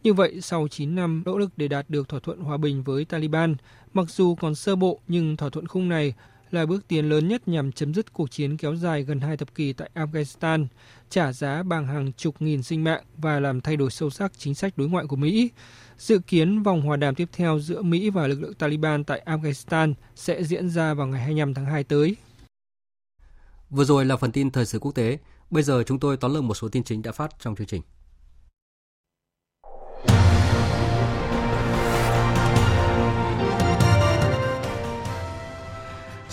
Như 0.03 0.13
vậy, 0.13 0.41
sau 0.41 0.69
9 0.69 0.95
năm 0.95 1.23
nỗ 1.27 1.39
lực 1.39 1.51
để 1.57 1.69
đạt 1.69 1.91
được 1.91 2.09
thỏa 2.09 2.21
thuận 2.21 2.41
hòa 2.41 2.57
bình 2.57 2.83
với 2.83 3.05
Taliban, 3.05 3.57
mặc 3.93 4.11
dù 4.11 4.35
còn 4.35 4.55
sơ 4.55 4.77
bộ 4.77 5.01
nhưng 5.09 5.37
thỏa 5.37 5.51
thuận 5.51 5.67
khung 5.67 5.89
này 5.89 6.15
là 6.51 6.67
bước 6.67 6.89
tiến 6.89 7.09
lớn 7.09 7.29
nhất 7.29 7.49
nhằm 7.49 7.73
chấm 7.73 7.95
dứt 7.95 8.13
cuộc 8.13 8.31
chiến 8.31 8.57
kéo 8.57 8.77
dài 8.77 9.03
gần 9.03 9.21
hai 9.21 9.37
thập 9.37 9.55
kỷ 9.55 9.73
tại 9.73 9.91
Afghanistan, 9.95 10.67
trả 11.13 11.33
giá 11.33 11.63
bằng 11.63 11.87
hàng 11.87 12.13
chục 12.13 12.43
nghìn 12.43 12.63
sinh 12.63 12.85
mạng 12.85 13.05
và 13.17 13.41
làm 13.41 13.61
thay 13.61 13.77
đổi 13.77 13.91
sâu 13.91 14.11
sắc 14.11 14.33
chính 14.39 14.55
sách 14.55 14.79
đối 14.79 14.89
ngoại 14.89 15.07
của 15.07 15.17
Mỹ. 15.17 15.51
Dự 15.99 16.19
kiến 16.19 16.63
vòng 16.63 16.83
hòa 16.83 16.97
đàm 16.97 17.15
tiếp 17.15 17.29
theo 17.33 17.59
giữa 17.59 17.83
Mỹ 17.83 18.11
và 18.11 18.27
lực 18.27 18.41
lượng 18.41 18.55
Taliban 18.55 19.05
tại 19.05 19.23
Afghanistan 19.27 19.95
sẽ 20.15 20.45
diễn 20.45 20.71
ra 20.71 20.95
vào 20.95 21.07
ngày 21.07 21.21
25 21.21 21.55
tháng 21.55 21.67
2 21.67 21.85
tới. 21.85 22.17
Vừa 23.71 23.85
rồi 23.85 24.05
là 24.05 24.17
phần 24.17 24.33
tin 24.33 24.51
thời 24.51 24.67
sự 24.67 24.79
quốc 24.79 24.93
tế. 24.93 25.19
Bây 25.51 25.63
giờ 25.63 25.83
chúng 25.87 25.99
tôi 25.99 26.17
tóm 26.17 26.35
lược 26.35 26.43
một 26.43 26.55
số 26.55 26.69
tin 26.69 26.85
chính 26.85 27.03
đã 27.03 27.13
phát 27.13 27.31
trong 27.41 27.57
chương 27.57 27.67
trình. 27.67 27.83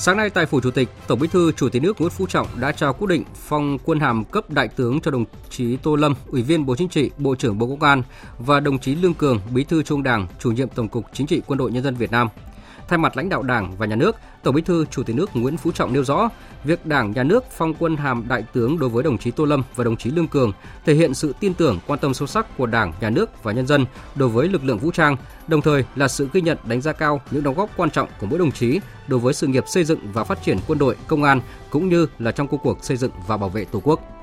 Sáng 0.02 0.18
nay 0.18 0.30
tại 0.30 0.46
Phủ 0.46 0.62
Chủ 0.62 0.72
tịch, 0.72 0.90
Tổng 1.08 1.20
Bí 1.20 1.28
thư 1.28 1.52
Chủ 1.52 1.70
tịch 1.70 1.82
nước 1.82 2.02
Nguyễn 2.02 2.12
Phú 2.12 2.28
Trọng 2.28 2.48
đã 2.60 2.72
trao 2.72 2.94
quyết 2.94 3.08
định 3.10 3.24
phong 3.36 3.78
quân 3.86 4.00
hàm 4.00 4.26
cấp 4.26 4.50
đại 4.50 4.68
tướng 4.68 5.02
cho 5.02 5.12
đồng 5.12 5.26
chí 5.50 5.78
Tô 5.78 5.96
Lâm, 5.96 6.14
Ủy 6.28 6.42
viên 6.42 6.66
Bộ 6.66 6.76
Chính 6.76 6.90
trị, 6.90 7.12
Bộ 7.18 7.36
trưởng 7.36 7.58
Bộ 7.58 7.68
Công 7.68 7.84
an 7.84 8.04
và 8.38 8.60
đồng 8.60 8.80
chí 8.80 8.96
Lương 8.96 9.14
Cường, 9.14 9.40
Bí 9.54 9.64
thư 9.64 9.84
Trung 9.84 10.04
Đảng, 10.04 10.28
Chủ 10.40 10.52
nhiệm 10.52 10.70
Tổng 10.70 10.88
cục 10.88 11.06
Chính 11.14 11.28
trị 11.28 11.42
Quân 11.48 11.58
đội 11.58 11.72
Nhân 11.72 11.84
dân 11.84 11.96
Việt 11.96 12.12
Nam. 12.12 12.28
Thay 12.90 12.98
mặt 12.98 13.18
lãnh 13.18 13.30
đạo 13.30 13.44
Đảng 13.44 13.78
và 13.78 13.86
Nhà 13.86 13.96
nước, 13.96 14.16
Tổng 14.44 14.56
Bí 14.56 14.62
thư 14.62 14.86
Chủ 14.86 15.04
tịch 15.04 15.16
nước 15.16 15.30
Nguyễn 15.34 15.58
Phú 15.58 15.72
Trọng 15.72 15.94
nêu 15.94 16.04
rõ, 16.04 16.30
việc 16.64 16.86
Đảng, 16.86 17.12
Nhà 17.12 17.24
nước 17.24 17.44
phong 17.52 17.74
quân 17.80 17.98
hàm 17.98 18.26
đại 18.28 18.44
tướng 18.54 18.80
đối 18.80 18.90
với 18.90 19.04
đồng 19.04 19.18
chí 19.18 19.32
Tô 19.32 19.46
Lâm 19.46 19.64
và 19.76 19.84
đồng 19.84 19.98
chí 19.98 20.12
Lương 20.12 20.28
Cường 20.28 20.52
thể 20.86 20.94
hiện 20.94 21.14
sự 21.14 21.34
tin 21.40 21.54
tưởng, 21.54 21.80
quan 21.88 22.00
tâm 22.00 22.14
sâu 22.14 22.28
sắc 22.28 22.58
của 22.58 22.66
Đảng, 22.66 22.94
Nhà 23.02 23.10
nước 23.10 23.44
và 23.44 23.52
nhân 23.52 23.68
dân 23.68 23.86
đối 24.16 24.30
với 24.30 24.48
lực 24.48 24.64
lượng 24.64 24.78
vũ 24.78 24.92
trang, 24.92 25.16
đồng 25.48 25.62
thời 25.62 25.86
là 25.96 26.08
sự 26.08 26.30
ghi 26.34 26.42
nhận 26.42 26.58
đánh 26.64 26.82
giá 26.82 26.94
cao 26.94 27.22
những 27.32 27.44
đóng 27.44 27.56
góp 27.56 27.70
quan 27.78 27.90
trọng 27.90 28.10
của 28.20 28.28
mỗi 28.28 28.40
đồng 28.40 28.52
chí 28.52 28.80
đối 29.08 29.20
với 29.20 29.34
sự 29.34 29.48
nghiệp 29.48 29.64
xây 29.68 29.84
dựng 29.84 30.00
và 30.14 30.24
phát 30.24 30.44
triển 30.44 30.58
quân 30.68 30.80
đội, 30.80 30.96
công 31.08 31.24
an 31.24 31.42
cũng 31.70 31.90
như 31.90 32.08
là 32.20 32.32
trong 32.32 32.48
công 32.48 32.60
cuộc 32.64 32.84
xây 32.84 32.98
dựng 32.98 33.12
và 33.28 33.38
bảo 33.38 33.50
vệ 33.50 33.66
Tổ 33.66 33.82
quốc. 33.84 34.19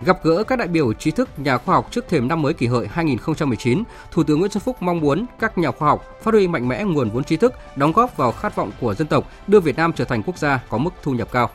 Gặp 0.00 0.18
gỡ 0.22 0.44
các 0.44 0.58
đại 0.58 0.68
biểu 0.68 0.92
trí 0.92 1.10
thức 1.10 1.28
nhà 1.36 1.58
khoa 1.58 1.74
học 1.74 1.88
trước 1.90 2.08
thềm 2.08 2.28
năm 2.28 2.42
mới 2.42 2.54
kỷ 2.54 2.66
hợi 2.66 2.86
2019, 2.86 3.82
Thủ 4.10 4.22
tướng 4.22 4.38
Nguyễn 4.38 4.50
Xuân 4.50 4.62
Phúc 4.62 4.76
mong 4.80 5.00
muốn 5.00 5.26
các 5.40 5.58
nhà 5.58 5.70
khoa 5.70 5.88
học 5.88 6.04
phát 6.22 6.34
huy 6.34 6.48
mạnh 6.48 6.68
mẽ 6.68 6.84
nguồn 6.84 7.10
vốn 7.10 7.24
trí 7.24 7.36
thức, 7.36 7.52
đóng 7.76 7.92
góp 7.92 8.16
vào 8.16 8.32
khát 8.32 8.56
vọng 8.56 8.70
của 8.80 8.94
dân 8.94 9.08
tộc, 9.08 9.30
đưa 9.46 9.60
Việt 9.60 9.76
Nam 9.76 9.92
trở 9.92 10.04
thành 10.04 10.22
quốc 10.22 10.38
gia 10.38 10.60
có 10.68 10.78
mức 10.78 10.90
thu 11.02 11.12
nhập 11.12 11.28
cao. 11.32 11.50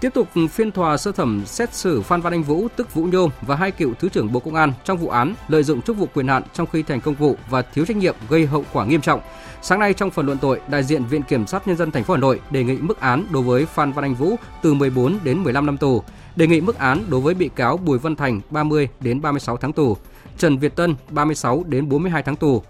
Tiếp 0.00 0.10
tục 0.14 0.28
phiên 0.50 0.70
tòa 0.70 0.96
sơ 0.96 1.12
thẩm 1.12 1.46
xét 1.46 1.74
xử 1.74 2.02
Phan 2.02 2.20
Văn 2.20 2.32
Anh 2.32 2.42
Vũ 2.42 2.68
tức 2.76 2.94
Vũ 2.94 3.04
Nhôm 3.04 3.30
và 3.40 3.56
hai 3.56 3.70
cựu 3.70 3.94
thứ 3.94 4.08
trưởng 4.08 4.32
Bộ 4.32 4.40
Công 4.40 4.54
an 4.54 4.72
trong 4.84 4.98
vụ 4.98 5.08
án 5.08 5.34
lợi 5.48 5.62
dụng 5.62 5.82
chức 5.82 5.96
vụ 5.96 6.06
quyền 6.14 6.28
hạn 6.28 6.42
trong 6.54 6.66
khi 6.66 6.82
thành 6.82 7.00
công 7.00 7.14
vụ 7.14 7.36
và 7.50 7.62
thiếu 7.62 7.84
trách 7.86 7.96
nhiệm 7.96 8.14
gây 8.28 8.46
hậu 8.46 8.64
quả 8.72 8.84
nghiêm 8.84 9.00
trọng. 9.00 9.20
Sáng 9.62 9.80
nay 9.80 9.94
trong 9.94 10.10
phần 10.10 10.26
luận 10.26 10.38
tội, 10.38 10.60
đại 10.68 10.82
diện 10.82 11.04
Viện 11.04 11.22
Kiểm 11.22 11.46
sát 11.46 11.68
Nhân 11.68 11.76
dân 11.76 11.90
thành 11.90 12.04
phố 12.04 12.14
Hà 12.14 12.20
Nội 12.20 12.40
đề 12.50 12.64
nghị 12.64 12.76
mức 12.76 13.00
án 13.00 13.26
đối 13.30 13.42
với 13.42 13.66
Phan 13.66 13.92
Văn 13.92 14.04
Anh 14.04 14.14
Vũ 14.14 14.36
từ 14.62 14.74
14 14.74 15.18
đến 15.24 15.42
15 15.42 15.66
năm 15.66 15.76
tù, 15.76 16.02
đề 16.36 16.46
nghị 16.46 16.60
mức 16.60 16.78
án 16.78 17.04
đối 17.08 17.20
với 17.20 17.34
bị 17.34 17.50
cáo 17.56 17.76
Bùi 17.76 17.98
Văn 17.98 18.16
Thành 18.16 18.40
30 18.50 18.88
đến 19.00 19.20
36 19.20 19.56
tháng 19.56 19.72
tù, 19.72 19.96
Trần 20.38 20.58
Việt 20.58 20.76
Tân 20.76 20.94
36 21.10 21.64
đến 21.66 21.88
42 21.88 22.22
tháng 22.22 22.36
tù. 22.36 22.62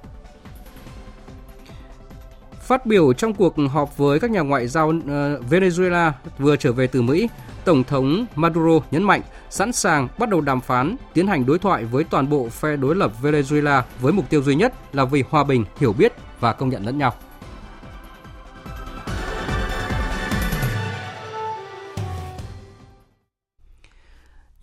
Phát 2.66 2.86
biểu 2.86 3.12
trong 3.12 3.34
cuộc 3.34 3.54
họp 3.70 3.96
với 3.96 4.20
các 4.20 4.30
nhà 4.30 4.40
ngoại 4.40 4.68
giao 4.68 4.92
ờ, 5.08 5.40
Venezuela 5.50 6.10
vừa 6.38 6.56
trở 6.56 6.72
về 6.72 6.86
từ 6.86 7.02
Mỹ, 7.02 7.28
Tổng 7.64 7.84
thống 7.84 8.26
Maduro 8.36 8.80
nhấn 8.90 9.02
mạnh 9.02 9.20
sẵn 9.50 9.72
sàng 9.72 10.08
bắt 10.18 10.28
đầu 10.28 10.40
đàm 10.40 10.60
phán, 10.60 10.96
tiến 11.14 11.26
hành 11.26 11.46
đối 11.46 11.58
thoại 11.58 11.84
với 11.84 12.04
toàn 12.04 12.30
bộ 12.30 12.48
phe 12.48 12.76
đối 12.76 12.96
lập 12.96 13.12
Venezuela 13.22 13.82
với 14.00 14.12
mục 14.12 14.30
tiêu 14.30 14.42
duy 14.42 14.54
nhất 14.54 14.94
là 14.94 15.04
vì 15.04 15.24
hòa 15.30 15.44
bình, 15.44 15.64
hiểu 15.80 15.92
biết 15.92 16.12
và 16.40 16.52
công 16.52 16.68
nhận 16.68 16.86
lẫn 16.86 16.98
nhau. 16.98 17.14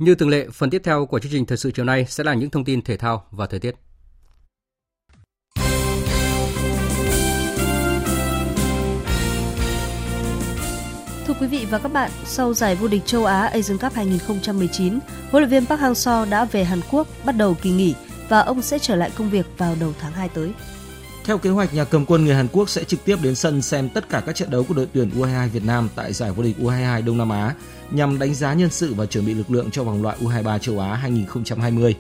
Như 0.04 0.16
thường 0.16 0.30
lệ, 0.30 0.48
phần 0.54 0.70
tiếp 0.70 0.82
theo 0.84 1.06
của 1.06 1.20
chương 1.20 1.32
trình 1.32 1.46
thời 1.46 1.58
sự 1.58 1.72
chiều 1.72 1.86
nay 1.86 2.06
sẽ 2.10 2.24
là 2.24 2.34
những 2.34 2.50
thông 2.50 2.66
tin 2.66 2.82
thể 2.82 2.98
thao 2.98 3.26
và 3.32 3.46
thời 3.48 3.60
tiết. 3.60 3.76
Thưa 11.28 11.34
quý 11.40 11.48
vị 11.48 11.68
và 11.70 11.80
các 11.80 11.94
bạn, 11.94 12.12
sau 12.26 12.54
giải 12.54 12.76
vô 12.76 12.88
địch 12.88 13.02
châu 13.06 13.26
Á 13.26 13.48
Asian 13.48 13.78
Cup 13.78 13.94
2019, 13.94 15.00
huấn 15.32 15.44
luyện 15.44 15.50
viên 15.50 15.66
Park 15.66 15.82
Hang-seo 15.82 16.30
đã 16.30 16.46
về 16.46 16.64
Hàn 16.64 16.80
Quốc 16.92 17.08
bắt 17.26 17.36
đầu 17.38 17.58
kỳ 17.62 17.72
nghỉ 17.72 17.96
và 18.30 18.40
ông 18.40 18.62
sẽ 18.62 18.80
trở 18.80 18.96
lại 18.96 19.12
công 19.16 19.30
việc 19.30 19.46
vào 19.58 19.76
đầu 19.80 19.94
tháng 20.00 20.14
2 20.14 20.30
tới. 20.30 20.52
Theo 21.24 21.38
kế 21.38 21.50
hoạch, 21.50 21.74
nhà 21.74 21.84
cầm 21.84 22.06
quân 22.06 22.26
người 22.26 22.36
Hàn 22.36 22.48
Quốc 22.52 22.70
sẽ 22.70 22.84
trực 22.84 23.06
tiếp 23.06 23.16
đến 23.22 23.36
sân 23.36 23.62
xem 23.62 23.90
tất 23.90 24.10
cả 24.10 24.24
các 24.26 24.36
trận 24.36 24.50
đấu 24.52 24.64
của 24.64 24.74
đội 24.74 24.88
tuyển 24.94 25.10
U22 25.10 25.50
Việt 25.50 25.64
Nam 25.66 25.90
tại 25.96 26.14
giải 26.14 26.32
vô 26.32 26.44
địch 26.44 26.56
U22 26.60 27.06
Đông 27.06 27.18
Nam 27.18 27.30
Á 27.30 27.56
nhằm 27.92 28.20
đánh 28.20 28.34
giá 28.34 28.54
nhân 28.54 28.70
sự 28.70 28.94
và 28.94 29.06
chuẩn 29.06 29.26
bị 29.26 29.34
lực 29.34 29.52
lượng 29.52 29.72
cho 29.72 29.84
vòng 29.84 30.04
loại 30.04 30.18
U23 30.22 30.58
châu 30.60 30.80
Á 30.80 30.96
2020. 30.96 31.96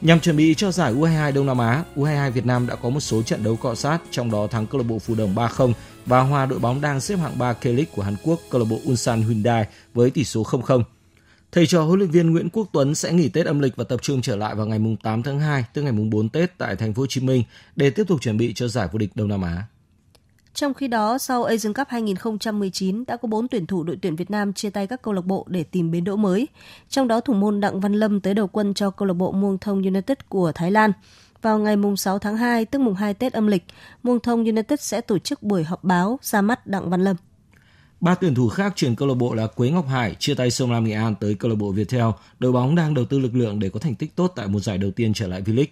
Nhằm 0.00 0.20
chuẩn 0.20 0.36
bị 0.36 0.54
cho 0.54 0.72
giải 0.72 0.94
U22 0.94 1.32
Đông 1.32 1.46
Nam 1.46 1.58
Á, 1.58 1.84
U22 1.96 2.30
Việt 2.30 2.46
Nam 2.46 2.66
đã 2.66 2.74
có 2.74 2.88
một 2.88 3.00
số 3.00 3.22
trận 3.22 3.44
đấu 3.44 3.56
cọ 3.56 3.74
sát, 3.74 3.98
trong 4.10 4.30
đó 4.30 4.46
thắng 4.46 4.66
câu 4.66 4.80
lạc 4.80 4.86
bộ 4.88 4.98
Phú 4.98 5.14
Đồng 5.14 5.34
3-0 5.34 5.72
và 6.06 6.20
hòa 6.20 6.46
đội 6.46 6.58
bóng 6.58 6.80
đang 6.80 7.00
xếp 7.00 7.16
hạng 7.16 7.38
3 7.38 7.52
K-League 7.62 7.84
của 7.96 8.02
Hàn 8.02 8.16
Quốc 8.24 8.40
câu 8.50 8.60
lạc 8.60 8.66
bộ 8.70 8.80
Ulsan 8.90 9.22
Hyundai 9.22 9.66
với 9.94 10.10
tỷ 10.10 10.24
số 10.24 10.42
0-0. 10.42 10.82
Thầy 11.56 11.66
trò 11.66 11.82
huấn 11.82 11.98
luyện 11.98 12.10
viên 12.10 12.30
Nguyễn 12.30 12.48
Quốc 12.50 12.68
Tuấn 12.72 12.94
sẽ 12.94 13.12
nghỉ 13.12 13.28
Tết 13.28 13.46
âm 13.46 13.60
lịch 13.60 13.76
và 13.76 13.84
tập 13.84 14.02
trung 14.02 14.22
trở 14.22 14.36
lại 14.36 14.54
vào 14.54 14.66
ngày 14.66 14.80
8 15.02 15.22
tháng 15.22 15.40
2, 15.40 15.64
tức 15.72 15.82
ngày 15.82 15.92
4 15.92 16.28
Tết 16.28 16.58
tại 16.58 16.76
thành 16.76 16.94
phố 16.94 17.02
Hồ 17.02 17.06
Chí 17.06 17.20
Minh 17.20 17.42
để 17.76 17.90
tiếp 17.90 18.04
tục 18.08 18.20
chuẩn 18.20 18.36
bị 18.36 18.52
cho 18.54 18.68
giải 18.68 18.88
vô 18.92 18.98
địch 18.98 19.10
Đông 19.14 19.28
Nam 19.28 19.42
Á. 19.42 19.64
Trong 20.54 20.74
khi 20.74 20.88
đó, 20.88 21.18
sau 21.18 21.44
Asian 21.44 21.72
Cup 21.72 21.88
2019 21.88 23.04
đã 23.06 23.16
có 23.16 23.28
4 23.28 23.48
tuyển 23.48 23.66
thủ 23.66 23.82
đội 23.82 23.98
tuyển 24.02 24.16
Việt 24.16 24.30
Nam 24.30 24.52
chia 24.52 24.70
tay 24.70 24.86
các 24.86 25.02
câu 25.02 25.14
lạc 25.14 25.24
bộ 25.24 25.44
để 25.48 25.62
tìm 25.62 25.90
bến 25.90 26.04
đỗ 26.04 26.16
mới. 26.16 26.48
Trong 26.88 27.08
đó 27.08 27.20
thủ 27.20 27.34
môn 27.34 27.60
Đặng 27.60 27.80
Văn 27.80 27.92
Lâm 27.92 28.20
tới 28.20 28.34
đầu 28.34 28.46
quân 28.46 28.74
cho 28.74 28.90
câu 28.90 29.08
lạc 29.08 29.14
bộ 29.14 29.32
Muang 29.32 29.58
Thong 29.58 29.82
United 29.82 30.18
của 30.28 30.52
Thái 30.54 30.70
Lan. 30.70 30.92
Vào 31.42 31.58
ngày 31.58 31.76
6 31.96 32.18
tháng 32.18 32.36
2, 32.36 32.64
tức 32.64 32.78
mùng 32.78 32.94
2 32.94 33.14
Tết 33.14 33.32
âm 33.32 33.46
lịch, 33.46 33.64
Muang 34.02 34.20
Thong 34.20 34.44
United 34.44 34.80
sẽ 34.80 35.00
tổ 35.00 35.18
chức 35.18 35.42
buổi 35.42 35.64
họp 35.64 35.84
báo 35.84 36.18
ra 36.22 36.42
mắt 36.42 36.66
Đặng 36.66 36.90
Văn 36.90 37.04
Lâm. 37.04 37.16
Ba 38.00 38.14
tuyển 38.14 38.34
thủ 38.34 38.48
khác 38.48 38.72
chuyển 38.76 38.96
câu 38.96 39.08
lạc 39.08 39.14
bộ 39.14 39.34
là 39.34 39.46
Quế 39.46 39.70
Ngọc 39.70 39.88
Hải 39.88 40.14
chia 40.14 40.34
tay 40.34 40.50
Sông 40.50 40.72
Lam 40.72 40.84
Nghệ 40.84 40.92
An 40.92 41.14
tới 41.20 41.34
câu 41.34 41.50
lạc 41.50 41.54
bộ 41.54 41.70
Viettel. 41.70 42.04
Đội 42.38 42.52
bóng 42.52 42.74
đang 42.74 42.94
đầu 42.94 43.04
tư 43.04 43.18
lực 43.18 43.34
lượng 43.34 43.58
để 43.58 43.68
có 43.68 43.80
thành 43.80 43.94
tích 43.94 44.16
tốt 44.16 44.32
tại 44.36 44.48
một 44.48 44.60
giải 44.60 44.78
đầu 44.78 44.90
tiên 44.90 45.14
trở 45.14 45.26
lại 45.26 45.42
V-League. 45.42 45.66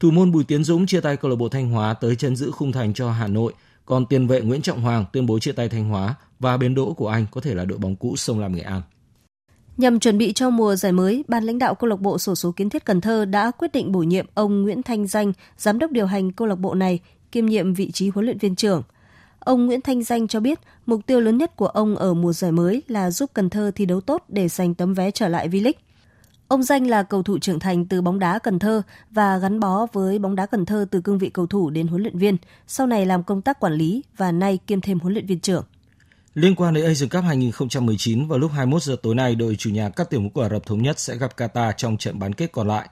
Thủ 0.00 0.10
môn 0.10 0.32
Bùi 0.32 0.44
Tiến 0.44 0.64
Dũng 0.64 0.86
chia 0.86 1.00
tay 1.00 1.16
câu 1.16 1.30
lạc 1.30 1.36
bộ 1.36 1.48
Thanh 1.48 1.70
Hóa 1.70 1.94
tới 1.94 2.16
chân 2.16 2.36
giữ 2.36 2.50
khung 2.50 2.72
thành 2.72 2.94
cho 2.94 3.10
Hà 3.10 3.26
Nội. 3.26 3.52
Còn 3.86 4.06
tiền 4.06 4.26
vệ 4.26 4.40
Nguyễn 4.40 4.62
Trọng 4.62 4.80
Hoàng 4.80 5.04
tuyên 5.12 5.26
bố 5.26 5.38
chia 5.38 5.52
tay 5.52 5.68
Thanh 5.68 5.88
Hóa 5.88 6.14
và 6.40 6.56
bến 6.56 6.74
đỗ 6.74 6.92
của 6.92 7.08
anh 7.08 7.26
có 7.30 7.40
thể 7.40 7.54
là 7.54 7.64
đội 7.64 7.78
bóng 7.78 7.96
cũ 7.96 8.16
Sông 8.16 8.40
Lam 8.40 8.54
Nghệ 8.54 8.62
An. 8.62 8.82
Nhằm 9.76 10.00
chuẩn 10.00 10.18
bị 10.18 10.32
cho 10.32 10.50
mùa 10.50 10.76
giải 10.76 10.92
mới, 10.92 11.24
ban 11.28 11.44
lãnh 11.44 11.58
đạo 11.58 11.74
câu 11.74 11.90
lạc 11.90 12.00
bộ 12.00 12.18
sổ 12.18 12.34
số 12.34 12.52
kiến 12.52 12.70
thiết 12.70 12.84
Cần 12.84 13.00
Thơ 13.00 13.24
đã 13.24 13.50
quyết 13.50 13.72
định 13.72 13.92
bổ 13.92 14.00
nhiệm 14.00 14.26
ông 14.34 14.62
Nguyễn 14.62 14.82
Thanh 14.82 15.06
Danh, 15.06 15.32
giám 15.58 15.78
đốc 15.78 15.90
điều 15.90 16.06
hành 16.06 16.32
câu 16.32 16.48
lạc 16.48 16.58
bộ 16.58 16.74
này, 16.74 17.00
kiêm 17.32 17.46
nhiệm 17.46 17.74
vị 17.74 17.90
trí 17.90 18.08
huấn 18.08 18.24
luyện 18.24 18.38
viên 18.38 18.56
trưởng. 18.56 18.82
Ông 19.40 19.66
Nguyễn 19.66 19.80
Thanh 19.80 20.02
Danh 20.02 20.28
cho 20.28 20.40
biết, 20.40 20.60
mục 20.86 21.06
tiêu 21.06 21.20
lớn 21.20 21.38
nhất 21.38 21.56
của 21.56 21.66
ông 21.66 21.96
ở 21.96 22.14
mùa 22.14 22.32
giải 22.32 22.52
mới 22.52 22.82
là 22.88 23.10
giúp 23.10 23.30
Cần 23.34 23.50
Thơ 23.50 23.70
thi 23.74 23.86
đấu 23.86 24.00
tốt 24.00 24.24
để 24.28 24.48
giành 24.48 24.74
tấm 24.74 24.94
vé 24.94 25.10
trở 25.10 25.28
lại 25.28 25.48
V-League. 25.48 25.72
Ông 26.48 26.62
Danh 26.62 26.86
là 26.86 27.02
cầu 27.02 27.22
thủ 27.22 27.38
trưởng 27.38 27.58
thành 27.58 27.86
từ 27.86 28.02
bóng 28.02 28.18
đá 28.18 28.38
Cần 28.38 28.58
Thơ 28.58 28.82
và 29.10 29.38
gắn 29.38 29.60
bó 29.60 29.86
với 29.92 30.18
bóng 30.18 30.36
đá 30.36 30.46
Cần 30.46 30.66
Thơ 30.66 30.86
từ 30.90 31.00
cương 31.00 31.18
vị 31.18 31.30
cầu 31.30 31.46
thủ 31.46 31.70
đến 31.70 31.86
huấn 31.86 32.02
luyện 32.02 32.18
viên, 32.18 32.36
sau 32.66 32.86
này 32.86 33.06
làm 33.06 33.22
công 33.22 33.42
tác 33.42 33.60
quản 33.60 33.72
lý 33.72 34.02
và 34.16 34.32
nay 34.32 34.58
kiêm 34.66 34.80
thêm 34.80 35.00
huấn 35.00 35.12
luyện 35.12 35.26
viên 35.26 35.40
trưởng. 35.40 35.64
Liên 36.34 36.54
quan 36.54 36.74
đến 36.74 36.84
Asian 36.84 37.08
Cup 37.08 37.24
2019 37.24 38.28
vào 38.28 38.38
lúc 38.38 38.50
21 38.52 38.82
giờ 38.82 38.96
tối 39.02 39.14
nay, 39.14 39.34
đội 39.34 39.56
chủ 39.56 39.70
nhà 39.70 39.88
các 39.88 40.10
tiểu 40.10 40.20
mục 40.20 40.32
quốc 40.34 40.42
Ả 40.42 40.48
Rập 40.48 40.66
thống 40.66 40.82
nhất 40.82 40.98
sẽ 40.98 41.16
gặp 41.16 41.36
Qatar 41.36 41.72
trong 41.76 41.96
trận 41.96 42.18
bán 42.18 42.32
kết 42.32 42.52
còn 42.52 42.68
lại. 42.68 42.88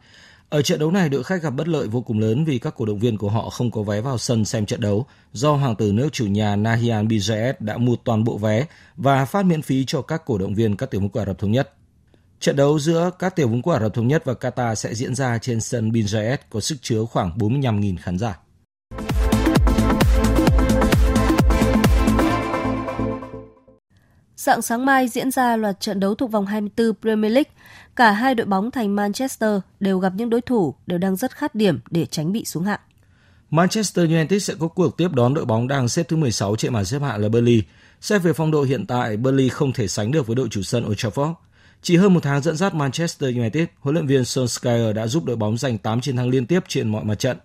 Ở 0.50 0.62
trận 0.62 0.78
đấu 0.78 0.90
này, 0.90 1.08
đội 1.08 1.24
khách 1.24 1.42
gặp 1.42 1.50
bất 1.50 1.68
lợi 1.68 1.88
vô 1.88 2.00
cùng 2.00 2.18
lớn 2.18 2.44
vì 2.44 2.58
các 2.58 2.74
cổ 2.76 2.84
động 2.84 2.98
viên 2.98 3.18
của 3.18 3.28
họ 3.28 3.50
không 3.50 3.70
có 3.70 3.82
vé 3.82 4.00
vào 4.00 4.18
sân 4.18 4.44
xem 4.44 4.66
trận 4.66 4.80
đấu 4.80 5.06
do 5.32 5.52
hoàng 5.52 5.76
tử 5.76 5.92
nước 5.92 6.08
chủ 6.12 6.26
nhà 6.26 6.56
Nahyan 6.56 7.08
Bin 7.08 7.20
đã 7.60 7.78
mua 7.78 7.96
toàn 8.04 8.24
bộ 8.24 8.38
vé 8.38 8.66
và 8.96 9.24
phát 9.24 9.46
miễn 9.46 9.62
phí 9.62 9.84
cho 9.84 10.02
các 10.02 10.22
cổ 10.26 10.38
động 10.38 10.54
viên 10.54 10.76
các 10.76 10.90
tiểu 10.90 11.00
vương 11.00 11.10
quốc 11.10 11.22
Ả 11.22 11.26
Rập 11.26 11.38
thống 11.38 11.52
nhất. 11.52 11.74
Trận 12.40 12.56
đấu 12.56 12.78
giữa 12.78 13.10
các 13.18 13.36
tiểu 13.36 13.48
vương 13.48 13.62
quốc 13.62 13.72
Ả 13.72 13.80
Rập 13.80 13.94
thống 13.94 14.08
nhất 14.08 14.24
và 14.24 14.32
Qatar 14.32 14.74
sẽ 14.74 14.94
diễn 14.94 15.14
ra 15.14 15.38
trên 15.38 15.60
sân 15.60 15.92
Bin 15.92 16.06
Zayed 16.06 16.36
có 16.50 16.60
sức 16.60 16.76
chứa 16.82 17.04
khoảng 17.04 17.38
45.000 17.38 17.96
khán 18.00 18.18
giả. 18.18 18.38
Dạng 24.36 24.62
sáng 24.62 24.86
mai 24.86 25.08
diễn 25.08 25.30
ra 25.30 25.56
loạt 25.56 25.80
trận 25.80 26.00
đấu 26.00 26.14
thuộc 26.14 26.30
vòng 26.30 26.46
24 26.46 26.92
Premier 27.02 27.32
League. 27.32 27.50
Cả 27.98 28.12
hai 28.12 28.34
đội 28.34 28.46
bóng 28.46 28.70
thành 28.70 28.96
Manchester 28.96 29.60
đều 29.80 29.98
gặp 29.98 30.12
những 30.16 30.30
đối 30.30 30.40
thủ 30.40 30.74
đều 30.86 30.98
đang 30.98 31.16
rất 31.16 31.36
khát 31.36 31.54
điểm 31.54 31.78
để 31.90 32.06
tránh 32.06 32.32
bị 32.32 32.44
xuống 32.44 32.64
hạng. 32.64 32.80
Manchester 33.50 34.10
United 34.10 34.44
sẽ 34.44 34.54
có 34.58 34.68
cuộc 34.68 34.96
tiếp 34.96 35.08
đón 35.12 35.34
đội 35.34 35.44
bóng 35.44 35.68
đang 35.68 35.88
xếp 35.88 36.02
thứ 36.08 36.16
16 36.16 36.56
trên 36.56 36.72
bảng 36.72 36.84
xếp 36.84 37.02
hạng 37.02 37.20
là 37.20 37.28
Burnley. 37.28 37.62
Xét 38.00 38.22
về 38.22 38.32
phong 38.32 38.50
độ 38.50 38.62
hiện 38.62 38.86
tại, 38.86 39.16
Burnley 39.16 39.48
không 39.48 39.72
thể 39.72 39.88
sánh 39.88 40.10
được 40.10 40.26
với 40.26 40.36
đội 40.36 40.48
chủ 40.48 40.62
sân 40.62 40.86
Old 40.86 41.06
Trafford. 41.06 41.34
Chỉ 41.82 41.96
hơn 41.96 42.14
một 42.14 42.20
tháng 42.22 42.42
dẫn 42.42 42.56
dắt 42.56 42.74
Manchester 42.74 43.36
United, 43.36 43.64
huấn 43.80 43.94
luyện 43.94 44.06
viên 44.06 44.22
Solskjaer 44.22 44.92
đã 44.92 45.06
giúp 45.06 45.24
đội 45.24 45.36
bóng 45.36 45.58
giành 45.58 45.78
8 45.78 46.00
chiến 46.00 46.16
thắng 46.16 46.28
liên 46.28 46.46
tiếp 46.46 46.64
trên 46.68 46.88
mọi 46.88 47.04
mặt 47.04 47.18
trận. 47.18 47.36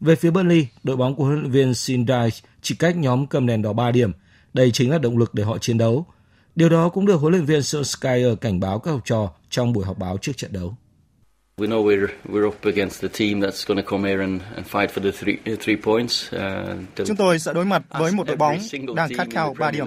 Về 0.00 0.16
phía 0.16 0.30
Burnley, 0.30 0.66
đội 0.82 0.96
bóng 0.96 1.16
của 1.16 1.24
huấn 1.24 1.40
luyện 1.40 1.50
viên 1.50 1.74
Sindai 1.74 2.30
chỉ 2.62 2.74
cách 2.74 2.96
nhóm 2.96 3.26
cầm 3.26 3.46
đèn 3.46 3.62
đỏ 3.62 3.72
3 3.72 3.90
điểm. 3.90 4.12
Đây 4.54 4.70
chính 4.70 4.90
là 4.90 4.98
động 4.98 5.18
lực 5.18 5.34
để 5.34 5.44
họ 5.44 5.58
chiến 5.58 5.78
đấu. 5.78 6.06
Điều 6.54 6.68
đó 6.68 6.88
cũng 6.88 7.06
được 7.06 7.16
huấn 7.16 7.32
luyện 7.32 7.44
viên 7.44 7.60
Solskjaer 7.60 8.36
cảnh 8.36 8.60
báo 8.60 8.78
các 8.78 8.90
học 8.90 9.00
trò 9.04 9.32
trong 9.52 9.72
buổi 9.72 9.84
họp 9.84 9.98
báo 9.98 10.18
trước 10.18 10.36
trận 10.36 10.52
đấu. 10.52 10.74
We 11.56 11.68
know 11.68 11.84
we're 11.84 12.06
we're 12.28 12.46
up 12.46 12.64
against 12.64 13.02
the 13.02 13.08
team 13.08 13.40
that's 13.40 13.66
going 13.66 13.82
to 13.82 13.90
come 13.90 14.08
here 14.08 14.20
and, 14.20 14.42
and 14.54 14.66
fight 14.66 14.88
for 14.88 15.02
the 15.02 15.10
three 15.10 15.56
three 15.56 15.76
points. 15.82 16.34
Uh, 16.34 17.06
Chúng 17.06 17.16
tôi 17.16 17.38
sẽ 17.38 17.52
đối 17.52 17.64
mặt 17.64 17.82
với 17.90 18.12
một 18.12 18.26
đội 18.26 18.36
bóng 18.36 18.58
đang 18.96 19.14
khát 19.14 19.26
khao 19.30 19.54
3 19.58 19.70
điểm. 19.70 19.86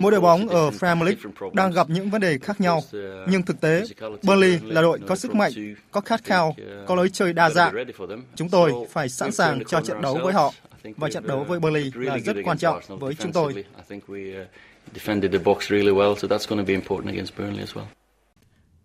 Mỗi 0.00 0.12
đội 0.12 0.20
bóng 0.20 0.48
ở 0.48 0.70
Premier 0.78 1.08
League 1.08 1.50
đang 1.52 1.72
gặp 1.72 1.90
những 1.90 2.10
vấn 2.10 2.20
đề 2.20 2.38
khác 2.38 2.60
nhau, 2.60 2.78
uh, 2.78 3.28
nhưng 3.28 3.42
thực 3.42 3.60
tế 3.60 3.84
Burnley 4.22 4.58
là 4.62 4.82
đội 4.82 4.98
có 5.06 5.16
sức 5.16 5.34
mạnh, 5.34 5.52
có 5.90 6.00
khát 6.00 6.24
khao, 6.24 6.48
uh, 6.48 6.86
có 6.86 6.94
lối 6.94 7.10
chơi 7.10 7.32
đa 7.32 7.50
dạng. 7.50 7.74
Chúng 8.34 8.48
tôi 8.48 8.72
phải 8.90 9.08
sẵn 9.08 9.32
sàng 9.32 9.64
cho 9.64 9.80
trận 9.80 10.02
đấu 10.02 10.18
với 10.22 10.32
họ 10.32 10.52
và 10.96 11.10
trận 11.10 11.26
đấu 11.26 11.44
với 11.44 11.60
Burnley 11.60 11.90
là 11.94 12.18
rất 12.18 12.36
quan 12.44 12.58
trọng 12.58 12.80
với 12.88 13.14
chúng 13.14 13.32
tôi 13.32 13.64
defended 14.94 15.32
the 15.32 15.38
box 15.38 15.70
really 15.70 15.92
well, 15.92 16.14
so 16.14 16.28
that's 16.28 16.46
going 16.48 16.64
to 16.64 16.66
be 16.66 16.74
important 16.74 17.12
against 17.12 17.36
Burnley 17.36 17.60
as 17.60 17.76
well. 17.76 17.97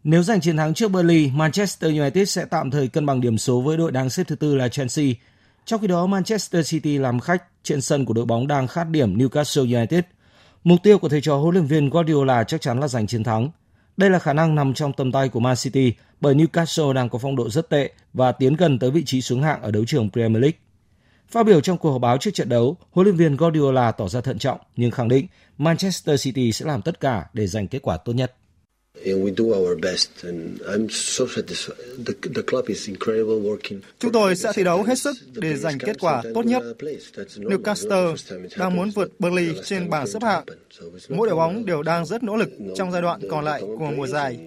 Nếu 0.04 0.24
giành 0.24 0.42
chiến 0.42 0.58
thắng 0.58 0.74
trước 0.74 0.92
Burnley, 0.92 1.32
Manchester 1.34 1.92
United 1.92 2.30
sẽ 2.30 2.46
tạm 2.46 2.72
thời 2.72 2.88
cân 2.88 3.06
bằng 3.06 3.22
điểm 3.22 3.38
số 3.38 3.62
với 3.62 3.78
đội 3.78 3.92
đang 3.92 4.10
xếp 4.10 4.24
thứ 4.28 4.36
tư 4.36 4.56
là 4.56 4.68
Chelsea. 4.68 5.06
Trong 5.66 5.82
khi 5.82 5.88
đó, 5.88 6.06
Manchester 6.06 6.72
City 6.72 6.98
làm 6.98 7.20
khách 7.20 7.44
trên 7.64 7.82
sân 7.82 8.06
của 8.06 8.14
đội 8.14 8.26
bóng 8.26 8.48
đang 8.48 8.68
khát 8.68 8.90
điểm 8.90 9.18
Newcastle 9.18 9.76
United. 9.76 10.04
Mục 10.64 10.80
tiêu 10.84 10.98
của 10.98 11.10
thầy 11.10 11.22
trò 11.22 11.38
huấn 11.38 11.54
luyện 11.54 11.66
viên 11.66 11.90
Guardiola 11.90 12.44
chắc 12.44 12.62
chắn 12.62 12.80
là 12.80 12.88
giành 12.88 13.08
chiến 13.08 13.24
thắng. 13.24 13.50
Đây 13.98 14.10
là 14.10 14.20
khả 14.20 14.34
năng 14.34 14.56
nằm 14.56 14.74
trong 14.74 14.94
tầm 14.94 15.12
tay 15.12 15.30
của 15.30 15.40
Man 15.40 15.56
City 15.56 15.94
bởi 16.22 16.36
Newcastle 16.36 16.94
đang 16.94 17.10
có 17.10 17.20
phong 17.20 17.36
độ 17.36 17.50
rất 17.50 17.70
tệ 17.70 17.92
và 18.14 18.32
tiến 18.32 18.56
gần 18.56 18.80
tới 18.80 18.92
vị 18.92 19.04
trí 19.06 19.22
xuống 19.22 19.42
hạng 19.42 19.62
ở 19.62 19.72
đấu 19.72 19.84
trường 19.88 20.10
Premier 20.10 20.42
League. 20.42 20.58
Phát 21.30 21.46
biểu 21.46 21.62
trong 21.62 21.78
cuộc 21.78 21.92
họp 21.92 22.02
báo 22.02 22.18
trước 22.18 22.32
trận 22.34 22.50
đấu, 22.50 22.78
huấn 22.92 23.06
luyện 23.06 23.16
viên 23.16 23.38
Guardiola 23.38 23.92
tỏ 23.92 24.08
ra 24.08 24.22
thận 24.22 24.40
trọng 24.40 24.60
nhưng 24.76 24.92
khẳng 24.92 25.10
định 25.10 25.28
Manchester 25.58 26.24
City 26.24 26.52
sẽ 26.52 26.66
làm 26.66 26.82
tất 26.82 27.00
cả 27.00 27.26
để 27.34 27.48
giành 27.48 27.68
kết 27.68 27.80
quả 27.82 27.98
tốt 27.98 28.14
nhất. 28.14 28.36
Chúng 34.00 34.12
tôi 34.14 34.36
sẽ 34.36 34.52
thi 34.54 34.64
đấu 34.64 34.84
hết 34.84 35.00
sức 35.00 35.16
để 35.34 35.56
giành 35.56 35.80
kết 35.80 35.98
quả 36.00 36.24
tốt 36.34 36.46
nhất. 36.46 36.64
Newcastle 37.36 38.16
đang 38.58 38.76
muốn 38.76 38.90
vượt 38.90 39.12
Burnley 39.20 39.50
trên 39.64 39.90
bảng 39.90 40.08
xếp 40.08 40.24
hạng. 40.24 40.44
Mỗi 41.10 41.28
đội 41.28 41.36
bóng 41.36 41.66
đều 41.66 41.84
đang 41.84 42.06
rất 42.06 42.24
nỗ 42.24 42.36
lực 42.36 42.50
trong 42.76 42.92
giai 42.92 43.02
đoạn 43.02 43.22
còn 43.30 43.46
lại 43.46 43.62
của 43.62 43.92
mùa 43.92 44.08
giải. 44.08 44.40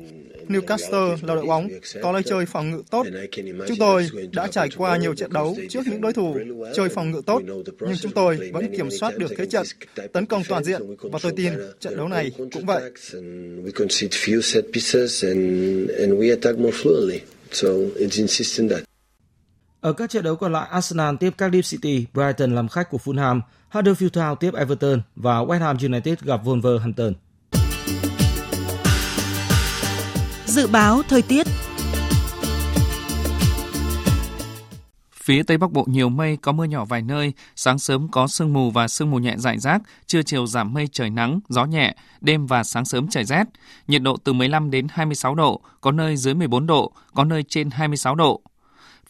Newcastle 0.49 1.17
là 1.23 1.35
đội 1.35 1.47
bóng 1.47 1.69
có 2.03 2.13
lối 2.13 2.23
chơi 2.23 2.47
phòng 2.47 2.71
ngự 2.71 2.83
tốt. 2.91 3.07
Chúng 3.69 3.77
tôi 3.79 4.09
đã 4.33 4.47
trải 4.47 4.69
qua 4.77 4.97
nhiều 4.97 5.15
trận 5.15 5.33
đấu 5.33 5.57
trước 5.71 5.87
những 5.87 6.01
đối 6.01 6.13
thủ 6.13 6.37
chơi 6.75 6.89
phòng 6.89 7.11
ngự 7.11 7.23
tốt, 7.27 7.43
nhưng 7.81 7.97
chúng 8.01 8.13
tôi 8.13 8.51
vẫn 8.53 8.77
kiểm 8.77 8.91
soát 8.91 9.19
được 9.19 9.33
thế 9.39 9.47
trận, 9.47 9.67
tấn 10.13 10.27
công 10.27 10.43
toàn 10.49 10.65
diện 10.65 10.83
và 10.99 11.19
tôi 11.23 11.33
tin 11.37 11.53
trận 11.81 11.97
đấu 11.97 12.09
này 12.09 12.31
cũng 12.53 12.67
vậy. 12.67 12.93
Ở 19.81 19.93
các 19.93 20.11
trận 20.11 20.25
đấu 20.25 20.37
còn 20.37 20.53
lại, 20.53 20.69
Arsenal 20.71 21.15
tiếp 21.21 21.31
Cardiff 21.39 21.71
City, 21.71 22.07
Brighton 22.15 22.55
làm 22.55 22.69
khách 22.69 22.91
của 22.91 22.99
Fulham, 23.05 23.41
Huddersfield 23.73 24.11
Town 24.11 24.35
tiếp 24.35 24.55
Everton 24.55 25.01
và 25.17 25.39
West 25.39 25.59
Ham 25.59 25.77
United 25.83 26.19
gặp 26.19 26.45
Wolverhampton. 26.45 27.13
Dự 30.57 30.67
báo 30.67 31.03
thời 31.09 31.23
tiết 31.23 31.47
Phía 35.15 35.43
Tây 35.43 35.59
Bắc 35.59 35.73
Bộ 35.73 35.85
nhiều 35.89 36.09
mây, 36.09 36.37
có 36.37 36.53
mưa 36.53 36.65
nhỏ 36.65 36.85
vài 36.85 37.03
nơi, 37.03 37.33
sáng 37.57 37.79
sớm 37.79 38.09
có 38.09 38.27
sương 38.27 38.53
mù 38.53 38.71
và 38.71 38.89
sương 38.89 39.11
mù 39.11 39.19
nhẹ 39.19 39.35
rải 39.39 39.59
rác, 39.59 39.83
trưa 40.07 40.23
chiều 40.23 40.47
giảm 40.47 40.75
mây 40.75 40.89
trời 40.93 41.11
nắng, 41.11 41.41
gió 41.49 41.65
nhẹ, 41.65 41.95
đêm 42.21 42.47
và 42.47 42.65
sáng 42.65 42.85
sớm 42.85 43.09
trời 43.09 43.25
rét. 43.25 43.45
Nhiệt 43.89 44.03
độ 44.03 44.17
từ 44.25 44.33
15 44.33 44.71
đến 44.71 44.87
26 44.91 45.35
độ, 45.35 45.61
có 45.81 45.93
nơi 45.93 46.17
dưới 46.17 46.35
14 46.35 46.67
độ, 46.67 46.93
có 47.15 47.25
nơi 47.25 47.43
trên 47.43 47.71
26 47.71 48.15
độ. 48.15 48.41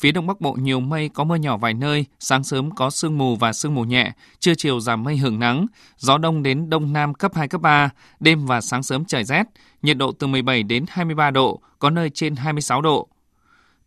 Phía 0.00 0.12
Đông 0.12 0.26
Bắc 0.26 0.40
Bộ 0.40 0.52
nhiều 0.52 0.80
mây, 0.80 1.08
có 1.08 1.24
mưa 1.24 1.36
nhỏ 1.36 1.56
vài 1.56 1.74
nơi, 1.74 2.06
sáng 2.20 2.44
sớm 2.44 2.70
có 2.70 2.90
sương 2.90 3.18
mù 3.18 3.36
và 3.36 3.52
sương 3.52 3.74
mù 3.74 3.84
nhẹ, 3.84 4.12
trưa 4.38 4.54
chiều 4.54 4.80
giảm 4.80 5.02
mây 5.02 5.16
hưởng 5.16 5.38
nắng, 5.38 5.66
gió 5.98 6.18
đông 6.18 6.42
đến 6.42 6.70
đông 6.70 6.92
nam 6.92 7.14
cấp 7.14 7.34
2, 7.34 7.48
cấp 7.48 7.60
3, 7.60 7.90
đêm 8.20 8.46
và 8.46 8.60
sáng 8.60 8.82
sớm 8.82 9.04
trời 9.04 9.24
rét, 9.24 9.42
nhiệt 9.82 9.96
độ 9.96 10.12
từ 10.12 10.26
17 10.26 10.62
đến 10.62 10.84
23 10.88 11.30
độ, 11.30 11.60
có 11.78 11.90
nơi 11.90 12.10
trên 12.10 12.36
26 12.36 12.82
độ. 12.82 13.08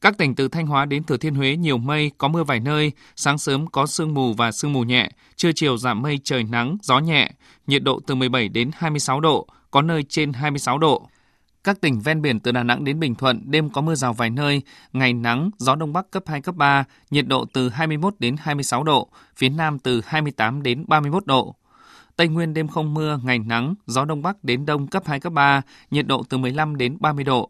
Các 0.02 0.18
tỉnh 0.18 0.36
từ 0.36 0.48
Thanh 0.48 0.68
Hóa 0.68 0.86
đến 0.86 1.04
Thừa 1.04 1.18
Thiên 1.18 1.36
Huế 1.36 1.56
nhiều 1.56 1.78
mây, 1.78 2.12
có 2.18 2.28
mưa 2.28 2.44
vài 2.44 2.60
nơi, 2.60 2.92
sáng 3.16 3.38
sớm 3.38 3.68
có 3.68 3.86
sương 3.86 4.14
mù 4.14 4.34
và 4.34 4.52
sương 4.52 4.74
mù 4.74 4.84
nhẹ, 4.84 5.10
trưa 5.36 5.52
chiều 5.56 5.78
giảm 5.78 6.02
mây 6.02 6.20
trời 6.24 6.44
nắng, 6.44 6.78
gió 6.82 7.00
nhẹ, 7.00 7.32
nhiệt 7.68 7.84
độ 7.84 8.00
từ 8.08 8.16
17 8.16 8.50
đến 8.50 8.72
26 8.74 9.20
độ, 9.20 9.48
có 9.72 9.82
nơi 9.82 10.04
trên 10.04 10.34
26 10.34 10.78
độ. 10.78 11.10
Các 11.64 11.82
tỉnh 11.82 12.00
ven 12.00 12.22
biển 12.22 12.40
từ 12.40 12.52
Đà 12.52 12.64
Nẵng 12.64 12.84
đến 12.84 13.00
Bình 13.00 13.16
Thuận 13.16 13.42
đêm 13.46 13.70
có 13.70 13.82
mưa 13.82 13.96
rào 13.96 14.14
vài 14.14 14.30
nơi, 14.30 14.62
ngày 14.94 15.14
nắng, 15.14 15.50
gió 15.58 15.76
đông 15.76 15.94
bắc 15.94 16.12
cấp 16.12 16.24
2 16.28 16.42
cấp 16.42 16.56
3, 16.56 16.84
nhiệt 17.12 17.28
độ 17.28 17.46
từ 17.54 17.70
21 17.70 18.16
đến 18.20 18.36
26 18.40 18.84
độ, 18.84 19.10
phía 19.36 19.50
Nam 19.50 19.80
từ 19.80 20.02
28 20.06 20.64
đến 20.64 20.86
31 20.88 21.26
độ. 21.26 21.56
Tây 22.16 22.28
Nguyên 22.28 22.54
đêm 22.54 22.68
không 22.68 22.94
mưa, 22.94 23.20
ngày 23.24 23.40
nắng, 23.40 23.76
gió 23.86 24.06
đông 24.06 24.22
bắc 24.22 24.44
đến 24.44 24.66
đông 24.66 24.88
cấp 24.88 25.04
2 25.06 25.20
cấp 25.20 25.34
3, 25.34 25.62
nhiệt 25.92 26.08
độ 26.08 26.24
từ 26.30 26.38
15 26.38 26.78
đến 26.78 26.98
30 27.00 27.24
độ. 27.24 27.50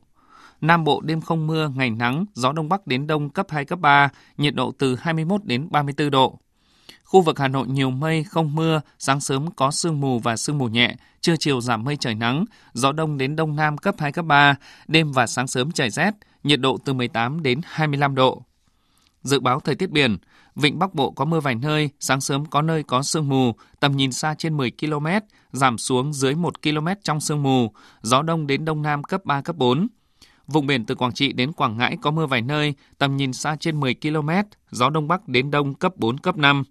Nam 0.62 0.84
Bộ 0.84 1.02
đêm 1.02 1.22
không 1.22 1.48
mưa, 1.48 1.70
ngày 1.76 1.90
nắng, 1.90 2.26
gió 2.34 2.52
đông 2.52 2.70
bắc 2.70 2.88
đến 2.88 3.08
đông 3.08 3.30
cấp 3.30 3.46
2 3.50 3.66
cấp 3.66 3.80
3, 3.80 4.10
nhiệt 4.38 4.56
độ 4.56 4.72
từ 4.80 4.96
21 4.96 5.46
đến 5.46 5.68
34 5.72 6.12
độ. 6.12 6.40
Khu 7.10 7.22
vực 7.22 7.40
Hà 7.40 7.48
Nội 7.48 7.68
nhiều 7.68 7.90
mây, 7.90 8.24
không 8.24 8.56
mưa, 8.56 8.82
sáng 9.00 9.20
sớm 9.20 9.52
có 9.52 9.72
sương 9.72 10.00
mù 10.00 10.20
và 10.20 10.38
sương 10.38 10.58
mù 10.58 10.68
nhẹ, 10.68 10.96
trưa 11.22 11.36
chiều 11.40 11.62
giảm 11.62 11.84
mây 11.84 11.96
trời 11.96 12.16
nắng, 12.16 12.46
gió 12.74 12.92
đông 12.92 13.18
đến 13.18 13.36
đông 13.36 13.56
nam 13.56 13.78
cấp 13.78 13.96
2, 14.00 14.12
cấp 14.12 14.26
3, 14.26 14.56
đêm 14.88 15.12
và 15.12 15.28
sáng 15.28 15.48
sớm 15.48 15.72
trời 15.72 15.90
rét, 15.90 16.12
nhiệt 16.44 16.60
độ 16.60 16.78
từ 16.86 16.94
18 16.94 17.44
đến 17.44 17.62
25 17.64 18.16
độ. 18.16 18.42
Dự 19.22 19.40
báo 19.40 19.60
thời 19.60 19.76
tiết 19.76 19.90
biển, 19.90 20.18
Vịnh 20.56 20.80
Bắc 20.80 20.94
Bộ 20.94 21.12
có 21.12 21.26
mưa 21.26 21.40
vài 21.40 21.56
nơi, 21.56 21.90
sáng 22.00 22.22
sớm 22.22 22.46
có 22.46 22.62
nơi 22.62 22.84
có 22.84 23.04
sương 23.04 23.30
mù, 23.30 23.56
tầm 23.80 23.98
nhìn 23.98 24.12
xa 24.12 24.36
trên 24.38 24.58
10 24.58 24.72
km, 24.72 25.08
giảm 25.52 25.78
xuống 25.78 26.14
dưới 26.14 26.36
1 26.36 26.62
km 26.62 26.88
trong 27.04 27.20
sương 27.20 27.44
mù, 27.44 27.72
gió 28.02 28.22
đông 28.22 28.48
đến 28.48 28.66
đông 28.66 28.82
nam 28.82 29.04
cấp 29.04 29.26
3, 29.26 29.42
cấp 29.42 29.56
4. 29.56 29.88
Vùng 30.48 30.68
biển 30.68 30.86
từ 30.86 30.96
Quảng 30.96 31.14
Trị 31.14 31.34
đến 31.34 31.54
Quảng 31.54 31.78
Ngãi 31.78 31.98
có 32.02 32.12
mưa 32.12 32.26
vài 32.26 32.42
nơi, 32.42 32.74
tầm 32.98 33.18
nhìn 33.18 33.34
xa 33.34 33.56
trên 33.60 33.80
10 33.80 33.96
km, 34.02 34.30
gió 34.72 34.90
đông 34.90 35.08
bắc 35.08 35.28
đến 35.28 35.52
đông 35.52 35.74
cấp 35.74 35.94
4, 35.98 36.18
cấp 36.18 36.38
5. 36.38 36.64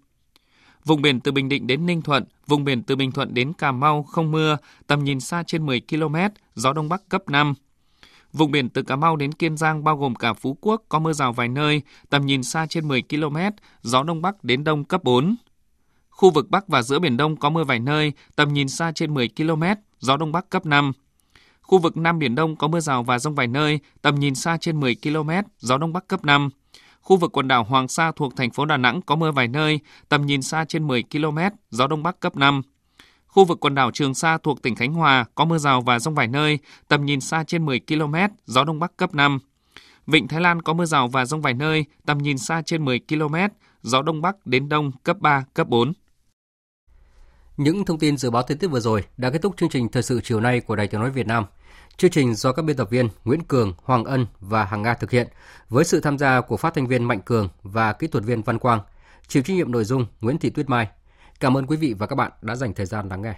Vùng 0.85 1.01
biển 1.01 1.19
từ 1.19 1.31
Bình 1.31 1.49
Định 1.49 1.67
đến 1.67 1.85
Ninh 1.85 2.01
Thuận, 2.01 2.23
vùng 2.47 2.63
biển 2.63 2.83
từ 2.83 2.95
Bình 2.95 3.11
Thuận 3.11 3.33
đến 3.33 3.53
Cà 3.53 3.71
Mau 3.71 4.03
không 4.03 4.31
mưa, 4.31 4.57
tầm 4.87 5.03
nhìn 5.03 5.19
xa 5.19 5.43
trên 5.47 5.65
10 5.65 5.81
km, 5.89 6.15
gió 6.55 6.73
đông 6.73 6.89
bắc 6.89 7.09
cấp 7.09 7.29
5. 7.29 7.53
Vùng 8.33 8.51
biển 8.51 8.69
từ 8.69 8.83
Cà 8.83 8.95
Mau 8.95 9.15
đến 9.15 9.31
Kiên 9.31 9.57
Giang 9.57 9.83
bao 9.83 9.97
gồm 9.97 10.15
cả 10.15 10.33
Phú 10.33 10.57
Quốc 10.61 10.83
có 10.89 10.99
mưa 10.99 11.13
rào 11.13 11.33
vài 11.33 11.47
nơi, 11.47 11.81
tầm 12.09 12.25
nhìn 12.25 12.43
xa 12.43 12.65
trên 12.69 12.87
10 12.87 13.01
km, 13.01 13.37
gió 13.81 14.03
đông 14.03 14.21
bắc 14.21 14.43
đến 14.43 14.63
đông 14.63 14.83
cấp 14.83 15.03
4. 15.03 15.35
Khu 16.09 16.29
vực 16.29 16.49
Bắc 16.49 16.67
và 16.67 16.81
giữa 16.81 16.99
Biển 16.99 17.17
Đông 17.17 17.35
có 17.35 17.49
mưa 17.49 17.63
vài 17.63 17.79
nơi, 17.79 18.13
tầm 18.35 18.53
nhìn 18.53 18.69
xa 18.69 18.91
trên 18.95 19.13
10 19.13 19.29
km, 19.37 19.63
gió 19.99 20.17
đông 20.17 20.31
bắc 20.31 20.49
cấp 20.49 20.65
5. 20.65 20.91
Khu 21.61 21.77
vực 21.77 21.97
Nam 21.97 22.19
Biển 22.19 22.35
Đông 22.35 22.55
có 22.55 22.67
mưa 22.67 22.79
rào 22.79 23.03
và 23.03 23.19
rông 23.19 23.35
vài 23.35 23.47
nơi, 23.47 23.79
tầm 24.01 24.15
nhìn 24.15 24.35
xa 24.35 24.57
trên 24.57 24.79
10 24.79 24.95
km, 25.03 25.29
gió 25.59 25.77
đông 25.77 25.93
bắc 25.93 26.07
cấp 26.07 26.25
5. 26.25 26.49
Khu 27.09 27.17
vực 27.17 27.37
quần 27.37 27.47
đảo 27.47 27.63
Hoàng 27.63 27.87
Sa 27.87 28.11
thuộc 28.15 28.35
thành 28.35 28.51
phố 28.51 28.65
Đà 28.65 28.77
Nẵng 28.77 29.01
có 29.01 29.15
mưa 29.15 29.31
vài 29.31 29.47
nơi, 29.47 29.79
tầm 30.09 30.25
nhìn 30.25 30.41
xa 30.41 30.65
trên 30.65 30.87
10 30.87 31.03
km, 31.11 31.37
gió 31.69 31.87
đông 31.87 32.03
bắc 32.03 32.19
cấp 32.19 32.35
5. 32.35 32.61
Khu 33.27 33.45
vực 33.45 33.59
quần 33.59 33.75
đảo 33.75 33.91
Trường 33.91 34.13
Sa 34.13 34.37
thuộc 34.37 34.61
tỉnh 34.61 34.75
Khánh 34.75 34.93
Hòa 34.93 35.25
có 35.35 35.45
mưa 35.45 35.57
rào 35.57 35.81
và 35.81 35.99
rông 35.99 36.15
vài 36.15 36.27
nơi, 36.27 36.59
tầm 36.87 37.05
nhìn 37.05 37.21
xa 37.21 37.43
trên 37.47 37.65
10 37.65 37.79
km, 37.87 38.15
gió 38.45 38.63
đông 38.63 38.79
bắc 38.79 38.97
cấp 38.97 39.15
5. 39.15 39.39
Vịnh 40.07 40.27
Thái 40.27 40.41
Lan 40.41 40.61
có 40.61 40.73
mưa 40.73 40.85
rào 40.85 41.07
và 41.07 41.25
rông 41.25 41.41
vài 41.41 41.53
nơi, 41.53 41.85
tầm 42.05 42.17
nhìn 42.17 42.37
xa 42.37 42.61
trên 42.65 42.85
10 42.85 42.99
km, 42.99 43.35
gió 43.81 44.01
đông 44.01 44.21
bắc 44.21 44.45
đến 44.45 44.69
đông 44.69 44.91
cấp 45.03 45.17
3, 45.19 45.45
cấp 45.53 45.67
4. 45.69 45.93
Những 47.57 47.85
thông 47.85 47.99
tin 47.99 48.17
dự 48.17 48.29
báo 48.29 48.43
thời 48.43 48.57
tiết 48.57 48.67
vừa 48.67 48.79
rồi 48.79 49.03
đã 49.17 49.29
kết 49.29 49.41
thúc 49.41 49.57
chương 49.57 49.69
trình 49.69 49.89
thời 49.89 50.03
sự 50.03 50.21
chiều 50.23 50.39
nay 50.39 50.59
của 50.59 50.75
Đài 50.75 50.87
Tiếng 50.87 51.01
nói 51.01 51.11
Việt 51.11 51.27
Nam. 51.27 51.45
Chương 51.99 52.11
trình 52.11 52.35
do 52.35 52.51
các 52.51 52.61
biên 52.61 52.75
tập 52.75 52.89
viên 52.89 53.09
Nguyễn 53.25 53.43
Cường, 53.43 53.73
Hoàng 53.83 54.03
Ân 54.03 54.25
và 54.39 54.65
Hằng 54.65 54.81
Nga 54.81 54.93
thực 54.93 55.11
hiện 55.11 55.27
với 55.69 55.83
sự 55.83 55.99
tham 56.01 56.17
gia 56.17 56.41
của 56.41 56.57
phát 56.57 56.73
thanh 56.73 56.87
viên 56.87 57.03
Mạnh 57.03 57.21
Cường 57.25 57.49
và 57.63 57.93
kỹ 57.93 58.07
thuật 58.07 58.23
viên 58.23 58.41
Văn 58.41 58.59
Quang. 58.59 58.81
Chịu 59.27 59.43
trách 59.43 59.53
nhiệm 59.53 59.71
nội 59.71 59.83
dung 59.83 60.05
Nguyễn 60.21 60.37
Thị 60.37 60.49
Tuyết 60.49 60.69
Mai. 60.69 60.87
Cảm 61.39 61.57
ơn 61.57 61.67
quý 61.67 61.77
vị 61.77 61.95
và 61.97 62.07
các 62.07 62.15
bạn 62.15 62.31
đã 62.41 62.55
dành 62.55 62.73
thời 62.73 62.85
gian 62.85 63.09
lắng 63.09 63.21
nghe. 63.21 63.35